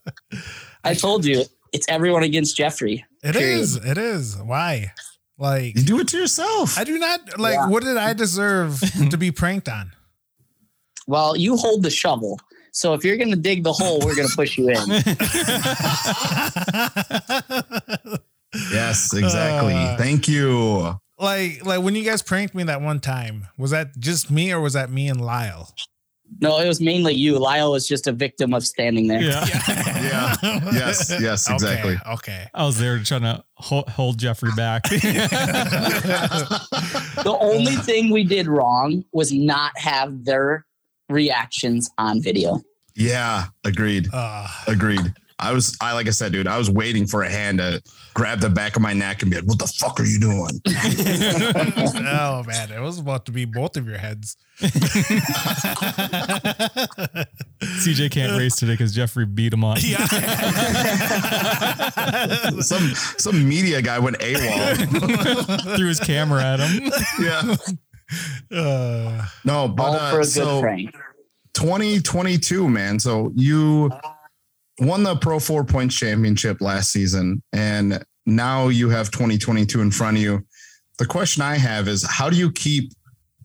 I 0.83 0.93
told 0.93 1.25
you 1.25 1.43
it's 1.77 1.87
everyone 1.87 2.23
against 2.23 2.57
Jeffrey. 2.57 3.05
It 3.23 3.33
Period. 3.33 3.59
is. 3.59 3.75
It 3.75 3.97
is. 3.97 4.37
Why? 4.37 4.91
Like 5.37 5.75
You 5.75 5.83
do 5.83 5.99
it 5.99 6.07
to 6.09 6.17
yourself. 6.17 6.77
I 6.77 6.83
do 6.83 6.97
not 6.97 7.39
like. 7.39 7.53
Yeah. 7.53 7.67
What 7.69 7.83
did 7.83 7.97
I 7.97 8.13
deserve 8.13 8.81
to 9.11 9.17
be 9.17 9.31
pranked 9.31 9.69
on? 9.69 9.91
Well, 11.05 11.37
you 11.37 11.55
hold 11.55 11.83
the 11.83 11.89
shovel. 11.91 12.39
So 12.71 12.93
if 12.93 13.05
you're 13.05 13.17
going 13.17 13.29
to 13.31 13.37
dig 13.37 13.63
the 13.63 13.73
hole, 13.73 13.99
we're 14.03 14.15
going 14.15 14.27
to 14.27 14.35
push 14.35 14.57
you 14.57 14.69
in. 14.69 14.77
Yes, 18.71 19.13
exactly. 19.13 19.73
Uh, 19.73 19.97
Thank 19.97 20.27
you. 20.27 20.99
like, 21.19 21.63
like 21.65 21.81
when 21.83 21.95
you 21.95 22.03
guys 22.03 22.21
pranked 22.23 22.55
me 22.55 22.63
that 22.63 22.81
one 22.81 22.99
time, 22.99 23.47
was 23.57 23.71
that 23.71 23.97
just 23.99 24.31
me 24.31 24.51
or 24.51 24.59
was 24.59 24.73
that 24.73 24.89
me 24.89 25.07
and 25.09 25.21
Lyle? 25.21 25.69
No, 26.39 26.59
it 26.59 26.67
was 26.67 26.79
mainly 26.79 27.13
you. 27.13 27.39
Lyle 27.39 27.71
was 27.71 27.87
just 27.87 28.05
a 28.07 28.11
victim 28.11 28.53
of 28.53 28.65
standing 28.65 29.07
there. 29.07 29.21
yeah. 29.21 29.45
Yeah. 29.47 30.35
Yes. 30.71 31.09
Yes. 31.19 31.49
Exactly. 31.49 31.93
Okay. 31.93 32.11
okay. 32.13 32.47
I 32.53 32.65
was 32.65 32.77
there 32.77 32.99
trying 32.99 33.21
to 33.21 33.43
hold, 33.55 33.89
hold 33.89 34.17
Jeffrey 34.19 34.51
back. 34.55 34.83
The 37.23 37.37
only 37.41 37.75
thing 37.75 38.11
we 38.11 38.23
did 38.23 38.47
wrong 38.47 39.03
was 39.11 39.33
not 39.33 39.77
have 39.77 40.23
their 40.25 40.65
reactions 41.09 41.89
on 41.97 42.21
video. 42.21 42.61
Yeah. 42.95 43.45
Agreed. 43.63 44.07
Uh, 44.13 44.47
Agreed. 44.67 45.13
I 45.39 45.53
was, 45.53 45.77
I 45.79 45.93
like 45.93 46.07
I 46.07 46.11
said, 46.11 46.31
dude, 46.31 46.47
I 46.47 46.57
was 46.57 46.69
waiting 46.69 47.05
for 47.05 47.21
a 47.21 47.29
hand 47.29 47.59
to 47.59 47.81
grab 48.15 48.39
the 48.39 48.49
back 48.49 48.75
of 48.75 48.81
my 48.81 48.93
neck 48.93 49.21
and 49.21 49.29
be 49.29 49.37
like, 49.37 49.45
"What 49.45 49.59
the 49.59 49.67
fuck 49.67 49.99
are 49.99 50.03
you 50.05 50.19
doing?" 50.19 50.59
oh 52.07 52.43
man, 52.43 52.71
it 52.71 52.81
was 52.81 52.97
about 52.97 53.27
to 53.27 53.31
be 53.31 53.45
both 53.45 53.77
of 53.77 53.87
your 53.87 53.99
heads. 53.99 54.35
CJ 57.61 58.09
can't 58.11 58.37
race 58.37 58.55
today 58.55 58.73
because 58.73 58.95
Jeffrey 58.95 59.25
beat 59.27 59.53
him 59.53 59.63
up. 59.63 59.77
Yeah. 59.81 60.05
some 62.61 62.93
some 63.17 63.47
media 63.47 63.81
guy 63.83 63.99
went 63.99 64.17
AWOL. 64.19 65.75
Threw 65.77 65.87
his 65.87 65.99
camera 65.99 66.43
at 66.43 66.59
him. 66.59 66.91
yeah. 67.19 67.55
Uh, 68.51 69.25
No, 69.45 69.67
but 69.67 69.91
uh, 69.91 70.11
for 70.11 70.19
a 70.21 70.23
good 70.23 70.29
so 70.29 70.61
2022, 71.53 72.67
man. 72.69 72.99
So 72.99 73.31
you 73.35 73.91
won 74.79 75.03
the 75.03 75.15
Pro 75.15 75.39
Four 75.39 75.63
Points 75.63 75.95
Championship 75.95 76.61
last 76.61 76.91
season, 76.91 77.41
and 77.53 78.03
now 78.25 78.67
you 78.67 78.89
have 78.89 79.11
2022 79.11 79.81
in 79.81 79.91
front 79.91 80.17
of 80.17 80.23
you. 80.23 80.45
The 80.97 81.05
question 81.05 81.41
I 81.43 81.57
have 81.57 81.87
is, 81.87 82.05
how 82.07 82.29
do 82.29 82.37
you 82.37 82.51
keep 82.51 82.91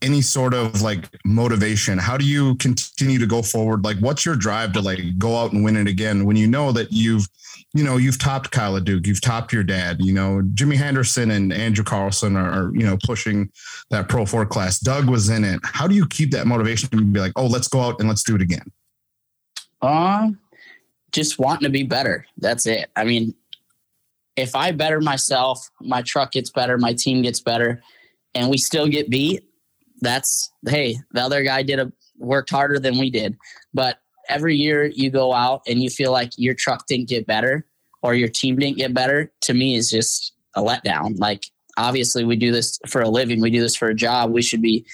any 0.03 0.21
sort 0.21 0.53
of 0.53 0.83
like 0.83 1.09
motivation? 1.25 1.99
How 1.99 2.17
do 2.17 2.25
you 2.25 2.57
continue 2.57 3.19
to 3.19 3.27
go 3.27 3.41
forward? 3.41 3.85
Like, 3.85 3.99
what's 3.99 4.27
your 4.27 4.35
drive 4.35 4.73
to 4.73 4.81
like 4.81 5.01
go 5.19 5.37
out 5.37 5.53
and 5.53 5.65
win 5.65 5.77
it 5.77 5.87
again 5.87 6.25
when 6.25 6.37
you 6.37 6.47
know 6.47 6.73
that 6.73 6.91
you've, 6.91 7.27
you 7.73 7.85
know, 7.85 7.97
you've 7.97 8.19
topped 8.19 8.51
Kyle 8.51 8.73
LeDuc, 8.73 9.07
you've 9.07 9.21
topped 9.21 9.53
your 9.53 9.63
dad, 9.63 9.99
you 10.01 10.13
know, 10.13 10.43
Jimmy 10.55 10.77
Henderson 10.77 11.31
and 11.31 11.53
Andrew 11.53 11.85
Carlson 11.85 12.37
are, 12.37 12.51
are, 12.51 12.73
you 12.75 12.85
know, 12.85 12.99
pushing 13.05 13.51
that 13.91 14.09
Pro 14.09 14.27
Four 14.27 14.45
class. 14.45 14.81
Doug 14.81 15.09
was 15.09 15.29
in 15.29 15.45
it. 15.45 15.61
How 15.63 15.87
do 15.87 15.95
you 15.95 16.07
keep 16.07 16.33
that 16.33 16.47
motivation 16.47 16.91
to 16.91 17.05
be 17.05 17.21
like, 17.21 17.33
oh, 17.37 17.47
let's 17.47 17.69
go 17.69 17.81
out 17.81 18.01
and 18.01 18.09
let's 18.09 18.25
do 18.25 18.35
it 18.35 18.43
again? 18.43 18.67
Uh, 19.81 20.31
just 21.13 21.39
wanting 21.39 21.65
to 21.65 21.71
be 21.71 21.83
better. 21.83 22.27
That's 22.39 22.67
it. 22.67 22.91
I 22.97 23.05
mean, 23.05 23.35
if 24.37 24.57
I 24.57 24.73
better 24.73 25.01
myself, 25.01 25.69
my 25.81 26.03
truck 26.03 26.33
gets 26.33 26.51
better, 26.51 26.79
my 26.79 26.95
team 26.95 27.23
gets 27.23 27.41
better, 27.41 27.83
and 28.35 28.49
we 28.49 28.59
still 28.59 28.89
get 28.89 29.11
beat. 29.11 29.45
That's 30.01 30.51
hey, 30.67 30.97
the 31.13 31.21
other 31.21 31.43
guy 31.43 31.63
did 31.63 31.79
a 31.79 31.93
worked 32.19 32.51
harder 32.51 32.79
than 32.79 32.99
we 32.99 33.11
did. 33.11 33.37
But 33.75 33.99
every 34.29 34.57
year 34.57 34.87
you 34.87 35.11
go 35.11 35.33
out 35.33 35.63
and 35.67 35.83
you 35.83 35.91
feel 35.91 36.13
like 36.13 36.33
your 36.37 36.55
truck 36.55 36.87
didn't 36.87 37.09
get 37.09 37.27
better 37.27 37.67
or 38.03 38.15
your 38.15 38.29
team 38.29 38.57
didn't 38.57 38.79
get 38.79 38.95
better, 38.95 39.33
to 39.43 39.55
me 39.55 39.75
is 39.75 39.91
just 39.91 40.33
a 40.55 40.63
letdown. 40.63 41.19
Like 41.19 41.47
obviously 41.77 42.25
we 42.25 42.37
do 42.37 42.53
this 42.53 42.79
for 42.89 43.03
a 43.03 43.09
living, 43.09 43.41
we 43.41 43.51
do 43.51 43.61
this 43.61 43.77
for 43.77 43.89
a 43.89 43.95
job. 43.95 44.31
We 44.31 44.43
should 44.43 44.63
be 44.63 44.87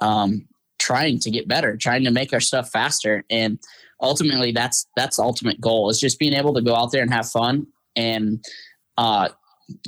um, 0.00 0.46
trying 0.78 1.18
to 1.20 1.30
get 1.30 1.48
better, 1.48 1.76
trying 1.76 2.04
to 2.04 2.10
make 2.10 2.32
our 2.32 2.40
stuff 2.40 2.70
faster. 2.70 3.24
And 3.30 3.58
ultimately 4.04 4.52
that's 4.52 4.86
that's 4.96 5.16
the 5.16 5.22
ultimate 5.22 5.60
goal 5.60 5.90
is 5.90 5.98
just 5.98 6.18
being 6.18 6.34
able 6.34 6.54
to 6.54 6.62
go 6.62 6.74
out 6.74 6.92
there 6.92 7.02
and 7.02 7.12
have 7.12 7.28
fun 7.28 7.66
and 7.96 8.44
uh, 8.96 9.28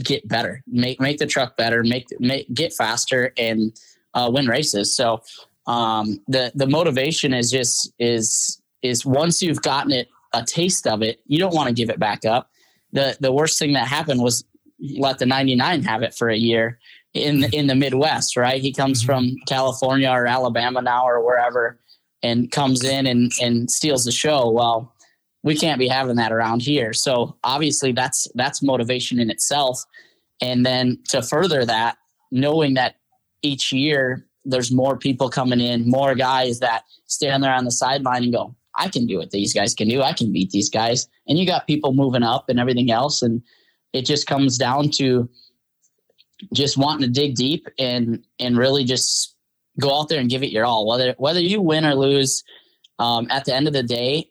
get 0.03 0.27
better, 0.29 0.63
make 0.67 1.01
make 1.01 1.19
the 1.19 1.27
truck 1.27 1.57
better, 1.57 1.83
make 1.83 2.07
make 2.19 2.53
get 2.53 2.73
faster 2.73 3.33
and 3.37 3.79
uh, 4.15 4.31
win 4.33 4.47
races. 4.47 4.97
So 4.97 5.23
um, 5.67 6.21
the 6.29 6.53
the 6.55 6.67
motivation 6.67 7.35
is 7.35 7.51
just 7.51 7.93
is 7.99 8.61
is 8.83 9.05
once 9.05 9.43
you've 9.43 9.63
gotten 9.63 9.93
it 9.93 10.09
a 10.33 10.45
taste 10.45 10.87
of 10.87 11.03
it, 11.03 11.21
you 11.27 11.39
don't 11.39 11.55
want 11.55 11.69
to 11.69 11.75
give 11.75 11.91
it 11.91 11.99
back 11.99 12.25
up. 12.25 12.51
The 12.93 13.17
the 13.21 13.33
worst 13.33 13.59
thing 13.59 13.75
that 13.75 13.87
happened 13.87 14.23
was 14.23 14.45
let 14.99 15.19
the 15.19 15.27
99 15.27 15.83
have 15.85 16.03
it 16.03 16.15
for 16.15 16.29
a 16.29 16.37
year 16.37 16.79
in 17.15 17.45
in 17.53 17.67
the 17.67 17.75
Midwest, 17.75 18.37
right? 18.37 18.61
He 18.61 18.73
comes 18.73 19.03
from 19.03 19.37
California 19.47 20.09
or 20.09 20.27
Alabama 20.27 20.83
now 20.83 21.07
or 21.07 21.25
wherever 21.25 21.79
and 22.27 22.51
comes 22.51 22.85
in 22.85 23.07
and 23.07 23.33
and 23.41 23.71
steals 23.71 24.05
the 24.05 24.13
show. 24.13 24.51
Well, 24.51 24.93
we 25.43 25.55
can't 25.55 25.79
be 25.79 25.89
having 25.89 26.17
that 26.17 26.33
around 26.33 26.63
here. 26.63 26.93
So 26.93 27.37
obviously 27.45 27.93
that's 27.93 28.29
that's 28.35 28.63
motivation 28.63 29.21
in 29.21 29.31
itself. 29.31 29.83
And 30.43 30.67
then 30.67 30.99
to 31.09 31.23
further 31.23 31.65
that, 31.65 31.97
knowing 32.31 32.75
that 32.75 32.97
each 33.43 33.73
year 33.73 34.27
there's 34.45 34.73
more 34.73 34.97
people 34.97 35.29
coming 35.29 35.61
in, 35.61 35.89
more 35.89 36.15
guys 36.15 36.61
that 36.61 36.83
stand 37.07 37.43
there 37.43 37.55
on 37.55 37.65
the 37.65 37.71
sideline 37.71 38.25
and 38.25 38.33
go, 38.33 38.55
I 38.77 38.89
can 38.89 39.07
do 39.07 39.19
what 39.19 39.31
these 39.31 39.55
guys 39.55 39.75
can 39.75 39.89
do. 39.89 40.03
I 40.03 40.13
can 40.13 40.33
beat 40.33 40.51
these 40.51 40.69
guys. 40.69 41.09
And 41.27 41.39
you 41.39 41.47
got 41.47 41.67
people 41.67 41.93
moving 41.93 42.23
up 42.23 42.49
and 42.49 42.61
everything 42.61 42.91
else. 42.91 43.23
And 43.23 43.43
it 43.93 44.03
just 44.03 44.27
comes 44.27 44.59
down 44.59 44.91
to 44.97 45.29
just 46.53 46.77
wanting 46.77 47.07
to 47.07 47.21
dig 47.21 47.35
deep 47.35 47.67
and 47.79 48.23
and 48.39 48.59
really 48.59 48.85
just 48.85 49.36
go 49.81 49.99
out 49.99 50.09
there 50.09 50.21
and 50.21 50.31
give 50.31 50.43
it 50.43 50.53
your 50.53 50.65
all. 50.65 50.87
Whether 50.87 51.15
whether 51.19 51.41
you 51.41 51.61
win 51.61 51.85
or 51.85 51.95
lose, 51.95 52.45
um, 52.99 53.27
at 53.31 53.45
the 53.45 53.55
end 53.55 53.67
of 53.67 53.73
the 53.73 53.83
day, 53.83 54.31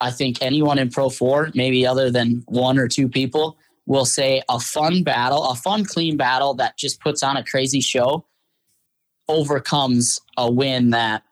I 0.00 0.10
think 0.10 0.38
anyone 0.40 0.78
in 0.78 0.90
Pro 0.90 1.10
Four, 1.10 1.50
maybe 1.54 1.86
other 1.86 2.10
than 2.10 2.42
one 2.46 2.78
or 2.78 2.88
two 2.88 3.08
people, 3.08 3.58
will 3.86 4.04
say 4.04 4.42
a 4.48 4.58
fun 4.58 5.02
battle, 5.02 5.44
a 5.50 5.54
fun, 5.54 5.84
clean 5.84 6.16
battle 6.16 6.54
that 6.54 6.76
just 6.76 7.00
puts 7.00 7.22
on 7.22 7.36
a 7.36 7.44
crazy 7.44 7.80
show 7.80 8.24
overcomes 9.28 10.20
a 10.36 10.50
win 10.50 10.90
that 10.90 11.22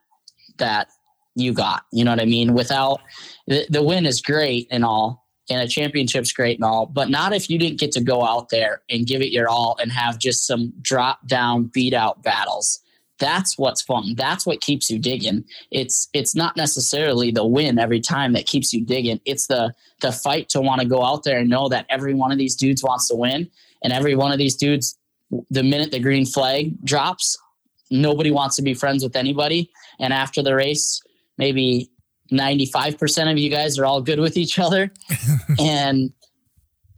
that 0.58 0.88
you 1.34 1.52
got. 1.52 1.84
You 1.92 2.04
know 2.04 2.12
what 2.12 2.20
I 2.20 2.26
mean? 2.26 2.54
Without 2.54 3.00
the, 3.46 3.66
the 3.70 3.82
win 3.82 4.06
is 4.06 4.20
great 4.20 4.66
and 4.70 4.84
all, 4.84 5.26
and 5.50 5.60
a 5.60 5.68
championship's 5.68 6.32
great 6.32 6.58
and 6.58 6.64
all, 6.64 6.86
but 6.86 7.08
not 7.08 7.32
if 7.32 7.48
you 7.48 7.58
didn't 7.58 7.78
get 7.78 7.92
to 7.92 8.00
go 8.00 8.24
out 8.24 8.48
there 8.50 8.82
and 8.90 9.06
give 9.06 9.22
it 9.22 9.32
your 9.32 9.48
all 9.48 9.76
and 9.80 9.92
have 9.92 10.18
just 10.18 10.46
some 10.46 10.72
drop 10.82 11.26
down, 11.26 11.64
beat 11.64 11.94
out 11.94 12.22
battles. 12.22 12.80
That's 13.18 13.58
what's 13.58 13.82
fun. 13.82 14.14
That's 14.16 14.46
what 14.46 14.60
keeps 14.60 14.90
you 14.90 14.98
digging. 14.98 15.44
It's 15.70 16.08
it's 16.12 16.34
not 16.34 16.56
necessarily 16.56 17.30
the 17.30 17.46
win 17.46 17.78
every 17.78 18.00
time 18.00 18.32
that 18.34 18.46
keeps 18.46 18.72
you 18.72 18.84
digging. 18.84 19.20
It's 19.24 19.46
the 19.46 19.74
the 20.00 20.12
fight 20.12 20.48
to 20.50 20.60
want 20.60 20.80
to 20.80 20.86
go 20.86 21.02
out 21.02 21.24
there 21.24 21.38
and 21.38 21.50
know 21.50 21.68
that 21.68 21.86
every 21.90 22.14
one 22.14 22.32
of 22.32 22.38
these 22.38 22.54
dudes 22.54 22.82
wants 22.82 23.08
to 23.08 23.16
win, 23.16 23.50
and 23.82 23.92
every 23.92 24.14
one 24.14 24.32
of 24.32 24.38
these 24.38 24.56
dudes, 24.56 24.96
the 25.50 25.62
minute 25.62 25.90
the 25.90 26.00
green 26.00 26.26
flag 26.26 26.84
drops, 26.84 27.36
nobody 27.90 28.30
wants 28.30 28.56
to 28.56 28.62
be 28.62 28.74
friends 28.74 29.02
with 29.02 29.16
anybody. 29.16 29.70
And 29.98 30.12
after 30.12 30.42
the 30.42 30.54
race, 30.54 31.02
maybe 31.38 31.90
95% 32.32 33.30
of 33.30 33.38
you 33.38 33.50
guys 33.50 33.78
are 33.78 33.86
all 33.86 34.02
good 34.02 34.20
with 34.20 34.36
each 34.36 34.58
other. 34.58 34.92
and 35.58 36.12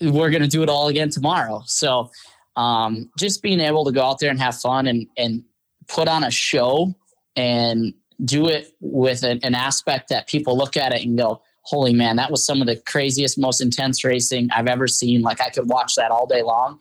we're 0.01 0.31
going 0.31 0.43
to 0.43 0.49
do 0.49 0.63
it 0.63 0.69
all 0.69 0.89
again 0.89 1.11
tomorrow. 1.11 1.63
So 1.67 2.11
um, 2.57 3.11
just 3.19 3.43
being 3.43 3.61
able 3.61 3.85
to 3.85 3.93
go 3.93 4.03
out 4.03 4.19
there 4.19 4.31
and 4.31 4.41
have 4.41 4.57
fun 4.57 4.87
and, 4.87 5.07
and 5.17 5.45
put 5.91 6.09
on 6.09 6.25
a 6.25 6.31
show 6.31 6.95
and 7.37 7.93
do 8.25 8.49
it 8.49 8.73
with 8.81 9.23
an, 9.23 9.41
an 9.43 9.55
aspect 9.55 10.09
that 10.09 10.29
people 10.29 10.57
look 10.57 10.77
at 10.77 10.93
it 10.95 11.03
and 11.03 11.19
go, 11.19 11.43
holy 11.63 11.93
man, 11.93 12.17
that 12.17 12.31
was 12.31 12.45
some 12.45 12.61
of 12.61 12.67
the 12.67 12.77
craziest, 12.77 13.39
most 13.39 13.61
intense 13.61 14.05
racing 14.05 14.49
I've 14.53 14.69
ever 14.69 14.87
seen. 14.87 15.23
Like 15.23 15.41
I 15.41 15.51
could 15.51 15.69
watch 15.69 15.95
that 15.97 16.11
all 16.11 16.27
day 16.27 16.43
long 16.43 16.79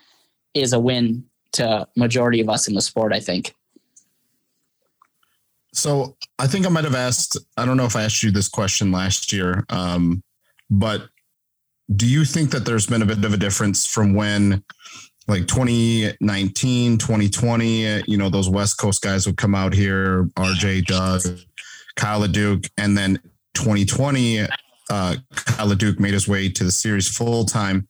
is 0.53 0.73
a 0.73 0.79
win 0.79 1.25
to 1.53 1.87
majority 1.95 2.39
of 2.41 2.49
us 2.49 2.67
in 2.67 2.75
the 2.75 2.81
sport, 2.81 3.13
I 3.13 3.19
think. 3.19 3.55
So 5.73 6.15
I 6.37 6.47
think 6.47 6.65
I 6.65 6.69
might 6.69 6.83
have 6.83 6.95
asked, 6.95 7.37
I 7.57 7.65
don't 7.65 7.77
know 7.77 7.85
if 7.85 7.95
I 7.95 8.03
asked 8.03 8.23
you 8.23 8.31
this 8.31 8.47
question 8.47 8.91
last 8.91 9.31
year, 9.31 9.65
um, 9.69 10.23
but 10.69 11.09
do 11.95 12.07
you 12.07 12.25
think 12.25 12.51
that 12.51 12.65
there's 12.65 12.85
been 12.85 13.01
a 13.01 13.05
bit 13.05 13.23
of 13.23 13.33
a 13.33 13.37
difference 13.37 13.85
from 13.85 14.13
when 14.13 14.63
like 15.29 15.47
2019, 15.47 16.97
2020, 16.97 18.03
you 18.07 18.17
know, 18.17 18.29
those 18.29 18.49
West 18.49 18.77
Coast 18.77 19.01
guys 19.01 19.25
would 19.27 19.37
come 19.37 19.55
out 19.55 19.73
here, 19.73 20.25
RJ, 20.35 20.85
Doug, 20.85 21.21
Kyle 21.95 22.21
LeDuc, 22.21 22.69
and 22.77 22.97
then 22.97 23.19
2020, 23.53 24.41
uh, 24.41 24.47
Kyle 24.89 25.67
LeDuc 25.67 25.99
made 25.99 26.13
his 26.13 26.27
way 26.27 26.49
to 26.49 26.63
the 26.63 26.71
series 26.71 27.07
full 27.07 27.45
time. 27.45 27.87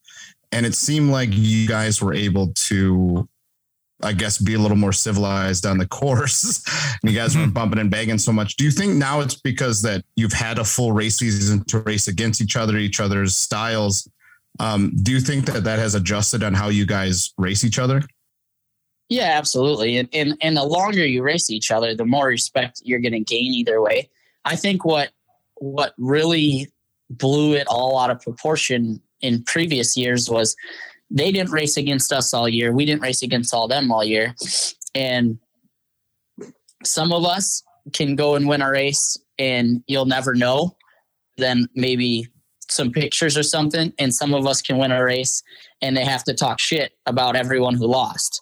And 0.52 0.66
it 0.66 0.76
seemed 0.76 1.12
like 1.12 1.30
you 1.32 1.68
guys 1.68 2.02
were 2.02 2.14
able 2.14 2.54
to 2.54 3.28
I 4.02 4.14
guess, 4.14 4.38
be 4.38 4.54
a 4.54 4.60
little 4.60 4.78
more 4.78 4.94
civilized 4.94 5.66
on 5.66 5.78
the 5.78 5.88
course. 5.90 6.64
and 7.02 7.12
you 7.12 7.18
guys 7.18 7.32
mm-hmm. 7.32 7.42
weren't 7.42 7.54
bumping 7.54 7.80
and 7.80 7.92
banging 7.92 8.18
so 8.18 8.32
much. 8.32 8.56
Do 8.56 8.64
you 8.64 8.72
think 8.72 8.96
now 8.96 9.20
it's 9.20 9.36
because 9.36 9.82
that 9.82 10.04
you've 10.16 10.34
had 10.34 10.58
a 10.60 10.64
full 10.64 10.92
race 10.92 11.18
season 11.18 11.64
to 11.66 11.80
race 11.80 12.08
against 12.08 12.42
each 12.42 12.56
other, 12.56 12.78
each 12.78 13.00
other's 13.00 13.36
styles? 13.36 14.10
Um, 14.60 14.94
do 15.04 15.12
you 15.12 15.20
think 15.20 15.46
that 15.46 15.64
that 15.64 15.80
has 15.80 15.96
adjusted 15.96 16.44
on 16.44 16.54
how 16.54 16.70
you 16.70 16.86
guys 16.86 17.34
race 17.38 17.64
each 17.64 17.80
other? 17.80 18.02
Yeah, 19.08 19.32
absolutely. 19.38 19.98
And, 19.98 20.10
and 20.14 20.38
and 20.42 20.56
the 20.56 20.64
longer 20.64 21.06
you 21.06 21.24
race 21.24 21.50
each 21.50 21.72
other, 21.72 21.96
the 21.96 22.06
more 22.06 22.28
respect 22.28 22.82
you're 22.84 23.00
going 23.00 23.14
to 23.14 23.20
gain 23.20 23.54
either 23.54 23.82
way. 23.82 24.10
I 24.46 24.56
think 24.56 24.86
what 24.86 25.10
what 25.56 25.94
really 25.98 26.72
blew 27.10 27.54
it 27.54 27.68
all 27.68 27.98
out 27.98 28.12
of 28.12 28.22
proportion 28.22 29.02
in 29.22 29.44
previous 29.44 29.98
years 29.98 30.30
was 30.30 30.56
they 31.10 31.32
didn't 31.32 31.52
race 31.52 31.76
against 31.76 32.14
us 32.14 32.34
all 32.34 32.48
year. 32.48 32.72
We 32.72 32.86
didn't 32.86 33.02
race 33.02 33.24
against 33.24 33.54
all 33.54 33.68
them 33.68 33.92
all 33.92 34.04
year. 34.04 34.36
And 34.94 35.40
some 36.84 37.12
of 37.12 37.26
us 37.26 37.64
can 37.94 38.16
go 38.16 38.36
and 38.36 38.48
win 38.48 38.62
a 38.62 38.70
race 38.70 39.18
and 39.38 39.84
you'll 39.88 40.06
never 40.06 40.36
know. 40.36 40.76
Then 41.38 41.68
maybe 41.74 42.28
some 42.70 42.92
pictures 42.92 43.38
or 43.38 43.44
something. 43.44 43.94
And 44.00 44.14
some 44.14 44.34
of 44.34 44.46
us 44.46 44.62
can 44.62 44.78
win 44.78 44.92
a 44.92 45.04
race 45.04 45.44
and 45.82 45.96
they 45.96 46.06
have 46.06 46.24
to 46.26 46.34
talk 46.34 46.60
shit 46.60 46.94
about 47.06 47.36
everyone 47.36 47.76
who 47.76 47.88
lost. 47.88 48.42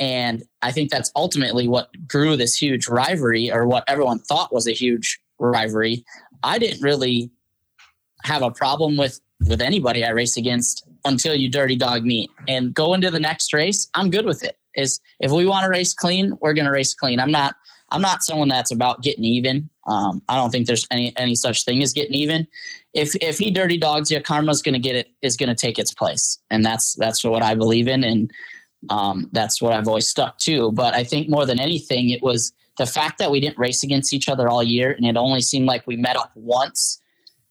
And 0.00 0.42
I 0.62 0.72
think 0.72 0.90
that's 0.90 1.12
ultimately 1.14 1.68
what 1.68 1.88
grew 2.08 2.36
this 2.36 2.56
huge 2.56 2.88
rivalry 2.88 3.52
or 3.52 3.66
what 3.66 3.84
everyone 3.86 4.18
thought 4.18 4.52
was 4.52 4.66
a 4.66 4.72
huge 4.72 5.20
rivalry. 5.38 6.04
I 6.42 6.58
didn't 6.58 6.82
really 6.82 7.30
have 8.24 8.42
a 8.42 8.50
problem 8.50 8.96
with 8.96 9.20
with 9.48 9.60
anybody 9.60 10.04
I 10.04 10.10
race 10.10 10.36
against 10.36 10.86
until 11.04 11.34
you 11.34 11.50
dirty 11.50 11.76
dog 11.76 12.04
me 12.04 12.28
and 12.48 12.72
go 12.72 12.94
into 12.94 13.10
the 13.10 13.20
next 13.20 13.52
race. 13.52 13.88
I'm 13.94 14.10
good 14.10 14.24
with 14.24 14.42
it. 14.42 14.56
Is 14.74 15.00
if 15.20 15.30
we 15.30 15.44
want 15.44 15.64
to 15.64 15.70
race 15.70 15.94
clean, 15.94 16.36
we're 16.40 16.54
going 16.54 16.64
to 16.64 16.70
race 16.70 16.94
clean. 16.94 17.20
I'm 17.20 17.30
not. 17.30 17.54
I'm 17.90 18.02
not 18.02 18.22
someone 18.22 18.48
that's 18.48 18.72
about 18.72 19.02
getting 19.02 19.24
even. 19.24 19.68
Um, 19.86 20.22
I 20.28 20.36
don't 20.36 20.50
think 20.50 20.66
there's 20.66 20.86
any 20.90 21.16
any 21.16 21.34
such 21.34 21.64
thing 21.64 21.82
as 21.82 21.92
getting 21.92 22.14
even. 22.14 22.46
If 22.92 23.14
if 23.16 23.38
he 23.38 23.50
dirty 23.50 23.78
dogs 23.78 24.10
you, 24.10 24.20
karma's 24.20 24.62
going 24.62 24.74
to 24.74 24.78
get 24.78 24.96
it 24.96 25.08
is 25.22 25.36
going 25.36 25.48
to 25.48 25.54
take 25.54 25.78
its 25.78 25.92
place, 25.92 26.38
and 26.50 26.64
that's 26.64 26.94
that's 26.94 27.22
what 27.22 27.42
I 27.42 27.54
believe 27.54 27.88
in, 27.88 28.02
and 28.02 28.30
um, 28.90 29.28
that's 29.32 29.60
what 29.60 29.72
I've 29.72 29.88
always 29.88 30.08
stuck 30.08 30.38
to. 30.38 30.72
But 30.72 30.94
I 30.94 31.04
think 31.04 31.28
more 31.28 31.46
than 31.46 31.60
anything, 31.60 32.10
it 32.10 32.22
was 32.22 32.52
the 32.78 32.86
fact 32.86 33.18
that 33.18 33.30
we 33.30 33.40
didn't 33.40 33.58
race 33.58 33.82
against 33.82 34.12
each 34.12 34.28
other 34.28 34.48
all 34.48 34.62
year, 34.62 34.92
and 34.92 35.06
it 35.06 35.16
only 35.16 35.42
seemed 35.42 35.66
like 35.66 35.86
we 35.86 35.96
met 35.96 36.16
up 36.16 36.32
once 36.34 37.00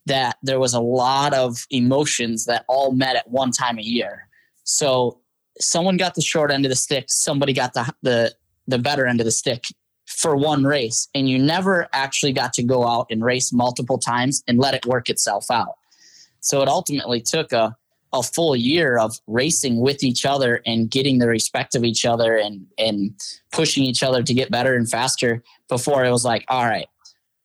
that 0.05 0.37
there 0.43 0.59
was 0.59 0.73
a 0.73 0.81
lot 0.81 1.33
of 1.33 1.65
emotions 1.69 2.45
that 2.45 2.65
all 2.67 2.91
met 2.91 3.15
at 3.15 3.29
one 3.29 3.51
time 3.51 3.77
a 3.77 3.83
year. 3.83 4.27
So 4.65 5.21
someone 5.61 5.95
got 5.95 6.15
the 6.15 6.21
short 6.21 6.51
end 6.51 6.65
of 6.65 6.69
the 6.69 6.75
stick, 6.75 7.05
somebody 7.07 7.53
got 7.53 7.73
the 7.73 7.93
the 8.01 8.33
the 8.67 8.79
better 8.79 9.05
end 9.05 9.19
of 9.21 9.25
the 9.25 9.31
stick 9.31 9.65
for 10.05 10.35
one 10.35 10.63
race, 10.63 11.07
and 11.15 11.29
you 11.29 11.39
never 11.39 11.87
actually 11.93 12.33
got 12.33 12.53
to 12.53 12.63
go 12.63 12.87
out 12.87 13.07
and 13.09 13.23
race 13.23 13.53
multiple 13.53 13.97
times 13.97 14.43
and 14.47 14.59
let 14.59 14.73
it 14.73 14.85
work 14.85 15.09
itself 15.09 15.49
out. 15.49 15.75
So 16.39 16.61
it 16.61 16.67
ultimately 16.67 17.21
took 17.21 17.51
a 17.51 17.75
a 18.13 18.21
full 18.21 18.55
year 18.55 18.97
of 18.97 19.19
racing 19.25 19.79
with 19.79 20.03
each 20.03 20.23
other 20.23 20.61
and 20.67 20.89
getting 20.89 21.17
the 21.17 21.27
respect 21.27 21.73
of 21.73 21.83
each 21.83 22.05
other 22.05 22.37
and 22.37 22.67
and 22.77 23.19
pushing 23.51 23.83
each 23.83 24.03
other 24.03 24.21
to 24.21 24.33
get 24.33 24.51
better 24.51 24.75
and 24.75 24.89
faster 24.89 25.43
before 25.67 26.05
it 26.05 26.11
was 26.11 26.23
like, 26.23 26.45
all 26.47 26.65
right, 26.65 26.87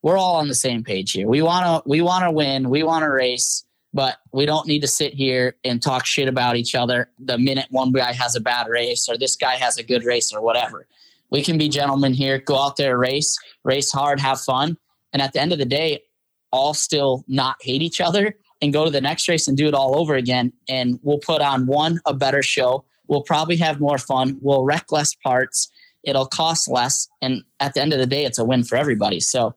we're 0.03 0.19
all 0.19 0.37
on 0.37 0.49
the 0.49 0.55
same 0.55 0.85
page 0.85 1.13
here. 1.13 1.27
We 1.27 1.43
want 1.43 1.65
to 1.65 1.89
we 1.89 2.03
want 2.03 2.25
to 2.25 2.31
win, 2.31 2.69
we 2.69 2.83
want 2.83 3.03
to 3.03 3.11
race, 3.11 3.65
but 3.95 4.19
we 4.33 4.45
don't 4.45 4.69
need 4.69 4.81
to 4.81 4.87
sit 4.87 5.15
here 5.15 5.57
and 5.65 5.83
talk 5.83 6.05
shit 6.05 6.29
about 6.29 6.57
each 6.57 6.75
other 6.75 7.11
the 7.19 7.39
minute 7.39 7.67
one 7.71 7.91
guy 7.91 8.13
has 8.13 8.37
a 8.37 8.41
bad 8.41 8.69
race 8.69 9.09
or 9.09 9.17
this 9.17 9.37
guy 9.37 9.55
has 9.55 9.79
a 9.79 9.83
good 9.83 10.05
race 10.05 10.33
or 10.33 10.43
whatever. 10.43 10.87
We 11.31 11.43
can 11.43 11.59
be 11.59 11.69
gentlemen 11.69 12.15
here, 12.15 12.39
go 12.39 12.59
out 12.59 12.77
there, 12.77 12.99
race, 12.99 13.37
race 13.65 13.93
hard, 13.93 14.21
have 14.21 14.41
fun, 14.41 14.77
and 15.13 15.23
at 15.23 15.33
the 15.33 15.41
end 15.41 15.53
of 15.53 15.59
the 15.59 15.65
day, 15.65 16.03
all 16.51 16.75
still 16.75 17.25
not 17.29 17.57
hate 17.61 17.83
each 17.83 18.01
other 18.01 18.35
and 18.63 18.73
go 18.73 18.85
to 18.85 18.91
the 18.91 19.01
next 19.01 19.29
race 19.29 19.47
and 19.47 19.57
do 19.57 19.69
it 19.69 19.75
all 19.75 19.99
over 19.99 20.15
again. 20.15 20.53
And 20.69 20.99
we'll 21.03 21.19
put 21.19 21.43
on 21.43 21.67
one 21.67 22.01
a 22.07 22.15
better 22.15 22.43
show. 22.43 22.85
We'll 23.07 23.23
probably 23.23 23.57
have 23.57 23.81
more 23.81 23.99
fun. 23.99 24.39
We'll 24.41 24.65
wreck 24.65 24.91
less 24.91 25.15
parts. 25.15 25.71
It'll 26.05 26.27
cost 26.27 26.69
less, 26.69 27.09
and 27.21 27.43
at 27.61 27.75
the 27.75 27.83
end 27.83 27.93
of 27.93 27.99
the 27.99 28.07
day, 28.07 28.25
it's 28.25 28.39
a 28.39 28.45
win 28.45 28.65
for 28.65 28.77
everybody. 28.77 29.21
So 29.21 29.55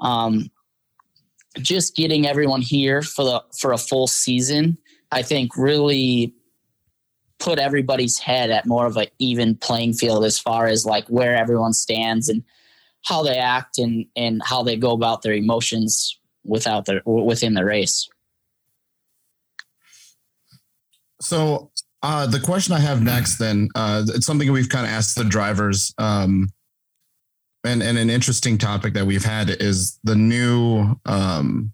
um, 0.00 0.50
just 1.58 1.96
getting 1.96 2.26
everyone 2.26 2.60
here 2.60 3.02
for 3.02 3.24
the 3.24 3.42
for 3.58 3.72
a 3.72 3.78
full 3.78 4.06
season, 4.06 4.78
I 5.12 5.22
think 5.22 5.56
really 5.56 6.34
put 7.38 7.58
everybody's 7.58 8.18
head 8.18 8.50
at 8.50 8.66
more 8.66 8.86
of 8.86 8.96
an 8.96 9.06
even 9.18 9.54
playing 9.56 9.92
field 9.92 10.24
as 10.24 10.38
far 10.38 10.66
as 10.66 10.86
like 10.86 11.06
where 11.08 11.36
everyone 11.36 11.72
stands 11.72 12.28
and 12.28 12.42
how 13.04 13.22
they 13.22 13.36
act 13.36 13.78
and 13.78 14.06
and 14.16 14.40
how 14.44 14.62
they 14.62 14.76
go 14.76 14.92
about 14.92 15.22
their 15.22 15.34
emotions 15.34 16.18
without 16.44 16.86
their 16.86 17.02
within 17.04 17.54
the 17.54 17.64
race. 17.64 18.08
So 21.20 21.70
uh, 22.02 22.26
the 22.26 22.40
question 22.40 22.74
I 22.74 22.78
have 22.78 23.02
next, 23.02 23.38
then, 23.38 23.68
uh, 23.74 24.04
it's 24.06 24.26
something 24.26 24.52
we've 24.52 24.68
kind 24.68 24.86
of 24.86 24.92
asked 24.92 25.16
the 25.16 25.24
drivers. 25.24 25.92
Um, 25.98 26.50
and, 27.64 27.82
and 27.82 27.98
an 27.98 28.10
interesting 28.10 28.58
topic 28.58 28.94
that 28.94 29.06
we've 29.06 29.24
had 29.24 29.50
is 29.50 29.98
the 30.04 30.14
new 30.14 30.94
um, 31.04 31.72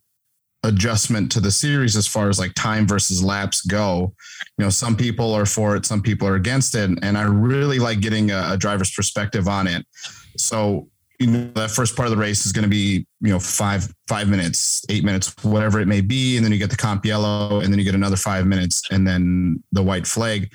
adjustment 0.64 1.30
to 1.32 1.40
the 1.40 1.51
series 1.51 1.97
as 1.97 2.06
far 2.06 2.28
as 2.28 2.39
like 2.39 2.55
time 2.55 2.86
versus 2.86 3.22
laps 3.22 3.62
go. 3.62 4.12
You 4.59 4.64
know, 4.64 4.70
some 4.70 4.97
people 4.97 5.34
are 5.34 5.47
for 5.47 5.76
it, 5.76 5.86
some 5.86 6.02
people 6.02 6.28
are 6.28 6.36
against 6.36 6.74
it, 6.74 6.90
and 7.02 7.18
I 7.18 7.22
really 7.22 7.78
like 7.78 8.01
getting 8.01 8.30
a, 8.30 8.51
a 8.52 8.56
driver's 8.56 8.93
perspective 8.93 9.48
on 9.48 9.66
it. 9.66 9.86
So 10.36 10.89
you 11.18 11.26
know 11.28 11.52
that 11.55 11.70
first 11.70 11.94
part 11.94 12.06
of 12.06 12.10
the 12.10 12.20
race 12.20 12.47
is 12.47 12.52
going 12.52 12.64
to 12.64 12.68
be 12.68 13.06
you 13.20 13.28
know 13.28 13.39
five 13.39 13.93
five 14.09 14.28
minutes 14.28 14.84
eight 14.89 15.05
minutes 15.05 15.32
whatever 15.44 15.78
it 15.78 15.86
may 15.86 16.01
be 16.01 16.36
and 16.36 16.44
then 16.44 16.51
you 16.51 16.59
get 16.59 16.70
the 16.70 16.76
comp 16.76 17.05
yellow 17.05 17.60
and 17.60 17.70
then 17.70 17.78
you 17.78 17.84
get 17.84 17.94
another 17.94 18.16
five 18.16 18.44
minutes 18.44 18.82
and 18.90 19.06
then 19.06 19.62
the 19.70 19.82
white 19.82 20.05
flag 20.05 20.51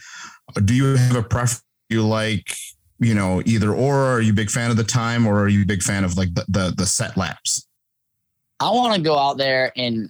do 0.65 0.73
you 0.73 0.97
have 0.97 1.15
a 1.15 1.23
preference 1.23 1.63
you 1.89 2.05
like 2.05 2.53
you 2.99 3.13
know, 3.13 3.41
either 3.45 3.73
or? 3.73 3.95
Are 3.95 4.21
you 4.21 4.31
a 4.31 4.35
big 4.35 4.49
fan 4.49 4.71
of 4.71 4.77
the 4.77 4.84
time, 4.84 5.27
or 5.27 5.39
are 5.39 5.47
you 5.47 5.63
a 5.63 5.65
big 5.65 5.84
fan 5.84 6.03
of 6.03 6.17
like 6.17 6.34
the 6.34 6.45
the, 6.47 6.73
the 6.75 6.85
set 6.85 7.17
laps? 7.17 7.66
I 8.59 8.71
want 8.71 8.95
to 8.95 9.01
go 9.01 9.17
out 9.17 9.38
there 9.38 9.71
and 9.75 10.09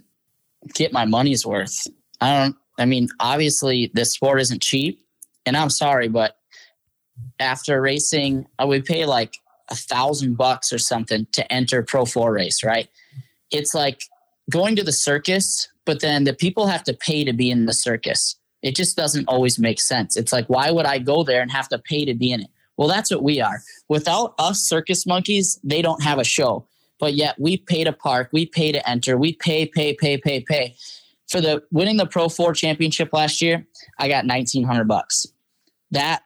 get 0.74 0.92
my 0.92 1.04
money's 1.04 1.44
worth. 1.46 1.86
I 2.20 2.36
don't. 2.36 2.56
I 2.78 2.84
mean, 2.84 3.08
obviously, 3.20 3.90
this 3.94 4.12
sport 4.12 4.40
isn't 4.40 4.62
cheap, 4.62 5.00
and 5.44 5.56
I'm 5.56 5.70
sorry, 5.70 6.08
but 6.08 6.36
after 7.40 7.80
racing, 7.80 8.46
I 8.58 8.64
would 8.64 8.84
pay 8.84 9.04
like 9.04 9.38
a 9.70 9.74
thousand 9.74 10.36
bucks 10.36 10.72
or 10.72 10.78
something 10.78 11.26
to 11.32 11.52
enter 11.52 11.82
Pro 11.82 12.04
Four 12.04 12.32
race, 12.32 12.64
right? 12.64 12.88
It's 13.50 13.74
like 13.74 14.02
going 14.50 14.76
to 14.76 14.84
the 14.84 14.92
circus, 14.92 15.68
but 15.84 16.00
then 16.00 16.24
the 16.24 16.34
people 16.34 16.66
have 16.66 16.84
to 16.84 16.94
pay 16.94 17.24
to 17.24 17.32
be 17.32 17.50
in 17.50 17.66
the 17.66 17.74
circus. 17.74 18.36
It 18.62 18.74
just 18.74 18.96
doesn't 18.96 19.28
always 19.28 19.58
make 19.58 19.80
sense. 19.80 20.16
It's 20.16 20.32
like, 20.32 20.46
why 20.46 20.70
would 20.70 20.86
I 20.86 20.98
go 20.98 21.22
there 21.22 21.42
and 21.42 21.50
have 21.50 21.68
to 21.68 21.78
pay 21.78 22.04
to 22.04 22.14
be 22.14 22.32
in 22.32 22.42
it? 22.42 22.50
Well, 22.76 22.88
that's 22.88 23.10
what 23.10 23.22
we 23.22 23.40
are. 23.40 23.60
Without 23.88 24.34
us 24.38 24.60
circus 24.60 25.06
monkeys, 25.06 25.58
they 25.62 25.82
don't 25.82 26.02
have 26.02 26.18
a 26.18 26.24
show. 26.24 26.66
But 26.98 27.14
yet 27.14 27.36
we 27.38 27.56
pay 27.56 27.84
to 27.84 27.92
park, 27.92 28.30
we 28.32 28.46
pay 28.46 28.72
to 28.72 28.88
enter, 28.88 29.16
we 29.16 29.32
pay, 29.34 29.66
pay, 29.66 29.94
pay, 29.94 30.18
pay, 30.18 30.40
pay. 30.40 30.76
For 31.28 31.40
the 31.40 31.62
winning 31.70 31.98
the 31.98 32.06
Pro 32.06 32.28
Four 32.28 32.54
championship 32.54 33.12
last 33.12 33.42
year, 33.42 33.66
I 33.98 34.08
got 34.08 34.26
nineteen 34.26 34.64
hundred 34.64 34.88
bucks. 34.88 35.26
That 35.90 36.22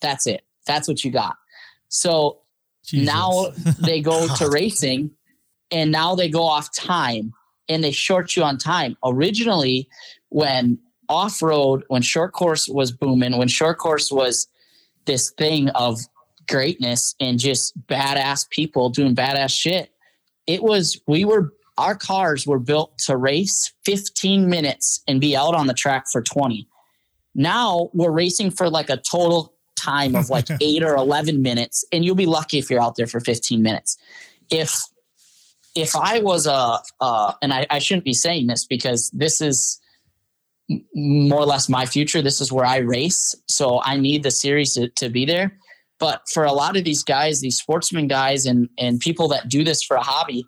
that's 0.00 0.26
it. 0.26 0.44
That's 0.66 0.86
what 0.86 1.02
you 1.04 1.10
got. 1.10 1.36
So 1.88 2.40
Jesus. 2.84 3.06
now 3.06 3.46
they 3.80 4.00
go 4.00 4.28
to 4.36 4.50
racing 4.50 5.10
and 5.70 5.90
now 5.90 6.14
they 6.14 6.28
go 6.28 6.42
off 6.42 6.74
time 6.74 7.32
and 7.68 7.82
they 7.82 7.90
short 7.90 8.36
you 8.36 8.42
on 8.42 8.58
time. 8.58 8.96
Originally, 9.02 9.88
when 10.28 10.78
off 11.08 11.42
road, 11.42 11.84
when 11.88 12.02
short 12.02 12.32
course 12.32 12.68
was 12.68 12.92
booming, 12.92 13.36
when 13.36 13.48
short 13.48 13.78
course 13.78 14.12
was 14.12 14.46
this 15.06 15.30
thing 15.30 15.68
of 15.70 16.00
greatness 16.48 17.14
and 17.20 17.38
just 17.38 17.78
badass 17.86 18.48
people 18.50 18.90
doing 18.90 19.14
badass 19.14 19.50
shit, 19.50 19.90
it 20.46 20.62
was, 20.62 21.00
we 21.06 21.24
were, 21.24 21.52
our 21.78 21.94
cars 21.94 22.46
were 22.46 22.58
built 22.58 22.96
to 22.98 23.16
race 23.16 23.72
15 23.84 24.48
minutes 24.48 25.02
and 25.08 25.20
be 25.20 25.36
out 25.36 25.54
on 25.54 25.66
the 25.66 25.74
track 25.74 26.06
for 26.10 26.22
20. 26.22 26.68
Now 27.34 27.90
we're 27.92 28.12
racing 28.12 28.50
for 28.52 28.70
like 28.70 28.90
a 28.90 28.96
total 28.96 29.54
time 29.76 30.14
of 30.14 30.30
like 30.30 30.46
eight 30.60 30.82
or 30.82 30.94
11 30.94 31.42
minutes, 31.42 31.84
and 31.92 32.04
you'll 32.04 32.14
be 32.14 32.26
lucky 32.26 32.58
if 32.58 32.70
you're 32.70 32.82
out 32.82 32.96
there 32.96 33.06
for 33.06 33.20
15 33.20 33.62
minutes. 33.62 33.96
If 34.50 34.80
if 35.74 35.96
I 35.96 36.20
was 36.20 36.46
a, 36.46 36.78
uh, 37.00 37.32
and 37.42 37.52
I, 37.52 37.66
I 37.68 37.80
shouldn't 37.80 38.04
be 38.04 38.14
saying 38.14 38.46
this 38.46 38.64
because 38.64 39.10
this 39.10 39.40
is 39.40 39.80
more 40.94 41.40
or 41.40 41.46
less 41.46 41.68
my 41.68 41.84
future. 41.84 42.22
This 42.22 42.40
is 42.40 42.52
where 42.52 42.64
I 42.64 42.76
race, 42.76 43.34
so 43.48 43.80
I 43.82 43.96
need 43.96 44.22
the 44.22 44.30
series 44.30 44.74
to, 44.74 44.88
to 44.90 45.08
be 45.08 45.24
there. 45.24 45.58
But 45.98 46.22
for 46.32 46.44
a 46.44 46.52
lot 46.52 46.76
of 46.76 46.84
these 46.84 47.04
guys, 47.04 47.40
these 47.40 47.58
sportsman 47.58 48.08
guys, 48.08 48.46
and 48.46 48.68
and 48.78 49.00
people 49.00 49.28
that 49.28 49.48
do 49.48 49.64
this 49.64 49.82
for 49.82 49.96
a 49.96 50.02
hobby, 50.02 50.44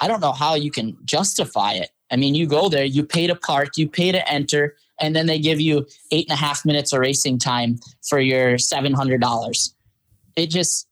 I 0.00 0.08
don't 0.08 0.20
know 0.20 0.32
how 0.32 0.54
you 0.54 0.70
can 0.70 0.96
justify 1.04 1.72
it. 1.72 1.90
I 2.10 2.16
mean, 2.16 2.34
you 2.34 2.46
go 2.46 2.68
there, 2.68 2.84
you 2.84 3.04
pay 3.04 3.26
to 3.26 3.34
park, 3.34 3.76
you 3.76 3.88
pay 3.88 4.12
to 4.12 4.28
enter, 4.30 4.76
and 5.00 5.16
then 5.16 5.26
they 5.26 5.38
give 5.38 5.60
you 5.60 5.86
eight 6.10 6.28
and 6.28 6.34
a 6.38 6.40
half 6.40 6.64
minutes 6.64 6.92
of 6.92 7.00
racing 7.00 7.38
time 7.38 7.78
for 8.08 8.20
your 8.20 8.58
seven 8.58 8.92
hundred 8.92 9.20
dollars. 9.20 9.74
It 10.36 10.50
just 10.50 10.86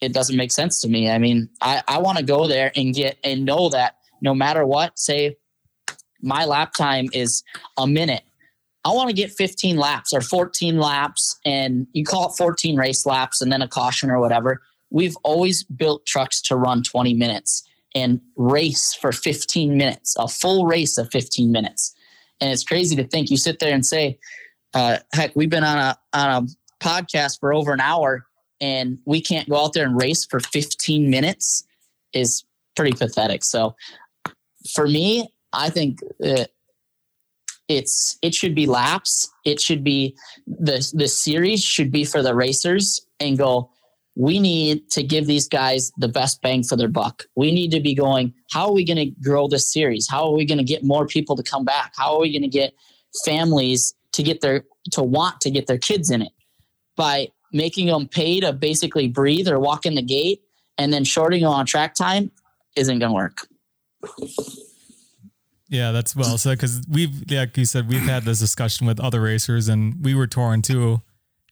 it 0.00 0.12
doesn't 0.12 0.36
make 0.36 0.52
sense 0.52 0.80
to 0.82 0.88
me. 0.88 1.10
I 1.10 1.18
mean, 1.18 1.48
I, 1.60 1.82
I 1.88 1.98
want 1.98 2.18
to 2.18 2.24
go 2.24 2.46
there 2.46 2.72
and 2.76 2.94
get 2.94 3.18
and 3.24 3.44
know 3.44 3.68
that 3.70 3.96
no 4.20 4.34
matter 4.34 4.64
what, 4.66 4.98
say 4.98 5.36
my 6.20 6.44
lap 6.44 6.72
time 6.72 7.08
is 7.12 7.42
a 7.76 7.86
minute. 7.86 8.22
I 8.84 8.90
want 8.90 9.08
to 9.08 9.14
get 9.14 9.30
15 9.30 9.76
laps 9.76 10.12
or 10.12 10.20
14 10.20 10.78
laps, 10.78 11.38
and 11.44 11.86
you 11.92 12.04
call 12.04 12.30
it 12.30 12.36
14 12.36 12.76
race 12.76 13.06
laps 13.06 13.40
and 13.40 13.50
then 13.50 13.62
a 13.62 13.68
caution 13.68 14.10
or 14.10 14.20
whatever. 14.20 14.62
We've 14.90 15.16
always 15.22 15.64
built 15.64 16.06
trucks 16.06 16.42
to 16.42 16.56
run 16.56 16.82
20 16.82 17.14
minutes 17.14 17.66
and 17.94 18.20
race 18.36 18.94
for 18.94 19.12
15 19.12 19.76
minutes, 19.76 20.16
a 20.18 20.28
full 20.28 20.66
race 20.66 20.98
of 20.98 21.10
15 21.10 21.50
minutes. 21.50 21.94
And 22.40 22.52
it's 22.52 22.64
crazy 22.64 22.94
to 22.96 23.04
think 23.04 23.30
you 23.30 23.36
sit 23.36 23.58
there 23.58 23.72
and 23.72 23.86
say, 23.86 24.18
uh, 24.74 24.98
heck, 25.12 25.34
we've 25.34 25.50
been 25.50 25.64
on 25.64 25.78
a 25.78 25.98
on 26.12 26.44
a 26.44 26.46
podcast 26.84 27.40
for 27.40 27.54
over 27.54 27.72
an 27.72 27.80
hour 27.80 28.26
and 28.60 28.98
we 29.04 29.20
can't 29.20 29.48
go 29.48 29.64
out 29.64 29.72
there 29.72 29.86
and 29.86 30.00
race 30.00 30.24
for 30.24 30.40
15 30.40 31.08
minutes 31.08 31.64
is 32.12 32.44
pretty 32.76 32.96
pathetic. 32.96 33.44
So 33.44 33.76
for 34.72 34.86
me, 34.86 35.28
I 35.52 35.70
think 35.70 36.00
it's 37.68 38.18
it 38.22 38.34
should 38.34 38.54
be 38.54 38.66
laps. 38.66 39.28
It 39.44 39.60
should 39.60 39.82
be 39.82 40.16
the 40.46 40.90
the 40.94 41.08
series 41.08 41.62
should 41.62 41.90
be 41.90 42.04
for 42.04 42.22
the 42.22 42.34
racers 42.34 43.00
and 43.20 43.38
go. 43.38 43.70
We 44.16 44.38
need 44.38 44.90
to 44.90 45.02
give 45.02 45.26
these 45.26 45.48
guys 45.48 45.90
the 45.96 46.06
best 46.06 46.40
bang 46.40 46.62
for 46.62 46.76
their 46.76 46.88
buck. 46.88 47.24
We 47.34 47.50
need 47.50 47.72
to 47.72 47.80
be 47.80 47.94
going. 47.94 48.32
How 48.52 48.66
are 48.66 48.72
we 48.72 48.84
going 48.84 48.98
to 48.98 49.10
grow 49.22 49.48
this 49.48 49.72
series? 49.72 50.08
How 50.08 50.26
are 50.26 50.36
we 50.36 50.44
going 50.44 50.58
to 50.58 50.64
get 50.64 50.84
more 50.84 51.06
people 51.06 51.34
to 51.34 51.42
come 51.42 51.64
back? 51.64 51.94
How 51.96 52.14
are 52.14 52.20
we 52.20 52.30
going 52.30 52.48
to 52.48 52.48
get 52.48 52.74
families 53.24 53.94
to 54.12 54.22
get 54.22 54.40
their 54.40 54.64
to 54.92 55.02
want 55.02 55.40
to 55.40 55.50
get 55.50 55.66
their 55.66 55.78
kids 55.78 56.10
in 56.10 56.22
it 56.22 56.32
by 56.96 57.28
making 57.52 57.86
them 57.86 58.06
pay 58.06 58.40
to 58.40 58.52
basically 58.52 59.08
breathe 59.08 59.48
or 59.48 59.58
walk 59.58 59.86
in 59.86 59.94
the 59.94 60.02
gate 60.02 60.42
and 60.76 60.92
then 60.92 61.04
shorting 61.04 61.42
them 61.42 61.50
on 61.50 61.66
track 61.66 61.94
time 61.94 62.30
isn't 62.76 62.98
going 62.98 63.10
to 63.10 63.14
work. 63.14 63.46
Yeah, 65.68 65.92
that's 65.92 66.14
well 66.14 66.36
said 66.38 66.58
because 66.58 66.82
we've, 66.88 67.30
like 67.30 67.56
you 67.56 67.64
said, 67.64 67.88
we've 67.88 68.02
had 68.02 68.24
this 68.24 68.38
discussion 68.38 68.86
with 68.86 69.00
other 69.00 69.20
racers 69.20 69.68
and 69.68 70.04
we 70.04 70.14
were 70.14 70.26
touring 70.26 70.62
too. 70.62 71.00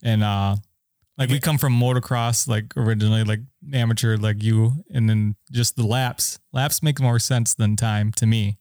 And, 0.02 0.22
uh, 0.22 0.56
like 1.18 1.28
we 1.30 1.40
come 1.40 1.58
from 1.58 1.78
motocross, 1.78 2.48
like 2.48 2.76
originally, 2.76 3.22
like 3.22 3.40
amateur, 3.72 4.16
like 4.16 4.42
you, 4.42 4.84
and 4.90 5.08
then 5.08 5.36
just 5.52 5.76
the 5.76 5.86
laps. 5.86 6.38
Laps 6.52 6.82
make 6.82 7.00
more 7.00 7.18
sense 7.18 7.54
than 7.54 7.76
time 7.76 8.12
to 8.12 8.26
me. 8.26 8.58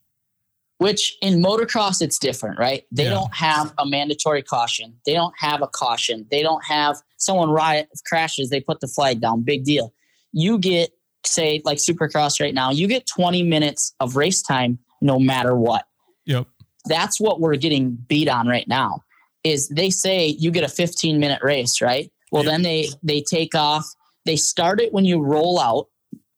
Which 0.78 1.18
in 1.22 1.42
motocross, 1.42 2.02
it's 2.02 2.18
different, 2.20 2.60
right? 2.60 2.84
They 2.92 3.06
Yeah. 3.06 3.12
don't 3.12 3.34
have 3.36 3.74
a 3.78 3.86
mandatory 3.86 4.42
caution. 4.44 4.96
They 5.06 5.14
don't 5.14 5.34
have 5.38 5.62
a 5.62 5.68
caution. 5.68 6.26
They 6.30 6.42
don't 6.44 6.64
have 6.66 6.98
someone 7.18 7.50
riot 7.50 7.88
crashes. 8.06 8.50
They 8.50 8.60
put 8.62 8.80
the 8.80 8.88
flag 8.88 9.22
down. 9.22 9.44
Big 9.44 9.64
deal. 9.64 9.94
You 10.34 10.58
get, 10.60 10.92
say, 11.26 11.62
like 11.66 11.78
Supercross 11.78 12.40
right 12.42 12.54
now, 12.54 12.72
you 12.72 12.88
get 12.88 13.06
20 13.08 13.44
minutes 13.44 13.94
of 14.00 14.16
race 14.16 14.42
time 14.42 14.80
no 15.02 15.20
matter 15.20 15.56
what. 15.56 15.86
Yep. 16.26 16.48
that's 16.86 17.20
what 17.20 17.40
we're 17.40 17.56
getting 17.56 17.96
beat 18.08 18.30
on 18.30 18.48
right 18.48 18.68
now 18.68 19.04
is 19.44 19.68
they 19.70 19.90
say 19.90 20.28
you 20.28 20.52
get 20.52 20.64
a 20.64 20.70
15 20.70 21.20
minute 21.20 21.42
race 21.42 21.82
right? 21.82 22.12
Well 22.32 22.44
then 22.44 22.62
they 22.62 22.90
they 23.04 23.22
take 23.22 23.56
off. 23.56 23.86
They 24.26 24.36
start 24.36 24.80
it 24.80 24.94
when 24.94 25.04
you 25.04 25.20
roll 25.20 25.60
out 25.60 25.88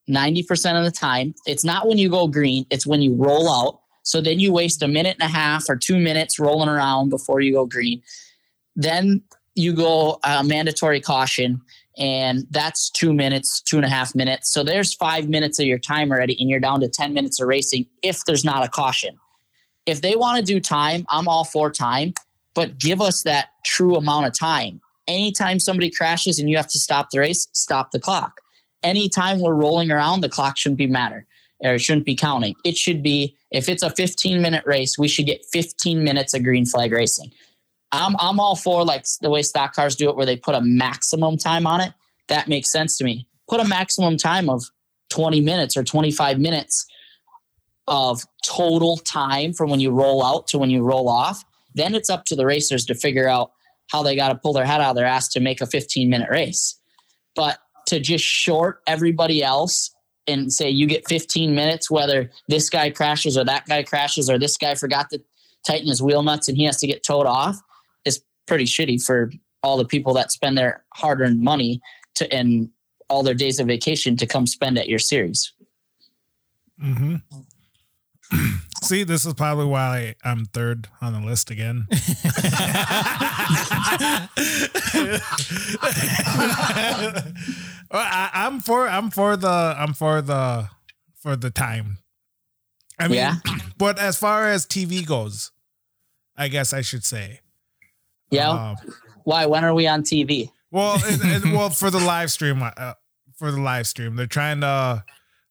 90% 0.10 0.78
of 0.78 0.86
the 0.86 0.92
time. 0.92 1.34
It's 1.46 1.64
not 1.64 1.88
when 1.88 1.98
you 1.98 2.10
go 2.10 2.28
green. 2.28 2.66
It's 2.70 2.88
when 2.88 3.02
you 3.02 3.14
roll 3.14 3.50
out. 3.50 3.80
So 4.04 4.22
then 4.22 4.40
you 4.40 4.52
waste 4.52 4.82
a 4.82 4.88
minute 4.88 5.18
and 5.20 5.30
a 5.30 5.34
half 5.34 5.70
or 5.70 5.76
two 5.76 5.98
minutes 5.98 6.40
rolling 6.40 6.70
around 6.70 7.10
before 7.10 7.40
you 7.42 7.54
go 7.54 7.66
green. 7.66 8.02
Then 8.76 9.22
you 9.56 9.74
go 9.74 10.20
uh, 10.24 10.44
mandatory 10.44 11.00
caution 11.00 11.62
and 11.98 12.46
that's 12.50 12.90
two 12.90 13.14
minutes 13.14 13.62
two 13.62 13.78
and 13.78 13.86
a 13.86 13.90
half 13.90 14.16
minutes 14.16 14.52
so 14.52 14.64
there's 14.64 14.94
five 14.94 15.30
minutes 15.30 15.60
of 15.60 15.66
your 15.66 15.78
time 15.78 16.12
already 16.12 16.36
and 16.40 16.50
you're 16.50 16.60
down 16.60 16.80
to 16.80 16.88
10 16.88 17.14
minutes 17.14 17.40
of 17.40 17.48
racing 17.48 17.86
if 18.02 18.26
there's 18.26 18.44
not 18.44 18.66
a 18.66 18.68
caution 18.68 19.20
if 19.86 20.02
they 20.02 20.16
want 20.16 20.38
to 20.38 20.44
do 20.44 20.60
time, 20.60 21.06
I'm 21.10 21.28
all 21.28 21.44
for 21.44 21.70
time, 21.70 22.14
but 22.54 22.78
give 22.78 23.02
us 23.02 23.24
that 23.24 23.50
true 23.66 23.96
amount 23.96 24.28
of 24.28 24.38
time. 24.38 24.82
Anytime 25.08 25.60
somebody 25.60 25.90
crashes 25.90 26.40
and 26.40 26.50
you 26.50 26.56
have 26.56 26.70
to 26.70 26.80
stop 26.80 27.10
the 27.10 27.20
race, 27.20 27.48
stop 27.52 27.92
the 27.92 28.00
clock. 28.00 28.40
Anytime 28.82 29.40
we're 29.40 29.54
rolling 29.54 29.92
around, 29.92 30.22
the 30.22 30.30
clock 30.30 30.58
shouldn't 30.58 30.78
be 30.78 30.88
matter 30.88 31.26
or 31.60 31.76
it 31.76 31.80
shouldn't 31.80 32.06
be 32.06 32.16
counting. 32.16 32.56
It 32.64 32.78
should 32.78 33.04
be 33.04 33.36
if 33.52 33.70
it's 33.70 33.84
a 33.84 33.90
15 33.90 34.42
minute 34.42 34.64
race, 34.66 34.98
we 34.98 35.08
should 35.08 35.26
get 35.26 35.46
15 35.52 36.04
minutes 36.04 36.34
of 36.34 36.44
green 36.44 36.66
flag 36.66 36.92
racing. 36.92 37.32
I'm 37.94 38.16
I'm 38.20 38.40
all 38.40 38.56
for 38.56 38.84
like 38.84 39.06
the 39.22 39.30
way 39.30 39.44
stock 39.44 39.74
cars 39.74 39.96
do 39.96 40.10
it 40.10 40.16
where 40.16 40.26
they 40.26 40.36
put 40.36 40.56
a 40.56 40.62
maximum 40.62 41.38
time 41.38 41.68
on 41.68 41.80
it. 41.80 41.94
That 42.28 42.48
makes 42.48 42.72
sense 42.72 42.98
to 42.98 43.04
me. 43.04 43.28
Put 43.48 43.62
a 43.62 43.68
maximum 43.68 44.18
time 44.18 44.50
of 44.50 44.64
20 45.10 45.42
minutes 45.42 45.78
or 45.78 45.84
25 45.84 46.40
minutes 46.40 46.88
of 47.88 48.24
total 48.44 48.98
time 48.98 49.54
from 49.54 49.70
when 49.70 49.80
you 49.80 49.92
roll 49.92 50.24
out 50.24 50.48
to 50.48 50.58
when 50.58 50.72
you 50.72 50.82
roll 50.82 51.08
off, 51.08 51.44
then 51.76 51.94
it's 51.94 52.10
up 52.10 52.26
to 52.26 52.36
the 52.36 52.46
racers 52.46 52.86
to 52.86 52.96
figure 52.96 53.28
out 53.28 53.52
how 53.92 54.02
they 54.02 54.16
got 54.16 54.30
to 54.30 54.36
pull 54.36 54.54
their 54.54 54.66
head 54.66 54.82
out 54.82 54.92
of 54.92 54.96
their 54.96 55.06
ass 55.06 55.28
to 55.28 55.40
make 55.40 55.62
a 55.62 55.68
15 55.68 56.10
minute 56.10 56.30
race. 56.32 56.80
But 57.36 57.60
to 57.88 58.00
just 58.00 58.24
short 58.24 58.82
everybody 58.88 59.44
else 59.44 59.94
and 60.26 60.52
say 60.52 60.70
you 60.70 60.88
get 60.88 61.08
15 61.08 61.54
minutes, 61.54 61.92
whether 61.92 62.32
this 62.48 62.70
guy 62.70 62.90
crashes 62.90 63.38
or 63.38 63.44
that 63.44 63.66
guy 63.68 63.84
crashes 63.84 64.30
or 64.30 64.40
this 64.40 64.58
guy 64.58 64.74
forgot 64.74 65.10
to 65.10 65.22
tighten 65.68 65.90
his 65.90 66.02
wheel 66.02 66.24
nuts 66.24 66.48
and 66.48 66.58
he 66.58 66.64
has 66.64 66.80
to 66.80 66.88
get 66.88 67.04
towed 67.04 67.28
off, 67.28 67.62
pretty 68.46 68.66
shitty 68.66 69.04
for 69.04 69.32
all 69.62 69.78
the 69.78 69.86
people 69.86 70.14
that 70.14 70.32
spend 70.32 70.58
their 70.58 70.84
hard 70.94 71.22
earned 71.22 71.42
money 71.42 71.82
to 72.16 72.32
and 72.34 72.70
all 73.10 73.24
their 73.24 73.34
days 73.34 73.60
of 73.60 73.68
vacation 73.68 74.18
to 74.18 74.26
come 74.26 74.48
spend 74.48 74.78
at 74.78 74.90
your 74.90 75.00
series. 75.00 75.54
Mm-hmm. 76.84 77.16
See, 78.84 79.04
this 79.04 79.26
is 79.26 79.34
probably 79.34 79.66
why 79.66 80.16
I'm 80.24 80.46
third 80.46 80.90
on 81.02 81.14
the 81.14 81.22
list 81.22 81.50
again. 81.50 81.88
well, 81.90 82.00
I, 87.92 88.30
I'm 88.34 88.60
for 88.60 88.88
I'm 88.88 89.10
for 89.10 89.38
the 89.38 89.76
I'm 89.78 89.94
for 89.94 90.22
the 90.22 90.70
for 91.16 91.36
the 91.36 91.50
time. 91.50 92.00
I 93.00 93.08
mean, 93.08 93.18
Yeah. 93.18 93.36
but 93.78 94.00
as 94.00 94.18
far 94.18 94.50
as 94.50 94.66
TV 94.66 95.06
goes, 95.06 95.52
I 96.36 96.48
guess 96.48 96.74
I 96.74 96.82
should 96.82 97.06
say. 97.06 97.40
Yeah. 98.34 98.52
Uh, 98.52 98.76
Why? 99.24 99.46
When 99.46 99.64
are 99.64 99.74
we 99.74 99.88
on 99.88 100.04
TV? 100.04 100.52
well, 100.72 100.96
it, 101.04 101.46
it- 101.46 101.54
well, 101.54 101.70
for 101.70 101.90
the 101.92 102.00
live 102.00 102.32
stream, 102.32 102.62
uh, 102.64 102.94
for 103.36 103.52
the 103.52 103.60
live 103.62 103.88
stream, 103.88 104.16
they're 104.16 104.26
trying 104.28 104.62
to 104.62 105.04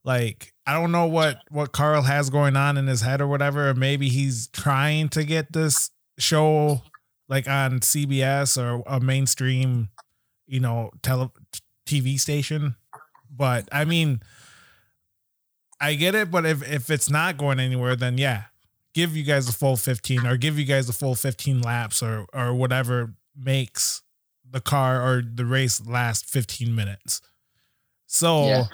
like 0.04 0.52
I 0.66 0.74
don't 0.74 0.92
know 0.92 1.06
what 1.06 1.38
what 1.50 1.72
Carl 1.72 2.02
has 2.02 2.30
going 2.30 2.56
on 2.56 2.76
in 2.76 2.86
his 2.86 3.00
head 3.02 3.20
or 3.20 3.26
whatever. 3.26 3.70
Or 3.70 3.74
maybe 3.74 4.08
he's 4.08 4.46
trying 4.48 5.08
to 5.10 5.24
get 5.24 5.52
this 5.52 5.90
show 6.18 6.82
like 7.28 7.48
on 7.48 7.80
CBS 7.80 8.56
or 8.60 8.82
a 8.86 9.00
mainstream, 9.00 9.88
you 10.46 10.60
know, 10.60 10.90
tele 11.02 11.30
TV 11.86 12.18
station. 12.20 12.76
But 13.34 13.68
I 13.72 13.84
mean, 13.84 14.20
I 15.80 15.94
get 15.94 16.14
it. 16.14 16.30
But 16.30 16.46
if 16.46 16.62
if 16.68 16.90
it's 16.90 17.10
not 17.10 17.36
going 17.36 17.58
anywhere, 17.60 17.96
then 17.96 18.18
yeah, 18.18 18.44
give 18.94 19.16
you 19.16 19.22
guys 19.24 19.48
a 19.48 19.52
full 19.52 19.76
fifteen 19.76 20.26
or 20.26 20.36
give 20.36 20.58
you 20.58 20.64
guys 20.64 20.88
a 20.88 20.92
full 20.92 21.14
fifteen 21.14 21.60
laps 21.62 22.02
or 22.02 22.26
or 22.32 22.52
whatever 22.54 23.14
makes 23.36 24.02
the 24.50 24.60
car 24.60 25.00
or 25.02 25.22
the 25.22 25.46
race 25.46 25.80
last 25.86 26.26
15 26.26 26.74
minutes. 26.74 27.22
So, 28.06 28.46
Yeah. 28.46 28.64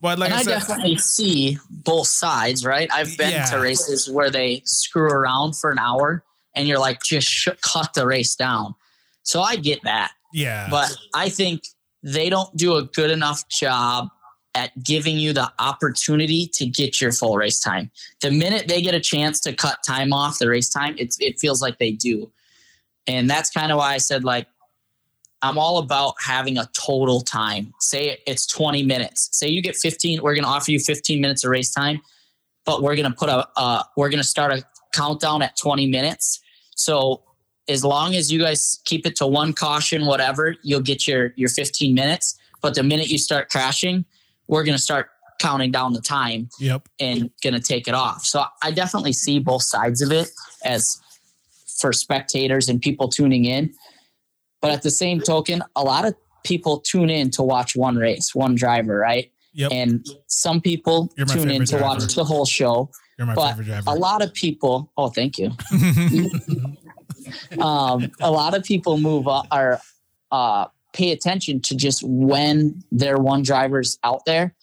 but 0.00 0.18
like 0.18 0.30
and 0.30 0.36
I 0.36 0.40
I, 0.40 0.42
said, 0.44 0.50
definitely 0.60 0.96
see 0.96 1.58
both 1.68 2.06
sides, 2.08 2.64
right? 2.64 2.88
I've 2.90 3.14
been 3.18 3.32
Yeah. 3.32 3.44
to 3.50 3.58
races 3.60 4.08
where 4.08 4.30
they 4.30 4.62
screw 4.64 5.10
around 5.10 5.52
for 5.54 5.70
an 5.70 5.78
hour 5.78 6.24
and 6.54 6.66
you're 6.66 6.78
like, 6.78 7.02
just 7.02 7.28
sh- 7.28 7.48
cut 7.60 7.92
the 7.92 8.06
race 8.06 8.34
down. 8.34 8.74
So 9.24 9.42
I 9.42 9.56
get 9.56 9.82
that. 9.82 10.12
yeah, 10.32 10.68
But 10.70 10.96
I 11.12 11.28
think 11.28 11.62
they 12.02 12.30
don't 12.30 12.56
do 12.56 12.76
a 12.76 12.84
good 12.84 13.10
enough 13.10 13.46
job 13.50 14.08
at 14.56 14.82
giving 14.82 15.18
you 15.18 15.34
the 15.34 15.52
opportunity 15.58 16.46
to 16.54 16.64
get 16.64 16.98
your 16.98 17.12
full 17.12 17.36
race 17.36 17.60
time. 17.60 17.90
The 18.22 18.30
minute 18.30 18.68
they 18.68 18.80
get 18.80 18.94
a 18.94 19.00
chance 19.00 19.38
to 19.40 19.52
cut 19.52 19.78
time 19.86 20.14
off 20.14 20.38
the 20.38 20.48
race 20.48 20.70
time, 20.70 20.96
it 20.98 21.38
feels 21.38 21.60
like 21.60 21.78
they 21.78 21.92
do. 21.92 22.32
And 23.06 23.28
that's 23.28 23.50
kind 23.50 23.70
of 23.70 23.78
why 23.78 23.92
I 23.92 23.98
said, 23.98 24.24
like, 24.24 24.46
I'm 25.42 25.58
all 25.58 25.76
about 25.78 26.14
having 26.24 26.56
a 26.56 26.68
total 26.72 27.20
time. 27.20 27.74
Say 27.80 28.18
it's 28.26 28.46
20 28.46 28.82
minutes. 28.82 29.28
Say 29.32 29.48
you 29.48 29.60
get 29.60 29.76
15, 29.76 30.22
we're 30.22 30.34
going 30.34 30.44
to 30.44 30.48
offer 30.48 30.70
you 30.70 30.80
15 30.80 31.20
minutes 31.20 31.44
of 31.44 31.50
race 31.50 31.70
time, 31.70 32.00
but 32.64 32.82
we're 32.82 32.96
going 32.96 33.10
to 33.10 33.16
put 33.16 33.28
a, 33.28 33.46
uh, 33.56 33.82
we're 33.96 34.08
going 34.08 34.22
to 34.22 34.26
start 34.26 34.52
a 34.52 34.64
countdown 34.94 35.42
at 35.42 35.56
20 35.58 35.86
minutes. 35.86 36.40
So 36.74 37.22
as 37.68 37.84
long 37.84 38.14
as 38.14 38.32
you 38.32 38.40
guys 38.40 38.80
keep 38.86 39.06
it 39.06 39.16
to 39.16 39.26
one 39.26 39.52
caution, 39.52 40.06
whatever, 40.06 40.56
you'll 40.62 40.80
get 40.80 41.06
your, 41.06 41.34
your 41.36 41.50
15 41.50 41.94
minutes. 41.94 42.38
But 42.62 42.74
the 42.74 42.82
minute 42.82 43.08
you 43.08 43.18
start 43.18 43.50
crashing, 43.50 44.06
we're 44.48 44.64
going 44.64 44.76
to 44.76 44.82
start 44.82 45.08
counting 45.38 45.70
down 45.70 45.92
the 45.92 46.00
time 46.00 46.48
yep, 46.58 46.88
and 46.98 47.30
going 47.42 47.54
to 47.54 47.60
take 47.60 47.88
it 47.88 47.94
off. 47.94 48.24
So 48.24 48.44
I 48.62 48.70
definitely 48.70 49.12
see 49.12 49.38
both 49.38 49.62
sides 49.62 50.00
of 50.00 50.10
it 50.12 50.30
as 50.64 50.98
for 51.78 51.92
spectators 51.92 52.68
and 52.68 52.80
people 52.80 53.08
tuning 53.08 53.44
in. 53.44 53.74
But 54.62 54.70
at 54.70 54.82
the 54.82 54.90
same 54.90 55.20
token, 55.20 55.62
a 55.76 55.82
lot 55.82 56.06
of 56.06 56.14
people 56.42 56.80
tune 56.80 57.10
in 57.10 57.30
to 57.32 57.42
watch 57.42 57.76
one 57.76 57.96
race, 57.96 58.34
one 58.34 58.54
driver, 58.54 58.96
right? 58.96 59.30
yep. 59.56 59.72
And 59.72 60.06
some 60.26 60.60
people 60.60 61.08
tune 61.28 61.50
in 61.50 61.64
to 61.66 61.78
watch 61.78 62.14
the 62.14 62.24
whole 62.24 62.44
show. 62.44 62.90
You're 63.18 63.26
my 63.26 63.34
but 63.34 63.48
favorite 63.50 63.64
driver. 63.64 63.90
A 63.90 63.94
lot 63.94 64.22
of 64.22 64.32
people, 64.34 64.92
oh, 64.96 65.08
thank 65.08 65.38
you. 65.38 65.50
um, 67.60 68.10
a 68.20 68.30
lot 68.30 68.54
of 68.54 68.62
people 68.62 68.98
move 68.98 69.26
up 69.26 69.46
or 69.50 69.80
uh, 70.30 70.66
pay 70.96 71.12
attention 71.12 71.60
to 71.60 71.76
just 71.76 72.02
when 72.04 72.82
their 72.90 73.18
one 73.18 73.42
driver's 73.42 73.98
out 74.02 74.22
there 74.26 74.54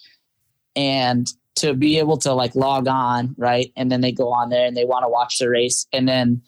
and 0.75 1.27
to 1.55 1.73
be 1.75 1.99
able 1.99 2.17
to 2.17 2.33
like 2.33 2.55
log 2.55 2.87
on 2.87 3.35
right 3.37 3.71
and 3.75 3.91
then 3.91 4.01
they 4.01 4.11
go 4.11 4.29
on 4.33 4.49
there 4.49 4.65
and 4.65 4.75
they 4.75 4.85
want 4.85 5.03
to 5.03 5.09
watch 5.09 5.37
the 5.37 5.47
race 5.49 5.85
and 5.93 6.07
then 6.07 6.41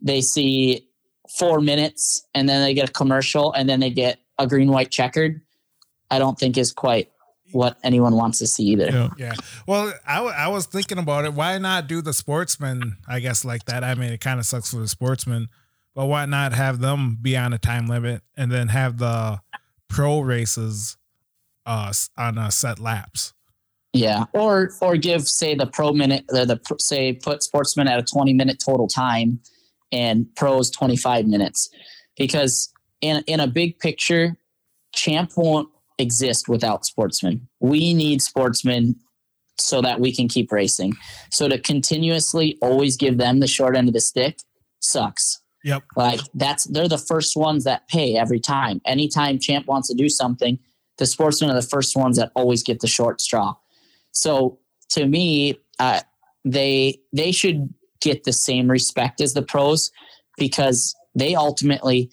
they 0.00 0.20
see 0.20 0.86
four 1.38 1.60
minutes 1.60 2.24
and 2.34 2.48
then 2.48 2.62
they 2.62 2.72
get 2.74 2.88
a 2.88 2.92
commercial 2.92 3.52
and 3.54 3.68
then 3.68 3.80
they 3.80 3.90
get 3.90 4.18
a 4.38 4.46
green 4.46 4.70
white 4.70 4.90
checkered 4.90 5.40
i 6.10 6.18
don't 6.18 6.38
think 6.38 6.56
is 6.56 6.70
quite 6.72 7.10
what 7.52 7.76
anyone 7.82 8.14
wants 8.14 8.38
to 8.38 8.46
see 8.46 8.64
either 8.64 8.86
Yeah. 8.90 9.08
yeah. 9.18 9.34
Well, 9.66 9.92
I, 10.06 10.16
w- 10.16 10.34
I 10.36 10.48
was 10.48 10.66
thinking 10.66 10.98
about 10.98 11.24
it. 11.24 11.32
Why 11.32 11.56
not 11.58 11.86
do 11.86 12.02
the 12.02 12.12
sportsman, 12.12 12.96
I 13.08 13.20
guess, 13.20 13.44
like 13.44 13.64
that? 13.66 13.84
I 13.84 13.94
mean, 13.94 14.12
it 14.12 14.20
kind 14.20 14.40
of 14.40 14.46
sucks 14.46 14.70
for 14.72 14.78
the 14.78 14.88
sportsman, 14.88 15.48
but 15.96 16.06
why 16.06 16.26
not 16.26 16.52
have 16.52 16.80
them 16.80 17.16
be 17.20 17.36
on 17.38 17.54
a 17.54 17.58
time 17.58 17.86
limit 17.86 18.22
and 18.36 18.52
then 18.52 18.68
have 18.68 18.98
the 18.98 19.40
pro 19.88 20.20
races 20.20 20.98
uh, 21.64 21.92
on 22.18 22.36
a 22.36 22.50
set 22.52 22.78
laps? 22.78 23.32
Yeah, 23.94 24.24
or 24.34 24.72
or 24.82 24.98
give 24.98 25.26
say 25.26 25.54
the 25.54 25.66
pro 25.66 25.94
minute 25.94 26.26
the, 26.28 26.60
say 26.78 27.14
put 27.14 27.42
sportsmen 27.42 27.88
at 27.88 27.98
a 27.98 28.02
20 28.02 28.34
minute 28.34 28.62
total 28.64 28.86
time 28.86 29.40
and 29.90 30.26
pros 30.36 30.70
25 30.70 31.26
minutes 31.26 31.70
because 32.18 32.70
in 33.00 33.24
in 33.26 33.40
a 33.40 33.46
big 33.46 33.78
picture 33.78 34.36
champ 34.94 35.32
won't 35.36 35.70
exist 35.98 36.46
without 36.46 36.84
sportsmen. 36.84 37.48
We 37.60 37.94
need 37.94 38.20
sportsmen 38.20 38.96
so 39.58 39.80
that 39.80 39.98
we 39.98 40.14
can 40.14 40.28
keep 40.28 40.52
racing. 40.52 40.92
So 41.30 41.48
to 41.48 41.58
continuously 41.58 42.58
always 42.60 42.98
give 42.98 43.16
them 43.16 43.40
the 43.40 43.46
short 43.46 43.74
end 43.74 43.88
of 43.88 43.94
the 43.94 44.00
stick 44.00 44.40
sucks. 44.80 45.40
Yep. 45.66 45.82
Like 45.96 46.20
that's 46.32 46.64
they're 46.64 46.86
the 46.88 46.96
first 46.96 47.36
ones 47.36 47.64
that 47.64 47.88
pay 47.88 48.16
every 48.16 48.38
time. 48.38 48.80
Anytime 48.86 49.40
champ 49.40 49.66
wants 49.66 49.88
to 49.88 49.94
do 49.94 50.08
something, 50.08 50.60
the 50.98 51.06
sportsmen 51.06 51.50
are 51.50 51.60
the 51.60 51.66
first 51.66 51.96
ones 51.96 52.16
that 52.18 52.30
always 52.36 52.62
get 52.62 52.78
the 52.80 52.86
short 52.86 53.20
straw. 53.20 53.56
So 54.12 54.60
to 54.90 55.06
me, 55.06 55.58
uh, 55.80 56.02
they 56.44 57.00
they 57.12 57.32
should 57.32 57.74
get 58.00 58.22
the 58.22 58.32
same 58.32 58.70
respect 58.70 59.20
as 59.20 59.34
the 59.34 59.42
pros 59.42 59.90
because 60.38 60.94
they 61.16 61.34
ultimately, 61.34 62.10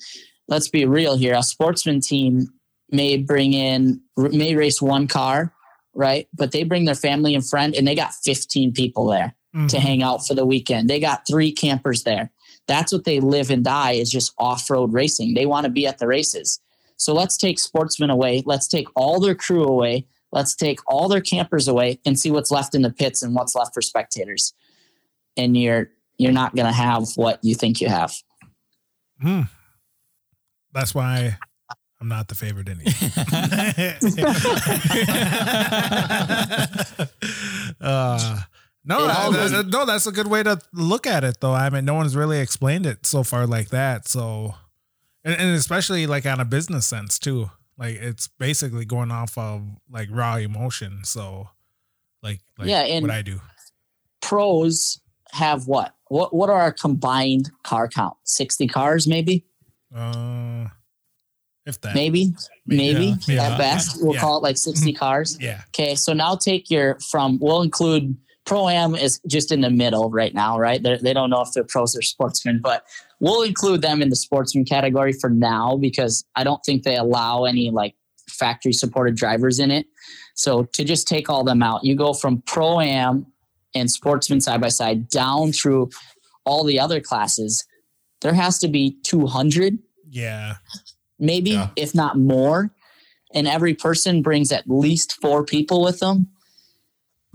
let's 0.47 0.67
be 0.69 0.85
real 0.85 1.15
here, 1.15 1.35
a 1.35 1.43
sportsman 1.43 2.01
team 2.01 2.47
may 2.89 3.17
bring 3.17 3.53
in 3.53 4.01
may 4.17 4.55
race 4.55 4.81
one 4.81 5.07
car, 5.07 5.53
right? 5.93 6.27
But 6.33 6.53
they 6.53 6.63
bring 6.63 6.85
their 6.85 6.95
family 6.95 7.35
and 7.35 7.47
friend, 7.47 7.75
and 7.75 7.87
they 7.87 7.93
got 7.95 8.15
15 8.15 8.73
people 8.73 9.05
there 9.07 9.35
to 9.53 9.77
Mhm. 9.77 9.79
hang 9.79 10.01
out 10.01 10.25
for 10.25 10.33
the 10.33 10.45
weekend. 10.47 10.89
They 10.89 10.99
got 10.99 11.27
three 11.27 11.51
campers 11.51 12.01
there. 12.01 12.31
That's 12.67 12.93
what 12.93 13.03
they 13.03 13.19
live 13.19 13.49
and 13.49 13.63
die 13.63 13.93
is 13.93 14.09
just 14.09 14.33
off-road 14.37 14.93
racing. 14.93 15.33
They 15.33 15.45
want 15.45 15.65
to 15.65 15.71
be 15.71 15.85
at 15.85 15.97
the 15.97 16.07
races. 16.07 16.61
So 16.95 17.13
let's 17.13 17.37
take 17.37 17.59
sportsmen 17.59 18.09
away. 18.09 18.43
Let's 18.45 18.67
take 18.67 18.87
all 18.95 19.19
their 19.19 19.35
crew 19.35 19.65
away. 19.65 20.07
Let's 20.31 20.55
take 20.55 20.79
all 20.87 21.09
their 21.09 21.21
campers 21.21 21.67
away 21.67 21.99
and 22.05 22.17
see 22.17 22.31
what's 22.31 22.51
left 22.51 22.73
in 22.73 22.81
the 22.81 22.91
pits 22.91 23.21
and 23.21 23.35
what's 23.35 23.55
left 23.55 23.73
for 23.73 23.81
spectators. 23.81 24.53
And 25.35 25.57
you're 25.57 25.89
you're 26.17 26.31
not 26.31 26.55
going 26.55 26.67
to 26.67 26.73
have 26.73 27.07
what 27.15 27.39
you 27.43 27.55
think 27.55 27.81
you 27.81 27.89
have. 27.89 28.15
Hmm. 29.21 29.41
That's 30.73 30.95
why 30.95 31.37
I'm 31.99 32.07
not 32.07 32.27
the 32.27 32.35
favorite 32.35 32.69
anymore. 32.69 32.91
uh, 37.81 38.41
no, 38.85 39.05
I- 39.05 39.29
that- 39.31 39.67
no, 39.67 39.85
that's 39.85 40.07
a 40.07 40.11
good 40.11 40.27
way 40.27 40.43
to 40.43 40.59
look 40.73 41.07
at 41.07 41.23
it, 41.23 41.37
though. 41.39 41.53
I 41.53 41.69
mean, 41.69 41.85
no 41.85 41.93
one's 41.93 42.15
really 42.15 42.39
explained 42.39 42.85
it 42.85 43.05
so 43.05 43.23
far 43.23 43.45
like 43.47 43.69
that. 43.69 44.07
So, 44.07 44.55
and, 45.23 45.33
and 45.35 45.55
especially 45.55 46.05
like 46.07 46.25
on 46.25 46.39
a 46.39 46.45
business 46.45 46.85
sense 46.85 47.17
too. 47.19 47.49
Like 47.77 47.95
it's 47.95 48.27
basically 48.27 48.85
going 48.85 49.09
off 49.11 49.37
of 49.37 49.63
like 49.89 50.09
raw 50.11 50.35
emotion. 50.35 51.03
So, 51.05 51.49
like, 52.21 52.39
like 52.59 52.67
Yeah, 52.67 52.81
and- 52.81 53.03
what 53.07 53.11
I 53.15 53.21
do. 53.23 53.39
Pros 54.21 54.99
have 55.31 55.67
what? 55.67 55.95
What 56.07 56.33
what 56.33 56.49
are 56.49 56.59
our 56.61 56.71
combined 56.71 57.51
car 57.63 57.87
count? 57.87 58.15
60 58.23 58.67
cars 58.67 59.07
maybe? 59.07 59.45
Uh, 59.95 60.67
if 61.65 61.79
that, 61.81 61.95
Maybe? 61.95 62.33
Maybe 62.65 63.15
Yeah, 63.25 63.33
yeah. 63.35 63.43
at 63.53 63.57
best. 63.57 63.97
We'll 64.01 64.13
Yeah. 64.15 64.19
call 64.21 64.37
it 64.37 64.43
like 64.43 64.57
60 64.57 64.91
cars. 64.93 65.37
yeah, 65.39 65.61
Okay, 65.69 65.95
so 65.95 66.13
now 66.13 66.35
take 66.35 66.69
your 66.69 66.99
from. 67.09 67.39
We'll 67.39 67.61
include 67.61 68.15
pro 68.45 68.67
am 68.69 68.95
is 68.95 69.19
just 69.27 69.51
in 69.51 69.61
the 69.61 69.69
middle 69.69 70.09
right 70.09 70.33
now, 70.33 70.59
right? 70.59 70.81
They're, 70.83 70.97
they 70.97 71.13
don't 71.13 71.29
know 71.29 71.41
if 71.41 71.51
they're 71.53 71.63
pros 71.63 71.95
or 71.95 72.01
sportsmen, 72.01 72.59
but 72.61 72.85
we'll 73.19 73.41
include 73.43 73.81
them 73.81 74.01
in 74.01 74.09
the 74.09 74.15
sportsman 74.15 74.65
category 74.65 75.13
for 75.13 75.29
now 75.29 75.77
because 75.77 76.25
I 76.35 76.43
don't 76.43 76.61
think 76.65 76.83
they 76.83 76.97
allow 76.97 77.45
any 77.45 77.71
like 77.71 77.95
factory 78.29 78.73
supported 78.73 79.15
drivers 79.15 79.59
in 79.59 79.71
it. 79.71 79.85
So 80.35 80.63
to 80.73 80.83
just 80.83 81.07
take 81.07 81.29
all 81.29 81.43
them 81.43 81.63
out, 81.63 81.83
you 81.85 81.95
go 81.95 82.13
from 82.13 82.41
pro 82.41 82.79
am 82.81 83.27
and 83.75 83.89
sportsman 83.89 84.41
side 84.41 84.61
by 84.61 84.69
side 84.69 85.07
down 85.09 85.51
through 85.51 85.89
all 86.45 86.63
the 86.63 86.79
other 86.79 86.99
classes. 86.99 87.65
There 88.21 88.33
has 88.33 88.59
to 88.59 88.67
be 88.67 88.97
200 89.03 89.77
yeah, 90.09 90.55
maybe 91.17 91.51
Yeah. 91.51 91.69
if 91.75 91.95
not 91.95 92.17
more 92.19 92.71
and 93.33 93.47
every 93.47 93.73
person 93.73 94.21
brings 94.21 94.51
at 94.51 94.69
least 94.69 95.13
four 95.21 95.43
people 95.43 95.81
with 95.81 95.99
them 95.99 96.27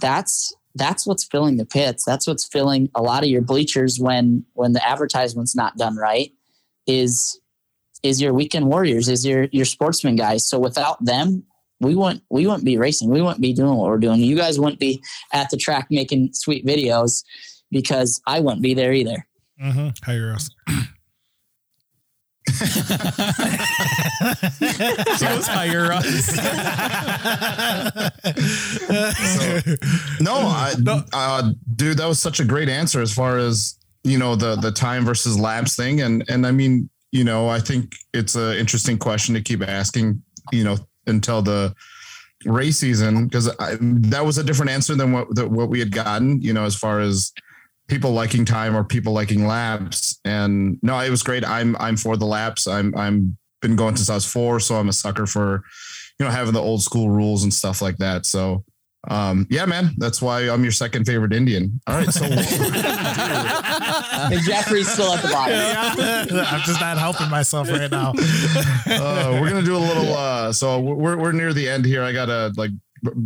that's 0.01 0.55
that's 0.79 1.07
what's 1.07 1.25
filling 1.25 1.57
the 1.57 1.67
pits. 1.67 2.05
That's 2.05 2.27
what's 2.27 2.47
filling 2.47 2.89
a 2.95 3.03
lot 3.03 3.23
of 3.23 3.29
your 3.29 3.43
bleachers 3.43 3.99
when 3.99 4.45
when 4.55 4.73
the 4.73 4.87
advertisement's 4.87 5.57
not 5.57 5.77
done 5.77 5.97
right 5.97 6.31
is 6.87 7.41
is 8.03 8.23
your 8.23 8.33
weekend 8.33 8.67
warriors 8.67 9.09
is 9.09 9.27
your 9.27 9.49
your 9.53 9.65
sportsman 9.65 10.17
guys. 10.17 10.49
So 10.49 10.59
without 10.59 11.05
them 11.05 11.45
we 11.81 11.95
wouldn't 11.95 12.23
we 12.31 12.47
wouldn't 12.47 12.65
be 12.65 12.77
racing. 12.77 13.11
We 13.11 13.23
wouldn't 13.23 13.41
be 13.41 13.53
doing 13.53 13.75
what 13.75 13.89
we're 13.89 13.99
doing. 13.99 14.21
You 14.21 14.37
guys 14.37 14.59
wouldn't 14.59 14.81
be 14.81 15.03
at 15.33 15.51
the 15.51 15.57
track 15.57 15.89
making 15.91 16.31
sweet 16.33 16.67
videos 16.67 17.25
because 17.71 18.21
i 18.27 18.41
wouldn't 18.41 18.63
be 18.63 18.75
there 18.75 18.93
either. 18.93 19.27
Mm-hmm. 19.63 19.89
Hire 20.05 20.33
us. 20.33 20.51
She 25.19 25.25
goes 25.25 25.47
hire 25.47 25.93
us. 25.93 26.37
No, 30.21 30.35
I, 30.35 30.75
uh, 31.13 31.53
dude, 31.77 31.99
that 31.99 32.07
was 32.07 32.19
such 32.19 32.41
a 32.41 32.45
great 32.45 32.69
answer 32.69 33.01
as 33.01 33.13
far 33.13 33.39
as 33.39 33.79
you 34.05 34.19
know 34.19 34.35
the 34.37 34.57
the 34.57 34.73
time 34.73 35.05
versus 35.05 35.39
laps 35.39 35.77
thing, 35.77 36.01
and 36.01 36.25
and 36.29 36.47
I 36.47 36.53
mean, 36.53 36.89
you 37.13 37.25
know, 37.25 37.49
I 37.49 37.61
think 37.61 37.95
it's 38.13 38.35
an 38.35 38.57
interesting 38.57 38.99
question 38.99 39.35
to 39.35 39.41
keep 39.41 39.63
asking, 39.63 40.23
you 40.53 40.65
know, 40.65 40.77
until 41.07 41.43
the 41.43 41.75
race 42.45 42.79
season 42.79 43.27
because 43.27 43.47
that 43.57 44.25
was 44.25 44.39
a 44.39 44.45
different 44.45 44.71
answer 44.71 44.95
than 44.95 45.13
what 45.13 45.35
the, 45.35 45.49
what 45.49 45.69
we 45.69 45.81
had 45.81 45.91
gotten, 45.91 46.41
you 46.41 46.53
know, 46.53 46.65
as 46.65 46.77
far 46.77 47.01
as 47.01 47.33
people 47.89 48.13
liking 48.13 48.45
time 48.45 48.77
or 48.77 48.85
people 48.85 49.13
liking 49.13 49.47
laps. 49.47 50.21
And 50.25 50.79
no, 50.83 50.99
it 51.01 51.11
was 51.11 51.23
great. 51.23 51.45
I'm 51.45 51.77
I'm 51.81 51.97
for 51.97 52.17
the 52.17 52.27
laps. 52.27 52.67
I'm 52.67 52.95
I'm 52.97 53.37
been 53.61 53.77
going 53.77 53.97
since 53.97 54.09
I 54.11 54.15
was 54.15 54.27
four, 54.27 54.61
so 54.61 54.77
I'm 54.77 54.89
a 54.89 54.93
sucker 54.93 55.27
for 55.27 55.63
you 56.19 56.27
know 56.27 56.31
having 56.31 56.55
the 56.55 56.63
old 56.63 56.83
school 56.83 57.11
rules 57.11 57.43
and 57.43 57.53
stuff 57.53 57.83
like 57.83 57.97
that. 57.99 58.27
So 58.27 58.65
um, 59.07 59.47
yeah, 59.49 59.65
man, 59.65 59.95
that's 59.99 60.21
why 60.21 60.49
I'm 60.51 60.63
your 60.63 60.73
second 60.73 61.05
favorite 61.07 61.33
Indian. 61.33 61.81
All 61.87 61.97
right, 61.97 62.13
so 62.13 62.25
And 64.31 64.43
Jeffrey's 64.43 64.91
still 64.93 65.13
at 65.13 65.23
the 65.23 65.29
bottom. 65.29 65.57
I'm 66.45 66.61
just 66.61 66.81
not 66.81 66.99
helping 66.99 67.31
myself 67.31 67.71
right 67.71 67.91
now. 67.91 68.13
uh, 68.17 69.39
we're 69.41 69.49
gonna 69.49 69.63
do 69.63 69.77
a 69.77 69.79
little. 69.79 70.15
Uh, 70.15 70.53
so 70.53 70.81
we're 70.81 71.17
we're 71.17 71.33
near 71.33 71.53
the 71.53 71.69
end 71.69 71.85
here. 71.85 72.03
I 72.03 72.13
gotta 72.13 72.53
like 72.57 72.71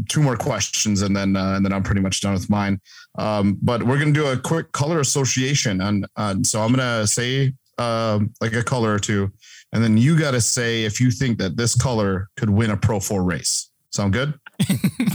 two 0.08 0.22
more 0.22 0.36
questions, 0.36 1.02
and 1.02 1.16
then 1.16 1.36
uh, 1.36 1.54
and 1.54 1.64
then 1.64 1.72
I'm 1.72 1.82
pretty 1.82 2.00
much 2.00 2.20
done 2.20 2.32
with 2.32 2.48
mine. 2.50 2.80
Um, 3.18 3.58
but 3.62 3.82
we're 3.82 3.98
gonna 3.98 4.12
do 4.12 4.26
a 4.26 4.36
quick 4.36 4.72
color 4.72 5.00
association, 5.00 5.80
and 5.80 6.06
uh, 6.16 6.36
so 6.42 6.60
I'm 6.60 6.70
gonna 6.72 7.06
say 7.06 7.52
um, 7.78 8.32
like 8.40 8.52
a 8.54 8.62
color 8.62 8.94
or 8.94 8.98
two, 8.98 9.30
and 9.72 9.82
then 9.82 9.96
you 9.96 10.18
got 10.18 10.32
to 10.32 10.40
say 10.40 10.84
if 10.84 11.00
you 11.00 11.10
think 11.10 11.38
that 11.38 11.56
this 11.56 11.74
color 11.74 12.28
could 12.36 12.50
win 12.50 12.70
a 12.70 12.76
Pro 12.76 13.00
Four 13.00 13.22
race. 13.24 13.70
Sound 13.90 14.14
good? 14.14 14.32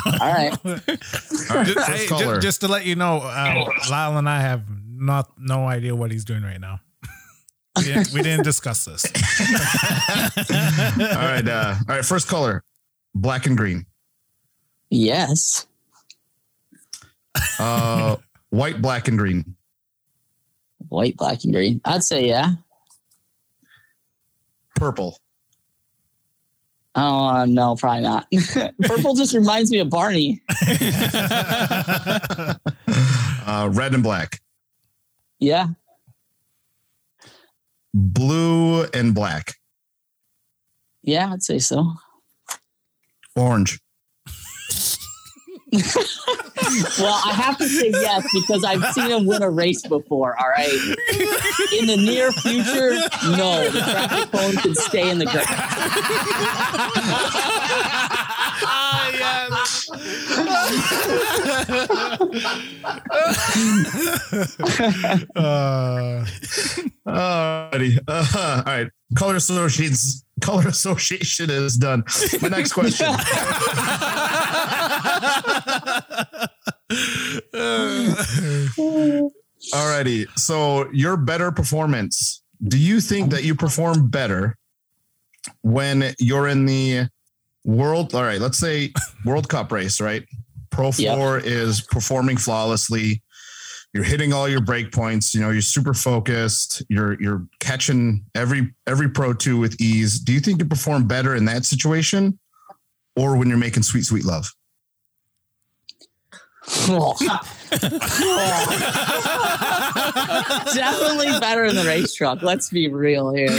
All 0.06 0.20
right. 0.20 0.56
All 0.64 0.72
right, 0.76 0.86
Just, 0.86 1.50
first 1.50 1.90
hey, 1.90 2.04
ju- 2.04 2.08
color. 2.10 2.40
just 2.40 2.62
to 2.62 2.68
let 2.68 2.86
you 2.86 2.96
know, 2.96 3.18
uh, 3.18 3.66
Lyle 3.90 4.18
and 4.18 4.30
I 4.30 4.42
have 4.42 4.64
not 4.88 5.32
no 5.40 5.66
idea 5.68 5.96
what 5.96 6.12
he's 6.12 6.24
doing 6.26 6.44
right 6.44 6.60
now. 6.62 6.80
We 7.78 7.84
didn't, 7.84 8.14
we 8.14 8.22
didn't 8.24 8.44
discuss 8.44 8.86
this. 8.86 9.06
all 11.00 11.06
right, 11.06 11.48
uh, 11.48 11.76
all 11.88 11.96
right. 11.96 12.06
First 12.06 12.28
color, 12.28 12.64
black 13.14 13.46
and 13.46 13.56
green. 13.56 13.86
Yes. 14.90 15.68
Uh, 17.60 18.18
white, 18.50 18.82
black, 18.82 19.08
and 19.08 19.18
green. 19.18 19.56
White, 20.90 21.18
black, 21.18 21.44
and 21.44 21.54
green. 21.54 21.82
I'd 21.86 22.04
say 22.04 22.28
yeah. 22.28 22.52
Purple. 24.76 25.20
Oh 26.96 27.46
no, 27.46 27.76
probably 27.76 28.02
not. 28.02 28.28
Purple 28.82 29.14
just 29.14 29.34
reminds 29.34 29.72
me 29.72 29.80
of 29.80 29.90
Barney. 29.90 30.42
Uh, 33.48 33.70
red 33.72 33.94
and 33.94 34.04
black. 34.04 34.42
Yeah. 35.40 35.68
Blue 37.94 38.84
and 38.84 39.16
black. 39.16 39.56
Yeah, 41.02 41.32
I'd 41.32 41.42
say 41.42 41.60
so. 41.60 41.94
Orange. 43.38 43.80
Well, 47.00 47.22
I 47.26 47.34
have 47.34 47.58
to 47.60 47.68
say 47.68 47.90
yes 47.92 48.28
because 48.34 48.64
I've 48.64 48.84
seen 48.94 49.10
him 49.10 49.26
win 49.26 49.42
a 49.42 49.50
race 49.50 49.82
before. 49.84 50.36
All 50.38 50.50
right. 50.50 50.68
In 51.78 51.88
the 51.88 51.98
near 51.98 52.32
future, 52.32 52.92
no, 53.38 53.70
the 53.70 53.80
traffic 53.80 54.32
cone 54.32 54.56
can 54.56 54.76
stay 54.76 55.10
in 55.10 55.20
the 55.20 55.26
ground. 55.26 55.48
Uh, 65.36 66.26
Alrighty. 67.08 68.00
Uh, 68.08 68.26
all 68.36 68.64
right. 68.66 68.88
Color 69.16 69.36
associations. 69.36 70.26
Color 70.42 70.68
association 70.68 71.50
is 71.50 71.78
done. 71.78 72.04
My 72.42 72.50
next 72.50 72.74
question. 72.74 73.08
Alrighty. 79.74 80.28
So 80.38 80.90
your 80.92 81.18
better 81.18 81.52
performance. 81.52 82.44
Do 82.68 82.78
you 82.78 83.02
think 83.02 83.32
that 83.32 83.44
you 83.44 83.54
perform 83.56 84.10
better 84.10 84.58
when 85.62 86.14
you're 86.20 86.48
in 86.48 86.66
the 86.66 87.08
world? 87.66 88.16
All 88.16 88.24
right. 88.24 88.42
Let's 88.42 88.58
say 88.58 88.94
World 89.26 89.50
Cup 89.50 89.72
race, 89.72 90.02
right? 90.02 90.24
Pro 90.72 90.92
Yep. 90.96 91.18
Four 91.18 91.40
is 91.40 91.82
performing 91.82 92.38
flawlessly. 92.38 93.22
You're 93.94 94.04
hitting 94.04 94.34
all 94.34 94.48
your 94.48 94.62
break 94.62 94.92
points. 94.92 95.34
You 95.34 95.42
know, 95.42 95.50
you're 95.50 95.62
super 95.62 95.94
focused. 95.94 96.84
You're 96.90 97.20
you're 97.22 97.48
catching 97.60 98.26
every 98.36 98.74
every 98.86 99.10
Pro 99.10 99.34
Two 99.34 99.58
with 99.58 99.80
ease. 99.82 100.20
Do 100.20 100.34
you 100.34 100.40
think 100.40 100.60
you 100.60 100.66
perform 100.66 101.08
better 101.08 101.36
in 101.36 101.46
that 101.46 101.66
situation, 101.66 102.38
or 103.16 103.38
when 103.38 103.48
you're 103.48 103.58
making 103.58 103.84
sweet 103.84 104.06
sweet 104.06 104.26
love? 104.26 104.52
Definitely 110.74 111.28
better 111.40 111.66
in 111.66 111.76
the 111.76 111.84
race 111.86 112.14
truck. 112.14 112.42
Let's 112.42 112.70
be 112.70 112.88
real 112.90 113.34
here. 113.34 113.50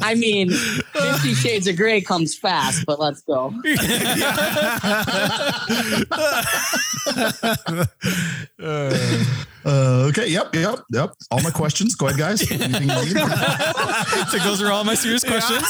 I 0.00 0.14
mean, 0.16 0.50
Fifty 0.50 1.34
Shades 1.34 1.66
of 1.66 1.76
Grey 1.76 2.00
comes 2.00 2.36
fast, 2.36 2.84
but 2.86 2.98
let's 2.98 3.20
go. 3.22 3.52
Uh, 9.66 10.04
okay. 10.10 10.28
Yep. 10.28 10.54
Yep. 10.54 10.78
Yep. 10.92 11.14
All 11.30 11.42
my 11.42 11.50
questions. 11.50 11.94
Go 11.94 12.08
ahead, 12.08 12.18
guys. 12.18 12.50
Anything? 12.50 12.88
So 14.28 14.38
those 14.38 14.60
are 14.62 14.70
all 14.70 14.84
my 14.84 14.94
serious 14.94 15.24
questions. 15.24 15.64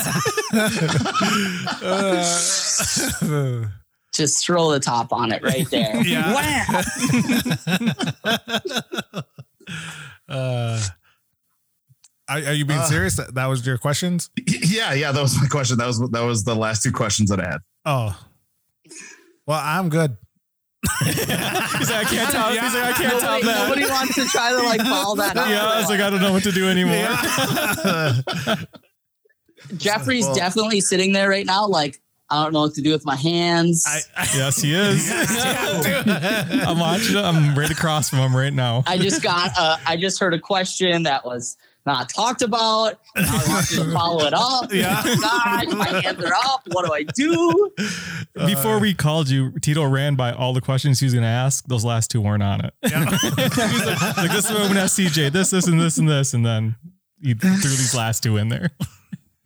uh, 3.22 3.66
Just 4.14 4.46
throw 4.46 4.70
the 4.70 4.80
top 4.80 5.12
on 5.12 5.32
it 5.32 5.42
right 5.42 5.68
there. 5.70 5.94
Yeah. 6.04 6.34
Wham! 6.34 6.84
uh, 10.28 10.80
are, 12.28 12.38
are 12.38 12.52
you 12.52 12.64
being 12.64 12.78
Uh. 12.80 12.84
serious? 12.86 13.16
That, 13.16 13.34
that 13.34 13.46
was 13.46 13.66
your 13.66 13.76
questions? 13.78 14.30
yeah. 14.46 14.92
Yeah. 14.94 15.12
That 15.12 15.20
was 15.22 15.36
my 15.40 15.46
question. 15.48 15.78
That 15.78 15.86
was 15.86 15.98
that 16.10 16.22
was 16.22 16.44
the 16.44 16.54
last 16.54 16.82
two 16.82 16.92
questions 16.92 17.30
that 17.30 17.40
I 17.40 17.44
had. 17.50 17.58
Oh, 17.84 18.18
well, 19.46 19.60
I'm 19.62 19.88
good. 19.88 20.16
He's 21.04 21.18
like, 21.28 21.30
I 21.30 22.04
can't 22.04 22.30
top. 22.30 22.50
He's 22.52 22.60
like, 22.74 22.84
I 22.84 22.92
can't 22.92 23.20
top 23.20 23.42
Nobody, 23.42 23.46
that. 23.46 23.68
nobody 23.68 23.86
wants 23.90 24.14
to 24.16 24.24
try 24.26 24.50
to 24.52 24.58
like 24.62 24.80
follow 24.82 25.16
that 25.16 25.36
up. 25.36 25.48
Yeah, 25.48 25.64
I 25.66 25.80
was 25.80 25.88
like, 25.88 26.00
I 26.00 26.10
don't 26.10 26.20
know 26.20 26.32
what 26.32 26.42
to 26.44 26.52
do 26.52 26.68
anymore. 26.68 27.08
Jeffrey's 29.78 30.26
Well- 30.26 30.34
definitely 30.34 30.80
sitting 30.80 31.12
there 31.12 31.28
right 31.28 31.46
now, 31.46 31.66
like, 31.66 32.00
I 32.30 32.42
don't 32.42 32.52
know 32.52 32.62
what 32.62 32.74
to 32.74 32.80
do 32.82 32.90
with 32.90 33.04
my 33.04 33.16
hands. 33.16 33.84
I, 33.86 34.00
I, 34.16 34.28
Yes, 34.34 34.60
he 34.60 34.74
is. 34.74 35.10
I'm 36.66 36.78
watching. 36.78 37.16
I'm 37.16 37.56
right 37.56 37.70
across 37.70 38.08
from 38.10 38.20
him 38.20 38.34
right 38.36 38.52
now. 38.52 38.82
I 38.86 38.98
just 38.98 39.22
got 39.22 39.52
uh, 39.58 39.76
I 39.86 39.96
just 39.96 40.18
heard 40.18 40.34
a 40.34 40.38
question 40.40 41.02
that 41.04 41.24
was 41.24 41.56
not 41.86 42.08
talked 42.08 42.40
about. 42.40 42.98
Now 43.14 43.24
I 43.26 43.44
want 43.48 43.66
to 43.68 43.92
follow 43.92 44.24
it 44.24 44.32
up. 44.32 44.72
Yeah. 44.72 45.02
Gosh, 45.04 45.66
my 45.66 46.00
hands 46.00 46.24
are 46.24 46.32
up. 46.32 46.62
What 46.72 46.86
do 46.86 46.92
I 46.94 47.02
do? 47.02 47.70
Before 48.46 48.78
we 48.78 48.94
called 48.94 49.28
you, 49.28 49.52
Tito 49.60 49.84
ran 49.84 50.14
by 50.14 50.32
all 50.32 50.54
the 50.54 50.62
questions 50.62 50.98
he 51.00 51.04
was 51.06 51.12
going 51.12 51.24
to 51.24 51.28
ask. 51.28 51.66
Those 51.66 51.84
last 51.84 52.10
two 52.10 52.22
weren't 52.22 52.42
on 52.42 52.64
it. 52.64 52.72
yeah. 52.82 53.04
He's 53.10 53.84
like, 53.84 54.16
like, 54.16 54.30
this 54.30 54.46
is 54.46 54.50
what 54.50 54.60
I'm 54.62 54.66
going 54.68 54.74
to 54.76 54.80
ask 54.80 54.98
CJ. 54.98 55.30
This, 55.30 55.50
this, 55.50 55.66
and 55.66 55.78
this, 55.78 55.98
and 55.98 56.08
this, 56.08 56.32
and 56.32 56.44
then 56.44 56.76
he 57.20 57.34
threw 57.34 57.50
these 57.50 57.94
last 57.94 58.22
two 58.22 58.38
in 58.38 58.48
there. 58.48 58.70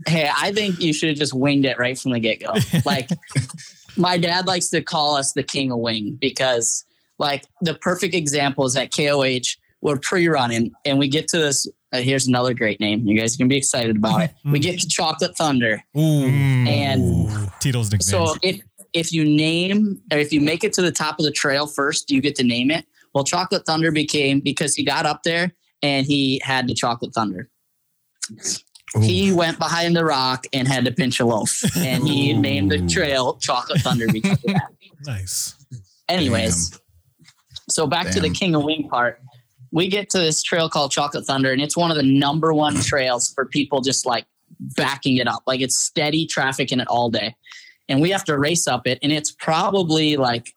Hey, 0.06 0.30
I 0.34 0.52
think 0.52 0.80
you 0.80 0.92
should 0.92 1.08
have 1.10 1.18
just 1.18 1.34
winged 1.34 1.64
it 1.64 1.78
right 1.78 1.98
from 1.98 2.12
the 2.12 2.20
get 2.20 2.40
go. 2.40 2.54
Like 2.84 3.08
my 3.96 4.16
dad 4.16 4.46
likes 4.46 4.68
to 4.68 4.82
call 4.82 5.16
us 5.16 5.32
the 5.32 5.42
king 5.42 5.72
of 5.72 5.78
wing 5.78 6.16
because 6.20 6.84
like 7.18 7.44
the 7.60 7.74
perfect 7.74 8.14
example 8.14 8.64
is 8.64 8.76
at 8.76 8.94
KOH. 8.94 9.58
We're 9.80 9.98
pre-running 9.98 10.72
and 10.84 10.98
we 10.98 11.08
get 11.08 11.28
to 11.28 11.38
this. 11.38 11.68
Uh, 11.92 11.98
here's 11.98 12.26
another 12.26 12.52
great 12.52 12.80
name. 12.80 13.06
You 13.06 13.18
guys 13.18 13.36
can 13.36 13.48
be 13.48 13.56
excited 13.56 13.96
about 13.96 14.22
it. 14.22 14.30
We 14.44 14.58
get 14.58 14.78
to 14.80 14.88
Chocolate 14.88 15.36
Thunder. 15.36 15.82
Mm. 15.96 16.68
And 16.68 17.50
Tito's 17.60 17.90
nickname. 17.90 18.26
So 18.26 18.34
if 18.42 18.60
if 18.92 19.12
you 19.12 19.24
name 19.24 20.00
or 20.12 20.18
if 20.18 20.32
you 20.32 20.40
make 20.40 20.64
it 20.64 20.72
to 20.74 20.82
the 20.82 20.92
top 20.92 21.18
of 21.18 21.24
the 21.24 21.30
trail 21.30 21.66
first, 21.66 22.10
you 22.10 22.20
get 22.20 22.34
to 22.36 22.44
name 22.44 22.70
it. 22.70 22.86
Well, 23.14 23.24
Chocolate 23.24 23.64
Thunder 23.66 23.90
became 23.90 24.40
because 24.40 24.74
he 24.74 24.84
got 24.84 25.06
up 25.06 25.22
there 25.22 25.52
and 25.82 26.06
he 26.06 26.40
had 26.44 26.68
the 26.68 26.74
Chocolate 26.74 27.14
Thunder. 27.14 27.48
He 29.00 29.32
went 29.32 29.58
behind 29.58 29.94
the 29.94 30.04
rock 30.04 30.46
and 30.52 30.66
had 30.66 30.84
to 30.86 30.92
pinch 30.92 31.20
a 31.20 31.26
loaf, 31.26 31.62
and 31.76 32.06
he 32.06 32.32
Ooh. 32.32 32.40
named 32.40 32.70
the 32.70 32.86
trail 32.86 33.34
Chocolate 33.36 33.80
Thunder 33.80 34.06
because 34.10 34.32
of 34.44 34.52
that. 34.54 34.70
Nice. 35.06 35.54
Anyways, 36.08 36.76
So 37.70 37.86
back 37.86 38.10
to 38.10 38.20
the 38.20 38.30
King 38.30 38.56
of 38.56 38.64
Wing 38.64 38.88
part. 38.88 39.20
We 39.70 39.86
get 39.86 40.10
to 40.10 40.18
this 40.18 40.42
trail 40.42 40.68
called 40.68 40.90
Chocolate 40.90 41.24
Thunder, 41.24 41.52
and 41.52 41.62
it's 41.62 41.76
one 41.76 41.92
of 41.92 41.96
the 41.96 42.02
number 42.02 42.52
one 42.52 42.74
trails 42.74 43.32
for 43.32 43.46
people 43.46 43.80
just 43.80 44.06
like 44.06 44.26
backing 44.58 45.16
it 45.18 45.28
up. 45.28 45.42
Like 45.46 45.60
it's 45.60 45.78
steady 45.78 46.26
traffic 46.26 46.72
in 46.72 46.80
it 46.80 46.88
all 46.88 47.10
day. 47.10 47.36
And 47.88 48.00
we 48.00 48.10
have 48.10 48.24
to 48.24 48.38
race 48.38 48.66
up 48.66 48.86
it. 48.86 48.98
And 49.02 49.12
it's 49.12 49.30
probably 49.30 50.16
like 50.16 50.54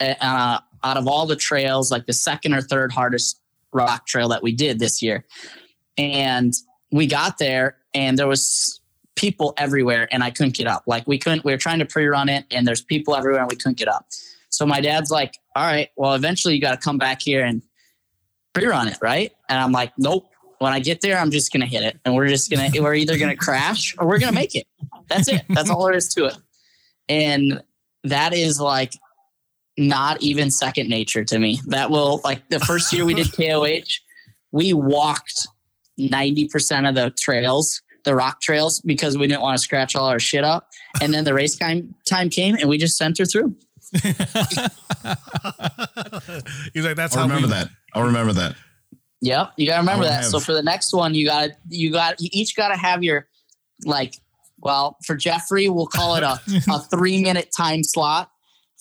uh, 0.00 0.58
out 0.84 0.96
of 0.96 1.06
all 1.08 1.26
the 1.26 1.36
trails, 1.36 1.90
like 1.90 2.06
the 2.06 2.12
second 2.12 2.54
or 2.54 2.60
third 2.60 2.92
hardest 2.92 3.40
rock 3.72 4.06
trail 4.06 4.28
that 4.28 4.42
we 4.42 4.52
did 4.52 4.78
this 4.78 5.02
year. 5.02 5.26
And 5.98 6.54
we 6.90 7.06
got 7.06 7.38
there 7.38 7.76
and 7.94 8.18
there 8.18 8.28
was 8.28 8.80
people 9.16 9.54
everywhere 9.56 10.08
and 10.12 10.22
I 10.22 10.30
couldn't 10.30 10.54
get 10.54 10.66
up. 10.66 10.84
Like 10.86 11.06
we 11.06 11.18
couldn't, 11.18 11.44
we 11.44 11.52
were 11.52 11.58
trying 11.58 11.78
to 11.78 11.86
pre-run 11.86 12.28
it 12.28 12.44
and 12.50 12.66
there's 12.66 12.82
people 12.82 13.16
everywhere 13.16 13.40
and 13.40 13.50
we 13.50 13.56
couldn't 13.56 13.78
get 13.78 13.88
up. 13.88 14.06
So 14.50 14.64
my 14.66 14.80
dad's 14.80 15.10
like, 15.10 15.38
all 15.54 15.64
right, 15.64 15.90
well, 15.96 16.14
eventually 16.14 16.54
you 16.54 16.60
got 16.60 16.72
to 16.72 16.76
come 16.76 16.98
back 16.98 17.20
here 17.20 17.44
and 17.44 17.62
pre-run 18.54 18.88
it. 18.88 18.98
Right. 19.02 19.32
And 19.48 19.58
I'm 19.58 19.72
like, 19.72 19.92
nope. 19.98 20.28
When 20.58 20.72
I 20.72 20.80
get 20.80 21.02
there, 21.02 21.18
I'm 21.18 21.30
just 21.30 21.52
going 21.52 21.60
to 21.60 21.66
hit 21.66 21.82
it 21.82 21.98
and 22.04 22.14
we're 22.14 22.28
just 22.28 22.50
going 22.50 22.70
to, 22.70 22.80
we're 22.80 22.94
either 22.94 23.18
going 23.18 23.30
to 23.36 23.36
crash 23.36 23.94
or 23.98 24.06
we're 24.06 24.18
going 24.18 24.32
to 24.32 24.38
make 24.38 24.54
it. 24.54 24.66
That's 25.08 25.28
it. 25.28 25.42
That's 25.48 25.70
all 25.70 25.84
there 25.84 25.94
is 25.94 26.08
to 26.14 26.26
it. 26.26 26.36
And 27.08 27.62
that 28.04 28.32
is 28.32 28.60
like 28.60 28.92
not 29.76 30.22
even 30.22 30.50
second 30.50 30.88
nature 30.88 31.24
to 31.24 31.38
me. 31.38 31.60
That 31.66 31.90
will 31.90 32.20
like 32.24 32.48
the 32.48 32.60
first 32.60 32.92
year 32.92 33.04
we 33.04 33.14
did 33.14 33.32
KOH, 33.32 34.00
we 34.52 34.72
walked 34.72 35.46
90% 35.98 36.88
of 36.88 36.94
the 36.94 37.10
trails, 37.18 37.82
the 38.04 38.14
rock 38.14 38.40
trails, 38.40 38.80
because 38.80 39.18
we 39.18 39.26
didn't 39.26 39.42
want 39.42 39.56
to 39.58 39.62
scratch 39.62 39.96
all 39.96 40.06
our 40.08 40.20
shit 40.20 40.44
up. 40.44 40.68
And 41.00 41.12
then 41.12 41.24
the 41.24 41.34
race 41.34 41.56
time 41.56 41.94
time 42.06 42.30
came 42.30 42.54
and 42.56 42.68
we 42.68 42.78
just 42.78 42.96
sent 42.96 43.18
her 43.18 43.24
through. 43.24 43.56
He's 43.92 44.04
like, 46.84 46.96
that's 46.96 47.16
I'll 47.16 47.22
how 47.22 47.28
remember 47.28 47.48
we, 47.48 47.52
that. 47.54 47.68
I'll 47.94 48.04
remember 48.04 48.32
that. 48.34 48.56
Yep. 49.22 49.52
You 49.56 49.66
gotta 49.66 49.80
remember 49.80 50.04
that. 50.04 50.22
have- 50.22 50.30
So 50.30 50.40
for 50.40 50.52
the 50.52 50.62
next 50.62 50.92
one, 50.92 51.14
you 51.14 51.26
gotta, 51.26 51.56
you 51.68 51.90
got 51.90 52.20
you 52.20 52.28
each 52.32 52.56
gotta 52.56 52.76
have 52.76 53.02
your 53.02 53.26
like 53.84 54.14
well, 54.60 54.96
for 55.04 55.16
Jeffrey, 55.16 55.68
we'll 55.68 55.86
call 55.86 56.16
it 56.16 56.22
a, 56.22 56.40
a 56.70 56.80
three 56.80 57.22
minute 57.22 57.50
time 57.56 57.82
slot. 57.82 58.30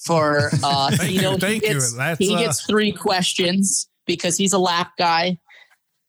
For 0.06 0.50
uh 0.64 0.92
Thank 0.96 1.14
you 1.14 1.22
know, 1.22 1.32
you, 1.34 1.38
thank 1.38 1.64
he 1.64 1.70
you. 1.70 1.74
gets, 1.76 1.94
That's, 1.94 2.20
he 2.20 2.36
uh, 2.36 2.40
gets 2.40 2.66
three 2.66 2.92
questions 2.92 3.88
because 4.06 4.38
he's 4.38 4.54
a 4.54 4.60
lap 4.60 4.92
guy. 4.98 5.38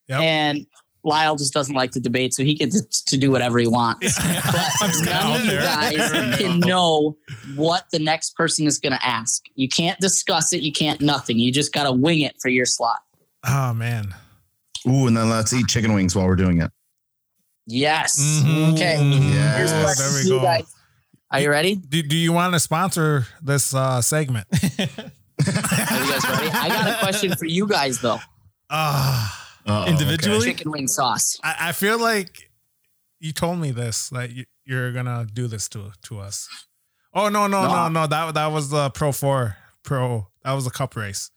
Yep. 0.08 0.20
And 0.20 0.66
Lyle 1.06 1.36
just 1.36 1.54
doesn't 1.54 1.74
like 1.74 1.92
to 1.92 2.00
debate, 2.00 2.34
so 2.34 2.42
he 2.42 2.54
gets 2.54 3.02
to 3.04 3.16
do 3.16 3.30
whatever 3.30 3.58
he 3.58 3.66
wants. 3.66 4.18
But 4.80 4.92
none 5.04 5.40
of 5.40 5.44
you 5.46 5.58
guys 5.58 6.10
can 6.38 6.60
know 6.60 7.16
what 7.54 7.84
the 7.92 7.98
next 7.98 8.36
person 8.36 8.66
is 8.66 8.78
going 8.78 8.92
to 8.92 9.06
ask. 9.06 9.42
You 9.54 9.68
can't 9.68 9.98
discuss 10.00 10.52
it. 10.52 10.60
You 10.62 10.72
can't 10.72 11.00
nothing. 11.00 11.38
You 11.38 11.52
just 11.52 11.72
got 11.72 11.84
to 11.84 11.92
wing 11.92 12.20
it 12.20 12.36
for 12.42 12.48
your 12.48 12.66
slot. 12.66 13.00
Oh 13.46 13.72
man. 13.72 14.14
Ooh, 14.86 15.06
and 15.06 15.16
then 15.16 15.30
let's 15.30 15.52
eat 15.52 15.66
chicken 15.68 15.94
wings 15.94 16.14
while 16.14 16.26
we're 16.26 16.36
doing 16.36 16.60
it. 16.60 16.70
Yes. 17.66 18.18
Mhm. 18.44 18.72
Okay. 18.74 19.02
Yes. 19.02 19.70
Here's 19.72 19.98
there 19.98 20.12
we 20.14 20.22
to 20.22 20.28
you 20.28 20.40
go. 20.40 20.42
guys. 20.42 20.72
Are 21.30 21.40
you 21.40 21.50
ready? 21.50 21.74
Do, 21.76 22.02
do 22.02 22.16
you 22.16 22.32
want 22.32 22.54
to 22.54 22.60
sponsor 22.60 23.26
this 23.42 23.74
uh, 23.74 24.00
segment? 24.00 24.46
Are 24.52 24.64
you 24.78 24.86
guys 24.86 26.24
ready? 26.28 26.48
I 26.50 26.68
got 26.68 26.88
a 26.88 26.98
question 27.00 27.34
for 27.36 27.46
you 27.46 27.66
guys 27.66 28.00
though. 28.00 28.18
Ah, 28.70 29.45
Uh-oh, 29.66 29.86
Individually? 29.90 30.46
Chicken 30.46 30.70
wing 30.70 30.86
sauce. 30.88 31.38
I, 31.42 31.56
I 31.68 31.72
feel 31.72 31.98
like 32.00 32.50
you 33.20 33.32
told 33.32 33.58
me 33.58 33.70
this. 33.72 34.12
Like 34.12 34.30
you, 34.32 34.44
you're 34.64 34.92
gonna 34.92 35.26
do 35.32 35.46
this 35.48 35.68
to 35.70 35.92
to 36.02 36.20
us. 36.20 36.48
Oh 37.14 37.28
no 37.28 37.46
no 37.46 37.62
no 37.62 37.68
No. 37.68 37.88
no! 37.88 38.06
That 38.06 38.34
that 38.34 38.46
was 38.48 38.70
the 38.70 38.90
Pro 38.90 39.10
Four 39.12 39.56
Pro. 39.82 40.28
That 40.44 40.52
was 40.52 40.64
the 40.64 40.70
Cup 40.70 40.94
race. 40.96 41.30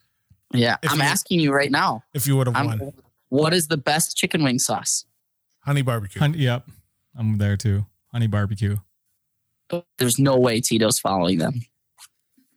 Yeah. 0.53 0.77
If 0.83 0.91
I'm 0.91 0.97
you- 0.97 1.03
asking 1.03 1.39
you 1.39 1.51
right 1.53 1.71
now. 1.71 2.03
If 2.13 2.27
you 2.27 2.35
would 2.37 2.47
have 2.47 2.55
I'm, 2.55 2.65
won, 2.79 2.91
what 3.29 3.53
is 3.53 3.67
the 3.67 3.77
best 3.77 4.15
chicken 4.17 4.43
wing 4.43 4.59
sauce? 4.59 5.05
honey 5.61 5.81
barbecue. 5.83 6.19
Honey, 6.19 6.39
yep. 6.39 6.65
I'm 7.15 7.37
there 7.37 7.55
too. 7.57 7.85
Honey 8.11 8.27
barbecue. 8.27 8.77
There's 9.99 10.17
no 10.17 10.37
way 10.37 10.61
Tito's 10.61 10.97
following 10.99 11.37
them. 11.37 11.61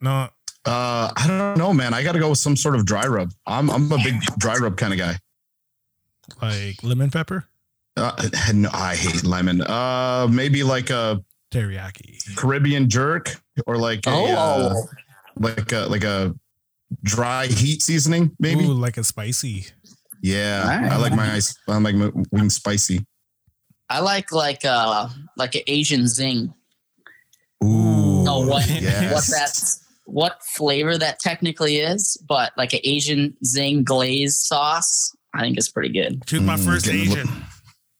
No, 0.01 0.29
Uh, 0.65 1.11
I 1.15 1.25
don't 1.27 1.59
know, 1.59 1.73
man. 1.75 1.93
I 1.93 2.03
got 2.03 2.13
to 2.13 2.19
go 2.19 2.31
with 2.31 2.39
some 2.39 2.57
sort 2.57 2.75
of 2.75 2.87
dry 2.87 3.07
rub. 3.07 3.33
I'm 3.47 3.69
I'm 3.71 3.91
a 3.93 3.99
big 3.99 4.21
dry 4.39 4.55
rub 4.57 4.77
kind 4.79 4.93
of 4.95 4.99
guy. 4.99 5.17
Like 6.41 6.83
lemon 6.83 7.11
pepper, 7.11 7.45
Uh, 7.97 8.29
no, 8.55 8.71
I 8.73 8.95
hate 8.97 9.25
lemon. 9.25 9.61
Uh, 9.63 10.27
maybe 10.31 10.63
like 10.63 10.91
a 10.91 11.23
teriyaki. 11.53 12.35
Caribbean 12.37 12.89
jerk 12.89 13.37
or 13.67 13.77
like 13.77 14.07
a 14.07 14.11
uh, 14.11 14.73
Oh, 14.75 14.85
like 15.37 15.73
a 15.73 15.87
like 15.89 16.05
a 16.05 16.35
dry 17.03 17.47
heat 17.47 17.83
seasoning, 17.83 18.35
maybe. 18.39 18.65
Ooh, 18.65 18.73
like 18.73 18.97
a 18.97 19.05
spicy. 19.05 19.67
Yeah, 20.23 20.63
Alright. 20.63 20.93
I 20.93 20.97
like 20.99 21.15
my 21.15 21.33
ice. 21.33 21.55
I 21.69 21.79
like 21.79 21.97
my 21.97 22.11
wings 22.31 22.55
spicy. 22.55 23.05
I 23.91 24.01
like 24.01 24.31
like 24.33 24.65
uh 24.65 25.09
like 25.37 25.55
an 25.55 25.63
Asian 25.67 26.07
zing. 26.09 26.55
Ooh, 27.65 28.23
No, 28.25 28.41
what 28.47 28.69
yes. 28.69 29.13
what 29.13 29.25
that 29.37 29.79
what 30.07 30.43
flavor 30.57 30.97
that 30.99 31.19
technically 31.21 31.77
is, 31.79 32.17
but 32.29 32.53
like 32.57 32.73
an 32.73 32.81
Asian 32.85 33.37
zing 33.45 33.85
glaze 33.85 34.39
sauce, 34.39 35.15
I 35.35 35.41
think 35.43 35.57
it's 35.59 35.71
pretty 35.71 35.89
good. 35.93 36.27
Took 36.27 36.43
my 36.43 36.57
Mm, 36.57 36.65
first 36.65 36.85
getting 36.87 37.01
a 37.01 37.05
Asian. 37.05 37.17
little- 37.27 37.33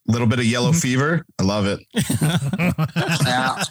Little 0.09 0.27
bit 0.27 0.41
of 0.41 0.45
yellow 0.45 0.73
fever. 0.85 1.25
I 1.39 1.45
love 1.45 1.65
it. 1.67 1.79
Yeah. 1.95 3.63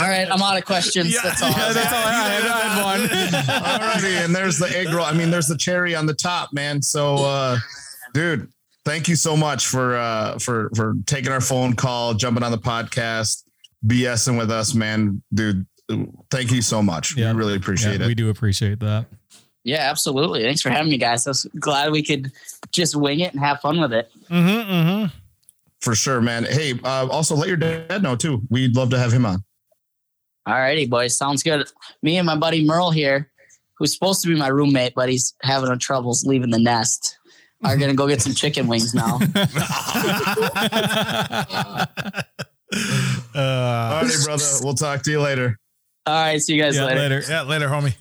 All 0.00 0.08
right, 0.08 0.26
I'm 0.30 0.42
out 0.42 0.56
of 0.58 0.64
questions. 0.64 1.12
Yeah, 1.12 1.20
that's 1.24 1.42
all. 1.42 1.50
yeah, 1.50 1.66
I 1.66 1.72
that's 1.72 1.90
got. 1.90 1.94
all 1.94 2.08
I 2.08 2.12
had. 2.12 2.42
I 2.44 2.60
had 2.60 2.82
one. 2.84 3.08
Alrighty, 4.02 4.24
and 4.24 4.34
there's 4.34 4.58
the 4.58 4.66
egg 4.76 4.88
roll. 4.92 5.04
I 5.04 5.12
mean, 5.12 5.30
there's 5.30 5.46
the 5.46 5.56
cherry 5.56 5.94
on 5.94 6.06
the 6.06 6.14
top, 6.14 6.52
man. 6.52 6.80
So, 6.82 7.16
uh, 7.16 7.58
dude, 8.14 8.48
thank 8.84 9.08
you 9.08 9.16
so 9.16 9.36
much 9.36 9.66
for 9.66 9.96
uh, 9.96 10.38
for 10.38 10.70
for 10.74 10.94
taking 11.06 11.32
our 11.32 11.40
phone 11.40 11.74
call, 11.74 12.14
jumping 12.14 12.42
on 12.42 12.50
the 12.50 12.58
podcast, 12.58 13.44
BSing 13.86 14.36
with 14.38 14.50
us, 14.50 14.74
man, 14.74 15.22
dude. 15.32 15.66
Thank 16.30 16.50
you 16.52 16.62
so 16.62 16.82
much. 16.82 17.16
Yeah. 17.16 17.32
We 17.32 17.38
really 17.38 17.56
appreciate 17.56 17.98
Yeah, 18.00 18.04
it. 18.06 18.08
we 18.08 18.14
do 18.14 18.30
appreciate 18.30 18.80
that. 18.80 19.06
Yeah, 19.64 19.88
absolutely. 19.90 20.42
Thanks 20.42 20.60
for 20.60 20.70
having 20.70 20.90
me, 20.90 20.98
guys. 20.98 21.26
I 21.26 21.30
was 21.30 21.46
glad 21.58 21.92
we 21.92 22.02
could 22.02 22.32
just 22.72 22.96
wing 22.96 23.20
it 23.20 23.32
and 23.32 23.40
have 23.40 23.60
fun 23.60 23.80
with 23.80 23.92
it. 23.92 24.10
Mm-hmm, 24.28 24.72
mm-hmm. 24.72 25.06
for 25.80 25.94
sure, 25.94 26.20
man. 26.20 26.44
Hey, 26.44 26.78
uh, 26.82 27.06
also 27.08 27.36
let 27.36 27.48
your 27.48 27.56
dad 27.56 28.02
know 28.02 28.16
too. 28.16 28.42
We'd 28.50 28.74
love 28.74 28.90
to 28.90 28.98
have 28.98 29.12
him 29.12 29.24
on. 29.24 29.44
All 30.46 30.54
righty, 30.54 30.86
boys. 30.86 31.16
Sounds 31.16 31.42
good. 31.44 31.68
Me 32.02 32.18
and 32.18 32.26
my 32.26 32.36
buddy 32.36 32.64
Merle 32.64 32.90
here, 32.90 33.30
who's 33.78 33.94
supposed 33.94 34.22
to 34.22 34.28
be 34.28 34.34
my 34.34 34.48
roommate, 34.48 34.94
but 34.94 35.08
he's 35.08 35.34
having 35.42 35.70
a 35.70 35.76
troubles 35.76 36.24
leaving 36.26 36.50
the 36.50 36.58
nest, 36.58 37.18
are 37.64 37.76
gonna 37.76 37.94
go 37.94 38.08
get 38.08 38.20
some 38.20 38.34
chicken 38.34 38.66
wings 38.66 38.94
now. 38.94 39.18
Uh, 43.34 44.02
Alrighty, 44.02 44.24
brother. 44.24 44.44
We'll 44.62 44.74
talk 44.74 45.02
to 45.02 45.10
you 45.10 45.20
later. 45.20 45.58
All 46.06 46.14
right, 46.14 46.40
see 46.40 46.54
you 46.54 46.62
guys 46.62 46.76
yeah, 46.76 46.84
later. 46.84 47.00
later. 47.00 47.22
yeah, 47.28 47.42
later, 47.42 47.68
homie. 47.68 47.94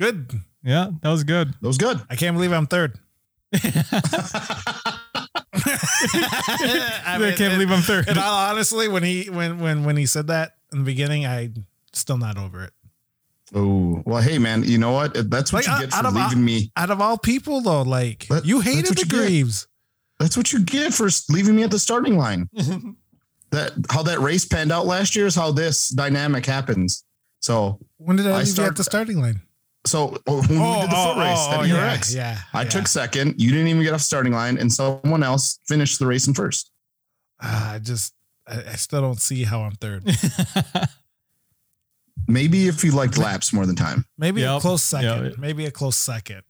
Good. 0.00 0.32
Yeah, 0.62 0.90
that 1.02 1.10
was 1.10 1.24
good. 1.24 1.54
That 1.60 1.66
was 1.66 1.78
good. 1.78 2.00
I 2.10 2.16
can't 2.16 2.36
believe 2.36 2.52
I'm 2.52 2.66
third. 2.66 2.98
I, 5.64 7.16
I 7.20 7.34
can't 7.36 7.54
believe 7.54 7.70
I'm 7.70 7.82
third. 7.82 8.08
And 8.08 8.18
all 8.18 8.50
honestly, 8.50 8.88
when 8.88 9.02
he 9.02 9.30
when 9.30 9.58
when 9.58 9.84
when 9.84 9.96
he 9.96 10.06
said 10.06 10.26
that 10.28 10.56
in 10.72 10.78
the 10.78 10.84
beginning, 10.84 11.26
I 11.26 11.50
still 11.92 12.18
not 12.18 12.36
over 12.38 12.64
it. 12.64 12.72
Oh 13.54 14.02
well, 14.04 14.20
hey 14.22 14.38
man, 14.38 14.62
you 14.64 14.78
know 14.78 14.92
what? 14.92 15.14
That's 15.30 15.52
what 15.52 15.66
Like, 15.66 15.66
you 15.66 15.72
uh, 15.72 15.80
get 15.80 15.94
out 15.94 16.02
for 16.02 16.08
of- 16.08 16.14
leaving 16.14 16.44
me. 16.44 16.70
Out 16.76 16.90
of 16.90 17.00
all 17.00 17.16
people, 17.18 17.60
though, 17.60 17.82
like 17.82 18.28
you 18.44 18.60
hated 18.60 18.96
the 18.96 19.00
you 19.00 19.06
get. 19.06 19.16
Greaves. 19.18 19.66
That's 20.18 20.36
what 20.36 20.52
you 20.52 20.60
get 20.64 20.92
for 20.92 21.08
leaving 21.30 21.54
me 21.56 21.62
at 21.62 21.70
the 21.70 21.78
starting 21.78 22.16
line. 22.16 22.48
that 23.50 23.72
how 23.90 24.02
that 24.02 24.18
race 24.18 24.44
panned 24.44 24.72
out 24.72 24.84
last 24.86 25.14
year 25.16 25.26
is 25.26 25.34
how 25.34 25.52
this 25.52 25.88
dynamic 25.90 26.44
happens. 26.44 27.04
So 27.40 27.78
When 27.98 28.16
did 28.16 28.26
I, 28.26 28.30
I 28.30 28.38
leave 28.38 28.46
you 28.48 28.52
start- 28.52 28.68
at 28.70 28.76
the 28.76 28.84
starting 28.84 29.20
line? 29.20 29.40
So 29.88 30.16
oh, 30.26 30.40
when 30.42 30.60
we 30.60 30.80
did 30.80 30.90
the 30.90 30.96
foot 30.96 31.16
race 31.18 31.48
at 31.48 31.66
yeah, 31.66 31.96
ERX, 31.96 32.14
yeah. 32.14 32.38
I 32.52 32.62
yeah. 32.62 32.68
took 32.68 32.86
second. 32.86 33.40
You 33.40 33.50
didn't 33.50 33.68
even 33.68 33.82
get 33.82 33.94
off 33.94 34.00
starting 34.00 34.32
line, 34.32 34.58
and 34.58 34.72
someone 34.72 35.22
else 35.22 35.58
finished 35.66 35.98
the 35.98 36.06
race 36.06 36.26
in 36.28 36.34
first. 36.34 36.70
Ah, 37.40 37.74
I 37.74 37.78
just, 37.78 38.14
I, 38.46 38.56
I 38.72 38.76
still 38.76 39.00
don't 39.00 39.20
see 39.20 39.44
how 39.44 39.62
I'm 39.62 39.72
third. 39.72 40.04
Maybe 42.26 42.68
if 42.68 42.84
you 42.84 42.92
liked 42.92 43.16
laps 43.16 43.52
more 43.52 43.64
than 43.64 43.76
time. 43.76 44.04
Maybe 44.18 44.42
a 44.42 44.60
close 44.60 44.82
second. 44.82 45.24
Yep. 45.24 45.38
Maybe 45.38 45.66
a 45.66 45.70
close 45.70 45.96
second, 45.96 46.42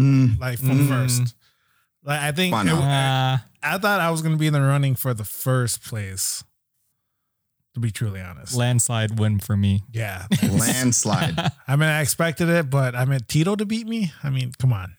Mm, 0.00 0.40
like 0.40 0.58
from 0.58 0.80
Mm. 0.80 0.88
first. 0.88 1.34
Like 2.02 2.20
I 2.20 2.32
think 2.32 2.54
it- 2.54 2.68
Uh, 2.72 3.38
I 3.62 3.78
thought 3.78 4.00
I 4.00 4.10
was 4.10 4.22
going 4.22 4.32
to 4.34 4.38
be 4.38 4.46
in 4.46 4.52
the 4.52 4.60
running 4.60 4.94
for 4.94 5.14
the 5.14 5.24
first 5.24 5.82
place. 5.84 6.42
To 7.74 7.80
be 7.80 7.90
truly 7.90 8.20
honest, 8.20 8.54
landslide 8.54 9.18
win 9.18 9.40
for 9.40 9.56
me. 9.56 9.82
yeah. 9.92 10.26
landslide. 10.42 11.34
I 11.66 11.74
mean, 11.76 11.88
I 11.88 12.02
expected 12.02 12.48
it, 12.48 12.70
but 12.70 12.94
I 12.94 13.04
meant 13.04 13.26
Tito 13.26 13.56
to 13.56 13.66
beat 13.66 13.86
me. 13.88 14.12
I 14.22 14.30
mean, 14.30 14.52
come 14.60 14.72
on. 14.72 14.96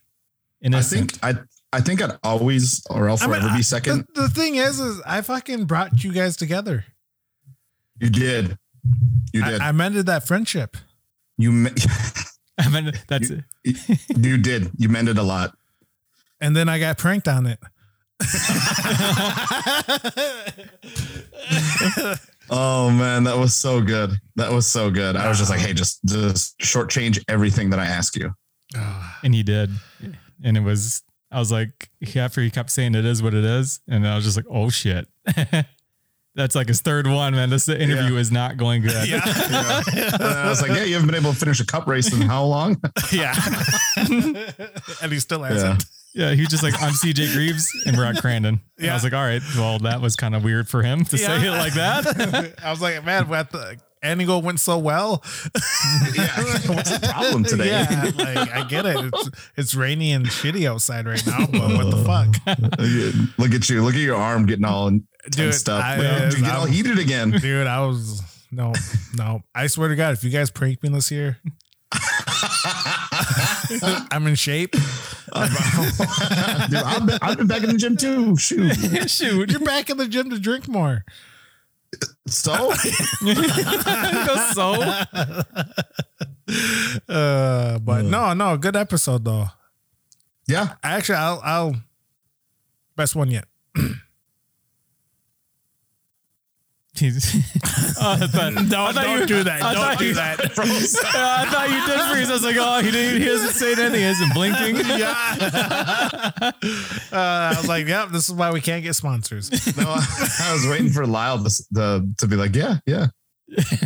I 0.62 0.66
Innocent. 0.68 1.14
think 1.14 1.24
I 1.24 1.40
I 1.72 1.80
think 1.82 2.02
I'd 2.02 2.18
always 2.24 2.86
or 2.90 3.08
I'll 3.10 3.18
I 3.22 3.28
mean, 3.28 3.36
forever 3.36 3.48
I- 3.50 3.58
be 3.58 3.64
second. 3.64 4.06
The, 4.14 4.24
the 4.24 4.30
thing 4.30 4.56
is, 4.56 4.80
is 4.82 5.02
I 5.06 5.22
fucking 5.22 5.66
brought 5.66 6.04
you 6.04 6.12
guys 6.12 6.36
together. 6.36 6.84
you 8.00 8.10
did. 8.10 8.58
You 9.32 9.44
did. 9.44 9.62
I, 9.62 9.70
I 9.70 9.72
mended 9.72 10.06
that 10.08 10.28
friendship. 10.28 10.76
you 11.38 11.52
me- 11.54 11.72
I 12.60 12.70
mean, 12.70 12.92
that's 13.08 13.30
it. 13.30 13.44
you 14.18 14.38
did. 14.38 14.72
You 14.78 14.90
mended 14.90 15.18
a 15.18 15.24
lot. 15.24 15.58
And 16.42 16.56
then 16.56 16.68
I 16.70 16.80
got 16.80 16.98
pranked 16.98 17.28
on 17.30 17.46
it. 17.46 17.60
Oh 22.50 22.90
man, 22.90 23.24
that 23.26 23.38
was 23.38 23.54
so 23.54 23.82
good. 23.82 24.12
That 24.36 24.52
was 24.52 24.68
so 24.68 24.90
good. 24.92 25.16
I 25.16 25.28
was 25.30 25.38
just 25.38 25.50
like, 25.50 25.60
hey, 25.60 25.74
just 25.74 26.00
just 26.06 26.58
shortchange 26.60 27.24
everything 27.28 27.70
that 27.72 27.80
I 27.80 27.86
ask 27.86 28.16
you. 28.16 28.34
and 29.24 29.34
he 29.34 29.44
did, 29.44 29.70
and 30.44 30.58
it 30.58 30.62
was. 30.64 31.02
I 31.32 31.40
was 31.40 31.52
like, 31.52 31.90
after 32.16 32.42
he 32.42 32.50
kept 32.50 32.70
saying 32.70 32.96
it 32.96 33.04
is 33.04 33.22
what 33.22 33.34
it 33.34 33.44
is, 33.44 33.80
and 33.90 34.08
I 34.08 34.16
was 34.16 34.24
just 34.26 34.38
like, 34.38 34.46
oh 34.50 34.70
shit. 34.70 35.08
That's 36.36 36.54
like 36.54 36.68
his 36.68 36.82
third 36.82 37.08
one, 37.08 37.34
man. 37.34 37.50
This 37.50 37.70
interview 37.70 38.18
is 38.18 38.30
not 38.30 38.58
going 38.58 38.82
good. 38.82 39.08
Yeah. 39.10 39.22
And 39.24 40.22
I 40.24 40.50
was 40.50 40.62
like, 40.62 40.72
yeah, 40.72 40.84
you 40.84 40.94
haven't 40.96 41.08
been 41.08 41.16
able 41.16 41.32
to 41.32 41.40
finish 41.40 41.62
a 41.62 41.66
cup 41.66 41.88
race 41.88 42.14
in 42.14 42.20
how 42.22 42.44
long? 42.44 42.76
yeah. 43.12 43.34
and 45.02 45.12
he 45.14 45.20
still 45.20 45.40
Yeah. 45.42 45.48
hasn't. 45.48 45.86
Yeah, 46.16 46.32
he 46.34 46.42
was 46.42 46.50
just 46.50 46.64
like, 46.64 46.82
I'm 46.82 46.94
CJ 47.04 47.34
Greaves 47.34 47.70
and 47.86 47.98
we're 47.98 48.06
at 48.06 48.16
Crandon. 48.16 48.62
And 48.80 48.90
I 48.90 48.94
was 48.94 49.04
like, 49.04 49.14
all 49.14 49.24
right, 49.24 49.42
well, 49.58 49.80
that 49.80 50.00
was 50.02 50.16
kind 50.16 50.34
of 50.34 50.44
weird 50.44 50.70
for 50.70 50.82
him 50.82 51.04
to 51.06 51.18
say 51.18 51.46
it 51.46 51.52
like 51.52 51.74
that. 51.74 52.56
I 52.64 52.72
was 52.72 52.82
like, 52.82 53.04
man, 53.04 53.28
what 53.28 53.52
the 53.52 53.78
Antigo 54.02 54.42
went 54.42 54.60
so 54.60 54.78
well. 54.78 55.24
yeah. 56.16 56.28
What's 56.74 56.98
the 56.98 57.10
problem 57.12 57.44
today? 57.44 57.68
Yeah, 57.70 58.12
like 58.16 58.38
I 58.54 58.64
get 58.68 58.86
it. 58.86 58.98
It's 59.14 59.30
it's 59.58 59.76
rainy 59.76 60.12
and 60.12 60.26
shitty 60.28 60.66
outside 60.70 61.06
right 61.08 61.26
now, 61.26 61.48
but 61.48 61.62
what 61.74 61.90
the 61.90 62.04
fuck? 62.06 63.38
Look 63.40 63.52
at 63.54 63.68
you. 63.70 63.82
Look 63.84 63.96
at 63.96 64.00
your 64.02 64.16
arm 64.16 64.46
getting 64.46 64.64
all 64.66 64.90
Dude, 64.92 65.04
tensed 65.32 65.68
up. 65.70 65.84
I- 65.84 65.98
Did 65.98 66.34
you 66.36 66.42
get 66.44 66.56
all 66.56 66.66
I'm- 66.66 66.72
heated 66.72 67.00
again. 67.00 67.32
Dude, 67.32 67.66
I 67.68 67.86
was 67.86 68.22
no, 68.52 68.74
no. 69.18 69.42
I 69.56 69.68
swear 69.68 69.90
to 69.90 69.96
God, 69.96 70.14
if 70.14 70.24
you 70.24 70.30
guys 70.30 70.50
prank 70.52 70.82
me 70.84 70.90
this 70.90 71.10
year, 71.12 71.40
I'm 74.12 74.28
in 74.28 74.36
shape. 74.36 74.76
Dude, 76.70 76.80
I've 76.84 77.06
been, 77.06 77.20
I've 77.22 77.38
been 77.38 77.48
back 77.48 77.64
in 77.64 77.70
the 77.70 77.78
gym 77.78 77.98
too. 77.98 78.38
Shoot. 78.38 78.74
Shoot. 79.10 79.52
You're 79.52 79.60
back 79.60 79.90
in 79.90 79.98
the 79.98 80.08
gym 80.08 80.30
to 80.30 80.40
drink 80.40 80.68
more. 80.68 81.04
So 82.28 82.72
so 84.54 84.74
Uh, 87.10 87.80
but 87.80 88.06
no, 88.06 88.34
no, 88.34 88.58
good 88.58 88.76
episode 88.76 89.26
though. 89.26 89.48
yeah. 90.48 90.74
Actually, 90.84 91.16
I'll, 91.16 91.42
I'll 91.44 91.76
best 92.96 93.16
one 93.16 93.32
yet. 93.32 93.46
Oh, 97.98 98.12
I 98.22 98.28
thought, 98.28 98.54
Don't, 98.70 98.98
I 98.98 99.20
you- 99.20 99.26
do 99.26 99.44
that. 99.44 99.62
I 99.64 99.74
Don't 99.74 100.00
do 100.00 100.06
you- 100.08 100.14
that. 100.16 100.40
I 100.42 101.46
thought 101.46 101.70
you 101.70 101.86
did 101.88 102.02
freeze. 102.12 102.30
I 102.30 102.34
was 102.34 102.44
like, 102.44 102.58
oh, 102.60 102.82
he 102.82 102.92
didn't. 102.92 103.22
He 103.22 103.28
hasn't 103.28 103.52
said 103.54 103.80
anything. 103.80 104.00
He 104.00 104.06
hasn't 104.06 104.34
blinking. 104.34 104.76
yeah. 105.00 105.36
uh, 106.42 106.52
I 107.12 107.54
was 107.58 107.68
like, 107.68 107.88
yep, 107.88 108.10
this 108.10 108.28
is 108.30 108.36
why 108.36 108.52
we 108.52 108.62
can't 108.62 108.84
get 108.84 108.96
sponsors. 108.96 109.50
No, 109.78 109.84
I 109.88 110.52
was 110.54 110.68
waiting 110.70 110.90
for 110.90 111.06
Lyle 111.08 111.38
to, 111.44 111.64
the, 111.72 112.14
to 112.20 112.28
be 112.28 112.36
like, 112.36 112.56
yeah, 112.56 112.78
yeah. 112.86 113.08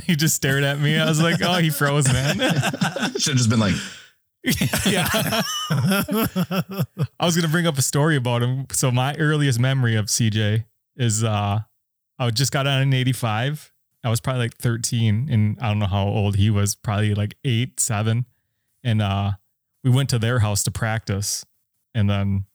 he 0.06 0.16
just 0.16 0.36
stared 0.36 0.64
at 0.64 0.80
me. 0.80 0.98
I 0.98 1.06
was 1.08 1.22
like, 1.22 1.42
oh, 1.44 1.58
he 1.60 1.70
froze, 1.70 2.12
man. 2.12 2.38
Should 2.40 3.34
have 3.34 3.38
just 3.38 3.50
been 3.50 3.60
like, 3.60 3.76
yeah. 4.86 5.08
I 7.20 7.26
was 7.26 7.36
gonna 7.36 7.48
bring 7.50 7.68
up 7.68 7.78
a 7.78 7.82
story 7.82 8.16
about 8.16 8.42
him. 8.42 8.66
So 8.72 8.90
my 8.92 9.16
earliest 9.16 9.60
memory 9.60 9.96
of 9.96 10.06
CJ 10.06 10.66
is 10.96 11.24
uh 11.24 11.60
I 12.20 12.30
just 12.32 12.52
got 12.52 12.68
out 12.68 12.82
in 12.82 12.94
85. 12.94 13.72
I 14.04 14.10
was 14.10 14.20
probably 14.20 14.44
like 14.44 14.58
13 14.58 15.30
and 15.32 15.58
I 15.60 15.70
don't 15.70 15.80
know 15.80 15.88
how 15.88 16.06
old 16.08 16.36
he 16.36 16.50
was, 16.50 16.76
probably 16.76 17.16
like 17.16 17.36
eight, 17.44 17.80
seven. 17.80 18.26
And 18.84 19.02
uh 19.02 19.32
we 19.84 19.90
went 19.90 20.10
to 20.10 20.20
their 20.20 20.40
house 20.40 20.64
to 20.64 20.72
practice. 20.72 21.46
And 21.96 22.10
then 22.10 22.46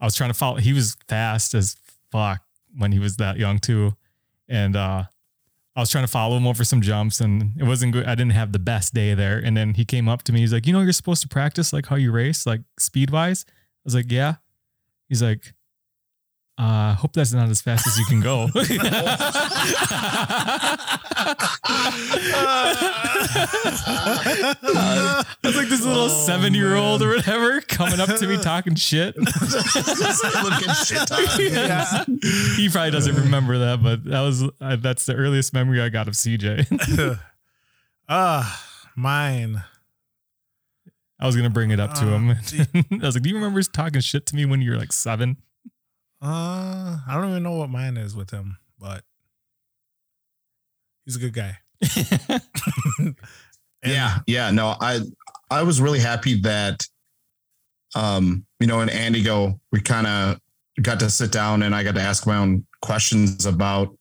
I 0.00 0.06
was 0.06 0.14
trying 0.14 0.30
to 0.30 0.34
follow 0.34 0.56
he 0.56 0.72
was 0.72 0.96
fast 1.08 1.54
as 1.54 1.76
fuck 2.10 2.42
when 2.76 2.92
he 2.92 2.98
was 2.98 3.16
that 3.16 3.36
young 3.36 3.58
too. 3.58 3.92
And 4.48 4.76
uh 4.76 5.04
I 5.74 5.80
was 5.80 5.90
trying 5.90 6.04
to 6.04 6.10
follow 6.10 6.36
him 6.36 6.46
over 6.46 6.64
some 6.64 6.82
jumps 6.82 7.20
and 7.20 7.52
it 7.58 7.64
wasn't 7.64 7.92
good. 7.92 8.04
I 8.04 8.14
didn't 8.14 8.32
have 8.32 8.52
the 8.52 8.58
best 8.58 8.92
day 8.92 9.14
there. 9.14 9.38
And 9.38 9.56
then 9.56 9.74
he 9.74 9.86
came 9.86 10.06
up 10.08 10.22
to 10.24 10.32
me. 10.32 10.40
He's 10.40 10.52
like, 10.52 10.66
You 10.66 10.72
know, 10.74 10.80
you're 10.80 10.92
supposed 10.92 11.22
to 11.22 11.28
practice 11.28 11.72
like 11.72 11.86
how 11.86 11.96
you 11.96 12.12
race, 12.12 12.46
like 12.46 12.60
speed 12.78 13.10
wise. 13.10 13.46
I 13.48 13.52
was 13.84 13.94
like, 13.94 14.10
Yeah. 14.10 14.36
He's 15.08 15.22
like, 15.22 15.52
uh, 16.62 16.94
hope 16.94 17.12
that's 17.12 17.32
not 17.32 17.48
as 17.48 17.60
fast 17.60 17.86
as 17.86 17.98
you 17.98 18.04
can 18.06 18.20
go. 18.20 18.48
Was 25.42 25.56
like 25.56 25.68
this 25.68 25.84
little 25.84 26.08
seven 26.08 26.54
year 26.54 26.74
old 26.76 27.02
or 27.02 27.08
whatever 27.08 27.60
coming 27.62 28.00
up 28.00 28.08
to 28.18 28.26
me 28.26 28.36
talking 28.42 28.74
shit. 28.74 29.16
looking 29.16 29.28
shit 30.84 31.10
Yeah. 31.52 32.04
He 32.56 32.68
probably 32.68 32.90
doesn't 32.90 33.16
remember 33.16 33.58
that, 33.58 33.82
but 33.82 34.04
that 34.04 34.20
was 34.20 34.44
uh, 34.60 34.76
that's 34.76 35.04
the 35.06 35.14
earliest 35.14 35.52
memory 35.52 35.80
I 35.80 35.88
got 35.88 36.08
of 36.08 36.14
CJ. 36.14 37.18
Ah, 38.08 38.64
mine. 38.96 39.62
I 41.18 41.26
was 41.26 41.36
gonna 41.36 41.50
bring 41.50 41.70
it 41.70 41.80
up 41.80 41.94
to 41.94 42.00
Uh, 42.14 42.18
him. 42.18 42.30
I 42.30 43.06
was 43.06 43.14
like, 43.14 43.22
"Do 43.22 43.28
you 43.30 43.36
remember 43.36 43.62
talking 43.62 44.00
shit 44.00 44.26
to 44.26 44.36
me 44.36 44.44
when 44.44 44.60
you 44.60 44.72
were 44.72 44.76
like 44.76 44.92
seven? 44.92 45.36
Uh, 46.22 46.98
I 47.06 47.14
don't 47.14 47.30
even 47.30 47.42
know 47.42 47.56
what 47.56 47.68
mine 47.68 47.96
is 47.96 48.14
with 48.14 48.30
him, 48.30 48.56
but 48.78 49.02
he's 51.04 51.16
a 51.16 51.18
good 51.18 51.34
guy. 51.34 51.58
Yeah 53.84 54.18
yeah 54.26 54.50
no 54.50 54.76
i 54.80 55.00
i 55.50 55.62
was 55.62 55.80
really 55.80 55.98
happy 55.98 56.40
that 56.42 56.86
um 57.94 58.44
you 58.60 58.66
know 58.66 58.80
in 58.80 58.88
Antigo 58.88 59.58
we 59.72 59.80
kind 59.80 60.06
of 60.06 60.38
got 60.80 61.00
to 61.00 61.10
sit 61.10 61.32
down 61.32 61.62
and 61.62 61.74
i 61.74 61.82
got 61.82 61.94
to 61.94 62.00
ask 62.00 62.26
my 62.26 62.36
own 62.36 62.64
questions 62.80 63.44
about 63.44 63.94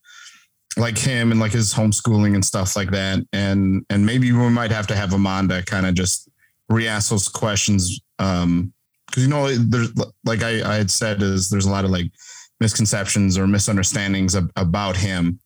like 0.77 0.97
him 0.97 1.31
and 1.31 1.39
like 1.39 1.51
his 1.51 1.73
homeschooling 1.73 2.35
and 2.35 2.45
stuff 2.45 2.75
like 2.75 2.91
that 2.91 3.19
and 3.33 3.83
and 3.89 4.05
maybe 4.05 4.31
we 4.31 4.49
might 4.49 4.71
have 4.71 4.87
to 4.87 4.95
have 4.95 5.13
amanda 5.13 5.63
kind 5.63 5.85
of 5.85 5.95
just 5.95 6.29
re-ask 6.69 7.09
those 7.09 7.27
questions 7.27 7.99
um 8.19 8.71
because 9.11 9.23
you 9.23 9.29
know 9.29 9.53
there's 9.53 9.93
like 10.25 10.41
I, 10.41 10.73
I 10.73 10.75
had 10.75 10.89
said 10.89 11.21
is 11.21 11.49
there's 11.49 11.65
a 11.65 11.69
lot 11.69 11.85
of 11.85 11.91
like 11.91 12.11
misconceptions 12.61 13.37
or 13.37 13.47
misunderstandings 13.47 14.35
ab- 14.35 14.51
about 14.55 14.95
him. 14.95 15.39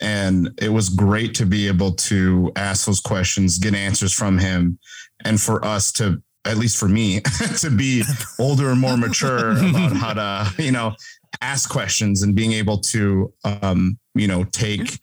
And 0.00 0.50
it 0.60 0.68
was 0.68 0.90
great 0.90 1.34
to 1.36 1.46
be 1.46 1.66
able 1.66 1.92
to 1.92 2.52
ask 2.54 2.86
those 2.86 3.00
questions 3.00 3.58
get 3.58 3.74
answers 3.74 4.12
from 4.12 4.38
him 4.38 4.78
and 5.24 5.40
for 5.40 5.64
us 5.64 5.90
to 5.92 6.22
at 6.44 6.58
least 6.58 6.76
for 6.78 6.88
me 6.88 7.20
to 7.58 7.70
be 7.70 8.04
older 8.38 8.70
and 8.70 8.80
more 8.80 8.96
mature 8.96 9.52
about 9.52 9.96
how 9.96 10.12
to 10.14 10.62
you 10.62 10.70
know 10.70 10.94
ask 11.40 11.68
questions 11.68 12.22
and 12.22 12.36
being 12.36 12.52
able 12.52 12.78
to 12.78 13.32
um 13.44 13.98
you 14.14 14.28
know 14.28 14.44
take 14.44 14.98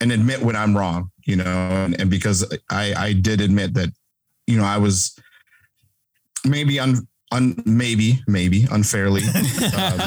and 0.00 0.12
admit 0.12 0.42
when 0.42 0.56
i'm 0.56 0.76
wrong 0.76 1.10
you 1.24 1.36
know 1.36 1.44
and, 1.44 1.98
and 2.00 2.10
because 2.10 2.44
i 2.70 2.92
i 2.96 3.12
did 3.12 3.40
admit 3.40 3.72
that 3.74 3.88
you 4.46 4.58
know 4.58 4.64
i 4.64 4.76
was 4.76 5.16
maybe 6.44 6.78
un, 6.78 7.06
un 7.32 7.62
maybe 7.64 8.22
maybe 8.26 8.66
unfairly 8.70 9.22
um, 9.76 10.00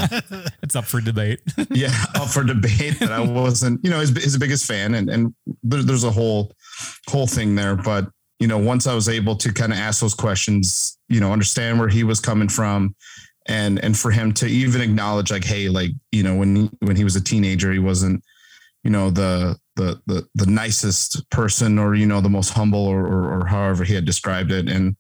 It's 0.61 0.75
up 0.75 0.85
for 0.85 1.01
debate. 1.01 1.39
yeah, 1.71 1.93
up 2.15 2.29
for 2.29 2.43
debate. 2.43 2.97
But 2.99 3.11
I 3.11 3.19
wasn't, 3.41 3.83
you 3.83 3.89
know, 3.89 3.99
his, 3.99 4.09
his 4.09 4.37
biggest 4.37 4.65
fan, 4.65 4.95
and 4.95 5.09
and 5.09 5.33
there, 5.61 5.83
there's 5.83 6.03
a 6.03 6.11
whole 6.11 6.51
whole 7.07 7.27
thing 7.27 7.55
there. 7.55 7.75
But 7.75 8.09
you 8.39 8.47
know, 8.47 8.57
once 8.57 8.87
I 8.87 8.95
was 8.95 9.07
able 9.07 9.35
to 9.37 9.53
kind 9.53 9.71
of 9.71 9.77
ask 9.77 10.01
those 10.01 10.13
questions, 10.13 10.97
you 11.09 11.19
know, 11.19 11.31
understand 11.31 11.79
where 11.79 11.89
he 11.89 12.03
was 12.03 12.19
coming 12.19 12.49
from, 12.49 12.95
and 13.47 13.77
and 13.83 13.97
for 13.97 14.09
him 14.09 14.33
to 14.33 14.47
even 14.47 14.81
acknowledge, 14.81 15.31
like, 15.31 15.43
hey, 15.43 15.69
like 15.69 15.91
you 16.11 16.23
know, 16.23 16.35
when 16.35 16.55
he, 16.55 16.69
when 16.79 16.95
he 16.95 17.03
was 17.03 17.15
a 17.15 17.23
teenager, 17.23 17.71
he 17.71 17.79
wasn't, 17.79 18.23
you 18.83 18.89
know, 18.89 19.09
the 19.09 19.57
the 19.75 20.01
the 20.07 20.27
the 20.35 20.45
nicest 20.47 21.29
person, 21.29 21.77
or 21.77 21.93
you 21.93 22.05
know, 22.05 22.21
the 22.21 22.29
most 22.29 22.49
humble, 22.49 22.85
or 22.85 23.05
or, 23.05 23.41
or 23.41 23.45
however 23.45 23.83
he 23.83 23.93
had 23.93 24.05
described 24.05 24.51
it, 24.51 24.67
and 24.67 24.95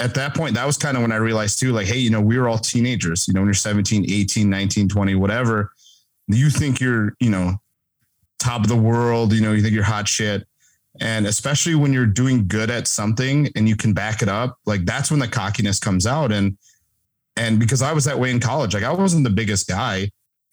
at 0.00 0.14
that 0.14 0.34
point, 0.34 0.54
that 0.54 0.66
was 0.66 0.78
kind 0.78 0.96
of 0.96 1.02
when 1.02 1.12
I 1.12 1.16
realized 1.16 1.60
too, 1.60 1.72
like, 1.72 1.86
hey, 1.86 1.98
you 1.98 2.10
know, 2.10 2.20
we 2.20 2.38
were 2.38 2.48
all 2.48 2.58
teenagers, 2.58 3.28
you 3.28 3.34
know, 3.34 3.40
when 3.40 3.48
you're 3.48 3.54
17, 3.54 4.10
18, 4.10 4.48
19, 4.48 4.88
20, 4.88 5.14
whatever, 5.14 5.72
you 6.26 6.48
think 6.48 6.80
you're, 6.80 7.14
you 7.20 7.30
know, 7.30 7.60
top 8.38 8.62
of 8.62 8.68
the 8.68 8.76
world, 8.76 9.32
you 9.32 9.42
know, 9.42 9.52
you 9.52 9.62
think 9.62 9.74
you're 9.74 9.84
hot 9.84 10.08
shit. 10.08 10.46
And 11.00 11.26
especially 11.26 11.74
when 11.74 11.92
you're 11.92 12.06
doing 12.06 12.48
good 12.48 12.70
at 12.70 12.88
something 12.88 13.48
and 13.54 13.68
you 13.68 13.76
can 13.76 13.92
back 13.92 14.22
it 14.22 14.28
up, 14.28 14.58
like 14.64 14.84
that's 14.86 15.10
when 15.10 15.20
the 15.20 15.28
cockiness 15.28 15.78
comes 15.78 16.06
out. 16.06 16.32
And, 16.32 16.56
and 17.36 17.60
because 17.60 17.82
I 17.82 17.92
was 17.92 18.04
that 18.06 18.18
way 18.18 18.30
in 18.30 18.40
college, 18.40 18.74
like 18.74 18.82
I 18.82 18.92
wasn't 18.92 19.24
the 19.24 19.30
biggest 19.30 19.68
guy, 19.68 20.10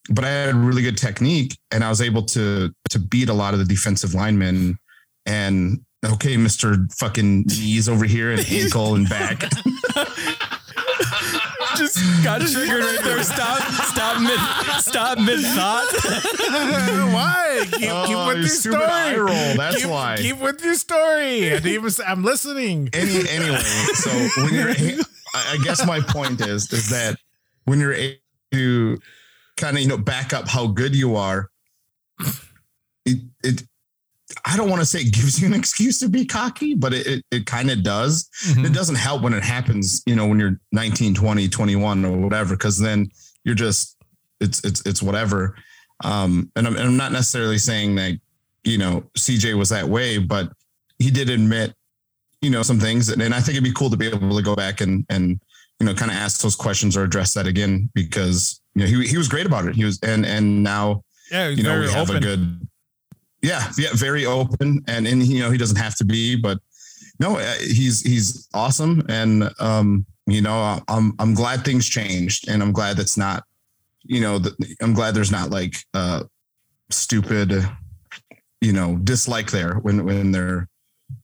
but 0.09 0.25
I 0.25 0.29
had 0.29 0.55
really 0.55 0.83
good 0.83 0.97
technique 0.97 1.57
and 1.71 1.83
I 1.83 1.89
was 1.89 2.01
able 2.01 2.23
to, 2.23 2.71
to 2.89 2.99
beat 2.99 3.29
a 3.29 3.33
lot 3.33 3.53
of 3.53 3.59
the 3.59 3.65
defensive 3.65 4.13
linemen 4.13 4.77
and 5.25 5.83
okay, 6.13 6.35
Mr. 6.35 6.91
fucking 6.93 7.43
knees 7.47 7.87
over 7.89 8.05
here 8.05 8.31
and 8.31 8.45
ankle 8.51 8.95
and 8.95 9.07
back. 9.09 9.39
Just 11.75 11.97
got 12.23 12.41
triggered 12.41 12.83
right 12.83 12.99
there. 13.03 13.21
Stop, 13.23 13.61
stop 13.85 14.21
mid, 14.21 14.39
stop 14.81 15.19
mid 15.19 15.39
thought. 15.41 15.85
why? 17.13 17.65
Keep, 17.71 17.89
oh, 17.91 18.03
keep 18.07 18.17
Oh, 18.17 18.27
with 18.27 18.37
your 18.37 18.45
your 18.45 18.47
story. 18.47 18.83
eye 18.85 19.15
roll, 19.15 19.55
that's 19.55 19.81
keep, 19.81 19.89
why. 19.89 20.15
Keep 20.17 20.39
with 20.41 20.63
your 20.63 20.73
story. 20.75 21.49
And 21.53 21.65
even, 21.65 21.91
I'm 22.07 22.23
listening. 22.23 22.89
Any, 22.93 23.29
anyway, 23.29 23.59
so 23.59 24.09
when 24.41 24.53
you're, 24.53 24.69
I 25.35 25.53
I 25.53 25.57
guess 25.63 25.85
my 25.85 25.99
point 25.99 26.41
is, 26.41 26.71
is 26.73 26.89
that 26.89 27.17
when 27.65 27.79
you're 27.79 27.93
able 27.93 28.15
to 28.53 28.97
kind 29.57 29.77
of, 29.77 29.83
you 29.83 29.89
know, 29.89 29.97
back 29.97 30.33
up 30.33 30.47
how 30.47 30.67
good 30.67 30.95
you 30.95 31.15
are, 31.15 31.49
it, 33.05 33.21
it, 33.43 33.63
I 34.43 34.57
don't 34.57 34.69
want 34.69 34.81
to 34.81 34.85
say 34.85 34.99
it 34.99 35.13
gives 35.13 35.39
you 35.41 35.47
an 35.47 35.53
excuse 35.53 35.99
to 35.99 36.09
be 36.09 36.25
cocky, 36.25 36.73
but 36.75 36.93
it, 36.93 37.07
it, 37.07 37.25
it 37.31 37.45
kind 37.45 37.71
of 37.71 37.81
does. 37.81 38.29
It 38.65 38.73
doesn't 38.73 38.95
help 38.95 39.21
when 39.21 39.33
it 39.33 39.43
happens, 39.43 40.03
you 40.05 40.15
know, 40.15 40.27
when 40.27 40.39
you're 40.39 40.59
19, 40.73 41.13
20, 41.15 41.47
21 41.47 42.03
or 42.05 42.17
whatever, 42.17 42.55
because 42.55 42.77
then 42.77 43.09
you're 43.45 43.55
just, 43.55 43.95
it's, 44.41 44.63
it's, 44.65 44.85
it's 44.85 45.01
whatever. 45.01 45.55
Um, 46.03 46.51
and 46.57 46.67
I'm, 46.67 46.75
and 46.75 46.83
I'm 46.85 46.97
not 46.97 47.11
necessarily 47.13 47.57
saying 47.57 47.95
that, 47.95 48.19
you 48.63 48.77
know, 48.77 49.03
CJ 49.17 49.57
was 49.57 49.69
that 49.69 49.87
way, 49.87 50.17
but 50.17 50.51
he 50.99 51.09
did 51.09 51.29
admit, 51.29 51.73
you 52.41 52.49
know, 52.49 52.63
some 52.63 52.79
things. 52.79 53.07
And, 53.09 53.21
and 53.21 53.33
I 53.33 53.39
think 53.39 53.55
it'd 53.55 53.63
be 53.63 53.71
cool 53.71 53.89
to 53.89 53.97
be 53.97 54.07
able 54.07 54.35
to 54.35 54.43
go 54.43 54.55
back 54.55 54.81
and, 54.81 55.05
and, 55.09 55.39
you 55.79 55.85
know, 55.85 55.93
kind 55.93 56.11
of 56.11 56.17
ask 56.17 56.41
those 56.41 56.55
questions 56.55 56.97
or 56.97 57.03
address 57.03 57.33
that 57.35 57.47
again, 57.47 57.89
because, 57.93 58.59
you 58.75 58.81
know, 58.81 58.87
he, 58.87 59.07
he 59.07 59.17
was 59.17 59.27
great 59.29 59.45
about 59.45 59.65
it. 59.67 59.75
He 59.75 59.85
was, 59.85 59.99
and, 60.03 60.25
and 60.25 60.63
now, 60.63 61.03
Yeah, 61.31 61.47
you 61.47 61.63
know, 61.63 61.79
we 61.79 61.89
have 61.91 62.09
open. 62.09 62.17
a 62.17 62.19
good, 62.19 62.67
yeah, 63.41 63.71
yeah, 63.77 63.89
very 63.93 64.25
open, 64.25 64.83
and 64.87 65.07
and 65.07 65.23
you 65.23 65.39
know 65.39 65.51
he 65.51 65.57
doesn't 65.57 65.77
have 65.77 65.95
to 65.95 66.05
be, 66.05 66.35
but 66.35 66.59
no, 67.19 67.37
uh, 67.37 67.53
he's 67.59 68.01
he's 68.01 68.47
awesome, 68.53 69.03
and 69.09 69.49
um, 69.59 70.05
you 70.27 70.41
know, 70.41 70.79
I'm 70.87 71.13
I'm 71.19 71.33
glad 71.33 71.63
things 71.63 71.87
changed, 71.87 72.49
and 72.49 72.61
I'm 72.61 72.71
glad 72.71 72.97
that's 72.97 73.17
not, 73.17 73.43
you 74.03 74.21
know, 74.21 74.39
that 74.39 74.53
I'm 74.81 74.93
glad 74.93 75.15
there's 75.15 75.31
not 75.31 75.49
like 75.49 75.77
uh 75.93 76.23
stupid, 76.89 77.67
you 78.61 78.73
know, 78.73 78.97
dislike 78.97 79.51
there 79.51 79.75
when 79.75 80.05
when 80.05 80.31
there 80.31 80.67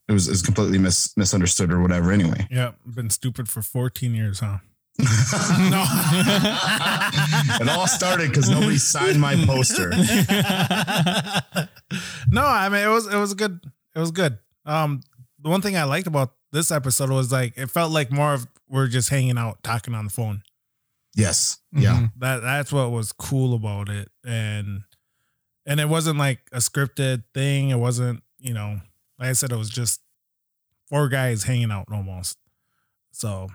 it 0.08 0.14
was 0.14 0.28
is 0.28 0.42
completely 0.42 0.78
mis, 0.78 1.16
misunderstood 1.18 1.72
or 1.72 1.82
whatever. 1.82 2.12
Anyway, 2.12 2.48
yeah, 2.50 2.72
been 2.86 3.10
stupid 3.10 3.50
for 3.50 3.62
14 3.62 4.14
years, 4.14 4.40
huh? 4.40 4.60
No. 5.00 5.84
it 7.60 7.68
all 7.68 7.88
started 7.88 8.30
because 8.30 8.48
nobody 8.48 8.78
signed 8.78 9.20
my 9.20 9.36
poster. 9.46 9.90
no, 12.34 12.46
I 12.46 12.70
mean 12.70 12.84
it 12.84 12.90
was 12.92 13.08
it 13.08 13.18
was 13.18 13.34
good. 13.34 13.60
It 13.96 14.00
was 14.00 14.12
good. 14.12 14.38
Um, 14.66 15.02
the 15.40 15.50
one 15.50 15.62
thing 15.62 15.78
I 15.78 15.84
liked 15.84 16.08
about 16.08 16.34
this 16.52 16.72
episode 16.72 17.10
was 17.10 17.32
like 17.32 17.54
it 17.58 17.68
felt 17.70 17.92
like 17.92 18.12
more 18.12 18.34
of 18.34 18.48
we're 18.70 18.88
just 18.88 19.10
hanging 19.10 19.38
out, 19.38 19.62
talking 19.64 19.94
on 19.94 20.06
the 20.06 20.12
phone. 20.12 20.42
Yes, 21.16 21.60
yeah. 21.72 21.94
Mhm. 22.00 22.12
That 22.18 22.42
that's 22.42 22.72
what 22.74 22.92
was 22.92 23.12
cool 23.12 23.54
about 23.54 23.90
it, 23.90 24.10
and 24.26 24.82
and 25.66 25.80
it 25.80 25.88
wasn't 25.88 26.18
like 26.18 26.40
a 26.52 26.58
scripted 26.58 27.24
thing. 27.34 27.70
It 27.70 27.78
wasn't 27.78 28.24
you 28.40 28.54
know, 28.54 28.82
like 29.20 29.30
I 29.30 29.34
said, 29.34 29.52
it 29.52 29.58
was 29.58 29.70
just 29.70 30.02
four 30.88 31.10
guys 31.10 31.44
hanging 31.44 31.72
out 31.72 31.88
almost. 31.92 32.38
So 33.12 33.50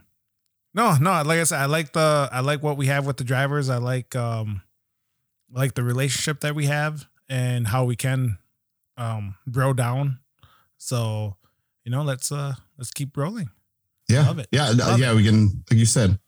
no, 0.74 0.96
no, 1.00 1.10
like 1.22 1.40
I 1.40 1.44
said, 1.44 1.60
I 1.60 1.66
like 1.66 1.92
the 1.92 2.28
I 2.30 2.40
like 2.40 2.62
what 2.62 2.76
we 2.76 2.86
have 2.86 3.06
with 3.06 3.16
the 3.16 3.24
drivers. 3.24 3.68
I 3.70 3.78
like 3.78 4.14
um 4.14 4.62
like 5.50 5.74
the 5.74 5.82
relationship 5.82 6.40
that 6.40 6.54
we 6.54 6.66
have 6.66 7.06
and 7.28 7.66
how 7.66 7.84
we 7.84 7.96
can 7.96 8.38
um 8.98 9.34
grow 9.50 9.72
down. 9.72 10.18
So, 10.76 11.36
you 11.84 11.90
know, 11.90 12.02
let's 12.02 12.30
uh 12.30 12.54
let's 12.76 12.90
keep 12.90 13.16
rolling. 13.16 13.48
Yeah. 14.08 14.26
Love 14.26 14.38
it. 14.40 14.48
Yeah. 14.52 14.70
Love 14.74 14.98
yeah. 15.00 15.14
We 15.14 15.24
can, 15.24 15.64
like 15.70 15.78
you 15.78 15.86
said, 15.86 16.18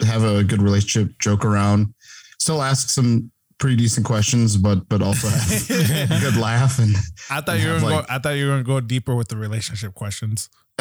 have 0.00 0.24
a 0.24 0.42
good 0.44 0.60
relationship, 0.62 1.18
joke 1.18 1.44
around, 1.44 1.94
still 2.40 2.62
ask 2.62 2.88
some 2.90 3.30
pretty 3.58 3.76
decent 3.76 4.04
questions, 4.04 4.56
but, 4.56 4.88
but 4.88 5.00
also 5.00 5.28
have 5.28 6.10
a 6.10 6.20
good 6.20 6.36
laugh. 6.36 6.78
And 6.78 6.94
I 7.30 7.40
thought 7.40 7.60
you 7.60 7.68
were 7.68 7.78
like- 7.80 8.06
go 8.06 8.12
I 8.14 8.18
thought 8.18 8.30
you 8.36 8.46
were 8.46 8.52
gonna 8.52 8.64
go 8.64 8.80
deeper 8.80 9.14
with 9.14 9.28
the 9.28 9.36
relationship 9.36 9.94
questions. 9.94 10.48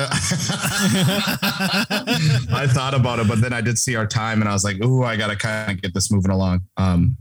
I 2.54 2.68
thought 2.70 2.94
about 2.96 3.20
it, 3.20 3.28
but 3.28 3.42
then 3.42 3.54
I 3.54 3.62
did 3.62 3.78
see 3.78 3.96
our 3.96 4.08
time 4.08 4.42
and 4.42 4.50
I 4.50 4.54
was 4.54 4.64
like, 4.64 4.84
Ooh, 4.84 5.04
I 5.04 5.16
got 5.16 5.28
to 5.28 5.36
kind 5.36 5.72
of 5.72 5.82
get 5.82 5.94
this 5.94 6.12
moving 6.12 6.32
along. 6.32 6.62
Um, 6.78 7.16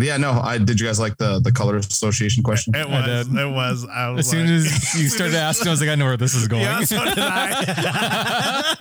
yeah, 0.00 0.16
no, 0.16 0.32
I 0.32 0.58
did 0.58 0.78
you 0.80 0.86
guys 0.86 0.98
like 1.00 1.16
the, 1.16 1.40
the 1.40 1.50
color 1.52 1.76
association 1.76 2.42
question? 2.42 2.74
It 2.74 2.88
was. 2.88 3.28
It 3.28 3.50
was. 3.52 3.86
I 3.92 4.10
was 4.10 4.26
As 4.26 4.30
soon 4.30 4.46
like- 4.46 4.66
as 4.66 4.94
you 5.00 5.08
started 5.14 5.36
asking, 5.36 5.68
I 5.68 5.70
was 5.72 5.80
like, 5.80 5.90
I 5.90 5.94
know 5.96 6.04
where 6.06 6.16
this 6.16 6.34
is 6.34 6.46
going. 6.48 6.62
Yeah, 6.62 6.80
so 6.80 7.04
did 7.04 7.14
I. 7.18 8.74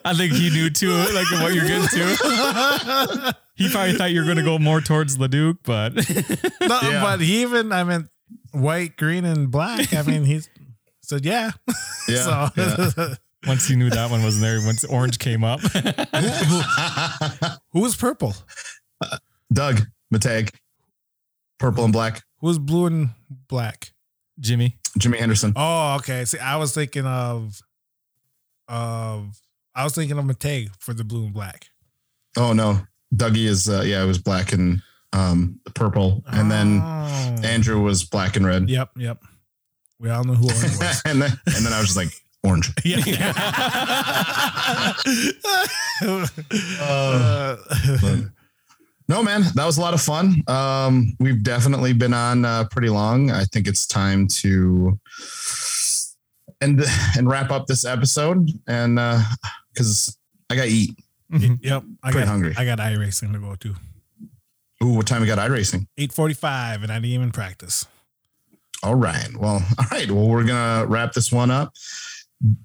I 0.04 0.14
think 0.14 0.32
he 0.32 0.50
knew 0.50 0.70
too, 0.70 0.92
like 1.12 1.30
what 1.32 1.54
you're 1.54 1.66
getting 1.66 1.88
to. 1.88 3.34
He 3.56 3.68
probably 3.70 3.94
thought 3.94 4.10
you 4.10 4.18
were 4.20 4.24
going 4.24 4.36
to 4.38 4.42
go 4.42 4.58
more 4.58 4.80
towards 4.80 5.16
LeDuc, 5.16 5.58
but 5.64 5.94
No, 6.60 6.80
Yeah. 6.90 7.02
but 7.02 7.20
he 7.20 7.42
even, 7.42 7.70
I 7.72 7.84
mean, 7.84 8.08
white, 8.52 8.96
green, 8.96 9.24
and 9.24 9.48
black. 9.50 9.92
I 9.94 10.02
mean, 10.02 10.24
he's 10.24 10.48
said, 11.04 11.24
yeah. 11.24 11.50
Yeah. 12.08 12.50
yeah. 12.56 13.14
once 13.46 13.66
he 13.66 13.76
knew 13.76 13.88
that 13.88 14.10
one 14.10 14.22
wasn't 14.22 14.42
there, 14.42 14.60
once 14.66 14.84
orange 14.84 15.18
came 15.18 15.42
up, 15.42 15.60
who 17.72 17.80
was 17.80 17.96
purple? 17.96 18.34
Doug 19.52 19.80
Mittag, 20.12 20.50
purple 21.58 21.84
and 21.84 21.92
black, 21.94 22.22
Who 22.40 22.48
was 22.48 22.58
blue 22.58 22.86
and 22.86 23.10
black? 23.48 23.92
Jimmy. 24.38 24.76
Jimmy 24.98 25.18
Anderson. 25.18 25.54
Oh, 25.56 25.96
okay. 25.96 26.24
See, 26.26 26.38
I 26.38 26.56
was 26.56 26.74
thinking 26.74 27.06
of, 27.06 27.58
of, 28.68 29.40
I 29.74 29.84
was 29.84 29.94
thinking 29.94 30.18
of 30.18 30.24
Mittag 30.24 30.68
for 30.78 30.92
the 30.92 31.04
blue 31.04 31.24
and 31.24 31.32
black. 31.32 31.66
Oh 32.36 32.52
no, 32.52 32.80
Dougie 33.14 33.46
is 33.46 33.68
uh, 33.68 33.82
yeah, 33.82 34.02
it 34.02 34.06
was 34.06 34.18
black 34.18 34.52
and 34.52 34.82
um 35.12 35.60
purple, 35.74 36.22
and 36.26 36.50
then 36.50 36.80
Oh. 36.82 37.36
Andrew 37.44 37.80
was 37.80 38.04
black 38.04 38.36
and 38.36 38.44
red, 38.44 38.68
Yep, 38.68 38.90
yep. 38.96 39.22
We 40.04 40.10
all 40.10 40.22
know 40.22 40.34
who 40.34 40.44
orange 40.48 40.62
was. 40.78 41.02
and 41.06 41.22
then 41.22 41.30
and 41.46 41.64
then 41.64 41.72
I 41.72 41.78
was 41.80 41.94
just 41.94 41.96
like 41.96 42.10
orange. 42.42 42.70
yeah. 42.84 43.32
Uh, 43.36 44.92
Uh, 46.80 47.56
no 49.08 49.22
man, 49.22 49.42
that 49.54 49.64
was 49.64 49.78
a 49.78 49.80
lot 49.80 49.94
of 49.94 50.02
fun. 50.02 50.42
Um, 50.46 51.16
we've 51.20 51.42
definitely 51.42 51.92
been 51.94 52.12
on 52.12 52.44
uh, 52.44 52.64
pretty 52.70 52.88
long. 52.90 53.30
I 53.30 53.44
think 53.44 53.66
it's 53.66 53.86
time 53.86 54.26
to 54.42 54.98
and 56.60 56.84
and 57.16 57.28
wrap 57.28 57.50
up 57.50 57.66
this 57.66 57.84
episode, 57.86 58.50
and 58.66 58.96
because 59.72 60.18
I 60.50 60.56
got 60.56 60.64
to 60.64 60.70
eat. 60.70 60.98
yep. 61.30 61.84
I 62.02 62.10
Pretty 62.10 62.26
got 62.26 62.30
hungry. 62.30 62.54
I 62.58 62.64
got 62.66 62.78
iRacing 62.78 63.32
to 63.32 63.38
go 63.38 63.54
to. 63.54 63.74
Ooh, 64.82 64.94
what 64.94 65.06
time 65.06 65.20
we 65.22 65.26
got 65.26 65.38
iRacing? 65.38 65.86
845 65.96 66.82
and 66.82 66.92
I 66.92 66.96
didn't 66.96 67.10
even 67.10 67.30
practice. 67.30 67.86
All 68.84 68.94
right. 68.94 69.34
Well, 69.38 69.62
all 69.78 69.86
right. 69.90 70.10
Well, 70.10 70.28
we're 70.28 70.44
gonna 70.44 70.86
wrap 70.86 71.12
this 71.12 71.32
one 71.32 71.50
up. 71.50 71.72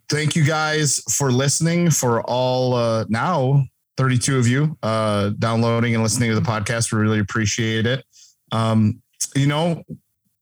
Thank 0.09 0.35
you 0.35 0.43
guys 0.43 1.01
for 1.09 1.31
listening. 1.31 1.89
For 1.89 2.21
all 2.23 2.73
uh, 2.75 3.05
now 3.07 3.63
32 3.97 4.37
of 4.37 4.47
you 4.47 4.77
uh, 4.83 5.31
downloading 5.39 5.93
and 5.93 6.03
listening 6.03 6.29
to 6.29 6.35
the 6.35 6.41
podcast, 6.41 6.91
we 6.91 6.99
really 6.99 7.19
appreciate 7.19 7.85
it. 7.85 8.03
Um, 8.51 9.01
you 9.35 9.47
know, 9.47 9.83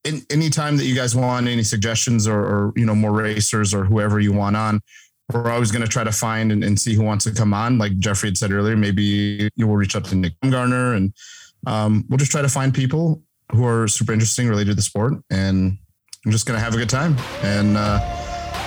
in, 0.03 0.21
anytime 0.31 0.77
that 0.77 0.85
you 0.85 0.95
guys 0.95 1.15
want 1.15 1.47
any 1.47 1.63
suggestions 1.63 2.27
or, 2.27 2.39
or 2.39 2.73
you 2.75 2.85
know 2.85 2.95
more 2.95 3.11
racers 3.11 3.73
or 3.73 3.85
whoever 3.85 4.19
you 4.19 4.33
want 4.33 4.55
on, 4.55 4.81
we're 5.31 5.51
always 5.51 5.71
going 5.71 5.83
to 5.83 5.87
try 5.87 6.03
to 6.03 6.11
find 6.11 6.51
and, 6.51 6.63
and 6.63 6.79
see 6.79 6.95
who 6.95 7.03
wants 7.03 7.25
to 7.25 7.31
come 7.31 7.53
on. 7.53 7.77
Like 7.77 7.95
Jeffrey 7.99 8.29
had 8.29 8.37
said 8.37 8.51
earlier, 8.51 8.75
maybe 8.75 9.49
you 9.55 9.67
will 9.67 9.75
reach 9.75 9.95
out 9.95 10.05
to 10.05 10.15
Nick 10.15 10.33
Garner 10.49 10.95
and 10.95 11.13
um, 11.67 12.05
we'll 12.09 12.17
just 12.17 12.31
try 12.31 12.41
to 12.41 12.49
find 12.49 12.73
people 12.73 13.21
who 13.51 13.65
are 13.65 13.87
super 13.87 14.13
interesting 14.13 14.47
related 14.47 14.71
to 14.71 14.75
the 14.75 14.81
sport. 14.81 15.13
And 15.29 15.77
I'm 16.25 16.31
just 16.31 16.45
going 16.45 16.57
to 16.57 16.63
have 16.63 16.73
a 16.73 16.77
good 16.77 16.89
time. 16.89 17.15
And 17.41 17.77
uh, 17.77 17.99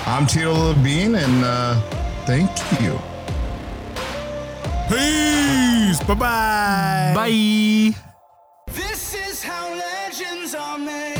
I'm 0.06 0.26
Tito 0.26 0.52
Levine, 0.52 1.14
and 1.14 1.44
uh, 1.44 1.80
thank 2.24 2.50
you. 2.80 2.98
Peace. 4.88 6.00
Bye-bye. 6.04 7.12
Bye. 7.14 7.94
This 8.72 9.14
is 9.14 9.42
how 9.42 9.74
legends 9.74 10.54
are 10.54 10.78
made. 10.78 11.19